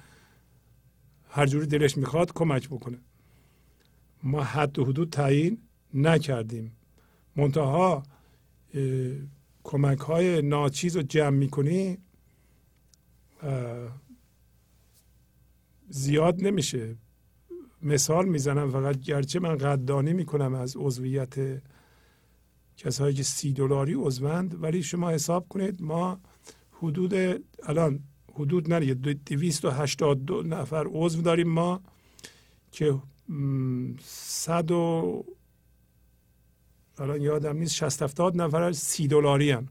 هر 1.30 1.46
جوری 1.46 1.68
دلش 1.68 1.98
می‌خواد 1.98 2.34
کمک 2.34 2.70
بکنه. 2.70 2.98
ما 4.24 4.44
حد 4.44 4.80
و 4.80 4.86
حدود 4.86 5.10
تعیین 5.10 5.58
نکردیم. 5.94 6.72
منتها 7.36 8.04
کمک 9.64 10.00
های 10.00 10.42
ناچیز 10.42 10.96
رو 10.96 11.02
جمع 11.02 11.38
می‌کنی 11.38 11.98
زیاد 15.90 16.44
نمیشه. 16.44 16.96
مثال 17.82 18.26
می‌زنم 18.26 18.70
فقط 18.72 19.00
گرچه 19.00 19.40
من 19.40 19.56
قدردانی 19.56 20.14
می‌کنم 20.14 20.54
از 20.54 20.78
عضویت 20.78 21.62
کسایی 22.82 23.16
که 23.16 23.24
سی 23.24 23.54
دلاری 23.54 23.94
عضوند 23.94 24.64
ولی 24.64 24.84
شما 24.84 25.10
حساب 25.10 25.48
کنید 25.50 25.82
ما 25.82 26.20
حدود 26.72 27.14
الان 27.64 28.00
حدود 28.34 28.74
نه 28.74 28.94
دویست 28.94 29.66
و 29.66 29.70
هشتاد 29.70 30.26
دو 30.26 30.42
نفر 30.44 30.88
عضو 30.88 31.22
داریم 31.22 31.48
ما 31.48 31.82
که 32.72 33.00
صد 34.04 34.72
و 34.72 35.26
الان 36.98 37.22
یادم 37.22 37.58
نیست 37.58 37.76
شست 37.76 38.02
هفتاد 38.02 38.42
نفر 38.42 38.72
سی 38.72 39.08
دلاری 39.08 39.52
هم 39.52 39.68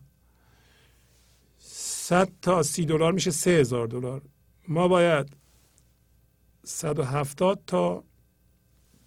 صد 1.59 2.33
تا 2.43 2.63
سی 2.63 2.85
دلار 2.85 3.13
میشه 3.13 3.31
سه 3.31 3.51
هزار 3.51 3.87
دلار. 3.87 4.23
ما 4.69 4.89
باید 4.89 5.37
صد 6.65 6.99
و 6.99 7.03
هفتاد 7.03 7.63
تا 7.67 8.05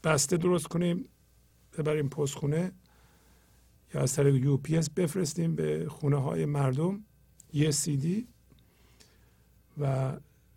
بسته 0.03 0.37
درست 0.37 0.67
کنیم 0.67 1.09
ببریم 1.77 2.09
پستخونه. 2.09 2.71
یا 3.93 4.01
از 4.01 4.15
طریق 4.15 4.35
UPS 4.35 4.89
بفرستیم 4.89 5.55
به 5.55 5.85
خونه 5.89 6.17
های 6.17 6.45
مردم 6.45 7.03
یه 7.53 7.71
سی 7.71 7.97
دی 7.97 8.27
و 9.81 10.13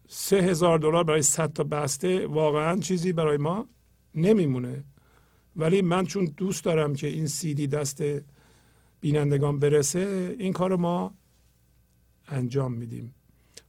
سه 0.08 0.36
هزار 0.36 0.78
دلار 0.78 1.04
برای 1.04 1.22
صد 1.22 1.52
تا 1.52 1.64
بسته 1.64 2.26
واقعا 2.26 2.80
چیزی 2.80 3.12
برای 3.12 3.36
ما 3.36 3.68
نمیمونه. 4.14 4.84
ولی 5.56 5.82
من 5.82 6.06
چون 6.06 6.24
دوست 6.36 6.64
دارم 6.64 6.94
که 6.94 7.06
این 7.06 7.26
سی 7.26 7.54
دی 7.54 7.66
دست 7.66 8.02
بینندگان 9.00 9.58
برسه 9.58 10.36
این 10.38 10.52
کارو 10.52 10.76
ما 10.76 11.14
انجام 12.28 12.72
میدیم. 12.72 13.14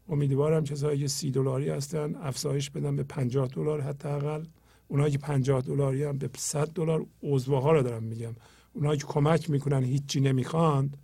امیدوارم 0.10 0.64
کسایی 0.64 1.00
که 1.00 1.08
سی 1.08 1.32
دلاری 1.32 1.70
هستن 1.70 2.16
افزایش 2.16 2.70
بدن 2.70 2.96
به 2.96 3.04
پنجاه 3.04 3.48
دلار 3.48 3.82
حداقل. 3.82 4.44
اونایی 4.88 5.12
که 5.12 5.18
پنجاه 5.18 5.62
دلاری 5.62 6.04
هم 6.04 6.18
به 6.18 6.30
100 6.38 6.68
دلار 6.68 7.06
عضوها 7.24 7.60
ها 7.60 7.72
رو 7.72 7.82
دارم 7.84 8.04
میگم. 8.04 8.36
اونایی 8.74 9.00
که 9.00 9.06
کمک 9.06 9.50
می‌کنن 9.50 9.84
هیچی 9.84 10.20
نمی‌خواند 10.20 10.98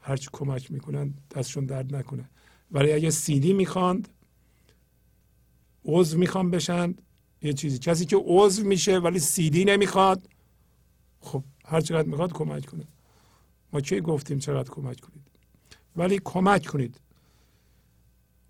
هرچی 0.00 0.28
کمک 0.32 0.70
می‌کنن 0.70 1.14
دستشون 1.30 1.64
درد 1.64 1.96
نکنه. 1.96 2.30
ولی 2.70 2.92
اگه 2.92 3.10
سیدی 3.10 3.52
می‌خواند 3.52 4.08
عضو 5.84 6.18
می‌خوان 6.18 6.50
بشن 6.50 6.94
یه 7.42 7.52
چیزی. 7.52 7.78
کسی 7.78 8.04
که 8.04 8.16
عضو 8.16 8.64
میشه 8.64 8.98
ولی 8.98 9.18
سیدی 9.18 9.64
نمی‌خواد 9.64 10.28
خب 11.20 11.44
هر 11.64 11.80
چقدر 11.80 12.08
می‌خواد 12.08 12.32
کمک 12.32 12.66
کنه. 12.66 12.84
ما 13.72 13.80
کی 13.80 14.00
گفتیم 14.00 14.38
چقدر 14.38 14.70
کمک 14.70 15.00
کنید؟ 15.00 15.26
ولی 15.96 16.20
کمک 16.24 16.66
کنید. 16.66 17.00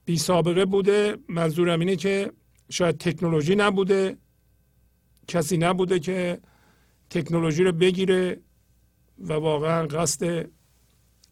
بی 0.05 0.18
سابقه 0.18 0.64
بوده 0.64 1.16
منظورم 1.28 1.80
اینه 1.80 1.96
که 1.96 2.32
شاید 2.70 2.98
تکنولوژی 2.98 3.55
نبوده 3.55 4.16
کسی 5.28 5.56
نبوده 5.56 5.98
که 5.98 6.40
تکنولوژی 7.10 7.64
رو 7.64 7.72
بگیره 7.72 8.40
و 9.18 9.32
واقعا 9.32 9.86
قصد 9.86 10.50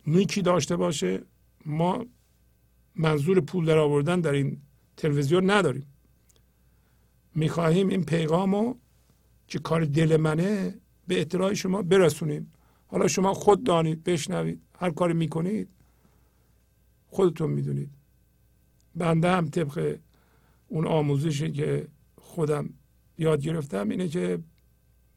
نیکی 0.06 0.42
داشته 0.42 0.76
باشه. 0.76 1.22
ما 1.66 2.06
منظور 2.96 3.40
پول 3.40 3.64
در 3.64 3.78
آوردن 3.78 4.20
در 4.20 4.32
این 4.32 4.58
تلویزیون 4.96 5.50
نداریم. 5.50 5.86
می‌خواهیم 7.34 7.88
این 7.88 8.04
پیغام 8.04 8.54
رو 8.54 8.78
که 9.48 9.58
کار 9.58 9.84
دل 9.84 10.16
منه 10.16 10.74
به 11.08 11.20
اطلاع 11.20 11.54
شما 11.54 11.82
برسونیم. 11.82 12.52
حالا 12.86 13.08
شما 13.08 13.34
خود 13.34 13.64
دانید 13.64 14.04
بشنوید 14.04 14.62
هر 14.78 14.90
کاری 14.90 15.12
می‌کنید 15.14 15.68
خودتون 17.06 17.50
می‌دونید. 17.50 17.90
بنده 18.96 19.30
هم 19.30 19.48
طبق 19.48 19.98
اون 20.68 20.86
آموزشی 20.86 21.52
که 21.52 21.88
خودم 22.16 22.70
یاد 23.18 23.42
گرفتم 23.42 23.88
اینه 23.88 24.08
که 24.08 24.38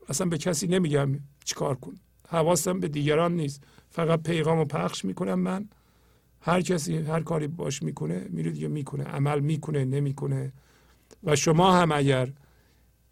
اصلا 0.08 0.28
به 0.28 0.38
کسی 0.38 0.68
نمیگم 0.68 1.20
چیکار 1.46 1.76
کن. 1.76 1.96
حواسم 2.28 2.80
به 2.80 2.88
دیگران 2.88 3.36
نیست. 3.36 3.64
فقط 3.90 4.24
پیغام 4.24 4.60
و 4.60 4.66
پخش 4.66 5.06
می‌کنم 5.06 5.40
من. 5.40 5.70
هر 6.42 6.62
کسی 6.62 6.98
هر 6.98 7.22
کاری 7.22 7.48
باش 7.48 7.84
می‌کنه 7.84 8.28
میره 8.30 8.52
دیگه 8.52 8.68
می‌کنه. 8.68 9.04
عمل 9.04 9.40
می‌کنه 9.40 9.86
نمی‌کنه. 9.86 10.54
و 11.24 11.36
شما 11.36 11.74
هم 11.74 11.92
اگر 11.92 12.34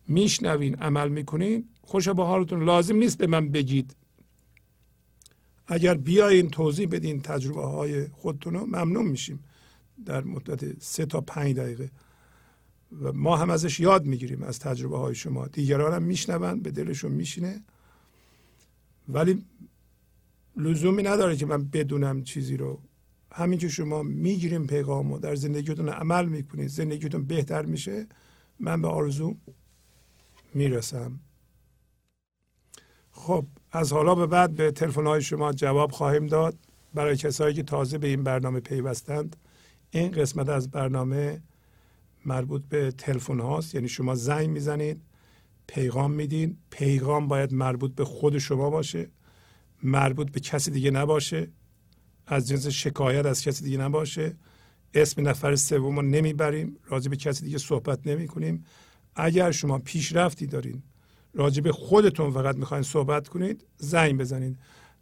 میشنوین 0.07 0.75
عمل 0.75 1.09
می‌کنین 1.09 1.69
خوش 1.81 2.09
به 2.09 2.23
حالتون 2.23 2.63
لازم 2.63 2.95
نیست 2.95 3.17
به 3.17 3.27
من 3.27 3.49
بگید. 3.49 3.95
اگر 5.67 5.93
بیاین 5.93 6.49
توضیح 6.49 6.87
بدین 6.87 7.21
تجربه 7.21 7.65
های 7.65 8.07
خودتون 8.07 8.53
رو 8.53 8.65
ممنون 8.65 9.05
میشیم. 9.05 9.43
در 10.05 10.23
مدت 10.23 10.83
سه 10.83 11.05
تا 11.05 11.21
پنج 11.21 11.55
دقیقه. 11.55 11.91
و 13.01 13.11
ما 13.13 13.37
هم 13.37 13.49
ازش 13.49 13.79
یاد 13.79 14.05
می‌گیریم 14.05 14.43
از 14.43 14.59
تجربه 14.59 14.97
های 14.97 15.15
شما. 15.15 15.47
دیگران 15.47 15.93
هم 15.93 16.03
میشنون 16.03 16.59
به 16.59 16.71
دلشون 16.71 17.11
میشینه. 17.11 17.63
ولی 19.09 19.45
لزومی 20.57 21.03
نداره 21.03 21.35
که 21.35 21.45
من 21.45 21.63
بدونم 21.63 22.23
چیزی 22.23 22.57
رو. 22.57 22.79
همین 23.31 23.59
که 23.59 23.67
شما 23.67 24.03
می‌گیریم 24.03 24.67
پیغام 24.67 25.11
و 25.11 25.19
در 25.19 25.35
زندگیتون 25.35 25.89
عمل 25.89 26.25
می‌کنید 26.25 26.67
زندگیتون 26.67 27.25
بهتر 27.25 27.65
میشه 27.65 28.07
من 28.59 28.81
به 28.81 28.87
آرزو 28.87 29.35
می‌رسم. 30.53 31.19
خب 33.11 33.45
از 33.71 33.93
حالا 33.93 34.15
به 34.15 34.27
بعد 34.27 34.55
به 34.55 34.71
تلفن 34.71 35.07
های 35.07 35.21
شما 35.21 35.53
جواب 35.53 35.91
خواهیم 35.91 36.27
داد. 36.27 36.57
برای 36.93 37.17
کسایی 37.17 37.55
که 37.55 37.63
تازه 37.63 37.97
به 37.97 38.07
این 38.07 38.23
برنامه 38.23 38.59
پیوستند 38.59 39.35
این 39.91 40.11
قسمت 40.11 40.49
از 40.49 40.71
برنامه 40.71 41.41
مربوط 42.27 42.63
به 42.69 42.91
تلفن 42.91 43.39
هاست. 43.39 43.75
یعنی 43.75 43.87
شما 43.87 44.15
زنگ 44.15 44.49
می‌زنید 44.49 45.01
پیغام 45.67 46.11
میدین. 46.11 46.57
پیغام 46.69 47.27
باید 47.27 47.53
مربوط 47.53 47.95
به 47.95 48.05
خود 48.05 48.37
شما 48.37 48.69
باشه. 48.69 49.09
مربوط 49.83 50.31
به 50.31 50.39
کسی 50.39 50.71
دیگه 50.71 50.91
نباشه. 50.91 51.47
از 52.27 52.47
جنس 52.47 52.67
شکایت 52.67 53.25
از 53.25 53.43
کسی 53.43 53.63
دیگه 53.63 53.77
نباشه. 53.77 54.35
اسم 54.93 55.27
نفر 55.27 55.55
سوم 55.55 55.95
رو 55.95 56.01
نمی‌بریم. 56.01 56.77
راجع 56.85 57.09
به 57.09 57.15
کسی 57.15 57.45
دیگه 57.45 57.57
صحبت 57.57 58.07
نمی 58.07 58.27
کنیم 58.27 58.65
اگر 59.15 59.51
شما 59.51 59.79
پیشرفتی 59.79 60.45
دارین 60.45 60.83
راجع 61.33 61.61
به 61.61 61.71
خودتون 61.71 62.31
فقط 62.31 62.55
می‌خواین 62.55 62.83
صحبت 62.83 63.27
کنید 63.27 63.65
زنگ 63.77 64.17
بزنید. 64.17 64.57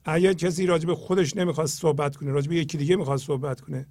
اگر 0.06 0.34
کسی 0.34 0.66
راجع 0.66 0.88
به 0.88 0.96
خودش 0.96 1.38
نمی‌خواد 1.38 1.68
صحبت 1.68 2.16
کنه 2.16 2.32
راجع 2.32 2.50
به 2.50 2.56
یکی 2.56 2.78
دیگه 2.78 2.96
می‌خواد 2.96 3.20
صحبت 3.20 3.62
کنه 3.62 3.88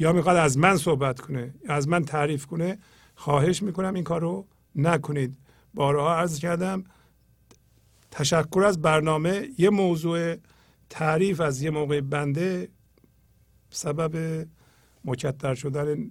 یا 0.00 0.12
می‌خواد 0.12 0.36
از 0.36 0.58
من 0.58 0.76
صحبت 0.76 1.20
کنه 1.20 1.54
از 1.68 1.88
من 1.88 2.04
تعریف 2.04 2.46
کنه 2.46 2.78
خواهش 3.14 3.62
می‌کنم 3.62 3.94
این 3.94 4.04
کار 4.04 4.20
رو 4.20 4.46
نکنید. 4.74 5.36
بارها 5.74 6.14
عرض 6.16 6.38
کردم 6.38 6.84
تشکر 8.10 8.62
از 8.66 8.82
برنامه. 8.82 9.48
یه 9.58 9.70
موضوع 9.70 10.36
تعریف 10.90 11.40
از 11.40 11.62
یه 11.62 11.70
موقع 11.70 12.00
بنده 12.00 12.68
سبب 13.70 14.46
مکدر 15.04 15.54
شدن 15.54 16.10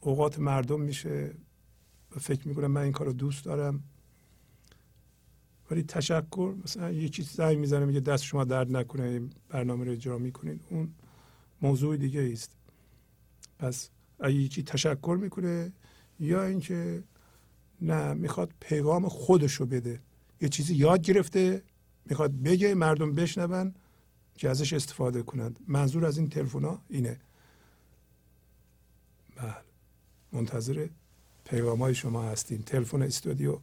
اوقات 0.00 0.38
مردم 0.38 0.80
میشه. 0.80 1.34
و 2.16 2.18
فکر 2.18 2.48
می‌کنم 2.48 2.70
من 2.70 2.80
این 2.80 2.92
کار 2.92 3.06
رو 3.06 3.12
دوست 3.12 3.44
دارم. 3.44 3.82
ولی 5.70 5.82
تشکر 5.82 6.54
مثلا 6.64 6.90
یه 6.90 7.08
چیز 7.08 7.30
زنگ 7.30 7.58
می‌زنه 7.58 7.84
میگه 7.84 8.00
دست 8.00 8.24
شما 8.24 8.44
درد 8.44 8.76
نکنه 8.76 9.20
برنامه 9.48 9.84
رو 9.84 9.92
اجرا 9.92 10.18
می‌کنید. 10.18 10.60
اون 10.70 10.94
موضوع 11.62 11.96
دیگه 11.96 12.30
است 12.32 12.57
پس 13.58 13.90
یکی 14.24 14.62
تشکر 14.62 15.18
می‌کنه 15.20 15.72
یا 16.20 16.44
اینکه 16.44 17.02
نه 17.80 18.14
می‌خواد 18.14 18.50
پیغام 18.60 19.08
خودشو 19.08 19.66
بده. 19.66 20.00
یه 20.40 20.48
چیزی 20.48 20.74
یاد 20.74 21.02
گرفته 21.02 21.62
می‌خواد 22.04 22.32
بگه 22.32 22.74
مردم 22.74 23.14
بشنون 23.14 23.74
که 24.34 24.48
ازش 24.48 24.72
استفاده 24.72 25.22
کنند. 25.22 25.60
منظور 25.68 26.06
از 26.06 26.18
این 26.18 26.28
تلفن 26.28 26.78
اینه. 26.88 27.20
بله. 29.36 29.54
منتظر 30.32 30.88
پیغام 31.44 31.78
های 31.78 31.94
شما 31.94 32.22
هستیم. 32.22 32.62
تلفن 32.62 33.02
استودیو 33.02 33.58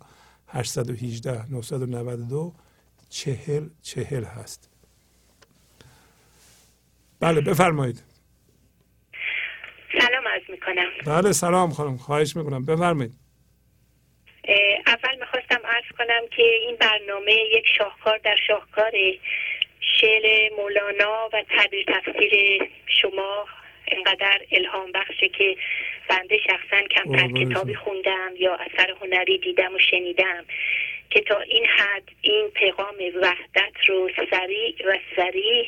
818 0.48 1.52
992 1.52 2.54
چهل 3.10 3.70
چهل 3.82 4.24
هست. 4.24 4.70
بله 7.20 7.42
بفرمایید. 7.42 8.02
عرض 10.36 10.50
می‌کنم. 10.50 10.90
بله 11.08 11.32
سلام 11.32 11.70
خانم 11.70 11.98
خواهش 11.98 12.36
می‌کنم. 12.36 12.66
بفرمایید. 12.66 13.12
اول 14.88 15.20
می‌خواستم 15.20 15.62
عرض 15.66 15.84
کنم 15.98 16.22
که 16.36 16.44
این 16.44 16.76
برنامه 16.76 17.34
یک 17.34 17.66
شاهکار 17.78 18.18
در 18.18 18.36
شاهکار 18.48 18.92
شعر 20.02 20.54
مولانا 20.58 21.30
و 21.34 21.44
تعبیر 21.50 21.86
تفسیر 21.88 22.64
شما 22.88 23.46
انقدر 23.88 24.42
الهام 24.52 24.92
بخشه 24.92 25.30
که 25.30 25.58
بنده 26.10 26.38
شخصا 26.38 26.88
کمتر 26.88 27.28
کتابی 27.28 27.76
خوندم 27.76 28.32
یا 28.40 28.56
اثر 28.56 28.96
هنری 29.02 29.38
دیدم 29.38 29.76
و 29.76 29.80
شنیدم 29.80 30.46
که 31.10 31.22
تا 31.22 31.40
این 31.40 31.66
حد 31.66 32.04
این 32.22 32.50
پیغام 32.54 32.96
وحدت 33.22 33.74
رو 33.88 34.10
سریع 34.30 34.76
و 34.88 34.98
سریع 35.16 35.66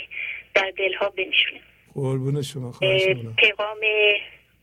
در 0.54 0.74
دلها 0.78 1.10
بنشونه. 1.10 1.62
قربون 1.94 2.42
شما 2.42 2.74
پیغام 3.38 3.80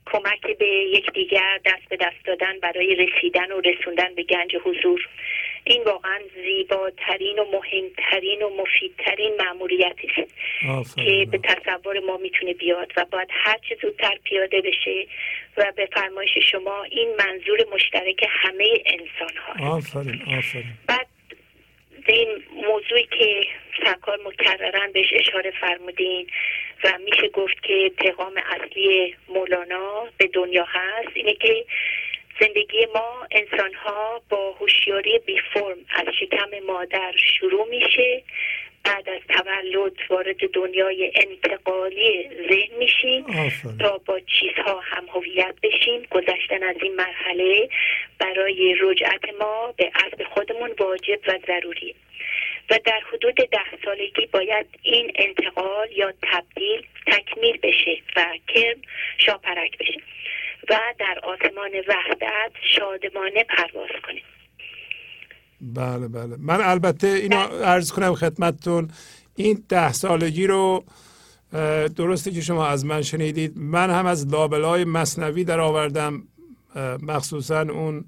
کمک 0.06 0.58
به 0.58 0.66
یکدیگر 0.66 1.60
دست 1.64 1.88
به 1.88 1.96
دست 1.96 2.24
دادن 2.24 2.58
برای 2.62 2.94
رسیدن 2.94 3.52
و 3.52 3.60
رسوندن 3.60 4.14
به 4.14 4.22
گنج 4.22 4.56
حضور. 4.64 5.08
این 5.64 5.84
واقعا 5.84 6.18
زیباترین 6.34 7.38
و 7.38 7.44
مهمترین 7.44 8.42
و 8.42 8.50
مفیدترین 8.62 9.32
معمولیتی 9.38 10.08
است 10.68 10.96
که 10.96 11.26
به 11.30 11.38
تصور 11.38 12.00
ما 12.00 12.16
می‌تونه 12.16 12.52
بیاد 12.52 12.92
و 12.96 13.04
باید 13.12 13.28
هر 13.30 13.58
چه 13.68 13.76
زودتر 13.82 14.18
پیاده 14.24 14.60
بشه 14.60 15.06
و 15.56 15.72
به 15.76 15.88
فرمایش 15.92 16.30
شما 16.50 16.82
این 16.82 17.08
منظور 17.18 17.58
مشترک 17.74 18.26
همه 18.28 18.68
انسان 18.86 19.36
ها 19.36 19.76
آفرین 19.76 20.22
آفرین. 20.38 20.64
بعد 20.86 21.06
این 22.12 22.42
موضوعی 22.52 23.06
که 23.18 23.46
سرکار 23.84 24.18
مکررن 24.24 24.92
بهش 24.92 25.12
اشاره 25.12 25.50
فرمودین 25.50 26.26
و 26.84 26.98
میشه 27.04 27.28
گفت 27.28 27.62
که 27.62 27.92
پیغام 27.98 28.32
اصلی 28.36 29.14
مولانا 29.28 30.08
به 30.18 30.26
دنیا 30.26 30.64
هست 30.64 31.08
اینه 31.14 31.34
که 31.34 31.64
زندگی 32.40 32.86
ما 32.94 33.26
انسان 33.30 33.74
ها 33.74 34.22
با 34.28 34.52
هوشیاری 34.52 35.18
بی 35.18 35.40
فرم 35.54 35.78
از 35.94 36.06
شکم 36.20 36.50
مادر 36.66 37.12
شروع 37.16 37.68
میشه 37.68 38.22
بعد 38.84 39.08
از 39.08 39.20
تولد 39.28 39.92
وارد 40.08 40.50
دنیای 40.52 41.12
انتقالی 41.14 42.30
ذهن 42.48 42.78
میشیم 42.78 43.24
تا 43.80 43.98
با 43.98 44.20
چیزها 44.20 44.80
هم 44.80 45.06
هویت 45.14 45.54
بشیم. 45.62 46.02
گذشتن 46.10 46.62
از 46.62 46.76
این 46.82 46.96
مرحله 46.96 47.68
برای 48.18 48.76
رجعت 48.80 49.34
ما 49.40 49.74
به 49.76 49.92
اصل 49.94 50.24
خودمون 50.24 50.70
واجب 50.78 51.20
و 51.28 51.38
ضروری 51.46 51.94
و 52.70 52.78
در 52.84 53.00
حدود 53.12 53.34
ده 53.34 53.84
سالگی 53.84 54.26
باید 54.26 54.66
این 54.82 55.12
انتقال 55.14 55.92
یا 55.92 56.12
تبدیل 56.22 56.86
تکمیل 57.06 57.58
بشه 57.62 57.98
و 58.16 58.24
کرم 58.48 58.76
شاپرک 59.18 59.78
بشه 59.78 60.00
و 60.70 60.78
در 60.98 61.18
آسمان 61.22 61.70
وحدت 61.88 62.52
شادمانه 62.60 63.44
پرواز 63.44 63.90
کنیم. 64.06 64.22
بله 65.64 66.08
بله. 66.08 66.36
من 66.38 66.60
البته 66.60 67.08
اینو 67.08 67.36
عرض 67.64 67.92
کنم 67.92 68.14
خدمتتون 68.14 68.88
این 69.34 69.64
ده 69.68 69.92
سالگی 69.92 70.46
رو 70.46 70.84
درسته 71.96 72.30
که 72.30 72.40
شما 72.40 72.66
از 72.66 72.84
من 72.84 73.02
شنیدید 73.02 73.58
من 73.58 73.90
هم 73.90 74.06
از 74.06 74.26
لابلای 74.26 74.84
مصنوی 74.84 75.44
در 75.44 75.60
آوردم 75.60 76.22
مخصوصا 77.02 77.60
اون 77.60 78.04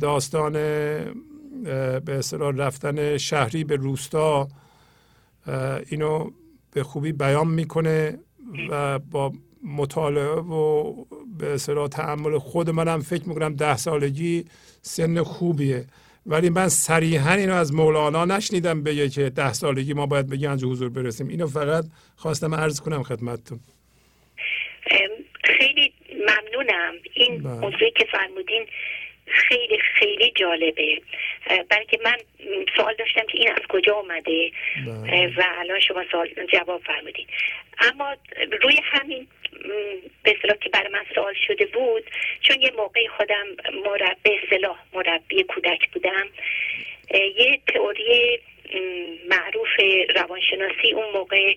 داستان 0.00 0.52
به 0.52 2.02
اصطلاح 2.08 2.54
رفتن 2.56 3.16
شهری 3.16 3.64
به 3.64 3.76
روستا 3.76 4.48
اینو 5.90 6.30
به 6.72 6.82
خوبی 6.82 7.12
بیان 7.12 7.48
می‌کنه 7.48 8.18
و 8.70 8.98
با 8.98 9.32
مطالعه 9.64 10.40
و 10.40 10.92
به 11.38 11.54
اصطلاح 11.54 11.88
تعمل 11.88 12.38
خود 12.38 12.70
منم 12.70 13.00
فکر 13.00 13.28
می‌کنم 13.28 13.54
ده 13.54 13.76
سالگی 13.76 14.44
سن 14.82 15.22
خوبیه. 15.22 15.86
ولی 16.26 16.50
من 16.50 16.68
صریحا 16.68 17.34
اینو 17.34 17.54
از 17.54 17.74
مولانا 17.74 18.24
نشنیدم 18.24 18.82
بگه 18.82 19.08
که 19.08 19.30
ده 19.30 19.52
سالگی. 19.52 19.94
ما 19.94 20.06
باید 20.06 20.28
به 20.28 20.36
گنج 20.36 20.64
حضور 20.64 20.88
برسیم. 20.88 21.28
اینو 21.28 21.46
فقط 21.46 21.84
خواستم 22.16 22.54
عرض 22.54 22.80
کنم 22.80 23.02
خدمتتون. 23.02 23.60
خیلی 25.44 25.92
ممنونم. 26.10 26.94
این 27.14 27.42
بله. 27.42 27.52
موضوعی 27.52 27.90
که 27.90 28.06
فرمودین 28.12 28.66
خیلی 29.26 29.78
خیلی 29.94 30.32
جالبه. 30.36 31.02
بلکه 31.70 31.98
من 32.04 32.16
سوال 32.76 32.94
داشتم 32.98 33.26
که 33.32 33.38
این 33.38 33.50
از 33.50 33.62
کجا 33.68 33.94
آمده 33.94 34.50
بله. 34.86 35.26
و 35.26 35.42
الان 35.58 35.80
شما 35.80 36.04
سوال 36.10 36.28
جواب 36.52 36.82
فرمودین. 36.86 37.26
اما 37.78 38.16
روی 38.62 38.80
همین 38.84 39.26
به 40.22 40.36
اصطلاح 40.36 40.56
که 40.56 40.68
برای 40.68 40.92
من 40.92 41.04
سوال 41.14 41.34
شده 41.46 41.66
بود 41.66 42.10
چون 42.40 42.60
یه 42.60 42.70
موقعی 42.76 43.08
خودم 43.08 43.46
مربی 43.84 44.30
اصطلاح 44.42 44.78
مربی 44.92 45.42
کودک 45.42 45.90
بودم 45.90 46.28
یه 47.36 47.60
تئوری 47.74 48.40
معروف 49.28 49.68
روانشناسی 50.16 50.92
اون 50.92 51.12
موقع 51.12 51.54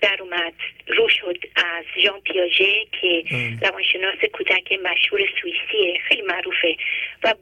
در 0.00 0.16
اومد 0.20 0.52
رو 0.86 1.08
شد 1.08 1.38
از 1.56 1.84
ژان 2.02 2.20
پیاژه 2.20 2.86
که 3.00 3.24
روانشناس 3.62 4.18
کودک 4.32 4.72
مشهور 4.72 5.20
سوئیسیه 5.40 6.00
خیلی 6.08 6.22
معروفه. 6.22 6.76
و 7.22 7.34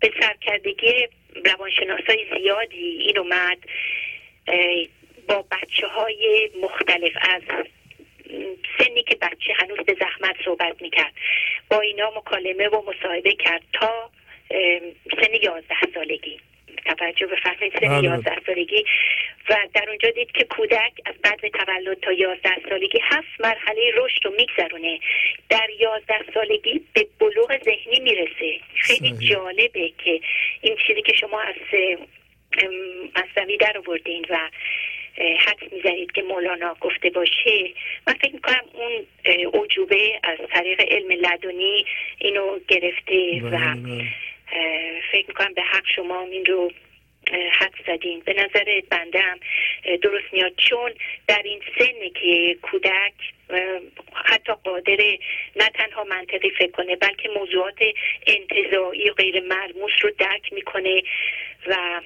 به 0.00 0.12
سرکردگی 0.20 1.08
روانشناس 1.44 2.00
های 2.08 2.26
زیادی 2.38 2.98
این 3.06 3.18
اومد 3.18 3.58
با 5.28 5.44
بچه 5.50 5.86
های 5.86 6.50
مختلف 6.62 7.12
از 7.20 7.42
سنی 8.78 9.02
که 9.02 9.16
بچه 9.16 9.52
هنوز 9.56 9.78
به 9.78 9.96
زحمت 10.00 10.36
صحبت 10.44 10.82
می‌کرد. 10.82 11.12
با 11.70 11.80
اینا 11.80 12.10
مکالمه 12.16 12.68
و 12.68 12.82
مصاحبه 12.90 13.34
کرد 13.34 13.62
تا 13.72 14.10
سن 15.20 15.34
یازده 15.42 15.92
سالگی. 15.94 16.40
توجه 16.98 17.26
به 17.26 17.36
فصل 17.36 17.70
سن 17.80 17.88
بله. 17.88 18.04
یازده 18.04 18.36
سالگی. 18.46 18.84
و 19.50 19.56
در 19.74 19.84
اونجا 19.88 20.10
دید 20.10 20.32
که 20.32 20.44
کودک 20.44 20.92
از 21.06 21.14
بعد 21.22 21.40
تولد 21.48 22.00
تا 22.00 22.12
یازده 22.12 22.56
سالگی 22.68 22.98
هفت 23.02 23.40
مرحله 23.40 23.92
رشد 23.94 24.24
رو 24.24 24.32
میگذرونه. 24.36 25.00
در 25.48 25.70
یازده 25.78 26.24
سالگی 26.34 26.80
به 26.92 27.06
بلوغ 27.20 27.64
ذهنی 27.64 28.00
می‌رسه. 28.00 28.60
خیلی 28.74 29.12
جالبه 29.28 29.92
که 30.04 30.20
این 30.60 30.76
چیزی 30.86 31.02
که 31.02 31.12
شما 31.12 31.40
از 31.40 31.54
مصنوی 33.16 33.56
در 33.56 33.78
آوردین 33.78 34.26
و 34.30 34.50
حد 35.18 35.72
می‌زنید 35.72 36.12
که 36.12 36.22
مولانا 36.22 36.76
گفته 36.80 37.10
باشه. 37.10 37.70
من 38.06 38.14
فکر 38.14 38.32
می‌کنم 38.32 38.64
اون 38.72 39.06
عجوبه 39.62 40.20
از 40.22 40.38
طریق 40.52 40.80
علم 40.80 41.10
لدنی 41.10 41.84
اینو 42.18 42.58
گرفته 42.68 43.40
و 43.42 43.50
بله، 43.50 43.74
بله. 43.74 44.04
فکر 45.12 45.24
می‌کنم 45.28 45.54
به 45.54 45.62
حق 45.62 45.86
شما 45.96 46.22
این 46.22 46.44
رو 46.44 46.72
حد 47.52 47.74
زدین. 47.86 48.20
به 48.20 48.32
نظر 48.32 48.80
بندم 48.90 49.40
درست 50.02 50.32
میاد. 50.32 50.52
چون 50.56 50.94
در 51.26 51.42
این 51.44 51.60
سن 51.78 52.08
که 52.20 52.56
کودک 52.62 53.12
حتی 54.14 54.52
قادر 54.64 54.96
نه 55.56 55.70
تنها 55.74 56.04
منطقی 56.04 56.50
فکر 56.50 56.70
کنه 56.70 56.96
بلکه 56.96 57.28
موضوعات 57.28 57.78
انتظایی 58.26 59.10
و 59.10 59.14
غیر 59.14 59.40
ملموس 59.40 59.92
رو 60.00 60.10
درک 60.18 60.52
می‌کنه 60.52 61.02
و 61.66 62.00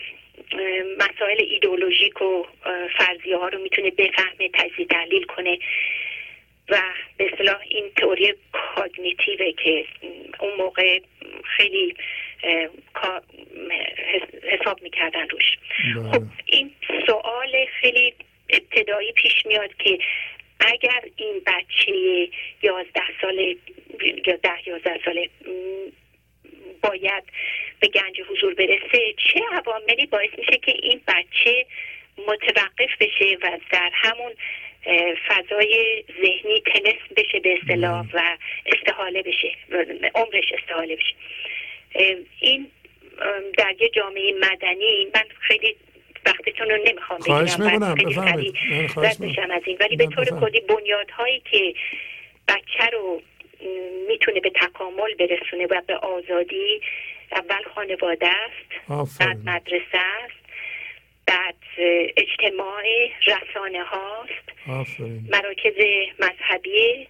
مسائل 0.98 1.40
ایدئولوژیک 1.40 2.22
و 2.22 2.44
فرضیه 2.98 3.36
ها 3.36 3.48
رو 3.48 3.58
می‌تونه 3.58 3.90
بفهمه 3.90 4.50
تجزیه 4.54 4.86
تحلیل 4.86 5.24
کنه 5.24 5.58
و 6.68 6.82
به 7.16 7.32
اصطلاح 7.32 7.60
این 7.68 7.84
تئوری 7.96 8.34
کاگنیتیوه 8.52 9.52
که 9.52 9.86
اون 10.40 10.54
موقع 10.54 11.00
خیلی 11.56 11.94
حساب 14.42 14.82
می‌کردن 14.82 15.28
روش 15.28 15.58
بله. 15.94 16.10
خب 16.12 16.22
این 16.46 16.70
سوال 17.06 17.66
خیلی 17.80 18.14
ابتدایی 18.48 19.12
پیش 19.12 19.46
میاد 19.46 19.74
که 19.74 19.98
اگر 20.60 21.04
این 21.16 21.42
بچه 21.46 22.28
یازده 22.62 23.20
ساله 23.20 23.56
یا 24.26 24.36
ده 24.36 24.68
یازده 24.68 25.00
ساله 25.04 25.28
باید 26.82 27.24
به 27.80 27.88
گنج 27.88 28.20
حضور 28.30 28.54
برسه. 28.54 29.14
چه 29.32 29.40
عواملی 29.52 30.06
باعث 30.06 30.30
میشه 30.38 30.56
که 30.56 30.72
این 30.82 31.00
بچه 31.08 31.66
متوقف 32.18 32.96
بشه 33.00 33.38
و 33.42 33.58
در 33.70 33.90
همون 33.94 34.32
فضای 35.28 36.04
ذهنی 36.22 36.60
تنس 36.60 37.16
بشه 37.16 37.40
به 37.40 37.58
اصطلاح 37.62 38.06
و 38.12 38.36
استحاله 38.66 39.22
بشه 39.22 39.56
عمرش 40.14 40.52
استحاله 40.52 40.96
بشه. 40.96 41.14
این 42.40 42.70
در 43.58 43.74
یه 43.80 43.88
جامعه 43.88 44.32
مدنی 44.32 45.08
من 45.14 45.24
خیلی 45.40 45.76
وقتتون 46.26 46.70
رو 46.70 46.76
نمی‌خوام 46.86 47.20
بگیرم 47.20 47.94
خیلی 47.94 48.54
از 49.50 49.62
این. 49.66 49.76
ولی 49.80 49.96
به 49.96 50.06
طور 50.06 50.24
کلی 50.40 50.60
بنیادهایی 50.60 51.42
که 51.50 51.74
بچه 52.48 52.86
رو 52.92 53.22
می‌تونه 54.08 54.41
به 54.41 54.50
تکامل 54.50 55.15
برسونه 55.15 55.66
و 55.66 55.82
به 55.86 55.97
آزادی 55.97 56.81
اول 57.32 57.62
خانواده 57.74 58.28
است 58.28 59.18
بعد 59.20 59.36
مدرسه 59.44 59.99
است 60.24 60.42
بعد 61.26 61.55
اجتماع 62.16 62.82
رسانه 63.26 63.82
هاست 63.84 64.76
مراکز 65.31 65.74
مذهبی 66.18 67.08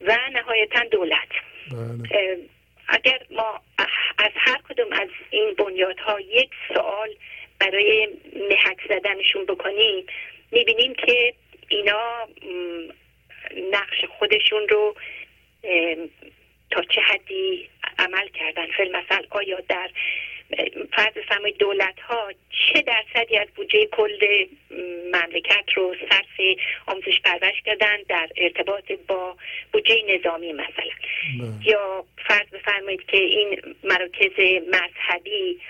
و 0.00 0.18
نهایتا 0.32 0.84
دولت. 0.90 1.28
بله. 1.72 2.38
اگر 2.88 3.20
ما 3.30 3.60
از 4.18 4.30
هر 4.34 4.58
کدوم 4.68 4.92
از 4.92 5.08
این 5.30 5.54
بنیادها 5.54 6.20
یک 6.20 6.50
سوال 6.74 7.08
برای 7.58 8.08
محک 8.50 8.88
زدنشون 8.88 9.44
بکنیم 9.44 10.06
می‌بینیم 10.50 10.94
که 10.94 11.34
اینا 11.68 12.28
نقش 13.72 14.04
خودشون 14.18 14.68
رو 14.68 14.94
تا 16.70 16.82
چه 16.82 17.00
حدی 17.00 17.68
عمل 17.98 18.28
کردن؟ 18.28 18.66
فیلم 18.66 18.96
مثل 18.96 19.26
آیا 19.30 19.60
در 19.68 19.90
فرض 20.92 21.14
بفرمایید 21.14 21.56
دولت 21.56 22.00
ها 22.00 22.32
چه 22.50 22.82
درصدی 22.82 23.36
از 23.38 23.48
بودجه 23.56 23.86
کل 23.86 24.46
مملکت 25.12 25.64
رو 25.74 25.94
صرف 26.10 26.56
آموزش 26.86 27.20
پرورش 27.20 27.62
کردن 27.64 27.96
در 28.08 28.28
ارتباط 28.36 28.92
با 29.08 29.36
بودجه 29.72 30.02
نظامی 30.08 30.52
مثلا؟ 30.52 30.68
بله. 31.40 31.68
یا 31.68 32.04
فرض 32.28 32.46
بفرمایید 32.48 33.06
که 33.06 33.16
این 33.16 33.76
مراکز 33.84 34.40
مذهبی 34.68 35.60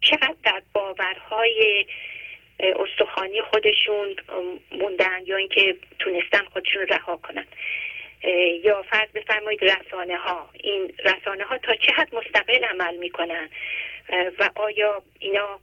چقدر 0.00 0.34
در 0.44 0.62
باورهای 0.72 1.86
استخوانی 2.60 3.42
خودشون 3.42 4.16
موندن 4.72 5.20
یا 5.26 5.36
اینکه 5.36 5.76
تونستن 5.98 6.44
خودشون 6.52 6.86
رها 6.86 7.16
کنن؟ 7.16 7.46
یا 8.64 8.82
فرض 8.82 9.08
بفرمایید 9.10 9.64
رسانه 9.64 10.16
ها 10.16 10.50
این 10.52 10.92
رسانه 11.04 11.44
ها 11.44 11.58
تا 11.58 11.74
چه 11.74 11.92
حد 11.92 12.14
مستقل 12.14 12.64
عمل 12.64 12.96
می‌کنن؟ 12.96 13.50
و 14.38 14.50
آیا 14.54 15.02
اینا 15.18 15.60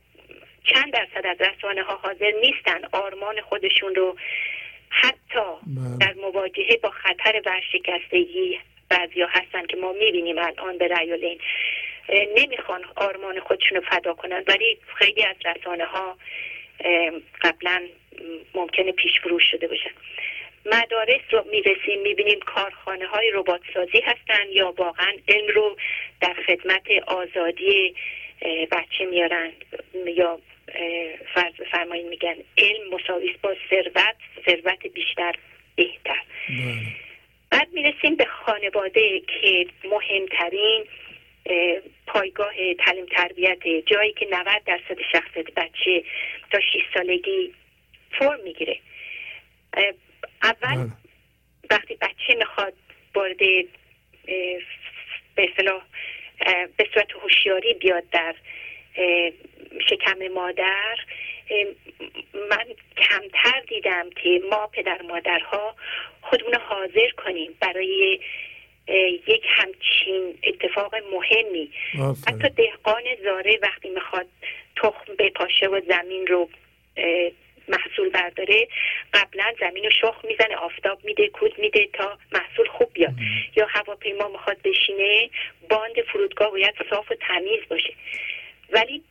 چند 0.63 0.93
درصد 0.93 1.27
از 1.27 1.37
رسانه 1.41 1.83
ها 1.83 1.95
حاضر 1.95 2.31
نیستن 2.41 2.85
آرمان 2.91 3.41
خودشون 3.41 3.95
رو 3.95 4.17
حتی 4.89 5.39
بله. 5.67 5.97
در 5.99 6.13
مواجهه 6.13 6.77
با 6.77 6.89
خطر 6.89 7.41
ورشکستگی 7.45 8.59
بعضیا 8.89 9.27
هستن 9.27 9.65
که 9.65 9.77
ما 9.77 9.93
می‌بینیم 9.93 10.37
الان 10.37 10.77
به 10.77 10.87
ریالین 10.87 11.39
نمی‌خوان 12.37 12.85
آرمان 12.95 13.39
خودشون 13.39 13.77
رو 13.77 13.83
فدا 13.89 14.13
کنن 14.13 14.43
ولی 14.47 14.77
خیلی 14.95 15.23
از 15.23 15.35
رسانه 15.45 15.85
ها 15.85 16.17
قبلا 17.41 17.83
ممکنه 18.53 18.91
پیش 18.91 19.19
فروش 19.23 19.43
شده 19.51 19.67
باشن. 19.67 19.91
مدارس 20.71 21.21
رو 21.31 21.43
می‌رسیم 21.51 22.01
می‌بینیم 22.01 22.39
کارخانه 22.39 23.07
های 23.07 23.31
ربات 23.33 23.61
سازی 23.73 23.99
هستن 23.99 24.49
یا 24.51 24.73
واقعا 24.77 25.13
علم 25.27 25.47
رو 25.55 25.77
در 26.21 26.33
خدمت 26.47 26.87
آزادی 27.07 27.95
بچه 28.71 29.05
میارن 29.05 29.51
یا 30.05 30.39
فرض 31.33 31.53
بفرمایید 31.53 32.05
میگن 32.05 32.35
علم 32.57 32.89
مساویس 32.91 33.37
با 33.41 33.55
ثروت 33.69 34.15
ثروت 34.45 34.87
بیشتر 34.93 35.35
بهتر 35.75 36.21
بله. 36.49 36.75
بعد 37.51 37.67
می‌رسیم 37.73 38.15
به 38.15 38.25
خانواده 38.25 39.19
که 39.19 39.67
مهمترین 39.83 40.85
پایگاه 42.07 42.73
تعلیم 42.73 43.05
تربیت 43.05 43.67
جایی 43.85 44.13
که 44.13 44.27
90 44.31 44.63
درصد 44.65 45.01
شخصیت 45.11 45.53
بچه 45.55 46.03
تا 46.51 46.59
6 46.59 46.81
سالگی 46.93 47.53
فرم 48.19 48.39
می‌گیره 48.43 48.79
اول 50.43 50.75
بله. 50.75 50.91
وقتی 51.69 51.95
بچه 51.95 52.35
می‌خواد 52.37 52.73
وارد 53.15 53.37
به 55.35 55.49
اصطلاح 55.49 55.81
به 56.77 56.87
صورت 56.93 57.11
هوشیاری 57.11 57.73
بیاد 57.73 58.03
در 58.09 58.35
شکم 59.89 60.27
مادر 60.35 60.97
من 62.49 62.65
کمتر 62.97 63.61
دیدم 63.67 64.09
که 64.09 64.41
ما 64.49 64.67
پدر 64.67 65.01
مادرها 65.01 65.75
خودمون 66.21 66.55
حاضر 66.55 67.09
کنیم 67.17 67.55
برای 67.59 68.19
یک 69.27 69.43
همچین 69.47 70.39
اتفاق 70.43 70.95
مهمی 71.11 71.71
حتی 72.27 72.49
دهقان 72.49 73.03
زاره 73.23 73.59
وقتی 73.61 73.89
می‌خواد 73.89 74.27
تخم 74.75 75.15
بپاشه 75.19 75.67
و 75.67 75.81
زمین 75.87 76.27
رو 76.27 76.49
محصول 77.67 78.09
برداره 78.09 78.67
قبلا 79.13 79.53
زمین 79.59 79.83
رو 79.83 79.89
شخ 79.89 80.25
می‌زنه 80.25 80.55
آفتاب 80.55 81.05
میده 81.05 81.27
کود 81.27 81.59
میده 81.59 81.87
تا 81.93 82.17
محصول 82.31 82.67
خوب 82.67 82.93
بیاد. 82.93 83.13
یا 83.55 83.65
هواپیما 83.65 84.27
می‌خواد 84.27 84.61
بشینه 84.61 85.29
باند 85.69 86.01
فرودگاه 86.01 86.51
باید 86.51 86.75
صاف 86.89 87.11
و 87.11 87.15
تمیز 87.15 87.59
باشه. 87.69 87.93
ولی 88.69 89.03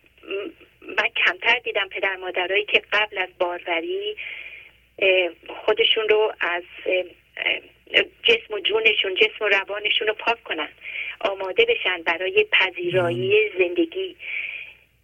من 0.83 1.09
کمتر 1.09 1.59
دیدم 1.59 1.89
پدر 1.89 2.17
مادرایی 2.17 2.65
که 2.65 2.83
قبل 2.93 3.18
از 3.18 3.28
باروری 3.39 4.17
خودشون 5.49 6.09
رو 6.09 6.33
از 6.41 6.62
جسم 8.23 8.55
و 8.55 8.60
جونشون 8.60 9.15
جسم 9.15 9.44
و 9.44 9.49
روانشون 9.49 10.07
رو 10.09 10.15
پاک 10.15 10.43
کنن. 10.44 10.68
آماده 11.20 11.65
بشن 11.65 12.02
برای 12.02 12.47
پذیرایی 12.52 13.51
زندگی. 13.59 14.17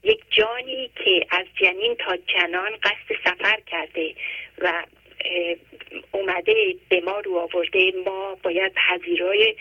یک 0.02 0.20
جانی 0.30 0.90
که 1.04 1.26
از 1.30 1.46
جنین 1.54 1.94
تا 1.94 2.16
جنان 2.16 2.70
قصد 2.82 3.16
سفر 3.24 3.60
کرده 3.66 4.14
و 4.58 4.84
اومده 6.12 6.76
به 6.88 7.00
ما 7.00 7.20
رو 7.20 7.38
آورده 7.38 7.92
ما 8.06 8.38
باید 8.42 8.72
پذیرای 8.74 9.56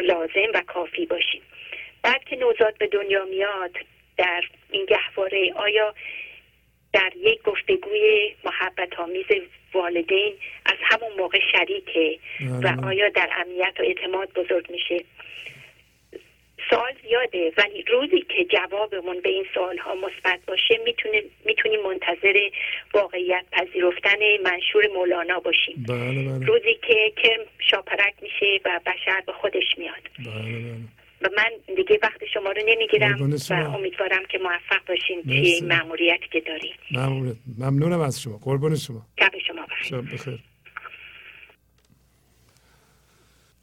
لازم 0.00 0.50
و 0.54 0.62
کافی 0.66 1.06
باشیم 1.06 1.42
بعد 2.02 2.24
که 2.24 2.36
نوزاد 2.36 2.78
به 2.78 2.86
دنیا 2.86 3.24
میاد 3.24 3.76
در 4.16 4.44
این 4.70 4.86
گهواره 4.86 5.52
آیا 5.56 5.94
در 6.92 7.12
یک 7.16 7.42
گفتگوی 7.42 8.34
محبت 8.44 8.98
آمیز 8.98 9.26
والدین 9.74 10.32
از 10.66 10.76
همون 10.82 11.12
موقع 11.18 11.38
شریکه 11.52 12.18
و 12.40 12.60
بله. 12.60 12.86
آیا 12.86 13.08
در 13.08 13.30
امنیت 13.36 13.74
و 13.80 13.82
اعتماد 13.82 14.32
بزرگ 14.32 14.70
میشه 14.70 15.04
سوال 16.70 16.92
زیاده. 17.02 17.52
ولی 17.58 17.82
روزی 17.82 18.20
که 18.20 18.44
جوابمون 18.44 19.20
به 19.20 19.28
این 19.28 19.44
سوال 19.54 19.78
ها 19.78 19.94
مثبت 19.94 20.40
باشه 20.46 20.80
می‌تونه 20.84 21.22
می‌تونیم 21.44 21.80
منتظر 21.82 22.38
واقعیت 22.94 23.44
پذیرفتن 23.52 24.18
منشور 24.44 24.86
مولانا 24.94 25.40
باشیم. 25.40 25.84
بله 25.88 26.28
بله. 26.28 26.46
روزی 26.46 26.74
که 26.88 27.12
کرم 27.22 27.40
شاپرک 27.70 28.14
میشه 28.22 28.60
و 28.64 28.80
بشر 28.86 29.22
به 29.26 29.32
خودش 29.32 29.78
میاد. 29.78 30.02
بله 30.18 30.42
بله. 30.42 30.74
و 31.22 31.28
من 31.36 31.74
دیگه 31.76 31.98
وقت 32.02 32.24
شما 32.34 32.52
رو 32.52 32.62
نمی‌گیرم 32.66 33.32
و 33.50 33.54
امیدوارم 33.74 34.24
که 34.28 34.38
موفق 34.38 34.84
باشین 34.88 35.22
توی 35.22 35.34
این 35.34 35.66
معمولیتی 35.66 36.28
که 36.32 36.40
داریم. 36.40 36.74
ممنونم 37.58 38.00
از 38.00 38.22
شما. 38.22 38.38
قربون 38.44 38.76
شما. 38.76 39.06
شب 39.18 39.32
شما 39.46 39.66
بخیر. 40.02 40.38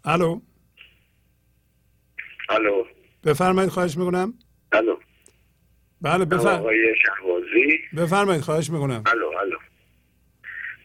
الو؟ 0.05 0.39
الو. 2.49 2.85
بفرمایید 3.25 3.71
خواهش 3.71 3.97
می‌کنم. 3.97 4.33
الو. 4.71 4.95
بله 6.01 6.25
بفرمایید 6.25 6.59
آقای 6.59 6.95
شهبازی. 7.05 7.79
بفرمایید 7.97 8.41
خواهش 8.41 8.69
می‌کنم. 8.69 9.03
الو 9.05 9.25
الو. 9.27 9.57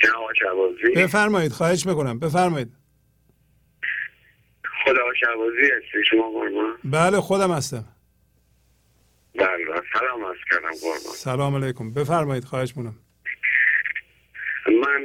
جناب 0.03 0.33
شهبازی. 0.41 0.95
بفرمایید 0.97 1.53
خواهش 1.53 1.87
می‌کنم. 1.87 2.19
بفرمایید. 2.19 2.69
خدا 4.85 5.15
شهبازی 5.21 5.63
هستی؟ 5.63 6.05
شما 6.11 6.31
قربان؟ 6.31 6.75
بله 6.85 7.21
خودم 7.21 7.51
هستم. 7.53 7.85
بله 9.35 9.47
سلام 9.93 10.25
از 10.25 10.37
کردم 10.51 10.71
قربان. 10.83 11.15
سلام 11.15 11.65
علیکم. 11.65 11.95
بفرمایید 11.95 12.45
خواهش 12.45 12.77
می‌کنم. 12.77 12.97
من 14.67 15.05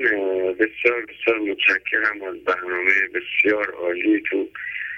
بسیار 0.60 1.06
بسیار 1.06 1.40
متشکرم 1.40 2.22
از 2.24 2.44
برنامه 2.44 2.92
بسیار 3.16 3.72
عالی 3.72 4.24
تو 4.30 4.48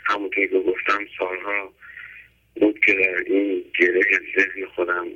همونطور 0.03 0.47
که 0.47 0.59
گفتم 0.59 1.05
سالها 1.17 1.73
بود 2.55 2.79
که 2.85 2.93
در 2.93 3.23
این 3.25 3.65
گره 3.79 4.01
ذهن 4.37 4.65
خودم 4.75 5.07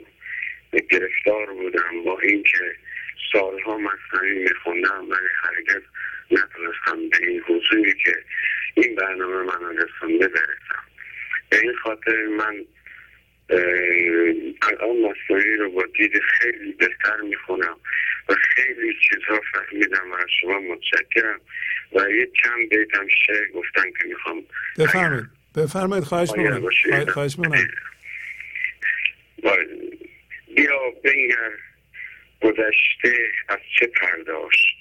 گرفتار 0.92 1.54
بودم. 1.54 2.04
با 2.06 2.20
اینکه 2.20 2.76
سالها 3.32 3.78
مصنوی 3.78 4.40
میخوندم 4.40 5.10
ولی 5.10 5.28
هرگز 5.44 5.82
نتونستم 6.32 7.10
به 7.10 7.28
این 7.28 7.42
حضوری 7.42 7.94
که 7.94 8.24
این 8.76 8.96
برنامه 8.96 9.36
من 9.36 9.78
رسونده 9.78 10.28
برسم 10.28 10.84
به 11.50 11.60
این 11.62 11.76
خاطر 11.76 12.26
من 12.26 12.66
الان 13.50 14.98
مصنوعی 15.02 15.56
رو 15.56 15.72
با 15.72 15.86
دید 15.98 16.20
خیلی 16.20 16.72
بهتر 16.72 17.18
می‌خونم 17.30 17.78
و 18.30 18.34
خیلی 18.34 18.96
چیزها 19.02 19.42
فهمیدم 19.54 20.12
و 20.12 20.16
از 20.16 20.30
شما 20.42 20.60
متشکرم 20.60 21.42
و 21.92 22.10
یه 22.10 22.30
چند 22.44 22.70
بیتم 22.70 23.08
شعر 23.28 23.48
گفتن 23.48 23.92
که 23.92 24.08
می‌خوام 24.08 24.44
بفرمایید. 24.80 25.26
بفرمایید 25.58 26.04
خواهش 26.04 26.30
می‌کنم. 26.38 26.70
خواهش 27.06 27.40
می‌کنم. 27.40 27.68
بیا 30.56 30.80
بنگر 31.04 31.52
گذشته 32.42 33.32
از 33.50 33.60
چه 33.80 33.88
پرداشت؟ 33.88 34.78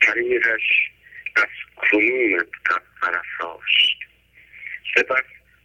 طریقش 0.00 0.90
از 1.36 1.48
کنونت 1.76 2.46
قد 2.66 2.82
فرساشت 3.00 3.98
سپس 4.94 5.24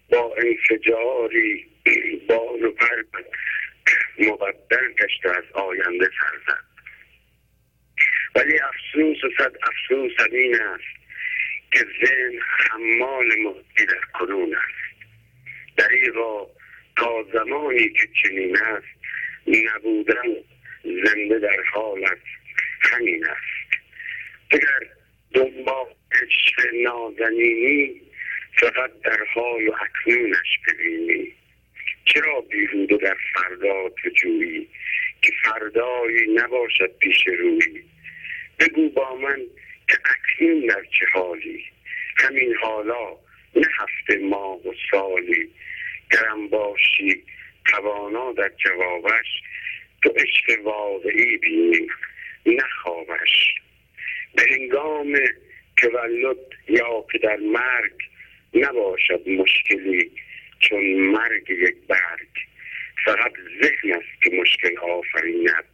با 0.09 0.35
انفجاری 0.37 1.67
بال 2.27 2.65
و 2.65 2.71
پر 2.71 3.03
مبدل 4.19 4.93
گشته 4.93 5.29
از 5.29 5.43
آینده 5.53 6.09
سر 6.19 6.55
ولی 8.35 8.59
افسوس 8.59 9.23
و 9.23 9.29
صد 9.37 9.51
افسوس 9.63 10.11
این 10.31 10.61
است 10.61 11.03
که 11.71 11.79
ذهن 11.79 12.39
حمال 12.57 13.25
مدی 13.25 13.85
در 13.85 14.01
کنون 14.13 14.55
است. 14.55 15.07
دریغا 15.77 16.47
تا 16.97 17.25
زمانی 17.33 17.89
که 17.89 18.07
چنین 18.23 18.57
است 18.57 18.87
نبودن 19.47 20.35
زنده 20.83 21.39
در 21.39 21.63
حالت 21.73 22.17
همین 22.81 23.25
است. 23.25 23.81
اگر 24.51 24.87
دنبال 25.33 25.85
عشق 26.11 26.73
نازنینی 26.73 28.01
فقط 28.59 28.91
در 29.03 29.19
حال 29.33 29.67
و 29.67 29.71
اکنونش 29.81 30.59
ببینی. 30.67 31.33
چرا 32.05 32.41
بیهوده 32.41 32.97
در 32.97 33.17
فردا 33.33 33.89
تو 33.89 34.09
جویی؟ 34.09 34.67
که 35.21 35.31
فردایی 35.43 36.33
نباشد 36.35 36.97
پیش 36.99 37.27
روی. 37.27 37.83
بگو 38.59 38.89
با 38.89 39.15
من 39.15 39.41
که 39.89 39.97
اکنون 40.05 40.65
در 40.65 40.83
چه 40.99 41.05
حالی؟ 41.13 41.65
همین 42.17 42.55
حالا 42.55 43.09
نه 43.55 43.67
هفته 43.79 44.17
ماه 44.17 44.67
و 44.67 44.73
سالی. 44.91 45.49
گرم 46.11 46.47
باشی 46.47 47.23
توانا 47.65 48.33
در 48.33 48.51
جوابش. 48.57 49.41
تو 50.01 50.09
عشق 50.09 50.65
واقعی 50.65 51.37
بینی 51.37 51.87
نه 52.45 52.63
خوابش. 52.83 53.55
به 54.35 54.43
هنگام 54.51 55.17
تولد 55.77 56.37
یا 56.67 57.05
که 57.11 57.17
در 57.17 57.35
مرگ 57.35 57.93
نباشد 58.53 59.29
مشکلی. 59.29 60.11
چون 60.69 60.93
مرگ 60.93 61.49
یک 61.49 61.75
برگ 61.87 62.29
فقط 63.05 63.31
ذهن 63.63 63.93
است 63.93 64.23
که 64.23 64.29
مشکل 64.41 64.77
آفریند 64.77 65.65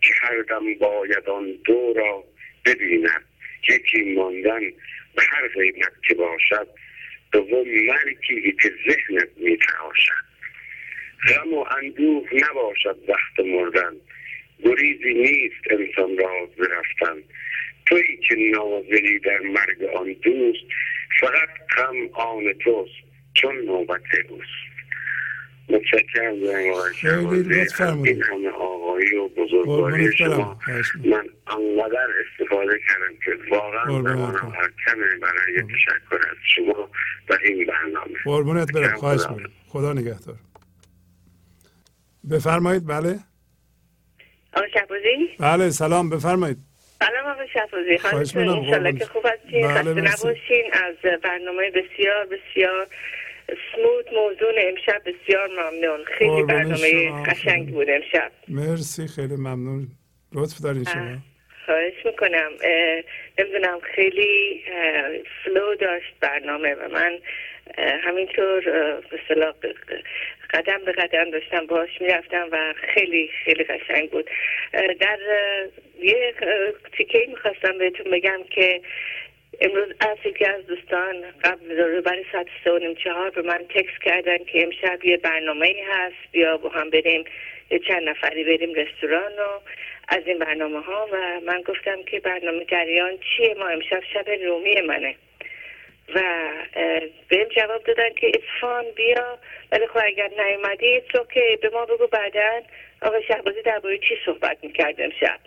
که 0.00 0.14
هر 0.22 0.42
دم 0.42 0.74
باید 0.74 1.28
آن 1.28 1.58
دو 1.64 1.92
را 1.96 2.24
ببیند. 2.64 3.24
یکی 3.68 4.14
ماندن 4.14 4.60
به 5.14 5.22
هر 5.30 5.48
قیمت 5.48 5.92
که 6.08 6.14
باشد 6.14 6.68
دوم 7.32 7.68
مرگی 7.86 8.52
که 8.52 8.72
ذهنت 8.88 9.28
میتراشد. 9.36 10.32
غم 11.28 11.54
و 11.54 11.64
اندوه 11.78 12.28
نباشد 12.32 12.98
وقت 13.08 13.46
مردن. 13.46 13.96
گریزی 14.64 15.14
نیست 15.14 15.70
انسان 15.70 16.18
را 16.18 16.46
برفتن. 16.46 17.22
تویی 17.86 18.16
که 18.28 18.34
نازلی 18.34 19.18
در 19.18 19.38
مرگ 19.38 19.84
آن 19.84 20.12
دوست 20.12 20.64
فقط 21.20 21.48
غم 21.76 22.08
آن 22.12 22.52
توست. 22.52 23.11
چون 23.34 23.56
نوبت 23.56 24.00
اوست. 24.28 24.42
متشکرم 25.68 26.34
خیلی 26.92 27.42
لطف 27.42 27.76
فرمودید 27.76 28.14
این 28.14 28.22
همه 28.22 28.48
آقایی 28.48 29.16
و 29.16 29.28
بزرگواری 29.28 30.12
شما. 30.12 30.58
من 31.04 31.28
انقدر 31.46 32.08
استفاده 32.24 32.78
کردم 32.88 33.14
که 33.24 33.30
واقعا 33.50 33.84
زمانم 33.84 34.52
کمه 34.86 35.16
برای 35.22 35.62
تشکر 35.62 36.28
از 36.30 36.36
شما 36.56 36.90
و 37.30 37.38
این 37.44 37.66
برنامه. 37.66 38.18
قربونت 38.24 38.72
برم. 38.72 38.96
خواهش 38.96 39.20
می‌کنم. 39.30 39.50
خدا 39.68 39.92
نگهدار. 39.92 40.36
بفرمایید. 42.30 42.86
بله. 42.86 43.18
آقا 44.54 44.66
شهبازی؟ 44.74 45.36
بله 45.38 45.70
سلام. 45.70 46.10
بفرمایید. 46.10 46.58
سلام 46.98 47.26
آقا 47.26 47.46
شهبازی. 47.46 47.98
خواهش 47.98 48.36
می‌کنم. 48.36 48.98
که 48.98 49.04
خوب 49.04 49.26
هستین. 49.26 49.68
بله 49.68 50.08
خسته 50.08 50.28
نباشین. 50.28 50.64
از 50.72 51.20
برنامه 51.22 51.70
بسیار 51.70 52.26
بسیار 52.26 52.86
سموت 53.48 54.12
موضوع 54.12 54.52
امشب 54.58 55.02
بسیار 55.06 55.48
ممنون. 55.48 56.04
خیلی 56.04 56.42
برنامه 56.42 57.22
قشنگ 57.26 57.72
بود 57.72 57.90
امشب. 57.90 58.32
مرسی 58.48 59.06
خیلی 59.06 59.36
ممنون. 59.36 59.88
لطف 60.34 60.60
دارین 60.64 60.84
شما. 60.84 61.16
خواهش 61.66 62.06
می‌کنم. 62.06 62.50
نمی‌دونم 63.38 63.80
خیلی 63.94 64.62
فلو 65.44 65.74
داشت 65.74 66.14
برنامه 66.20 66.74
و 66.74 66.88
من 66.88 67.18
همینطور 67.78 68.60
به 69.60 69.74
قدم 70.54 70.84
به 70.84 70.92
قدم 70.92 71.30
داشتم 71.30 71.66
باش 71.66 72.00
می‌رفتم 72.00 72.48
و 72.52 72.74
خیلی 72.94 73.30
خیلی 73.44 73.64
قشنگ 73.64 74.10
بود. 74.10 74.30
در 75.00 75.18
یه 76.02 76.34
تیکه 76.96 77.26
می‌خواستم 77.28 77.78
بهتون 77.78 78.12
بگم 78.12 78.40
که 78.50 78.80
امروز 79.64 79.88
از 80.00 80.18
یکی 80.24 80.44
از 80.44 80.66
دوستان 80.66 81.24
قبل 81.44 82.00
برای 82.00 82.24
ساعت 82.32 82.46
سه 82.64 82.72
و 82.72 82.78
نیم 82.78 82.94
چهار 82.94 83.30
به 83.30 83.42
من 83.42 83.58
تکس 83.58 83.98
کردن 84.04 84.38
که 84.38 84.62
امشب 84.62 85.04
یه 85.04 85.16
برنامه 85.16 85.74
هست. 85.88 86.32
بیا 86.32 86.56
با 86.56 86.68
هم 86.68 86.90
بریم 86.90 87.24
یه 87.70 87.78
چند 87.78 88.08
نفری 88.08 88.44
بریم 88.44 88.74
رستوران 88.74 89.32
و 89.32 89.60
از 90.08 90.22
این 90.26 90.38
برنامه 90.38 90.80
ها. 90.80 91.08
و 91.12 91.40
من 91.46 91.62
گفتم 91.62 92.02
که 92.02 92.20
برنامه 92.20 92.64
جریان 92.64 93.18
چیه؟ 93.18 93.54
ما 93.54 93.66
امشب 93.68 94.00
شب 94.14 94.30
رومی 94.30 94.80
منه. 94.80 95.14
و 96.14 96.22
بهم 97.28 97.48
جواب 97.56 97.82
دادن 97.82 98.10
که 98.16 98.26
اتفان 98.26 98.84
بیا. 98.96 99.38
ولی 99.72 99.86
خب 99.86 100.00
اگر 100.04 100.30
نیومدی 100.46 101.02
که 101.34 101.58
به 101.62 101.70
ما 101.70 101.84
بگو 101.84 102.06
بعدا 102.06 102.62
آقا 103.02 103.20
شهبازی 103.28 103.62
درباره 103.62 103.98
چی 103.98 104.14
صحبت 104.26 104.58
می‌کرد 104.62 105.00
امشب؟ 105.00 105.38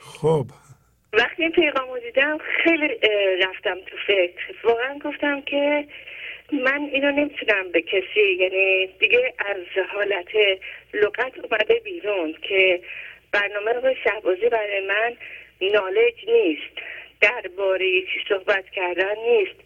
خب. 0.00 0.61
وقتی 1.12 1.42
این 1.42 1.52
پیغام 1.52 1.88
رو 1.88 1.98
دیدم 1.98 2.38
خیلی 2.38 2.88
رفتم 3.42 3.74
تو 3.86 3.96
فکر. 4.06 4.54
واقعا 4.64 4.98
گفتم 4.98 5.40
که 5.40 5.84
من 6.52 6.88
اینو 6.92 7.10
نمی‌تونم 7.10 7.72
به 7.72 7.82
کسی 7.82 8.36
یعنی 8.38 8.86
دیگه 8.86 9.34
از 9.38 9.86
حالت 9.88 10.28
لغت 10.94 11.32
اومده 11.38 11.80
بیرون 11.84 12.34
که 12.42 12.80
برنامه 13.32 13.72
رو 13.72 13.94
شهبازی 14.04 14.48
برای 14.48 14.86
من 14.86 15.16
نالج 15.60 16.14
نیست. 16.28 16.72
درباره 17.20 18.00
چی 18.00 18.20
صحبت 18.28 18.64
کردن 18.70 19.14
نیست. 19.26 19.60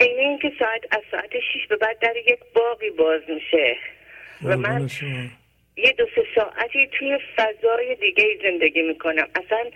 این 0.00 0.18
اینکه 0.18 0.52
ساعت 0.58 0.80
از 0.90 1.02
ساعت 1.10 1.30
شیش 1.52 1.66
به 1.68 1.76
بعد 1.76 1.98
در 1.98 2.16
یک 2.16 2.38
باقی 2.54 2.90
باز 2.90 3.20
میشه. 3.28 3.76
و 4.44 4.56
من 4.56 4.88
یه 5.84 5.92
دو 5.92 6.06
سه 6.14 6.24
ساعتی 6.34 6.86
توی 6.98 7.18
فضای 7.36 7.94
دیگه 7.94 8.38
زندگی 8.42 8.82
می‌کنم. 8.82 9.28
اصلا 9.34 9.70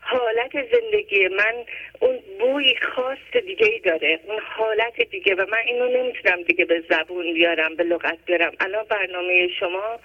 حالت 0.00 0.52
زندگی 0.52 1.28
من 1.28 1.54
اون 2.00 2.18
بوی 2.38 2.74
خاص 2.94 3.44
دیگه 3.46 3.66
ای 3.66 3.78
داره. 3.78 4.20
اون 4.26 4.38
حالت 4.42 5.02
دیگه 5.10 5.34
و 5.34 5.46
من 5.50 5.58
اینو 5.66 5.88
نمی‌تونم 5.88 6.42
دیگه 6.42 6.64
به 6.64 6.84
زبون 6.90 7.34
بیارم 7.34 7.76
به 7.76 7.84
لغت 7.84 8.18
بیارم. 8.26 8.52
الان 8.60 8.84
برنامه 8.90 9.48
شما 9.60 10.00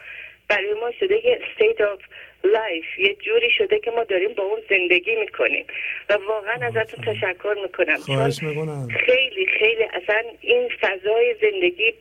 برای 0.49 0.73
ما 0.73 0.91
شده 0.99 1.25
یه 1.25 1.39
state 1.57 1.79
of 1.79 2.01
life 2.45 2.99
یه 2.99 3.15
جوری 3.15 3.49
شده 3.57 3.79
که 3.79 3.91
ما 3.91 4.03
داریم 4.03 4.33
با 4.33 4.43
اون 4.43 4.59
زندگی 4.69 5.15
می‌کنیم. 5.15 5.65
و 6.09 6.13
واقعا 6.13 6.67
ازتون 6.67 7.05
تشکر 7.05 7.55
می‌کنم. 7.63 7.97
چون 8.07 8.87
خیلی 8.87 9.45
خیلی 9.59 9.83
اصلا 9.83 10.23
این 10.41 10.69
فضای 10.81 11.35
زندگی 11.41 11.93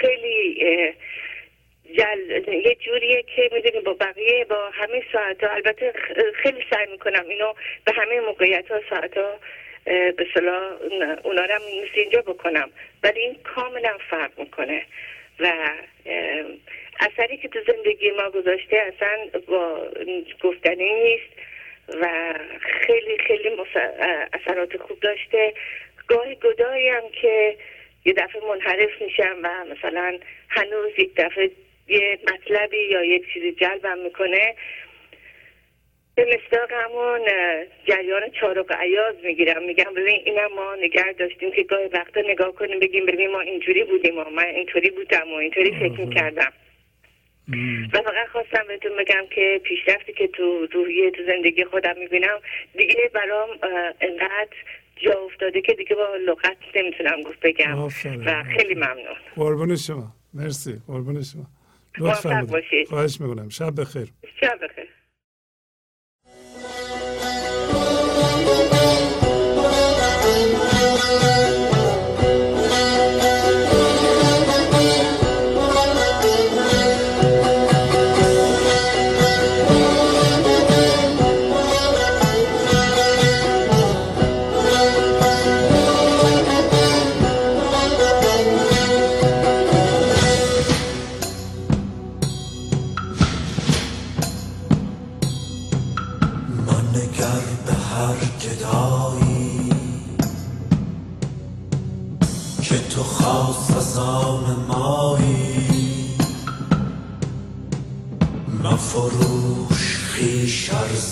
خیلی 0.00 0.60
جل... 1.92 2.48
یه 2.48 2.74
جوریه 2.74 3.22
که 3.22 3.50
می‌دونی 3.52 3.80
با 3.80 3.92
بقیه 3.94 4.44
با 4.44 4.70
همه 4.70 5.02
ساعت 5.12 5.44
ها 5.44 5.50
البته 5.50 5.92
خیلی 6.34 6.64
سعی 6.70 6.86
می‌کنم 6.86 7.28
اینو 7.28 7.52
به 7.84 7.92
همه 7.92 8.20
موقعیت 8.20 8.70
ها 8.70 8.80
ساعت 8.90 9.16
ها 9.16 9.38
به 9.84 10.26
صلاح 10.34 10.72
اونا 11.24 11.44
رو 11.44 11.54
مثل 11.54 12.00
اینجا 12.00 12.22
بکنم. 12.22 12.70
ولی 13.02 13.20
این 13.20 13.36
کاملا 13.54 13.98
فرق 14.10 14.38
می‌کنه. 14.38 14.86
و 15.40 15.70
اثری 17.00 17.36
که 17.36 17.48
تو 17.48 17.58
زندگی 17.66 18.10
ما 18.10 18.30
گذاشته 18.30 18.76
اصلا 18.76 19.40
با 19.48 19.88
گفتنی 20.42 20.94
نیست 20.94 21.32
و 22.00 22.34
خیلی 22.60 23.18
خیلی 23.18 23.56
اثرات 24.32 24.76
خوب 24.76 25.00
داشته. 25.00 25.54
گاهی 26.06 26.34
گدایی 26.34 26.88
هم 26.88 27.02
که 27.20 27.56
یه 28.04 28.12
دفعه 28.12 28.42
منحرف 28.48 29.02
میشم 29.02 29.36
و 29.42 29.64
مثلا 29.64 30.18
هنوز 30.48 30.92
یک 30.98 31.10
دفعه 31.16 31.50
یه 31.88 32.18
مطلبی 32.32 32.88
یا 32.90 33.04
یک 33.04 33.22
چیزی 33.34 33.52
جلبم 33.52 33.98
می‌کنه. 33.98 34.54
به 36.14 36.24
مصداق 36.24 36.72
همون 36.72 37.20
جریان 37.88 38.22
چارق 38.40 38.72
عیاز 38.72 39.14
می‌گیرم. 39.24 39.62
میگم 39.62 39.94
ببین 39.96 40.22
اینم 40.24 40.52
ما 40.56 40.74
نگه 40.74 41.12
داشتیم 41.12 41.50
که 41.52 41.62
گاهی 41.62 41.88
وقتا 41.88 42.20
نگاه 42.20 42.52
کنیم 42.52 42.78
بگیم 42.80 43.06
ببین 43.06 43.30
ما 43.30 43.40
اینجوری 43.40 43.84
بودیم 43.84 44.18
و 44.18 44.24
من 44.24 44.44
اینطوری 44.44 44.90
بودم 44.90 45.32
و 45.32 45.34
اینطوری 45.34 45.70
فکر 45.70 46.00
می‌کردم. 46.00 46.52
و 47.92 48.02
فقط 48.02 48.28
خواستم 48.32 48.64
بهتون 48.68 48.96
بگم 48.96 49.26
که 49.34 49.60
پیشرفتی 49.64 50.12
که 50.12 50.26
تو 50.28 50.66
روحیه 50.72 51.10
تو 51.10 51.22
زندگی 51.26 51.64
خودم 51.64 51.94
می‌بینم 51.98 52.40
دیگه 52.76 53.10
برام 53.14 53.48
انقدر 54.00 54.56
جا 54.96 55.12
افتاده 55.12 55.60
که 55.60 55.74
دیگه 55.74 55.96
با 55.96 56.16
لغت 56.16 56.56
نمی‌تونم 56.74 57.22
گفت 57.22 57.40
بگم. 57.40 57.78
و 57.78 57.88
خیلی 58.58 58.74
ممنون. 58.74 59.16
قربون 59.36 59.76
شما. 59.76 60.12
مرسی. 60.34 60.74
قربون 60.86 61.22
شما. 61.22 61.44
لطف 61.98 62.26
باشید 62.26 62.88
خواهش 62.88 63.20
می‌کنم. 63.20 63.48
شب 63.48 63.80
بخیر. 63.80 64.12
شب 64.40 64.58
بخیر. 64.64 64.88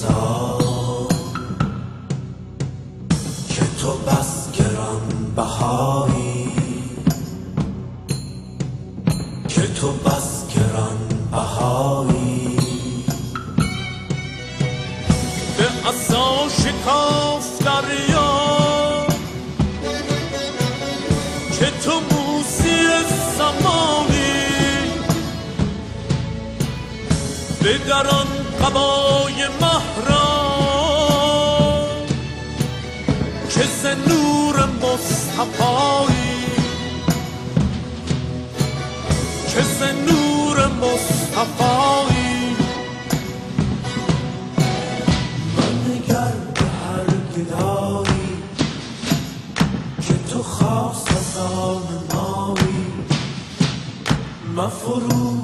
ارزان 0.04 1.08
که 3.48 3.62
تو 3.80 3.92
بس 3.92 4.52
گران 4.52 5.32
بهایی 5.36 6.52
که 9.48 9.60
تو 9.66 9.92
بس 9.92 10.46
گران 10.54 10.98
بهایی. 11.30 12.56
به 15.58 15.88
اصا 15.88 16.48
شکاف 16.48 17.62
دریا 17.62 19.06
که 21.58 21.70
تو 21.84 21.92
موسی 21.92 22.86
زمانی. 23.38 24.32
به 27.62 27.78
دران 27.78 28.26
قبای 28.62 29.48
مهران 29.60 29.91
مصطفایی 35.42 36.46
که 39.48 39.62
ز 39.62 39.82
نور 39.82 40.66
مصطفایی. 40.66 42.56
نگر 45.88 46.32
به 46.54 46.66
که 50.02 50.14
تو 50.30 50.42
خاص 50.42 51.04
از 51.10 51.38
آن 51.38 51.82
مایی. 52.14 52.86
مفروش 54.56 55.41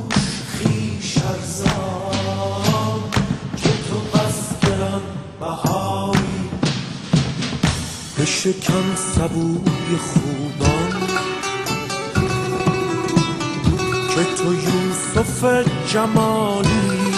بشکن 8.19 8.95
سبوی 8.97 9.97
خوبان 9.97 10.91
که 14.09 14.25
تو 14.25 14.55
یوسف 14.55 15.45
جمالی 15.93 17.15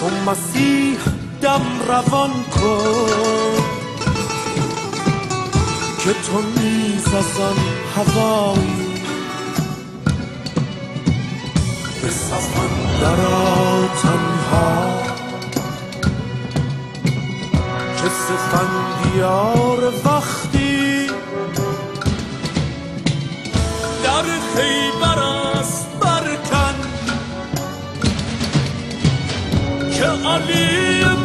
چون 0.00 0.12
مسیح 0.26 0.98
دم 1.42 1.62
روان 1.88 2.30
کن 2.30 3.62
که 5.98 6.12
تو 6.12 6.60
نیز 6.60 7.06
از 7.06 7.40
آن 7.40 7.56
هوایی 7.96 8.86
به 12.02 12.10
سفن 12.10 13.00
درا 13.00 13.88
سفندیار 18.28 19.92
وقتی 20.04 21.06
در 24.04 24.22
خیبر 24.54 25.18
است 25.18 25.88
برکن 26.00 26.74
که 29.92 30.04
علی 30.04 31.17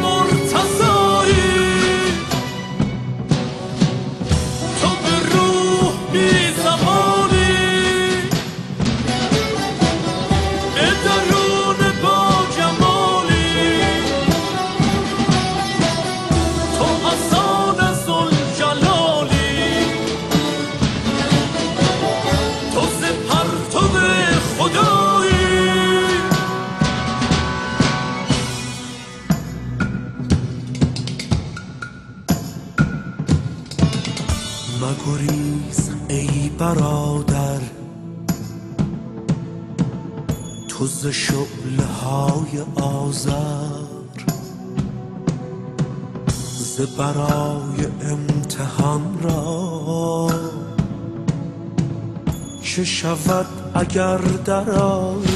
ز 41.03 41.07
شعله 41.07 41.83
های 41.83 42.59
آذر 42.75 43.83
ز 46.57 46.81
برای 46.81 47.87
امتحان 48.11 49.19
را. 49.23 50.29
چه 52.61 52.83
شود 52.83 53.45
اگر 53.75 54.17
درایی 54.17 55.32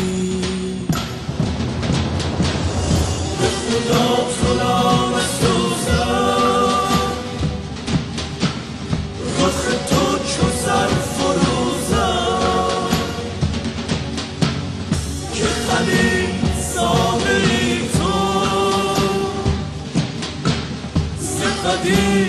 ز 21.87 22.26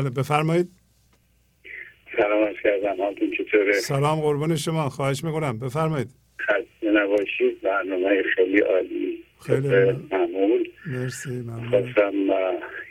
بله 0.00 0.10
بفرمایید. 0.10 0.68
سلام 2.16 2.48
از 2.48 2.54
کردم 2.62 3.02
حالتون 3.02 3.30
چطوره؟ 3.38 3.72
سلام 3.72 4.20
قربان 4.20 4.56
شما 4.56 4.88
خواهش 4.88 5.24
می‌کنم. 5.24 5.58
بفرمایید. 5.58 6.08
خسته 6.40 6.90
نباشید 6.92 7.60
برنامه 7.60 8.22
خیلی 8.34 8.58
عالی. 8.60 9.24
خیلی 9.46 9.68
معمول. 10.10 10.68
مرسی 10.86 11.30
ممنون. 11.30 11.68
خواستم 11.68 12.12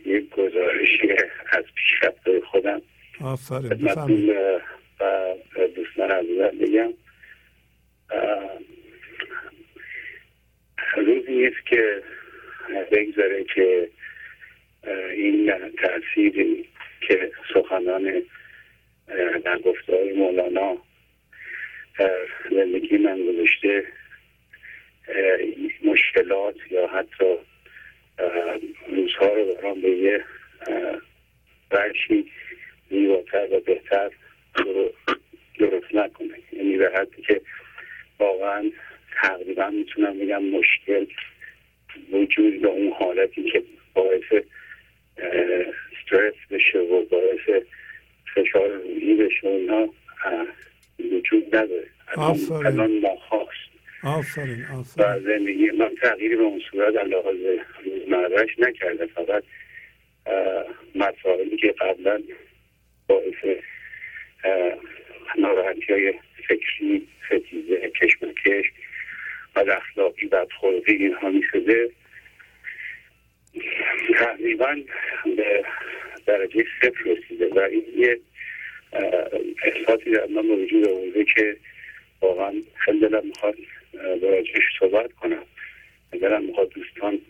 یک 0.05 0.29
گزارشی 0.29 1.11
از 1.51 1.63
پیشرفت 1.75 2.45
خودم 2.45 2.81
آفرین 3.21 3.69
بفرمایید. 3.69 4.29
و 4.99 5.35
دوستان 5.75 6.11
عزیزم 6.11 6.57
بگم. 6.61 6.93
روزی 10.97 11.31
نیست 11.31 11.65
که 11.69 12.03
بگذاره 12.91 13.45
که 13.55 13.89
این 15.15 15.51
تأثیری 15.77 16.68
که 17.09 17.31
سخنان 17.53 18.21
در 19.45 19.59
گفتار 19.59 20.13
مولانا 20.13 20.77
در 21.99 22.27
زندگی 22.51 22.97
من 22.97 23.25
گذاشته 23.25 23.83
مشکلات 25.83 26.55
یا 26.71 26.87
حتی 26.87 27.35
روزها 28.87 29.27
رو 29.27 29.55
برام 29.55 29.81
به 29.81 29.89
یه 29.89 30.23
وجهی 31.71 32.31
زیباتر 32.89 33.47
و 33.51 33.59
بهتر 33.59 34.11
درست 35.59 35.95
نکنه. 35.95 36.39
یعنی 36.51 36.77
به 36.77 36.91
حدی 36.95 37.21
که 37.21 37.41
واقعا 38.19 38.71
تقریبا 39.21 39.69
می‌تونم 39.69 40.19
بگم 40.19 40.43
مشکل 40.43 41.05
وجود 42.11 42.61
به 42.61 42.67
اون 42.67 42.91
حالتی 42.91 43.51
که 43.51 43.63
باعث 43.93 44.43
استرس 46.09 46.33
بشه 46.51 46.79
و 46.79 47.05
باعث 47.05 47.63
فشار 48.35 48.69
روحی 48.69 48.99
جیبش 48.99 49.43
و 49.43 49.47
اینها 49.47 49.89
وجود 50.99 51.55
نداره. 51.55 51.87
الان 52.65 52.99
ما 52.99 53.15
خواست 53.15 53.69
آفرین 54.03 54.65
آفرین. 54.65 55.07
و 55.07 55.19
زندگی 55.19 55.71
من 55.71 55.91
تغییری 56.01 56.35
به 56.35 56.43
اون 56.43 56.61
صورت 56.71 56.95
لحاظ 56.95 57.35
روزمرهش 57.85 58.59
نکرده 58.59 59.05
فقط 59.05 59.43
مسائلی 60.95 61.57
که 61.57 61.75
قبلا 61.81 62.21
باعث 63.07 63.57
ناراحتی 65.39 65.93
های 65.93 66.13
فکری 66.47 67.07
ستیزه 67.25 67.91
کشمکش 68.01 68.65
و 69.55 69.59
اخلاقی 69.59 70.27
بدخلقی 70.27 70.93
اینها 70.93 71.29
می 71.29 71.43
شده 71.51 71.89
تقریبا 74.19 74.77
به 75.37 75.63
درجه 76.25 76.65
صفر 76.81 77.03
رسیده 77.05 77.49
و 77.49 77.59
این 77.59 77.83
یه 77.97 78.19
احساسی 79.63 80.11
در 80.11 80.25
من 80.25 80.49
وجود 80.49 80.87
آورده 80.87 81.25
که 81.35 81.57
واقعا 82.21 82.53
خیلی 82.75 82.99
دلم 82.99 83.25
می‌خواد 83.27 83.55
راجعش 84.21 84.63
صحبت 84.79 85.13
کنم. 85.13 85.43
دلم 86.11 86.43
می‌خواد 86.43 86.69
دوستان 86.69 87.21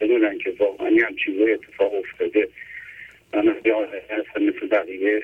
بدونن 0.00 0.38
که 0.38 0.54
واقعا 0.58 0.86
هم 0.88 1.16
چیزای 1.16 1.52
اتفاق 1.52 1.94
افتاده. 1.94 2.48
من 3.32 3.56
هستم 4.10 4.42
مثل 4.42 4.66
بقیه 4.66 5.22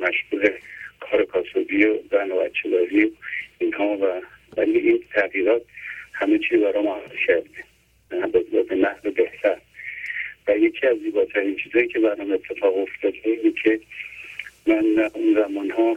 مشغول 0.00 0.50
کار 1.00 1.24
کاسبی 1.24 1.84
و 1.84 1.98
زن 2.10 2.30
و 2.30 2.44
بچهداری 2.44 3.12
اینها 3.58 3.96
و 3.96 4.22
ولی 4.56 4.78
این 4.78 5.04
تغییرات 5.14 5.62
همه 6.12 6.38
چی 6.38 6.56
برام 6.56 6.88
عوض 6.88 7.12
کرده. 7.26 7.69
به 8.68 8.74
نحو 8.74 9.10
بهتر. 9.10 9.56
و 10.48 10.58
یکی 10.58 10.86
از 10.86 10.98
زیباترین 10.98 11.56
چیزایی 11.56 11.88
که 11.88 11.98
برام 11.98 12.32
اتفاق 12.32 12.78
افتاده 12.78 13.18
اینه 13.24 13.52
که 13.62 13.80
من 14.66 15.10
اون 15.14 15.34
زمان 15.34 15.70
ها 15.70 15.96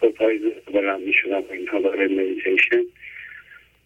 صبح 0.00 0.38
بلند 0.72 1.00
می 1.00 1.12
شدم 1.12 1.40
و 1.40 1.52
اینها 1.52 1.78
برای 1.78 2.14
مدیتیشن 2.14 2.82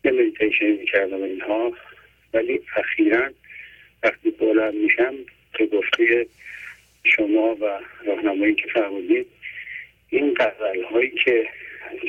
یه 0.04 0.10
مدیتیشن 0.10 0.66
می 0.66 0.86
کردم 0.86 1.22
اینها. 1.22 1.72
ولی 2.34 2.60
اخیرا 2.76 3.30
وقتی 4.02 4.30
بلند 4.30 4.74
میشم 4.74 5.14
که 5.54 5.66
گفته 5.66 6.26
شما 7.04 7.54
و 7.60 7.80
راهنمایی 8.06 8.54
که 8.54 8.66
فرمودید 8.74 9.26
این 10.10 10.34
قضل 10.34 10.82
هایی 10.82 11.10
که 11.24 11.48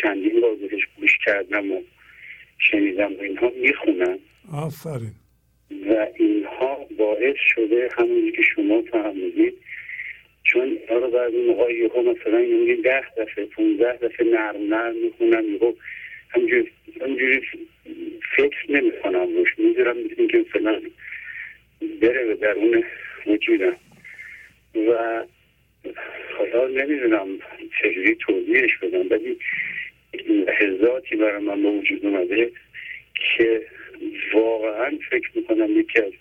چندین 0.01 0.41
بار 0.41 0.55
بهش 0.55 0.87
گوش 0.99 1.17
کردم 1.25 1.71
و 1.71 1.81
شنیدم 2.57 3.13
و 3.13 3.21
اینها 3.21 3.51
می‌خونم. 3.55 4.19
آفرین. 4.51 5.13
و 5.89 6.07
اینها 6.15 6.87
باعث 6.97 7.35
شده 7.37 7.89
همونی 7.97 8.31
که 8.31 8.41
شما 8.41 8.81
فرمودید 8.81 9.53
چون 10.43 10.61
اینا 10.61 11.05
رو 11.05 11.11
بعد 11.11 11.33
اون 11.33 11.45
موقع 11.45 11.73
یهو 11.73 12.01
مثلا 12.01 12.41
یه 12.41 12.75
ده 12.75 13.03
دفعه 13.17 13.45
پونزده 13.45 13.93
دفعه 13.93 14.27
نرم 14.27 14.73
نرم 14.73 14.95
می‌خونم 14.95 15.53
یهو 15.53 15.73
همجوری 16.29 16.71
همجوری 17.01 17.41
فکر 18.37 18.71
نمی‌کنم 18.71 19.35
روش 19.35 19.49
می‌ذارم 19.57 19.97
مثل 19.97 20.27
که 20.27 20.45
مثلا 20.49 20.81
بره 22.01 22.25
به 22.25 22.35
درون 22.35 22.83
وجودم. 23.27 23.75
و 24.75 25.23
حالا 26.37 26.67
نمی‌دونم 26.67 27.27
چجوری 27.81 28.15
توضیحش 28.15 28.77
بدم 28.77 29.09
ولی 29.09 29.37
لحظاتی 30.29 31.15
برای 31.15 31.43
من 31.43 31.63
به 31.63 31.69
وجود 31.69 32.05
اومده 32.05 32.51
که 33.37 33.61
واقعا 34.33 34.97
فکر 35.09 35.29
می‌کنم 35.35 35.79
یکی 35.79 36.01
از 36.01 36.11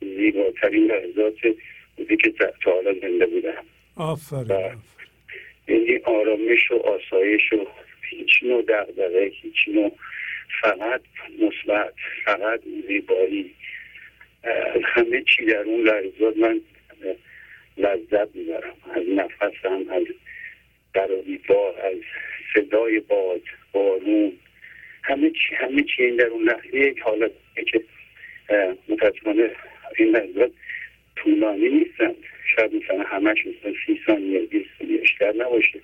زیباترین 0.00 0.86
لحظات 0.86 1.34
بودی 1.96 2.16
که 2.16 2.30
تا 2.64 2.72
حالا 2.72 2.92
زنده 2.92 3.26
بودم. 3.26 3.64
آفرین 3.96 4.78
یعنی 5.68 5.96
آرامش 6.04 6.70
و 6.70 6.74
آسایش 6.74 7.52
و 7.52 7.66
هیچ 8.02 8.30
نوع 8.42 8.62
دقدقه 8.62 9.32
هیچ 9.42 9.68
نوع 9.68 9.92
فقط 10.60 11.00
مثبت 11.38 11.94
فقط 12.24 12.60
زیبایی. 12.88 13.54
همه 14.84 15.22
چی 15.22 15.44
در 15.44 15.62
اون 15.62 15.80
لحظات 15.80 16.36
من 16.36 16.60
لذت 17.76 18.36
می‌برم. 18.36 18.76
از 18.94 19.02
نفسم 19.08 19.84
از 19.90 20.04
با 21.48 21.74
از 21.76 21.96
صدای 22.54 23.00
باد 23.00 23.42
بارون. 23.72 24.32
همه 25.02 25.30
چی 25.30 25.54
همه 25.54 25.82
چی 25.82 26.02
این 26.02 26.16
در 26.16 26.26
اون 26.26 26.42
لحظه 26.42 26.76
یک 26.76 27.00
حالت 27.00 27.30
که 27.66 27.82
متاسفانه 28.88 29.50
این 29.96 30.08
لحظات 30.08 30.52
طولانی 31.16 31.68
نیستن. 31.68 32.14
شاید 32.56 32.74
مثلا 32.74 33.02
همش 33.02 33.38
مثلا 33.46 33.72
سی 33.86 34.00
ثانیه 34.06 34.40
بیست 34.40 34.68
ثانیه 34.78 34.96
بیشتر 34.96 35.32
نباشه. 35.32 35.80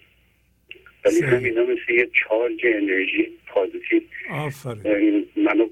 ولی 1.04 1.20
همینا 1.20 1.62
مثل 1.62 1.92
یه 1.92 2.08
چارج 2.12 2.60
انرژی 2.64 3.32
پازیتیو. 3.46 4.00
منو 5.36 5.68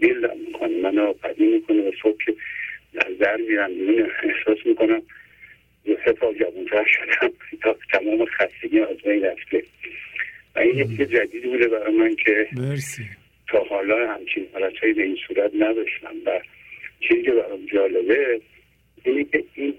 بیلدم 0.00 0.38
می‌کنه. 0.46 0.80
منو 0.80 1.12
قدی 1.12 1.44
می‌کنه 1.44 1.88
و 1.88 1.92
صبح 2.02 2.24
که 2.24 2.34
در 2.92 3.08
در 3.20 3.36
میرم 3.36 3.70
احساس 4.22 4.66
می‌کنم 4.66 5.02
یه 5.84 5.98
سه 6.04 6.14
سال 6.20 6.34
جوانتر 6.34 6.84
شدم. 6.84 7.32
تا 7.62 7.76
تمام 7.92 8.24
خستگی 8.24 8.80
از 8.80 8.96
بین 8.96 9.24
رفته. 9.24 9.62
و 10.56 10.58
این 10.58 10.78
یکی 10.78 11.06
جدیدی 11.06 11.48
بوده 11.48 11.68
برای 11.68 11.94
من 11.94 12.16
که 12.16 12.48
مرسی. 12.52 13.02
تا 13.48 13.64
حالا 13.64 14.14
همچین 14.14 14.46
حالتهایی 14.52 14.92
به 14.92 15.02
این 15.02 15.18
صورت 15.28 15.50
نداشتم. 15.54 16.14
و 16.26 16.40
چیزی 17.00 17.22
که 17.22 17.30
برام 17.30 17.66
جالبه 17.72 18.40
اینه 19.04 19.24
که 19.24 19.44
این 19.54 19.74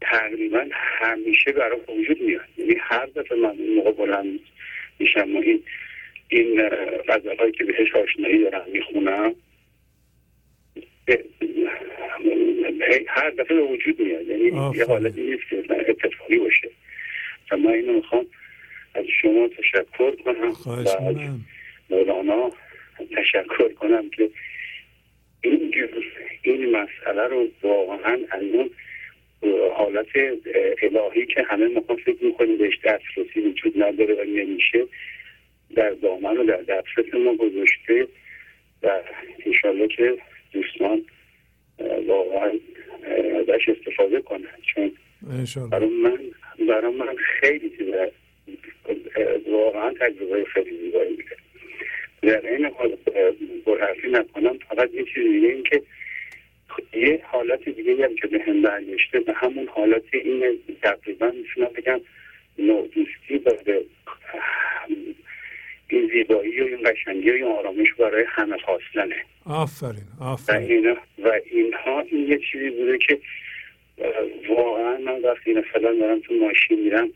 تقریبا 0.00 0.66
همیشه 0.72 1.52
برای 1.52 1.80
وجود 1.88 2.22
میاد. 2.22 2.48
یعنی 2.58 2.74
هر 2.80 3.06
دفعه 3.06 3.38
من 3.38 3.48
اون 3.48 3.74
موقع 3.74 3.92
بلند 3.92 4.40
میشم 4.98 5.36
و 5.36 5.40
این 5.40 5.62
این 6.28 6.68
غزلهایی 7.08 7.52
که 7.52 7.64
بهش 7.64 7.94
آشنایی 7.94 8.42
دارم 8.42 8.66
می‌خونم 8.72 9.34
هر 13.08 13.30
دفعه 13.30 13.56
به 13.56 13.62
وجود 13.62 14.00
میاد. 14.00 14.26
یعنی 14.26 14.76
یه 14.76 14.84
حالتی 14.84 15.22
نیست 15.22 15.42
که 15.50 15.64
اتفاقی 15.88 16.38
باشه. 16.38 16.70
و 17.50 17.56
من 17.56 17.72
اینو 17.72 17.92
می‌خوام 17.92 18.26
از 18.96 19.04
شما 19.22 19.48
تشکر 19.48 20.16
کنم 20.16 20.52
و 20.66 20.70
از 20.70 20.96
مولانا 21.90 22.50
تشکر 23.16 23.72
کنم 23.72 24.10
که 24.10 24.30
این 25.40 25.74
این 26.42 26.70
مسئله 26.70 27.22
رو 27.28 27.48
واقعا 27.62 28.18
از 28.30 28.42
اون 28.42 28.70
حالت 29.74 30.06
الهی 30.82 31.26
که 31.26 31.42
همه 31.42 31.68
ما 31.68 31.96
فکر 31.96 32.24
می‌کنیم 32.24 32.58
بهش 32.58 32.78
دسترسی 32.84 33.40
وجود 33.40 33.82
نداره 33.82 34.14
و 34.14 34.24
نمیشه 34.24 34.86
در 35.74 35.90
دامن 35.90 36.36
و 36.36 36.44
در 36.44 36.62
دسترس 36.62 37.14
ما 37.14 37.36
گذاشته 37.36 38.06
و 38.82 39.00
انشالله 39.46 39.88
که 39.88 40.18
دوستان 40.52 41.02
واقعا 42.06 42.50
ازش 43.40 43.68
استفاده 43.68 44.20
کنن. 44.20 44.48
چون 44.74 44.92
برای 45.70 45.88
من 45.88 46.18
برای 46.68 46.94
من 46.94 47.16
خیلی 47.40 47.70
چیزه 47.70 48.12
واقعا 49.50 49.92
تجربه 50.00 50.44
خیلی 50.44 50.78
زیبایی 50.78 51.10
میده. 51.10 51.36
در 52.22 52.50
این 52.50 52.64
حال 52.64 52.96
برحرفی 53.66 54.08
نکنم 54.08 54.58
فقط 54.68 54.94
یه 54.94 55.04
چیز 55.04 55.24
دیگه 55.32 55.48
این 55.48 55.62
که 55.62 55.82
یه 56.92 57.20
حالت 57.24 57.68
دیگه 57.68 58.04
هم 58.04 58.14
که 58.14 58.26
به 58.26 58.42
هم 58.46 58.62
برگشته 58.62 59.20
به 59.20 59.32
همون 59.32 59.68
حالت 59.68 60.02
این 60.12 60.58
تقریبا 60.82 61.30
می‌تونم 61.30 61.68
بگم 61.76 62.00
نودوستی 62.58 63.36
و 63.44 63.50
به 63.64 63.84
این 65.88 66.10
زیبایی 66.12 66.60
و 66.60 66.64
این 66.64 66.78
قشنگی 66.84 67.30
و 67.30 67.34
این 67.34 67.44
آرامش 67.44 67.92
برای 67.92 68.24
همه 68.28 68.56
خواستنه. 68.58 69.16
آفرین 69.46 70.04
آفرین. 70.20 70.68
و, 70.68 70.72
اینا 70.72 70.96
و 71.18 71.40
اینها 71.50 72.00
این 72.00 72.28
یه 72.28 72.38
چیزی 72.52 72.70
بوده 72.70 72.98
که 72.98 73.18
واقعا 74.48 74.98
من 74.98 75.20
وقتی 75.22 75.52
مثلا 75.52 75.94
دارم 76.00 76.20
تو 76.20 76.34
ماشین 76.34 76.80
میرم 76.80 77.08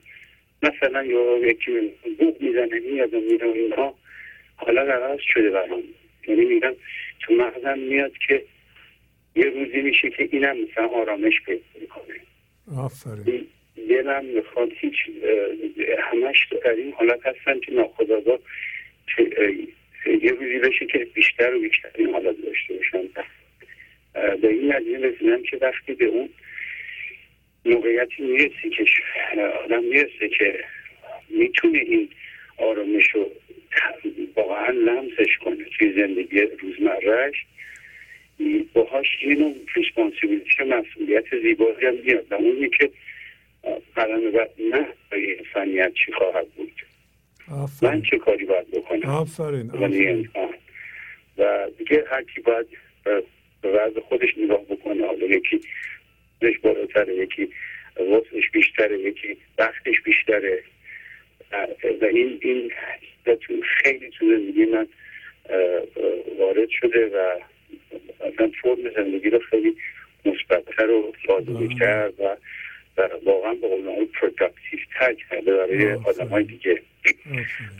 مثلا 0.62 1.04
یا 1.04 1.38
یکی 1.38 1.92
بوق 2.18 2.42
می‌زنه 2.42 2.80
میاد 2.80 3.14
و 3.14 3.20
میره 3.20 3.48
اینها 3.48 3.94
حالا 4.56 4.82
عوض 4.82 5.20
شده 5.20 5.50
برام. 5.50 5.82
یعنی 6.28 6.44
میگم 6.44 6.74
تو 7.20 7.34
مغزم 7.34 7.78
میاد 7.78 8.12
که 8.28 8.44
یه 9.36 9.44
روزی 9.44 9.80
میشه 9.82 10.10
که 10.10 10.28
اینم 10.32 10.56
مثلا 10.60 10.86
آرامش 10.86 11.40
پیدا 11.46 11.62
می‌کنه. 11.80 12.14
آفرین. 12.76 13.46
دلم 13.88 14.24
می‌خواد 14.24 14.72
هیچ 14.74 14.94
همش 15.98 16.48
در 16.64 16.70
این 16.70 16.92
حالت 16.92 17.26
هستن 17.26 17.60
که 17.60 17.72
ناخداگاه 17.72 18.38
یه 20.22 20.30
روزی 20.30 20.58
بشه 20.58 20.86
که 20.86 20.98
بیشتر 21.14 21.54
و 21.54 21.60
بیشتر 21.60 21.90
این 21.94 22.10
حالت 22.12 22.36
داشته 22.44 22.74
باشم 22.74 23.08
به 24.12 24.48
این 24.48 24.72
نتیجه 24.72 24.98
رسیدم 24.98 25.42
که 25.42 25.56
وقتی 25.56 25.94
به 25.94 26.04
اون 26.04 26.28
موقعیتی 27.64 28.22
می‌رسی 28.22 28.70
که 28.70 28.84
آدم 29.64 29.84
می‌رسه 29.84 30.28
که 30.38 30.64
می‌تونه 31.28 31.78
این 31.78 32.08
آرامش 32.58 33.10
رو 33.14 33.30
واقعا 34.36 34.68
لمسش 34.70 35.38
کنه 35.44 35.64
توی 35.78 35.92
زندگی 35.92 36.40
روزمرهش. 36.40 37.46
باهاش 38.72 39.06
یه 39.22 39.34
نوع 39.34 39.54
ریسپانسیبیلیتی 39.74 40.64
مسئولیت 40.64 41.24
زیبایی 41.42 41.86
هم 41.86 41.94
میاد. 42.04 42.26
و 42.30 42.34
اونی 42.34 42.68
که 42.68 42.90
قدم 43.96 44.30
بعد 44.30 44.50
من 44.72 44.86
برای 45.10 45.38
انسانیت 45.38 45.92
چی 45.94 46.12
خواهد 46.12 46.48
بود؟ 46.48 46.72
من 47.82 48.02
چه 48.02 48.18
کاری 48.18 48.44
باید 48.44 48.70
بکنم؟ 48.70 49.04
آفرین 49.04 49.70
انسان 49.74 50.54
و 51.38 51.68
دیگه 51.78 52.04
هر 52.10 52.22
کی 52.22 52.40
باید 52.40 52.66
به 53.62 53.68
وضع 53.68 54.00
خودش 54.00 54.28
نگاه 54.38 54.64
بکنه 54.64 55.06
حالا 55.06 55.26
یکی 55.26 55.60
خودش 56.40 56.58
بالاتره 56.58 57.14
یکی 57.14 57.48
وسعش 57.98 58.50
بیشتره 58.52 58.98
یکی 58.98 59.36
وقتش 59.58 60.00
بیشتره. 60.04 60.62
و 62.00 62.04
این 62.04 62.38
این 62.42 62.72
خیلی 63.82 64.10
تو 64.10 64.26
زندگی 64.26 64.64
من 64.64 64.86
وارد 66.38 66.68
شده 66.68 67.06
و 67.06 67.38
اصلا 68.26 68.50
فرم 68.62 68.90
زندگی 68.96 69.30
رو 69.30 69.38
خیلی 69.38 69.76
مثبتتر 70.24 70.90
و 70.90 71.12
فاضلتر 71.26 72.12
و 72.18 72.36
واقعا 73.24 73.54
به 73.54 73.68
قول 73.68 74.06
productive 74.06 74.80
تر 74.98 75.14
کرده 75.14 75.56
برای 75.56 75.92
آدم 75.92 76.26
های 76.26 76.44
دیگه. 76.44 76.82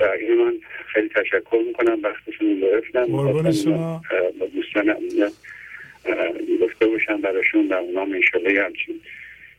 و 0.01 0.05
این 0.05 0.45
من 0.45 0.55
خیلی 0.87 1.09
تشکر 1.09 1.63
می‌کنم 1.67 1.99
وقتشون 2.03 2.49
رو 2.49 2.57
گرفتم. 2.61 3.07
با 4.39 4.47
دوستان 4.47 5.01
گفته 6.63 6.87
باشم 6.87 7.21
براشون 7.21 7.69
و 7.69 7.75
اونا 7.75 8.01
انشالله 8.01 8.63
همچین 8.65 9.01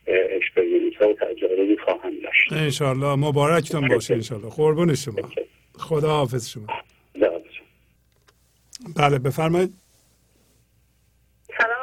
اکسپریمنس 0.06 0.94
ها 1.00 1.08
و 1.08 1.14
تجاربی 1.14 1.76
خواهم 1.84 2.12
داشت. 2.24 2.52
انشالله. 2.52 3.14
مبارکتون 3.16 3.88
باشه 3.88 4.14
انشالله. 4.14 4.48
قربون 4.48 4.94
شما. 4.94 5.30
خدا 5.74 6.08
حافظ 6.08 6.48
شما 6.48 6.66
بله 8.96 9.18
بفرمایید. 9.18 9.74
سلام 11.58 11.82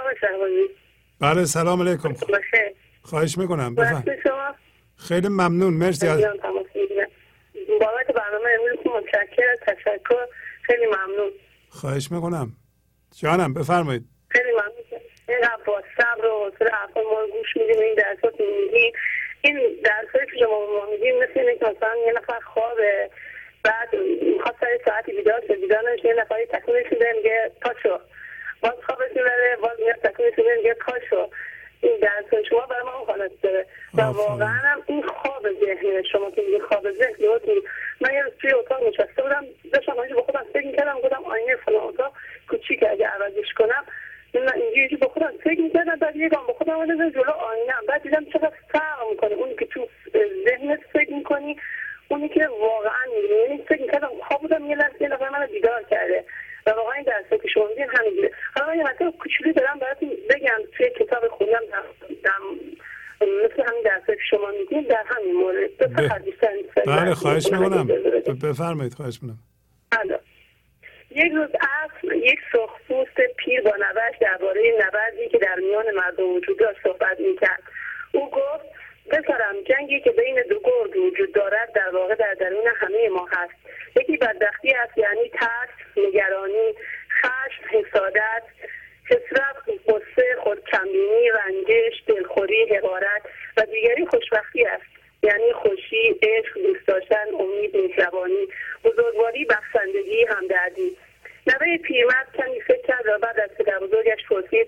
بله 1.20 1.46
سلام 1.46 1.82
علیکم. 1.82 2.14
خواهش 3.02 3.38
می‌کنم. 3.38 3.76
بفرمایید. 3.76 4.22
خیلی 4.98 5.28
ممنون. 5.28 5.74
مرسی 5.74 6.08
از 6.08 6.22
بابت 7.80 8.08
برنامه 8.16 8.50
امروز 8.60 8.88
متشکر 8.88 9.56
تشکر. 9.68 10.26
خیلی 10.62 10.86
ممنون. 10.86 11.32
خواهش 11.70 12.12
می‌کنم. 12.12 12.56
جانم 13.22 13.54
بفرمایید. 13.54 14.06
خیلی 14.30 14.52
ممنون. 14.52 15.02
اینقدر 15.30 15.64
با 15.66 15.84
صبر 15.98 16.26
و 16.26 16.46
حوصله 16.46 16.72
ما 16.96 17.28
گوش 17.28 17.58
میدیم 17.58 17.80
این 17.80 17.94
درسات 17.94 18.40
میدیم 18.40 18.94
این 19.42 19.80
درسایی 19.84 20.26
که 20.32 20.38
شما 20.40 20.66
ما 20.66 20.86
میدیم 20.92 21.16
مثل 21.16 21.40
اینه 21.40 21.56
که 21.56 21.66
مثلا 21.66 21.96
یه 22.06 22.14
نفر 22.14 22.40
خوابه 22.40 23.10
بعد 23.64 23.96
می‌خواد 24.36 24.56
سر 24.60 24.80
ساعتی 24.86 25.12
بیدار 25.12 25.42
شد 25.48 25.62
بیدار 25.62 25.90
نمیشه 25.90 26.08
یه 26.08 26.14
نفری 26.14 26.46
تکونش 26.46 26.86
میده 26.92 27.14
میگه 27.18 27.52
پاشو. 27.62 28.00
باز 28.62 28.74
خوابش 28.88 29.10
می‌بره 29.16 29.56
باز 29.62 29.80
میاد 29.80 29.96
تکونش 29.96 30.34
میده 30.38 30.56
میگه 30.56 30.74
پاشو. 30.74 31.30
این 31.82 31.98
درس 31.98 32.46
شما 32.50 32.66
برای 32.66 32.84
ما 32.84 32.92
حالت 32.92 33.32
داره. 33.42 33.66
و 33.94 34.02
واقعا 34.02 34.48
هم 34.48 34.84
این 34.88 35.04
خواب 35.04 35.48
ذهن 35.66 36.04
شما 36.04 36.32
که 36.32 36.42
میگه 36.42 36.60
خواب 36.60 36.92
ذهن 36.92 37.16
من 38.02 38.14
یه 38.14 38.24
روز 38.24 38.34
توی 38.42 38.52
اتاق 38.52 38.84
نشسته 38.84 39.22
بودم 39.22 39.46
داشتم 39.74 39.94
با 39.94 40.22
خودم 40.22 40.46
فکر 40.54 40.66
می‌کردم 40.66 41.00
گفتم 41.02 41.24
آینه 41.26 41.56
فلان 41.56 41.84
اتاق 41.84 42.14
کوچیک 42.50 42.84
اگه 42.90 43.08
عوضش 43.08 43.54
کنم 43.58 43.86
من 44.34 44.54
اینجوری 44.56 44.96
با 44.96 45.08
خودم 45.08 45.32
فکر 45.44 45.62
می‌کردم 45.62 45.96
بعد 45.96 46.16
یه 46.16 46.30
گام 46.30 46.48
با 46.48 46.54
خودم 46.54 46.74
آمدم 46.74 47.10
جلو 47.10 47.32
آینه 47.32 47.74
بعد 47.88 48.04
دیدم 48.04 48.26
چقدر 48.26 48.54
فرق 48.72 49.10
می‌کنه. 49.12 49.34
اونی 49.34 49.56
که 49.56 49.66
تو 49.66 49.88
ذهنت 50.46 50.80
فکر 50.94 51.14
می‌کنی 51.14 51.58
اونی 52.08 52.30
که 52.30 52.48
واقعا 52.48 53.06
می‌بینی. 53.16 53.40
یعنی 53.42 53.64
فکر 53.70 53.82
می‌کردم 53.82 54.10
خواب 54.28 54.42
بودم 54.42 54.66
یه 54.66 54.76
لحظه 54.76 55.02
یه 55.02 55.08
نفر 55.08 55.30
منو 55.30 55.48
بیدار 55.48 55.84
کرده 55.84 56.26
و 56.66 56.70
واقعا 56.70 56.94
این 56.94 57.04
درسته 57.04 57.38
که 57.38 57.48
شما 57.48 57.68
میدین 57.68 57.88
همینجوره 57.98 58.32
حالا 58.56 58.68
من 58.68 58.78
یه 58.78 58.84
مطلب 58.84 59.18
کوچولی 59.18 59.54
دارم 59.54 59.80
براتون 59.80 60.10
بگم. 60.30 60.58
توی 60.78 60.90
کتاب 61.00 61.28
خوندم 61.28 61.62
مثل 63.22 63.64
همین 63.68 63.84
درسته 63.84 64.16
که 64.16 64.22
شما 64.30 64.52
میدین 64.60 64.82
در 64.82 65.04
همین 65.06 65.36
مورد. 65.36 65.70
بله 66.86 67.14
خواهش 67.14 67.52
می‌کنم. 67.52 67.88
بفرمایید 68.44 68.94
خواهش 68.94 69.20
می‌کنم. 69.24 69.40
بله. 69.92 70.20
یک 71.12 71.32
روز 71.32 71.50
اصل 71.62 72.16
یک 72.16 72.40
سرخپوست 72.52 73.22
پیر 73.38 73.62
با 73.62 73.76
نوش 73.76 74.18
درباره 74.22 74.62
نبردی 74.80 75.30
که 75.30 75.38
در 75.38 75.56
میان 75.56 75.86
مردم 75.96 76.36
وجود 76.36 76.60
داشت 76.60 76.80
صحبت 76.84 77.20
می‌کرد. 77.20 77.64
او 78.12 78.32
گفت 78.32 78.66
پسرم 79.10 79.56
جنگی 79.70 80.00
که 80.00 80.12
بین 80.12 80.44
دو 80.50 80.60
گرد 80.60 80.98
وجود 80.98 81.34
دارد 81.34 81.74
در 81.74 81.90
واقع 81.90 82.16
در 82.16 82.34
درون 82.34 82.68
همه 82.76 83.10
ما 83.10 83.28
هست. 83.32 83.54
یکی 83.96 84.18
بدبختی 84.18 84.72
است 84.72 84.98
یعنی 84.98 85.30
ترس 85.30 85.70
نگرانی 85.98 86.74
خشم 87.22 87.64
حسادت 87.70 88.44
حسرت 89.06 89.56
قصه 89.88 90.36
خودکمبینی 90.44 91.30
رنجش 91.30 92.04
دلخوری 92.08 92.76
حقارت 92.76 93.22
و 93.58 93.66
دیگری 93.66 94.06
خوشبختی 94.06 94.66
است. 94.66 94.99
یعنی 95.24 95.54
خوشی 95.54 96.20
عشق 96.22 96.54
دوست 96.54 96.88
داشتن 96.88 97.26
امید 97.40 97.78
مهربانی 97.78 98.48
بزرگواری 98.84 99.46
بخشندگی 99.46 100.26
همدردی. 100.30 100.98
نوه 101.48 101.78
پیرمرد 101.78 102.28
کمی 102.38 102.62
فکر 102.62 102.82
کرد 102.88 103.06
و 103.08 103.20
بعد 103.20 103.40
از 103.40 103.50
پدر 103.58 103.80
بزرگش 103.80 104.26
پرسید 104.30 104.68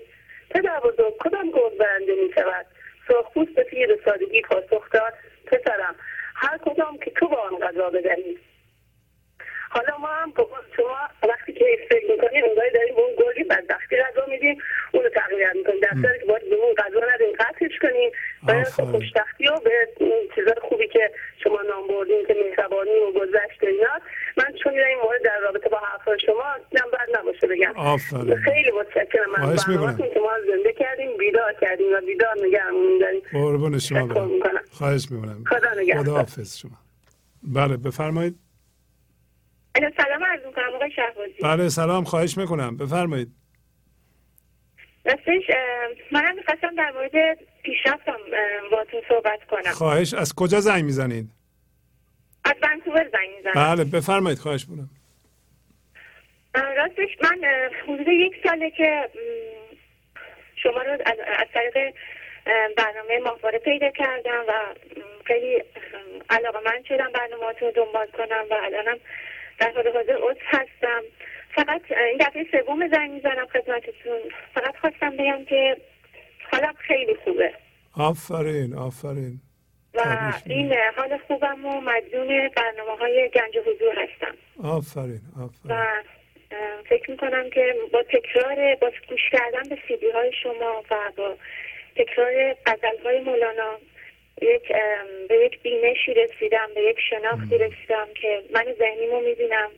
پدر 0.50 0.80
بزرگ 0.80 1.14
کدام 1.18 1.50
گرد 1.50 1.78
برنده 1.78 2.14
می 2.14 2.32
شود 2.34 2.66
سرخپوست 3.08 3.60
پیر 3.60 3.98
سادگی 4.04 4.42
پاسخ 4.42 4.90
داد 4.90 5.12
پسرم 5.46 5.94
هر 6.34 6.58
کدام 6.58 6.98
که 6.98 7.10
تو 7.10 7.28
با 7.28 7.36
آن 7.36 7.58
غذا 7.58 7.90
بدهی. 7.90 8.38
حالا 9.74 9.98
ما 9.98 10.08
هم 10.08 10.32
شما 10.76 10.98
وقتی 11.28 11.52
که 11.52 11.64
فکر 11.90 12.06
می‌کنیم 12.12 12.44
اونگاهی 12.44 12.70
داریم 12.70 12.94
اون 12.96 13.10
گلی 13.18 13.44
بدبختی 13.44 13.96
غذا 13.96 14.26
میدیم 14.28 14.58
اونو 14.92 15.08
تقویت 15.08 15.54
می‌کنیم. 15.54 15.80
در 15.80 16.18
که 16.18 16.26
باید 16.28 16.50
به 16.50 16.56
اون 16.56 16.74
غذا 16.74 17.00
ندیم 17.14 17.32
قطعش 17.40 17.78
کنیم. 17.82 18.10
باید 18.42 18.66
خوشبختی 18.66 19.48
و 19.48 19.56
به 19.64 19.88
چیزای 20.34 20.54
خوبی 20.68 20.88
که 20.88 21.10
شما 21.44 21.62
نام 21.62 21.88
بردیم 21.88 22.26
که 22.26 22.34
مهربانی 22.34 22.90
و 22.90 23.12
گذشت 23.12 23.60
اینا 23.62 23.94
من 24.36 24.52
چون 24.62 24.72
این 24.72 24.98
مورد 25.04 25.22
در 25.24 25.38
رابطه 25.42 25.68
با 25.68 25.78
حرفای 25.78 26.20
شما 26.26 26.44
نم 26.72 26.90
بد 26.92 27.18
نباشه 27.18 27.46
بگم. 27.46 27.72
آفرین. 27.76 28.36
خیلی 28.36 28.70
متشکرم. 28.80 29.30
من 29.30 29.56
که 29.96 30.20
ما 30.20 30.32
زنده 30.48 30.72
کردیم 30.72 31.16
بیدار 31.18 31.52
کردیم 31.60 31.86
و 31.94 32.00
بیدار 32.06 32.34
نگهمون 32.46 32.98
داریم. 32.98 33.22
قربون 33.32 33.78
شما 33.78 34.08
خواهش 34.70 35.10
می‌کنم. 35.10 35.44
خدا 35.44 36.02
خدا 36.02 36.12
حافظ 36.12 36.58
شما. 36.58 36.78
بله 37.42 37.76
بفرمایید. 37.76 38.34
سلام 39.74 40.24
عرض 40.24 40.46
می‌کنم 40.46 40.74
آقای 40.74 40.90
شهبازی. 40.90 41.34
بله 41.42 41.68
سلام 41.68 42.04
خواهش 42.04 42.38
می‌کنم. 42.38 42.76
بفرمایید. 42.76 43.28
راستش 45.04 45.50
منم 46.12 46.36
می‌خواستم 46.36 46.74
در 46.74 46.90
مورد 46.90 47.38
پیشرفتم 47.62 48.18
با 48.70 48.84
تو 48.84 49.02
صحبت 49.08 49.44
کنم. 49.50 49.72
خواهش 49.72 50.14
از 50.14 50.34
کجا 50.34 50.60
زنگ 50.60 50.84
می‌زنید؟ 50.84 51.30
از 52.44 52.54
ونکوور 52.62 53.10
زنگ 53.12 53.36
می‌زنم. 53.36 53.74
بله 53.74 53.84
بفرمایید 53.84 54.38
خواهش 54.38 54.66
می‌کنم. 54.68 54.90
راستش 56.54 57.10
من 57.22 57.40
حدود 57.82 58.08
یک 58.08 58.32
ساله 58.44 58.70
که 58.70 59.08
شما 60.56 60.82
رو 60.82 60.92
از 61.38 61.46
طریق 61.54 61.94
برنامه 62.76 63.18
ماهواره 63.24 63.58
پیدا 63.58 63.90
کردم 63.90 64.44
و 64.48 64.52
خیلی 65.24 65.62
علاقه 66.30 66.58
من 66.64 66.82
شدم 66.88 67.12
برنامه 67.14 67.58
رو 67.60 67.70
دنبال 67.70 68.06
کنم 68.06 68.44
و 68.50 68.54
الانم 68.54 68.98
در 69.58 69.72
حال 69.74 69.88
حاضر 69.94 70.16
عضو 70.16 70.40
هستم. 70.46 71.02
فقط 71.54 71.82
این 71.92 72.18
دفعه 72.20 72.46
سوم 72.52 72.88
زنگ 72.88 73.10
می‌زنم 73.10 73.46
خدمتتون. 73.46 74.20
فقط 74.54 74.76
خواستم 74.76 75.16
بگم 75.16 75.44
که 75.44 75.76
حالم 76.52 76.74
خیلی 76.78 77.14
خوبه. 77.24 77.52
آفرین 77.98 78.74
آفرین. 78.74 79.40
و 79.94 80.32
این 80.46 80.74
حال 80.96 81.18
خوبم 81.26 81.66
و 81.66 81.80
مدیون 81.80 82.50
برنامه 82.56 82.98
های 82.98 83.30
گنج 83.34 83.58
حضور 83.66 83.94
هستم. 84.02 84.34
آفرین 84.64 85.20
آفرین. 85.44 85.76
و 85.76 86.02
فکر 86.88 87.10
می‌کنم 87.10 87.50
که 87.50 87.74
با 87.92 88.02
تکرار 88.02 88.74
با 88.74 88.92
گوش 89.08 89.30
کردن 89.32 89.68
به 89.68 89.78
سیدی 89.88 90.10
های 90.10 90.32
شما 90.42 90.82
و 90.90 91.12
با 91.16 91.36
تکرار 91.96 92.54
غزل 92.66 93.04
های 93.04 93.20
مولانا 93.20 93.78
یک 94.42 94.72
به 95.28 95.36
یک 95.36 95.62
بینشی 95.62 96.14
رسیدم 96.14 96.70
به 96.74 96.82
یک 96.82 96.96
شناختی 97.10 97.58
رسیدم 97.58 98.08
که 98.14 98.42
من 98.50 98.74
ذهنیمو 98.78 99.20
می‌بینم. 99.20 99.70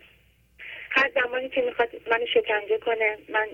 هر 0.91 1.11
زمانی 1.15 1.49
که 1.49 1.63
می‌خواد 1.63 1.89
منو 2.11 2.27
شکنجه 2.27 2.79
کنه 2.79 3.19
من 3.29 3.49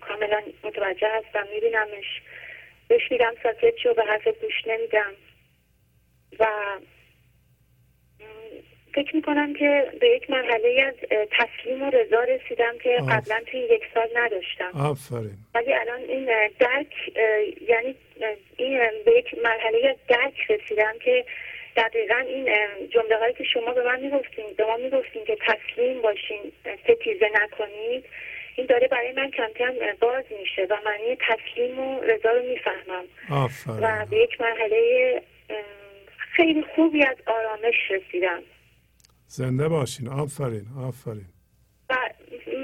کاملا 0.00 0.42
متوجه 0.64 1.08
هستم 1.08 1.46
میبینمش. 1.54 2.22
بهش 2.88 3.12
میگم 3.12 3.34
ساکت 3.42 3.76
شو 3.76 3.94
به 3.94 4.02
حرف 4.02 4.28
گوش 4.28 4.66
نمیدم. 4.66 5.12
و 6.38 6.46
فکر 8.96 9.16
می‌کنم 9.16 9.54
که 9.54 9.92
به 10.00 10.08
یک 10.08 10.30
مرحله 10.30 10.82
از 10.82 10.94
تسلیم 11.30 11.82
و 11.82 11.90
رضا 11.90 12.24
رسیدم 12.24 12.78
که 12.82 12.98
قبلا 13.10 13.40
توی 13.46 13.60
یک 13.60 13.82
سال 13.94 14.08
نداشتم. 14.14 14.70
آفرین. 14.90 15.38
ولی 15.54 15.74
الان 15.74 16.00
این 16.00 16.24
درک 16.58 16.94
یعنی 17.68 17.94
این 18.56 18.80
به 19.04 19.12
یک 19.18 19.38
مرحله 19.44 19.88
از 19.88 19.96
درک 20.08 20.50
رسیدم 20.50 20.94
که 21.04 21.24
دقیقا 21.76 22.24
این 22.26 22.48
جمله 22.90 23.16
هایی 23.16 23.34
که 23.34 23.44
شما 23.44 23.72
به 23.72 23.82
من 23.82 24.00
می‌گفتین 24.00 24.44
به 24.56 24.64
ما 24.64 24.76
می‌گفتین 24.76 25.24
که 25.24 25.36
تسلیم 25.46 26.02
باشین 26.02 26.52
ستیزه 26.84 27.30
نکنید 27.34 28.04
این 28.56 28.66
داره 28.66 28.88
برای 28.88 29.12
من 29.12 29.30
کم 29.30 29.48
کم 29.58 29.74
باز 30.00 30.24
میشه 30.40 30.66
و 30.70 30.76
معنی 30.84 31.18
تسلیم 31.28 31.78
و 31.78 32.00
رضا 32.00 32.30
رو 32.30 32.42
می‌فهمم. 32.42 33.04
آفرین. 33.30 33.78
و 33.82 34.06
به 34.10 34.16
یک 34.16 34.40
مرحله 34.40 35.22
خیلی 36.36 36.64
خوبی 36.74 37.04
از 37.04 37.16
آرامش 37.26 37.90
رسیدم. 37.90 38.42
زنده 39.26 39.68
باشین. 39.68 40.08
آفرین 40.08 40.66
آفرین. 40.88 41.26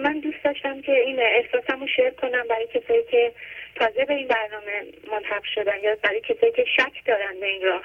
من 0.03 0.21
دوست 0.21 0.45
داشتم 0.45 0.81
که 0.81 0.93
این 0.93 1.21
احساسم 1.21 1.81
رو 1.81 1.87
شیر 1.87 2.11
کنم 2.11 2.49
برای 2.49 2.67
کسایی 2.67 3.03
که 3.11 3.33
تازه 3.77 4.05
به 4.05 4.15
این 4.15 4.29
برنامه 4.29 4.85
ملحق 5.11 5.43
شدن 5.55 5.81
یا 5.83 5.97
برای 6.03 6.21
کسایی 6.21 6.53
که 6.53 6.65
شک 6.77 7.07
دارن 7.07 7.41
به 7.41 7.47
این 7.47 7.63
راه. 7.63 7.83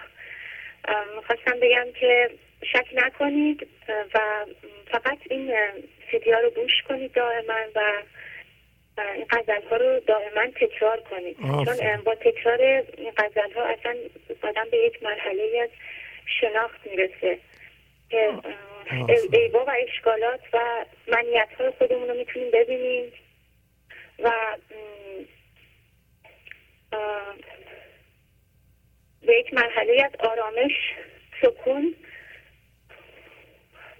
می‌خواستم 1.15 1.59
بگم 1.61 1.88
که 1.99 2.30
شک 2.73 2.88
نکنید 2.93 3.67
و 4.14 4.45
فقط 4.91 5.17
این 5.30 5.53
سیدی 6.11 6.31
ها 6.31 6.39
رو 6.39 6.49
گوش 6.49 6.72
کنید 6.89 7.11
دائما 7.14 7.59
و 7.75 8.03
این 9.15 9.25
غزل 9.30 9.67
ها 9.69 9.77
رو 9.77 9.99
دائما 9.99 10.51
تکرار 10.56 10.99
کنید. 10.99 11.38
چون 11.38 12.03
با 12.06 12.15
تکرار 12.15 12.61
این 12.97 13.11
غزل 13.17 13.51
ها 13.56 13.64
اصلا 13.64 13.95
آدم 14.41 14.69
به 14.72 14.77
یک 14.77 15.03
مرحله 15.03 15.59
از 15.64 15.69
شناخت 16.41 16.88
می‌رسه. 16.88 17.39
که 18.09 18.41
ایبا 19.31 19.65
و 19.65 19.71
اشکالات 19.87 20.39
و 20.53 20.85
منیت 21.07 21.49
های 21.59 21.71
خودمون 21.77 22.07
رو 22.07 22.13
می‌تونیم 22.13 22.51
ببینیم. 22.51 23.11
و 24.23 24.31
به 29.21 29.37
یک 29.39 29.53
مرحله 29.53 30.03
از 30.05 30.11
آرامش 30.19 30.71
سکون 31.41 31.95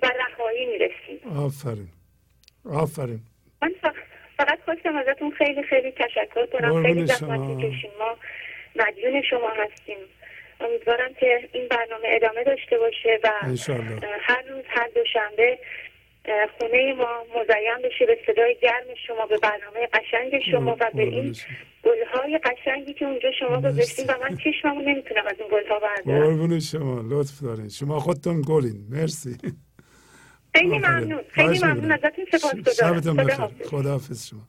و 0.04 0.08
رهایی 0.08 0.66
می‌رسیم. 0.66 1.38
آفرین. 1.38 1.90
آفرین. 2.66 3.20
من 3.62 3.74
فقط 4.38 4.60
خواستم 4.66 4.96
ازتون 4.96 5.32
خیلی 5.32 5.64
خیلی 5.64 5.92
تشکر 5.92 6.46
کنم. 6.46 6.84
خیلی 6.84 7.06
زحمت 7.06 7.60
کشیم 7.66 7.92
ما 8.00 8.18
مدیون 8.76 9.22
شما 9.22 9.50
هستیم. 9.50 9.98
امیدوارم 10.60 11.14
که 11.20 11.50
این 11.54 11.68
برنامه 11.68 12.08
ادامه 12.08 12.44
داشته 12.44 12.78
باشه 12.78 13.20
و 13.24 13.30
هر 14.22 14.42
روز 14.50 14.64
هر 14.68 14.88
دوشنبه 14.96 15.60
خونه 16.60 16.94
ما 16.94 17.24
مزین 17.36 17.90
بشه 17.90 18.06
به 18.06 18.18
صدای 18.28 18.58
گرم 18.62 18.86
شما 19.08 19.26
به 19.26 19.38
برنامه 19.38 19.88
قشنگ 19.94 20.42
شما 20.52 20.78
و 20.80 20.92
به 20.94 21.04
این 21.04 21.36
گلهای 21.84 22.40
قشنگی 22.44 22.94
که 22.94 23.06
اونجا 23.06 23.32
شما 23.40 23.62
گذاشتین 23.62 24.06
و 24.06 24.14
من 24.22 24.38
چشممو 24.38 24.82
نمی‌تونم 24.82 25.28
از 25.28 25.36
اون 25.40 25.50
گلها 25.52 25.80
بردارم. 25.80 26.26
قربون 26.26 26.60
شما 26.60 27.02
لطف 27.10 27.42
دارین. 27.42 27.70
شما 27.70 28.00
خودتون 28.00 28.42
گلین. 28.48 28.88
مرسی. 28.90 29.38
خیلی 30.56 30.78
ممنون. 30.78 31.22
خیلی 31.30 31.60
ممنون. 31.60 31.92
ازتون 31.92 32.26
سپاسگزارم 32.32 33.16
بخیر 33.16 33.68
خداحافظ 33.68 34.28
شما. 34.28 34.48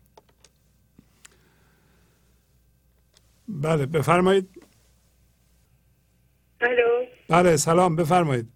بله 3.49 3.87
بفرمایید. 3.87 4.58
الو. 6.61 7.07
بله 7.31 7.57
سلام 7.57 7.97
بفرمایید. 7.97 8.47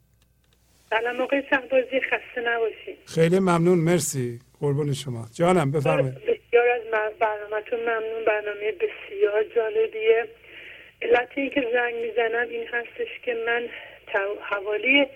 سلام 0.90 1.16
موقع 1.16 1.42
سربازی 1.50 2.00
خسته 2.00 2.40
نباشید 2.44 2.98
خیلی 3.06 3.38
ممنون 3.38 3.78
مرسی. 3.78 4.38
قربون 4.60 4.92
شما. 4.92 5.26
جانم 5.34 5.70
بفرمایید. 5.70 6.14
بسیار 6.14 6.68
از 6.68 6.82
برنامهتون 7.20 7.80
ممنون 7.80 8.24
برنامه 8.26 8.72
بسیار 8.72 9.44
جالبیه. 9.56 10.28
علت 11.02 11.28
این 11.34 11.50
که 11.50 11.60
زنگ 11.72 11.94
می‌زنم 11.94 12.48
این 12.48 12.66
هستش 12.72 13.20
که 13.24 13.34
من 13.46 13.68
حوالی 14.40 15.06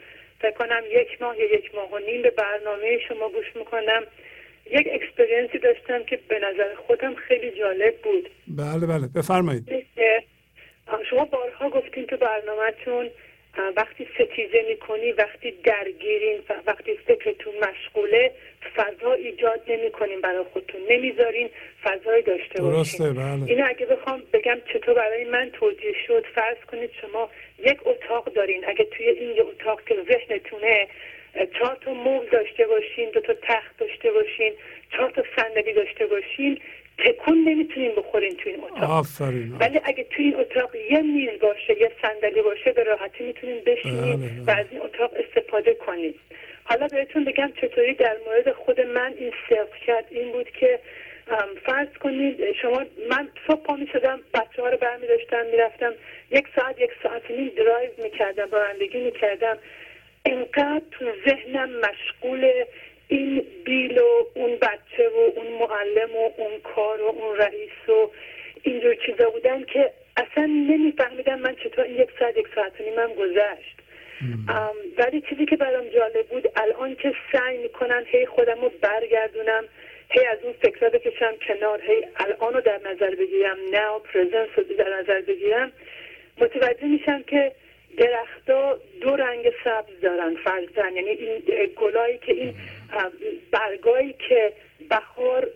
فکر 0.41 0.51
کنم 0.51 0.83
یک 0.91 1.23
ماه 1.23 1.39
یا 1.39 1.55
یک 1.55 1.75
ماه 1.75 1.93
و 1.93 1.99
نیم 1.99 2.23
به 2.23 2.31
برنامه 2.31 2.99
شما 3.09 3.29
گوش 3.29 3.57
می‌کنم. 3.57 4.03
یک 4.71 4.89
experience 4.93 5.53
ی 5.53 5.59
داشتم 5.59 6.03
که 6.05 6.19
به 6.29 6.39
نظر 6.39 6.75
خودم 6.87 7.15
خیلی 7.15 7.51
جالب 7.59 7.95
بود. 8.03 8.31
بله 8.49 8.87
بله. 8.87 9.07
بفرمایید. 9.17 9.87
شما 11.11 11.25
بارها 11.25 11.71
گفتین 11.71 12.07
تو 12.07 12.17
برنامهتون 12.17 13.11
وقتی 13.77 14.09
ستیزه 14.15 14.65
می‌کنی 14.69 15.13
وقتی 15.13 15.51
درگیرین 15.51 16.39
وقتی 16.67 16.97
فکرتون 16.97 17.55
مشغوله 17.57 18.33
فضا 18.77 19.13
ایجاد 19.13 19.61
نمی‌کنین 19.69 20.21
برای 20.21 20.45
خودتون. 20.53 20.81
نمی‌ذارین 20.91 21.51
فضای 21.83 22.23
داشته 22.23 22.55
درسته 22.59 23.13
بله. 23.13 23.45
اینو 23.47 23.65
اگه 23.69 23.87
بخوام 23.87 24.23
بگم 24.33 24.59
چطور 24.73 24.95
برای 24.95 25.25
من 25.25 25.51
توجیه 25.51 25.95
شد 26.07 26.25
فرض 26.35 26.57
کنید 26.73 26.91
شما 27.01 27.31
یک 27.59 27.79
اتاق 27.85 28.33
دارین. 28.33 28.65
اگه 28.69 28.85
توی 28.85 29.09
این 29.09 29.41
اتاق 29.41 29.85
که 29.85 29.95
ذهنتونه 30.09 30.89
چهار 31.59 31.79
تا 31.81 31.93
موز 31.93 32.31
داشته 32.31 32.67
باشین 32.67 33.11
دو 33.11 33.21
تا 33.21 33.35
تخت 33.43 33.79
داشته 33.79 34.11
باشین 34.11 34.53
چهار 34.93 35.11
تا 35.11 35.23
صندلی 35.37 35.73
داشته 35.73 36.07
باشین 36.07 36.61
تکون 36.99 37.39
نمی‌تونین 37.49 37.95
بخورین 37.97 38.37
توی 38.37 38.53
این 38.53 38.65
اتاق. 38.65 38.91
آفرین. 38.91 39.57
ولی 39.61 39.81
اگه 39.85 40.05
توی 40.05 40.25
این 40.25 40.37
اتاق 40.37 40.75
یه 40.91 41.03
میز 41.03 41.41
باشه 41.41 41.81
یه 41.81 41.93
صندلی 42.03 42.43
باشه 42.43 42.73
به 42.73 42.83
راحتی 42.83 43.25
می‌تونین 43.25 43.61
بشینین 43.67 44.17
بله، 44.17 44.43
و 44.47 44.51
از 44.61 44.67
این 44.71 44.83
اتاق 44.83 45.11
استفاده 45.17 45.75
کنید 45.75 46.15
حالا 46.65 46.87
بهتون 46.87 47.25
بگم 47.25 47.53
چطوری 47.61 47.95
در 47.95 48.17
مورد 48.27 48.53
خود 48.53 48.81
من 48.81 49.15
این 49.19 49.33
سرف 49.49 49.69
کرد 49.87 50.05
این 50.11 50.33
بود 50.33 50.51
که 50.51 50.79
فرض 51.67 51.89
کنید 52.01 52.53
شما 52.63 52.85
من 53.11 53.29
صبح 53.47 53.63
پا 53.63 53.77
می 53.77 53.87
شدم 53.93 54.21
بچه 54.35 54.63
ها 54.63 54.69
رو 54.69 54.77
برمی 54.77 55.07
داشتم 55.07 55.47
می‌رفتم 55.53 55.93
یک 56.31 56.47
ساعت 56.57 56.81
یک 56.81 56.91
ساعت 57.03 57.31
نیم 57.31 57.53
درایو 57.57 57.91
می‌کردم 58.03 58.49
رانندگی 58.53 58.99
می‌کردم. 58.99 59.59
اینقدر 60.25 60.83
تو 60.91 61.05
ذهنم 61.29 61.71
مشغول 61.81 62.65
این 63.09 63.47
بیل 63.65 63.99
و 63.99 64.27
اون 64.35 64.57
بچه 64.57 65.09
و 65.09 65.31
اون 65.37 65.47
معلم 65.47 66.17
و 66.17 66.31
اون 66.37 66.61
کار 66.75 67.03
و 67.03 67.07
اون 67.07 67.37
رئیس 67.37 67.89
و 67.89 68.11
اینجور 68.63 68.95
چیزا 68.95 69.31
بودن 69.31 69.65
که 69.65 69.93
اصلا 70.17 70.47
نمیفهمیدم 70.47 71.39
من 71.39 71.55
چطور 71.55 71.85
این 71.85 71.97
یک 71.97 72.09
ساعت 72.19 72.37
یک 72.37 72.47
ساعت 72.55 72.81
نیمم 72.81 73.13
گذشت. 73.15 73.77
ولی 74.99 75.21
چیزی 75.29 75.47
که 75.47 75.57
برام 75.57 75.89
جالب 75.89 76.27
بود 76.27 76.49
الان 76.57 76.95
که 76.95 77.15
سعی 77.33 77.59
می‌کنم 77.59 78.03
هی 78.07 78.27
خودم 78.27 78.61
رو 78.61 78.73
برگردونم 78.81 79.65
هی 80.11 80.27
از 80.27 80.39
اون 80.43 80.53
فکرها 80.53 80.89
بکشم 80.91 81.35
کنار 81.49 81.81
هی 81.83 82.07
الان 82.17 82.55
رو 82.55 82.61
در 82.61 82.81
نظر 82.93 83.15
بگیرم 83.15 83.57
نه 83.73 83.99
پرزنس 84.13 84.49
رو 84.57 84.65
در 84.79 84.99
نظر 85.01 85.21
بگیرم 85.21 85.73
متوجه 86.39 86.85
میشم 86.85 87.23
که 87.23 87.53
درختها 87.97 88.79
دو 89.01 89.17
رنگ 89.17 89.53
سبز 89.65 90.01
دارن 90.03 90.37
فرزن. 90.45 90.97
یعنی 90.97 91.09
این 91.09 91.43
گلایی 91.77 92.19
که 92.19 92.33
این 92.33 92.55
برگایی 93.51 94.15
که 94.29 94.53
بهار 94.89 95.49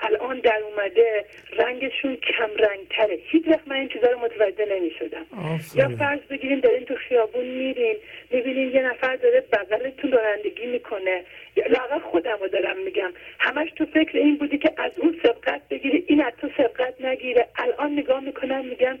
الان 0.00 0.40
در 0.40 0.62
اومده 0.62 1.24
رنگشون 1.58 2.16
کم 2.16 2.50
رنگ 2.58 2.88
تره 2.90 3.18
هیچ 3.22 3.48
وقت 3.48 3.68
من 3.68 3.76
این 3.76 3.88
چیزا 3.88 4.10
رو 4.10 4.18
متوجه 4.18 4.64
نمی 4.64 4.90
شدم 4.90 5.26
یا 5.74 5.88
فرض 5.88 6.20
بگیریم 6.20 6.60
دارین 6.60 6.84
تو 6.84 6.94
خیابون 6.94 7.44
میرین 7.44 7.96
می‌بینین 8.30 8.74
یه 8.74 8.82
نفر 8.82 9.16
داره 9.16 9.40
بغلتون 9.52 10.12
رانندگی 10.12 10.66
می‌کنه. 10.66 11.24
لاغر 11.56 11.98
خودم 11.98 12.38
رو 12.40 12.48
دارم 12.48 12.76
میگم. 12.84 13.12
همش 13.38 13.68
تو 13.76 13.86
فکر 13.86 14.18
این 14.18 14.36
بودی 14.36 14.58
که 14.58 14.72
از 14.76 14.92
اون 14.98 15.20
سبقت 15.22 15.60
بگیری 15.70 16.04
این 16.06 16.22
از 16.22 16.32
تو 16.40 16.48
سبقت 16.56 17.00
نگیره. 17.00 17.48
الان 17.56 17.92
نگاه 17.92 18.20
می‌کنم 18.20 18.64
میگم 18.64 18.98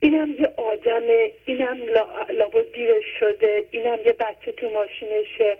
اینم 0.00 0.30
یه 0.30 0.52
آدمه 0.56 1.32
اینم 1.44 1.76
لابد 2.30 2.72
دیرش 2.72 3.04
شده 3.20 3.64
اینم 3.70 3.98
یه 4.06 4.12
بچه 4.12 4.52
تو 4.52 4.70
ماشینشه. 4.70 5.56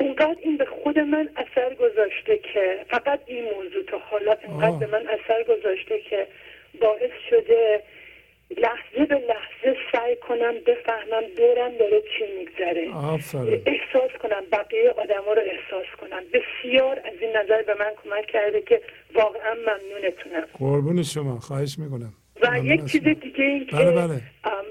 اونقدر 0.00 0.36
این 0.42 0.56
به 0.56 0.64
خود 0.64 0.98
من 0.98 1.28
اثر 1.36 1.74
گذاشته 1.74 2.38
که 2.52 2.84
فقط 2.90 3.20
این 3.26 3.44
موضوع 3.44 3.82
تا 3.82 3.98
حالا 3.98 4.36
اینقدر 4.48 4.76
به 4.76 4.86
من 4.86 5.06
اثر 5.08 5.42
گذاشته 5.42 6.00
که 6.00 6.26
باعث 6.80 7.10
شده 7.30 7.82
لحظه 8.56 9.04
به 9.08 9.14
لحظه 9.14 9.76
سعی 9.92 10.16
کنم 10.16 10.54
بفهمم 10.66 11.22
دورم 11.36 11.76
داره 11.78 12.00
چی 12.00 12.24
میگذره. 12.38 12.88
احساس 13.66 14.10
کنم 14.22 14.42
بقیه 14.52 14.90
آدما 14.90 15.32
رو 15.32 15.42
احساس 15.42 15.86
کنم. 16.00 16.22
بسیار 16.32 17.00
از 17.04 17.12
این 17.20 17.36
نظر 17.36 17.62
به 17.62 17.74
من 17.74 17.92
کمک 18.04 18.26
کرده 18.26 18.60
که 18.60 18.80
واقعا 19.14 19.54
ممنونتونم. 19.54 20.48
قربون 20.58 21.02
شما 21.02 21.38
خواهش 21.38 21.78
می‌کنم. 21.78 22.12
و 22.42 22.58
یک 22.64 22.84
چیز 22.84 23.02
دیگه 23.02 23.44
این 23.44 23.66
که 23.66 23.76
بله 23.76 23.90
بله. 23.90 24.20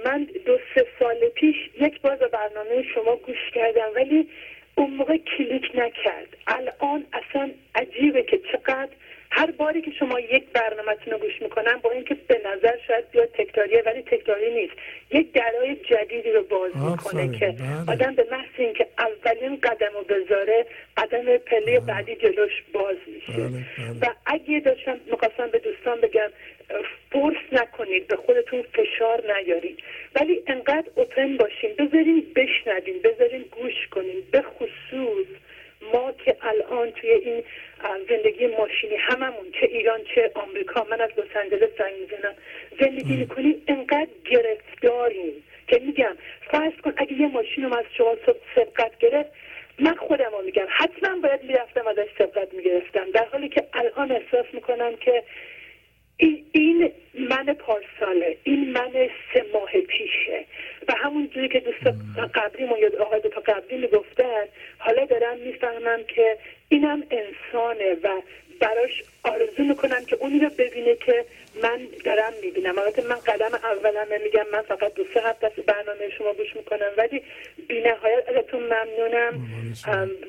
من 0.05 0.27
دو 0.45 0.57
سه 0.75 0.85
سال 0.99 1.15
پیش 1.35 1.55
یک 1.79 2.01
بار 2.01 2.15
به 2.15 2.27
برنامه 2.27 2.83
شما 2.95 3.15
گوش 3.15 3.51
کردم 3.53 3.87
ولی 3.95 4.29
اون 4.75 4.93
موقع 4.93 5.17
کلیک 5.17 5.71
نکرد 5.75 6.37
الان 6.47 7.05
اصلا 7.13 7.51
عجیبه 7.75 8.23
که 8.23 8.39
چقدر 8.51 8.91
هر 9.35 9.51
باری 9.51 9.81
که 9.81 9.91
شما 9.91 10.19
یک 10.19 10.43
برنامهتون 10.53 11.13
رو 11.13 11.19
گوش 11.19 11.41
می‌کنن 11.41 11.77
با 11.83 11.91
اینکه 11.91 12.15
به 12.27 12.41
نظر 12.45 12.77
شاید 12.87 13.11
بیاد 13.11 13.29
تکراریه 13.31 13.83
ولی 13.85 14.01
تکراری 14.01 14.53
نیست. 14.53 14.73
یک 15.11 15.31
درای 15.31 15.75
جدیدی 15.75 16.31
رو 16.31 16.43
باز 16.43 16.71
می‌کنه 16.75 17.39
که 17.39 17.47
بله. 17.47 17.91
آدم 17.91 18.15
به 18.15 18.27
محض 18.31 18.49
اینکه 18.57 18.87
اولین 18.97 19.59
قدم 19.63 19.93
رو 19.93 20.03
بذاره 20.03 20.65
قدم 20.97 21.37
پله 21.37 21.79
بعدی 21.79 22.15
جلوش 22.15 22.51
باز 22.73 22.97
میشه. 23.07 23.41
بله، 23.41 23.49
بله. 23.49 23.99
و 24.01 24.13
اگه 24.25 24.59
داشتم 24.59 24.99
می‌خواستم 25.11 25.47
به 25.47 25.59
دوستان 25.59 26.01
بگم 26.01 26.29
فورس 27.11 27.37
نکنید 27.51 28.07
به 28.07 28.15
خودتون 28.15 28.61
فشار 28.61 29.23
نیارید. 29.37 29.79
ولی 30.15 30.43
انقدر 30.47 30.89
اوپن 30.95 31.37
باشین 31.37 31.71
بذارین 31.79 32.25
بشنوین 32.35 33.01
بذارین 33.03 33.45
گوش 33.51 33.87
کنین 33.91 34.23
به 34.31 34.41
خصوص 34.41 35.27
ما 35.93 36.11
که 36.11 36.35
الان 36.41 36.91
توی 36.91 37.09
این 37.09 37.43
زندگی 38.09 38.47
ماشینی 38.47 38.95
هممون 38.95 39.51
چه 39.59 39.65
ایران 39.65 39.99
چه 40.15 40.31
آمریکا 40.35 40.87
من 40.91 41.01
از 41.01 41.09
لس 41.17 41.37
آنجلس 41.43 41.69
زنگ 41.77 41.93
می‌زنم 41.99 42.35
زندگی 42.79 43.15
می‌کنیم 43.15 43.63
انقدر 43.67 44.07
گرفتاریم 44.25 45.43
که 45.67 45.79
میگم 45.79 46.17
فرض 46.51 46.73
کن 46.83 46.93
اگه 46.97 47.13
یه 47.13 47.27
ماشین 47.27 47.65
از 47.65 47.85
شما 47.97 48.15
سبقت 48.55 48.97
گرفت 48.99 49.29
من 49.79 49.95
خودم 49.95 50.31
رو 50.31 50.41
میگم 50.45 50.65
حتما 50.69 51.19
باید 51.19 51.43
می‌رفتم 51.43 51.87
ازش 51.87 52.07
سبقت 52.17 52.53
می‌گرفتم 52.53 53.11
در 53.11 53.25
حالی 53.31 53.49
که 53.49 53.67
الان 53.73 54.11
احساس 54.11 54.45
می‌کنم 54.53 54.95
که 54.95 55.23
این 56.51 56.91
من 57.29 57.53
پارساله. 57.53 58.37
این 58.43 58.71
من 58.71 58.91
سه 59.33 59.45
ماه 59.53 59.71
پیشه. 59.71 60.45
و 60.87 60.93
همون 60.93 61.27
جوری 61.27 61.49
که 61.49 61.59
دوست 61.59 61.97
قبلی 62.33 62.63
یا 62.63 63.01
آقای 63.01 63.21
دو 63.21 63.29
تا 63.29 63.41
قبلی 63.41 63.77
می‌گفتن 63.77 64.43
حالا 64.77 65.05
دارم 65.05 65.37
می‌فهمم 65.37 66.03
که 66.07 66.37
اینم 66.69 67.03
انسانه 67.11 67.93
و 68.03 68.21
براش 68.59 69.03
آرزو 69.23 69.63
می‌کنم 69.63 70.05
که 70.05 70.15
اونی 70.15 70.39
رو 70.39 70.49
ببینه 70.49 70.95
که 70.95 71.25
من 71.63 71.79
دارم 72.05 72.33
می‌بینم. 72.43 72.77
البته 72.77 73.07
من 73.07 73.15
قدم 73.15 73.59
اولم 73.63 74.07
میگم 74.23 74.45
من 74.53 74.61
فقط 74.61 74.93
دو 74.93 75.03
سه 75.13 75.21
هفته 75.21 75.61
برنامه 75.61 76.09
شما 76.17 76.33
گوش 76.33 76.55
می‌کنم 76.55 76.91
ولی 76.97 77.21
بی 77.67 77.81
نهایت 77.81 78.29
ازتون 78.29 78.63
ممنونم. 78.63 79.47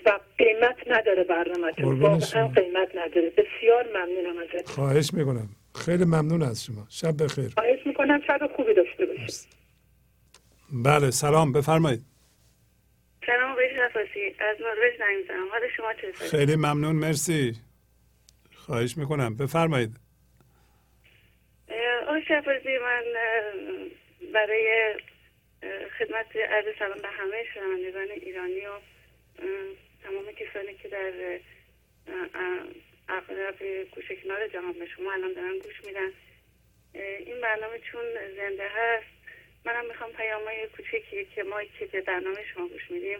و 0.06 0.18
قیمت 0.38 0.76
نداره 0.86 1.24
برنامهتون. 1.24 2.00
واقعا 2.00 2.48
قیمت 2.48 2.96
نداره. 2.96 3.30
بسیار 3.30 3.86
ممنونم 3.88 4.38
ازت 4.38 4.68
خواهش 4.68 5.10
می‌کنم. 5.14 5.48
خیلی 5.74 6.04
ممنون 6.04 6.42
از 6.42 6.64
شما. 6.64 6.86
شب 6.90 7.22
بخیر. 7.22 7.50
خواهش 7.54 7.86
می‌کنم 7.86 8.20
شب 8.26 8.50
خوبی 8.56 8.74
داشته 8.74 9.06
باشید. 9.06 9.48
بله 10.72 11.10
سلام. 11.10 11.52
بفرمایید. 11.52 12.02
سلام 13.26 13.50
آقای 13.52 13.68
شفاسی. 13.76 14.34
از 14.38 14.56
نروژ 14.60 14.98
زنگ 14.98 15.16
می‌زنم. 15.16 15.48
حال 15.50 15.60
شما 15.76 15.92
چطوره 15.94 16.30
خیلی 16.30 16.56
ممنون. 16.56 16.96
مرسی. 16.96 17.56
خواهش 18.54 18.96
می‌کنم. 18.96 19.36
بفرمایید. 19.36 19.96
آقای 22.02 22.22
شفاسی 22.22 22.78
من 22.78 23.04
برای 24.34 24.94
خدمت 25.98 26.36
عرض 26.36 26.64
سلام 26.78 26.98
به 27.02 27.08
همه 27.08 27.44
شنوندگان 27.54 28.10
ایرانی 28.10 28.60
و 28.60 28.78
تمام 30.02 30.24
کسانی 30.32 30.74
که 30.82 30.88
در 30.88 31.12
اغلب 33.08 33.84
گوشه 33.90 34.16
کنار 34.16 34.48
جهان 34.48 34.72
به 34.72 34.86
شما 34.96 35.12
الان 35.12 35.32
دارن 35.32 35.58
گوش 35.58 35.84
میدن. 35.84 36.12
این 37.18 37.40
برنامه 37.40 37.78
چون 37.78 38.04
زنده 38.36 38.68
هست 38.68 39.06
منم 39.64 39.86
می‌خوام 39.86 40.12
پیامای 40.12 40.66
کوچکی 40.76 41.24
که 41.34 41.42
ما 41.42 41.64
که 41.64 41.86
به 41.86 42.00
برنامه 42.00 42.44
شما 42.54 42.68
گوش 42.68 42.90
میدیم 42.90 43.18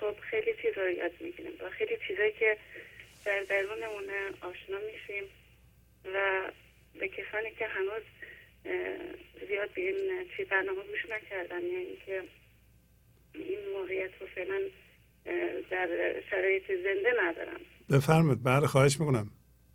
خب 0.00 0.14
خیلی 0.20 0.54
چیزا 0.62 0.82
رو 0.82 0.90
یاد 0.90 1.12
می‌گیریم. 1.20 1.52
و 1.60 1.70
خیلی 1.70 1.98
چیزایی 2.08 2.32
که 2.32 2.56
در 3.24 3.42
درونمون 3.42 4.04
آشنا 4.40 4.78
میشیم 4.78 5.24
و 6.14 6.42
به 6.94 7.08
کسانی 7.08 7.50
که 7.50 7.66
هنوز 7.66 8.02
زیاد 9.48 9.70
به 9.74 9.80
این 9.80 10.28
چی 10.36 10.44
برنامه 10.44 10.82
گوش 10.82 11.06
نکردن 11.06 11.62
یعنی 11.62 11.76
اینکه 11.76 12.22
این 13.34 13.68
موقعیت 13.72 14.10
رو 14.20 14.26
فعلا 14.26 14.60
در 15.70 16.20
شرایط 16.30 16.66
زنده 16.66 17.14
ندارم 17.22 17.60
بفرمایید 17.90 18.44
بله 18.44 18.66
خواهش 18.66 19.00
می‌کنم. 19.00 19.30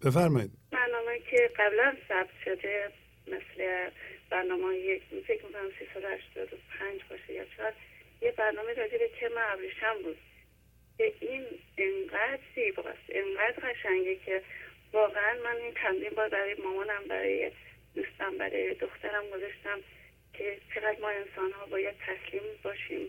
بفرمایید. 0.06 0.52
برنامه 0.72 1.20
که 1.32 1.50
قبلا 1.60 1.96
ثبت 2.08 2.30
شده 2.46 2.92
مثل 3.28 3.90
برنامه 4.30 4.76
یک 4.76 5.04
فکر 5.28 5.46
می‌کنم 5.46 5.70
سی 5.80 5.86
سال 5.94 6.04
پنج 6.80 7.02
باشه 7.10 7.34
یا 7.34 7.46
شاید 7.58 7.74
یه 8.22 8.32
برنامه 8.32 8.74
راجع 8.74 8.98
به 8.98 9.10
کرم 9.20 9.32
ابریشم 9.38 9.96
بود. 10.04 10.18
که 10.98 11.14
این 11.20 11.46
انقدر 11.78 12.40
زیباست 12.56 13.06
انقدر 13.10 13.70
قشنگه 13.70 14.16
که 14.26 14.42
واقعا 14.94 15.34
من 15.44 15.56
این 15.56 15.74
چندین 15.82 16.10
بار 16.10 16.30
برای 16.30 16.56
مامانم 16.64 17.04
برای 17.10 17.52
دوستم 17.96 18.38
برای 18.38 18.74
دخترم 18.74 19.24
گذاشتم 19.34 19.80
که 20.34 20.58
چقدر 20.76 20.98
ما 21.02 21.10
انسان 21.10 21.52
ها 21.52 21.66
باید 21.66 21.96
تسلیم 22.08 22.44
باشیم. 22.64 23.08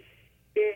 به 0.55 0.75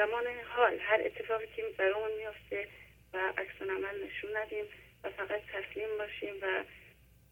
زمان 0.00 0.26
حال 0.48 0.78
هر 0.80 1.00
اتفاقی 1.04 1.46
که 1.56 1.62
برامون 1.78 2.12
میافته 2.18 2.68
و 3.12 3.32
عکس 3.38 3.62
عمل 3.62 4.04
نشون 4.04 4.36
ندیم 4.36 4.64
و 5.04 5.10
فقط 5.10 5.40
تسلیم 5.52 5.98
باشیم 5.98 6.34
و 6.42 6.64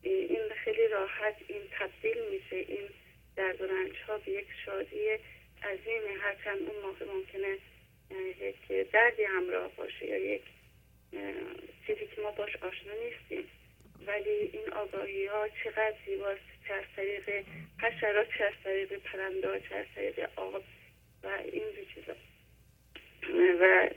این 0.03 0.49
خیلی 0.65 0.89
راحت 0.89 1.37
این 1.49 1.63
تبدیل 1.79 2.19
میشه 2.31 2.57
این 2.57 2.89
درد 3.37 3.61
و 3.61 3.65
رنج 3.65 3.97
ها 4.09 4.19
به 4.19 4.33
یک 4.33 4.47
شادی 4.65 5.11
عظیم. 5.63 6.03
هرچند 6.21 6.59
اون 6.69 6.83
موقع 6.83 7.05
ممکنه 7.07 7.59
یک 8.41 8.91
دردی 8.93 9.25
همراه 9.25 9.69
باشه 9.77 10.07
یا 10.07 10.19
یک 10.19 10.43
چیزی 11.87 12.07
که 12.17 12.23
ما 12.23 12.31
باش 12.31 12.57
آشنا 12.57 12.93
نیستیم. 13.05 13.51
ولی 14.07 14.51
این 14.53 14.73
آگاهی 14.73 15.27
ها 15.27 15.49
چقدر 15.65 15.95
زیباست 16.07 16.41
چه 16.69 16.75
از 16.75 16.85
طریق 16.97 17.45
حشرات 17.83 18.29
چه 18.39 18.45
از 18.45 18.55
طریق 18.65 18.93
پرنده 18.93 19.61
چه 19.69 19.75
از 19.75 19.87
طریق 19.95 20.29
آب 20.37 20.65
و 21.23 21.29
این 21.53 21.65
چیزا. 21.95 22.15
و 23.61 23.91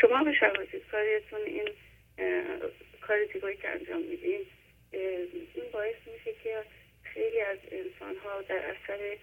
شما 0.00 0.24
به 0.24 0.32
شواهدید 0.32 0.82
کاریتون 0.90 1.40
این 1.46 1.68
کار 3.00 3.26
زیبایی 3.32 3.56
که 3.56 3.68
انجام 3.68 4.02
میدین 4.02 4.40
این 5.54 5.70
باعث 5.72 5.96
میشه 6.06 6.38
که 6.44 6.64
خیلی 7.02 7.40
از 7.40 7.58
انسان 7.70 8.16
ها 8.16 8.42
در 8.42 8.56
اثر 8.56 9.16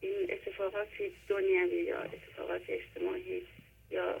این 0.00 0.32
اتفاقات 0.32 0.88
دنیوی 1.28 1.82
یا 1.82 2.00
اتفاقات 2.00 2.62
اجتماعی 2.68 3.46
یا 3.90 4.20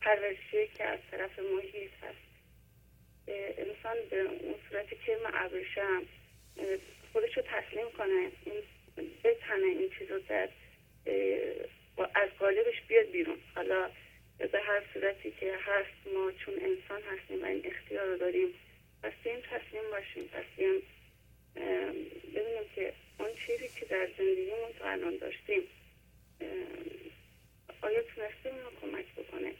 پرورشی 0.00 0.68
که 0.74 0.84
از 0.84 0.98
طرف 1.10 1.38
محیط 1.38 1.90
هست 2.02 2.32
انسان 3.58 3.96
به 4.10 4.20
اون 4.20 4.54
که 5.06 5.18
ابریشم 5.34 6.02
خودش 7.12 7.36
رو 7.36 7.42
تسلیم 7.42 7.90
کنه 7.98 8.30
این 8.44 8.62
بتنه 9.24 9.66
این 9.66 9.90
چیز 9.98 10.10
رو 10.10 10.18
در 10.18 10.48
از 12.14 12.28
قالبش 12.38 12.82
بیاد 12.88 13.06
بیرون. 13.06 13.38
حالا 13.54 13.90
به 14.38 14.60
هر 14.60 14.82
صورتی 14.94 15.30
که 15.30 15.54
هست 15.56 16.14
ما 16.14 16.32
چون 16.32 16.54
انسان 16.54 17.02
هستیم 17.02 17.42
و 17.42 17.46
این 17.46 17.62
اختیار 17.66 18.06
رو 18.06 18.16
داریم 18.16 18.54
این 19.24 19.40
تسلیم 19.40 19.90
باشیم 19.90 20.24
پس 20.24 20.44
ببینیم 22.34 22.68
که 22.74 22.92
اون 23.18 23.28
چیزی 23.46 23.68
که 23.80 23.86
در 23.86 24.08
زندگیمون 24.18 24.72
تا 24.78 24.90
الان 24.90 25.16
داشتیم 25.16 25.62
آیا 27.82 28.02
تونسته 28.02 28.52
ما 28.52 28.70
کمک 28.80 29.06
بکنه؟ 29.14 29.52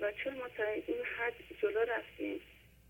و 0.00 0.12
چون 0.12 0.34
ما 0.34 0.48
تا 0.48 0.64
این 0.64 1.04
حد 1.18 1.34
جلو 1.62 1.80
رفتیم 1.80 2.40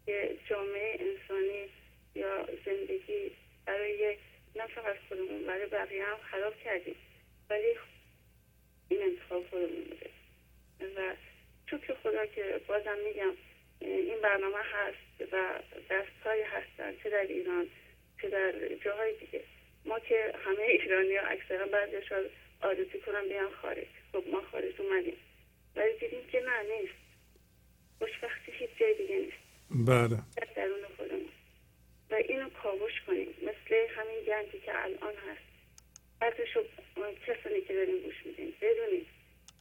که 0.06 0.36
جامعه 0.48 0.98
انسانی 1.00 1.68
یا 2.14 2.48
زندگی 2.64 3.30
برای 3.66 4.16
نه 4.56 4.66
فقط 4.66 4.96
خودمون 5.08 5.46
برای 5.46 5.66
بقیه 5.66 6.04
هم 6.04 6.18
خراب 6.30 6.54
کردیم. 6.64 6.96
ولی 7.50 7.74
این 8.92 9.02
انتخاب 9.02 9.46
خودمون 9.50 9.84
بوده 9.84 10.10
و 10.96 11.14
شکر 11.66 11.94
خدا 11.94 12.26
که 12.26 12.60
بازم 12.68 12.96
میگم 13.06 13.32
این 13.80 14.20
برنامه 14.22 14.58
هست 14.58 15.32
و 15.32 15.60
دستهایی 15.90 16.42
هستن 16.42 16.96
چه 17.02 17.10
در 17.10 17.26
ایران 17.28 17.66
چه 18.22 18.28
در 18.28 18.52
جاهای 18.84 19.14
دیگه. 19.20 19.44
ما 19.84 19.98
که 19.98 20.34
همه 20.44 20.62
ایرانی 20.62 21.16
ها 21.16 21.26
اکثرا 21.26 21.66
بعضیش 21.66 22.12
آرزو 22.60 22.98
کنم 23.06 23.28
بیان 23.28 23.50
خارج. 23.62 23.86
خب 24.12 24.24
ما 24.32 24.42
خارج 24.42 24.80
اومدیم. 24.80 25.16
ولی 25.76 25.98
دیدیم 26.00 26.26
که 26.32 26.40
نه 26.40 26.62
نیست. 26.62 26.94
خوشبختی 27.98 28.52
هیچ 28.52 28.70
جای 28.80 28.94
دیگه 28.94 29.16
نیست. 29.16 29.42
بله. 29.70 30.18
درون 30.56 30.84
خودمون. 30.96 31.28
و 32.10 32.14
اینو 32.14 32.50
کاوش 32.50 33.00
کنیم. 33.06 33.28
مثل 33.42 33.74
همین 33.96 34.20
گنجی 34.26 34.60
که 34.60 34.82
الان 34.82 35.14
هست. 35.14 35.51
بعدشو 36.22 36.64
کسانی 37.26 37.60
که 37.60 37.74
داریم 37.74 37.98
گوش 37.98 38.14
میدیم. 38.24 38.54
بدونیم 38.60 39.06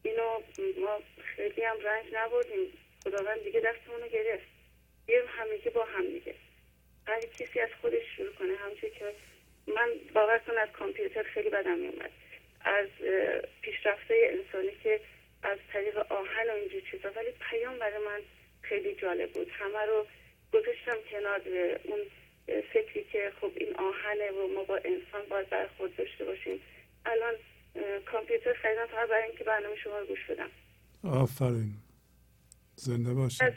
اینو 0.04 0.42
ما 0.78 1.00
خیلی 1.36 1.62
هم 1.62 1.78
رنج 1.80 2.06
نبردیم. 2.14 2.74
خداوند 3.04 3.44
دیگه 3.44 3.60
دستمونو 3.60 4.08
گرفت. 4.08 4.48
بیایم 5.06 5.26
همه 5.28 5.58
با 5.58 5.86
هم 5.86 6.06
دیگه. 6.06 6.36
هر 7.08 7.22
کسی 7.22 7.60
از 7.60 7.70
خودش 7.82 8.04
شروع 8.18 8.34
کنه. 8.34 8.56
همچون 8.56 8.90
که 8.90 9.14
من 9.68 9.90
باور 10.14 10.38
کن 10.38 10.58
از 10.58 10.70
کامپیوتر 10.70 11.24
خیلی 11.24 11.50
بدم 11.50 11.78
میومد. 11.80 12.12
از 12.62 12.90
پیشرفته 13.62 14.30
انسانی 14.32 14.76
که 14.84 15.00
از 15.44 15.58
طریق 15.74 15.98
آهن 15.98 16.50
و 16.50 16.54
اینجور 16.54 16.82
چیزا. 16.92 17.10
ولی 17.10 17.32
پیام 17.50 17.80
برای 17.80 18.06
من 18.06 18.22
خیلی 18.62 18.96
جالب 18.96 19.32
بود. 19.32 19.50
همه 19.50 19.86
رو 19.86 20.08
گذاشتم 20.54 20.98
کنار 21.12 21.42
اون 21.84 22.00
فکری 22.46 23.04
که 23.12 23.32
خب 23.42 23.52
این 23.56 23.76
آهنه 23.76 24.32
و 24.32 24.48
ما 24.48 24.64
با 24.64 24.76
انسان 24.76 25.26
باید 25.30 25.50
برخورد 25.50 25.96
داشته 25.96 26.26
باشیم. 26.26 26.62
الان 27.06 27.34
کامپیوتر 28.06 28.54
خریدم 28.54 28.86
فقط 28.86 29.10
برای 29.10 29.24
اینکه 29.24 29.44
برنامه 29.44 29.76
شما 29.76 30.00
رو 30.00 30.06
گوش 30.06 30.26
بدم. 30.26 30.50
آفرین. 31.04 31.74
زنده 32.76 33.14
باشید 33.14 33.44
از 33.44 33.54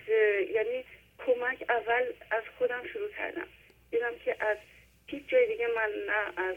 یعنی 0.55 0.85
کمک 1.27 1.65
اول 1.69 2.13
از 2.31 2.43
خودم 2.59 2.83
شروع 2.93 3.11
کردم. 3.11 3.47
دیدم 3.91 4.13
که 4.25 4.45
از 4.45 4.59
هیچ 5.07 5.29
جای 5.29 5.47
دیگه 5.49 5.67
من 5.77 5.91
نه 6.07 6.41
از 6.43 6.57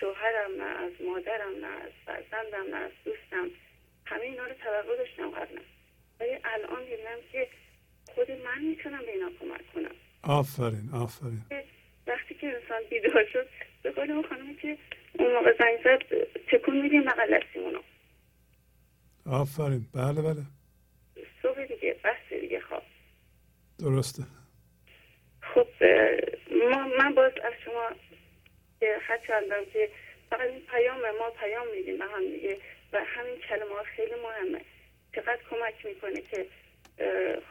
شوهرم 0.00 0.62
نه 0.62 0.84
از 0.84 0.92
مادرم 1.00 1.54
نه 1.60 1.66
از 1.66 1.92
فرزندم 2.06 2.66
نه 2.70 2.76
از 2.76 2.92
دوستم. 3.04 3.50
همه 4.06 4.22
اینا 4.22 4.46
رو 4.46 4.54
توقع 4.54 4.96
داشتم 4.96 5.30
قبلا 5.30 5.60
ولی 6.20 6.38
الان 6.44 6.84
دیدم 6.84 7.18
که 7.32 7.48
خود 8.14 8.30
من 8.30 8.62
می‌تونم 8.62 8.98
به 8.98 9.12
اینا 9.12 9.30
کمک 9.40 9.72
کنم. 9.74 9.94
آفرین 10.22 10.90
آفرین. 10.94 11.44
وقتی 12.06 12.34
که 12.34 12.46
انسان 12.46 12.82
بیدار 12.90 13.24
شد 13.32 13.46
به 13.82 13.90
قول 13.90 14.10
اون 14.10 14.24
خانمی 14.28 14.56
که 14.56 14.78
اون 15.18 15.32
موقع 15.32 15.52
زنگ 15.58 15.78
زد 15.84 16.02
تکون 16.52 16.80
میدیم 16.82 17.04
بغل 17.04 17.38
دستیمونو 17.38 17.80
آفرین. 19.26 19.86
بله 19.94 20.22
بله. 20.22 20.42
صبح 21.42 21.64
دیگه 21.64 21.96
بس 22.04 22.40
دیگه 22.40 22.60
خواب. 22.60 22.82
درسته. 23.78 24.22
خب 25.40 25.66
ما 26.70 26.88
من 26.98 27.14
باز 27.14 27.32
از 27.44 27.52
شما 27.64 27.90
خط 29.06 29.26
کردم 29.26 29.64
که 29.72 29.90
فقط 30.30 30.40
این 30.40 30.60
پیام 30.60 31.00
ما 31.00 31.30
پیام 31.30 31.66
میدیم 31.76 31.98
به 31.98 32.04
هم 32.04 32.20
دیگه 32.20 32.58
و 32.92 33.04
همین 33.06 33.36
کلمه 33.48 33.82
خیلی 33.96 34.14
مهمه. 34.14 34.60
چقدر 35.14 35.38
کمک 35.50 35.86
می‌کنه 35.86 36.20
که 36.20 36.46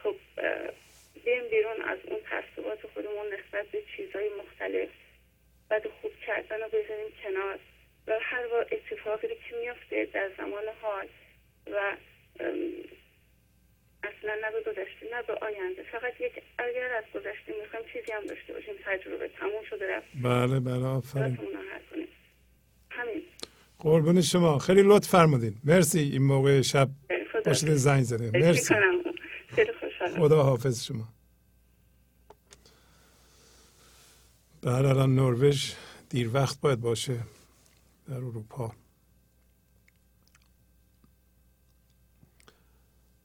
خب 0.02 0.16
بیم 1.24 1.48
بیرون 1.50 1.82
از 1.84 1.98
اون 2.04 2.18
تعصبات 2.30 2.78
خودمون 2.94 3.26
نسبت 3.26 3.66
به 3.66 3.82
چیزهای 3.96 4.30
مختلف. 4.38 4.88
بعد 5.68 5.82
خوب 6.00 6.12
کردن 6.26 6.60
رو 6.60 6.68
بذاریم 6.68 7.12
کنار. 7.22 7.58
و 8.06 8.18
هر 8.20 8.48
بار 8.48 8.66
اتفاقی 8.72 9.28
که 9.28 9.56
میفته 9.60 10.08
در 10.12 10.30
زمان 10.38 10.64
حال 10.82 11.06
و 11.72 11.96
اصلا 14.02 14.34
نه 14.42 14.50
به 14.52 14.60
گذشته 14.70 15.06
نه 15.12 15.22
به 15.22 15.34
آینده 15.34 15.82
فقط 15.92 16.20
یک 16.20 16.32
اگر 16.58 16.92
از 16.94 17.04
گذشته 17.14 17.54
می‌خوایم 17.62 17.86
چیزی 17.92 18.12
هم 18.12 18.26
داشته 18.26 18.52
باشیم 18.52 18.74
تجربه 18.84 19.28
تموم 19.28 19.64
شده 19.70 19.96
رفت. 19.96 20.06
بله 20.22 20.60
بله 20.60 20.86
آفرین. 20.86 21.38
همین. 22.90 23.22
قربون 23.78 24.20
شما. 24.20 24.58
خیلی 24.58 24.82
لطف 24.84 25.08
فرمودین. 25.08 25.54
مرسی. 25.64 25.98
این 25.98 26.22
موقع 26.22 26.60
شب 26.62 26.88
باشید 27.46 27.68
زنگ 27.68 28.02
زده. 28.02 28.38
مرسی. 28.38 28.74
خیلی 29.48 29.70
خدا. 30.08 30.42
حافظ 30.42 30.84
شما. 30.84 31.08
بله 34.62 34.88
الان 34.88 35.14
نروژ 35.14 35.72
دیر 36.08 36.30
وقت 36.34 36.60
باید 36.60 36.80
باشه 36.80 37.20
در 38.08 38.14
اروپا. 38.14 38.72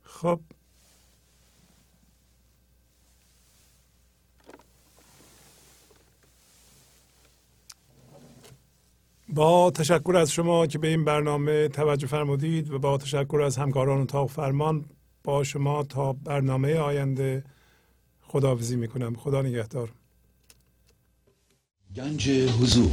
خب. 0.03 0.39
با 9.29 9.71
تشکر 9.71 10.15
از 10.17 10.31
شما 10.31 10.67
که 10.67 10.77
به 10.77 10.87
این 10.87 11.05
برنامه 11.05 11.67
توجه 11.67 12.07
فرمودید 12.07 12.71
و 12.71 12.79
با 12.79 12.97
تشکر 12.97 13.41
از 13.41 13.57
همکاران 13.57 14.01
اتاق 14.01 14.29
فرمان 14.29 14.85
با 15.25 15.43
شما 15.43 15.83
تا 15.83 16.13
برنامه 16.13 16.75
آینده 16.75 17.43
خداحافظی 18.21 18.75
می‌کنم. 18.75 19.15
خدا 19.15 19.41
نگهدار. 19.41 19.89
گنج 21.95 22.29
حضور. 22.29 22.91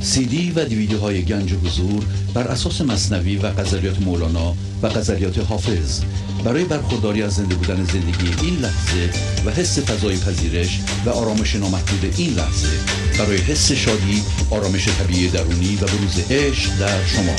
سی 0.00 0.26
دی 0.26 0.50
و 0.50 0.64
دیویدیو 0.64 0.98
های 0.98 1.22
گنج 1.22 1.54
حضور 1.54 2.04
بر 2.34 2.48
اساس 2.48 2.80
مصنوی 2.80 3.36
و 3.36 3.50
غزلیات 3.50 4.00
مولانا 4.02 4.54
و 4.82 4.88
غزلیات 4.88 5.38
حافظ. 5.38 6.04
برای 6.44 6.64
برخورداری 6.64 7.22
از 7.22 7.34
زنده 7.34 7.54
بودن 7.54 7.84
زندگی 7.84 8.46
این 8.46 8.56
لحظه 8.58 9.10
و 9.46 9.50
حس 9.50 9.78
فضای 9.78 10.16
پذیرش 10.16 10.80
و 11.06 11.10
آرامش 11.10 11.56
نامحدود 11.56 12.14
این 12.18 12.34
لحظه 12.34 12.78
برای 13.18 13.36
حس 13.36 13.72
شادی 13.72 14.22
آرامش 14.50 14.88
طبیعی 14.88 15.28
درونی 15.28 15.76
و 15.76 15.86
بروز 15.86 16.30
عشق 16.30 16.78
در 16.78 17.04
شما. 17.04 17.36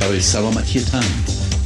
برای 0.00 0.20
سلامتی 0.20 0.80
تن 0.80 1.41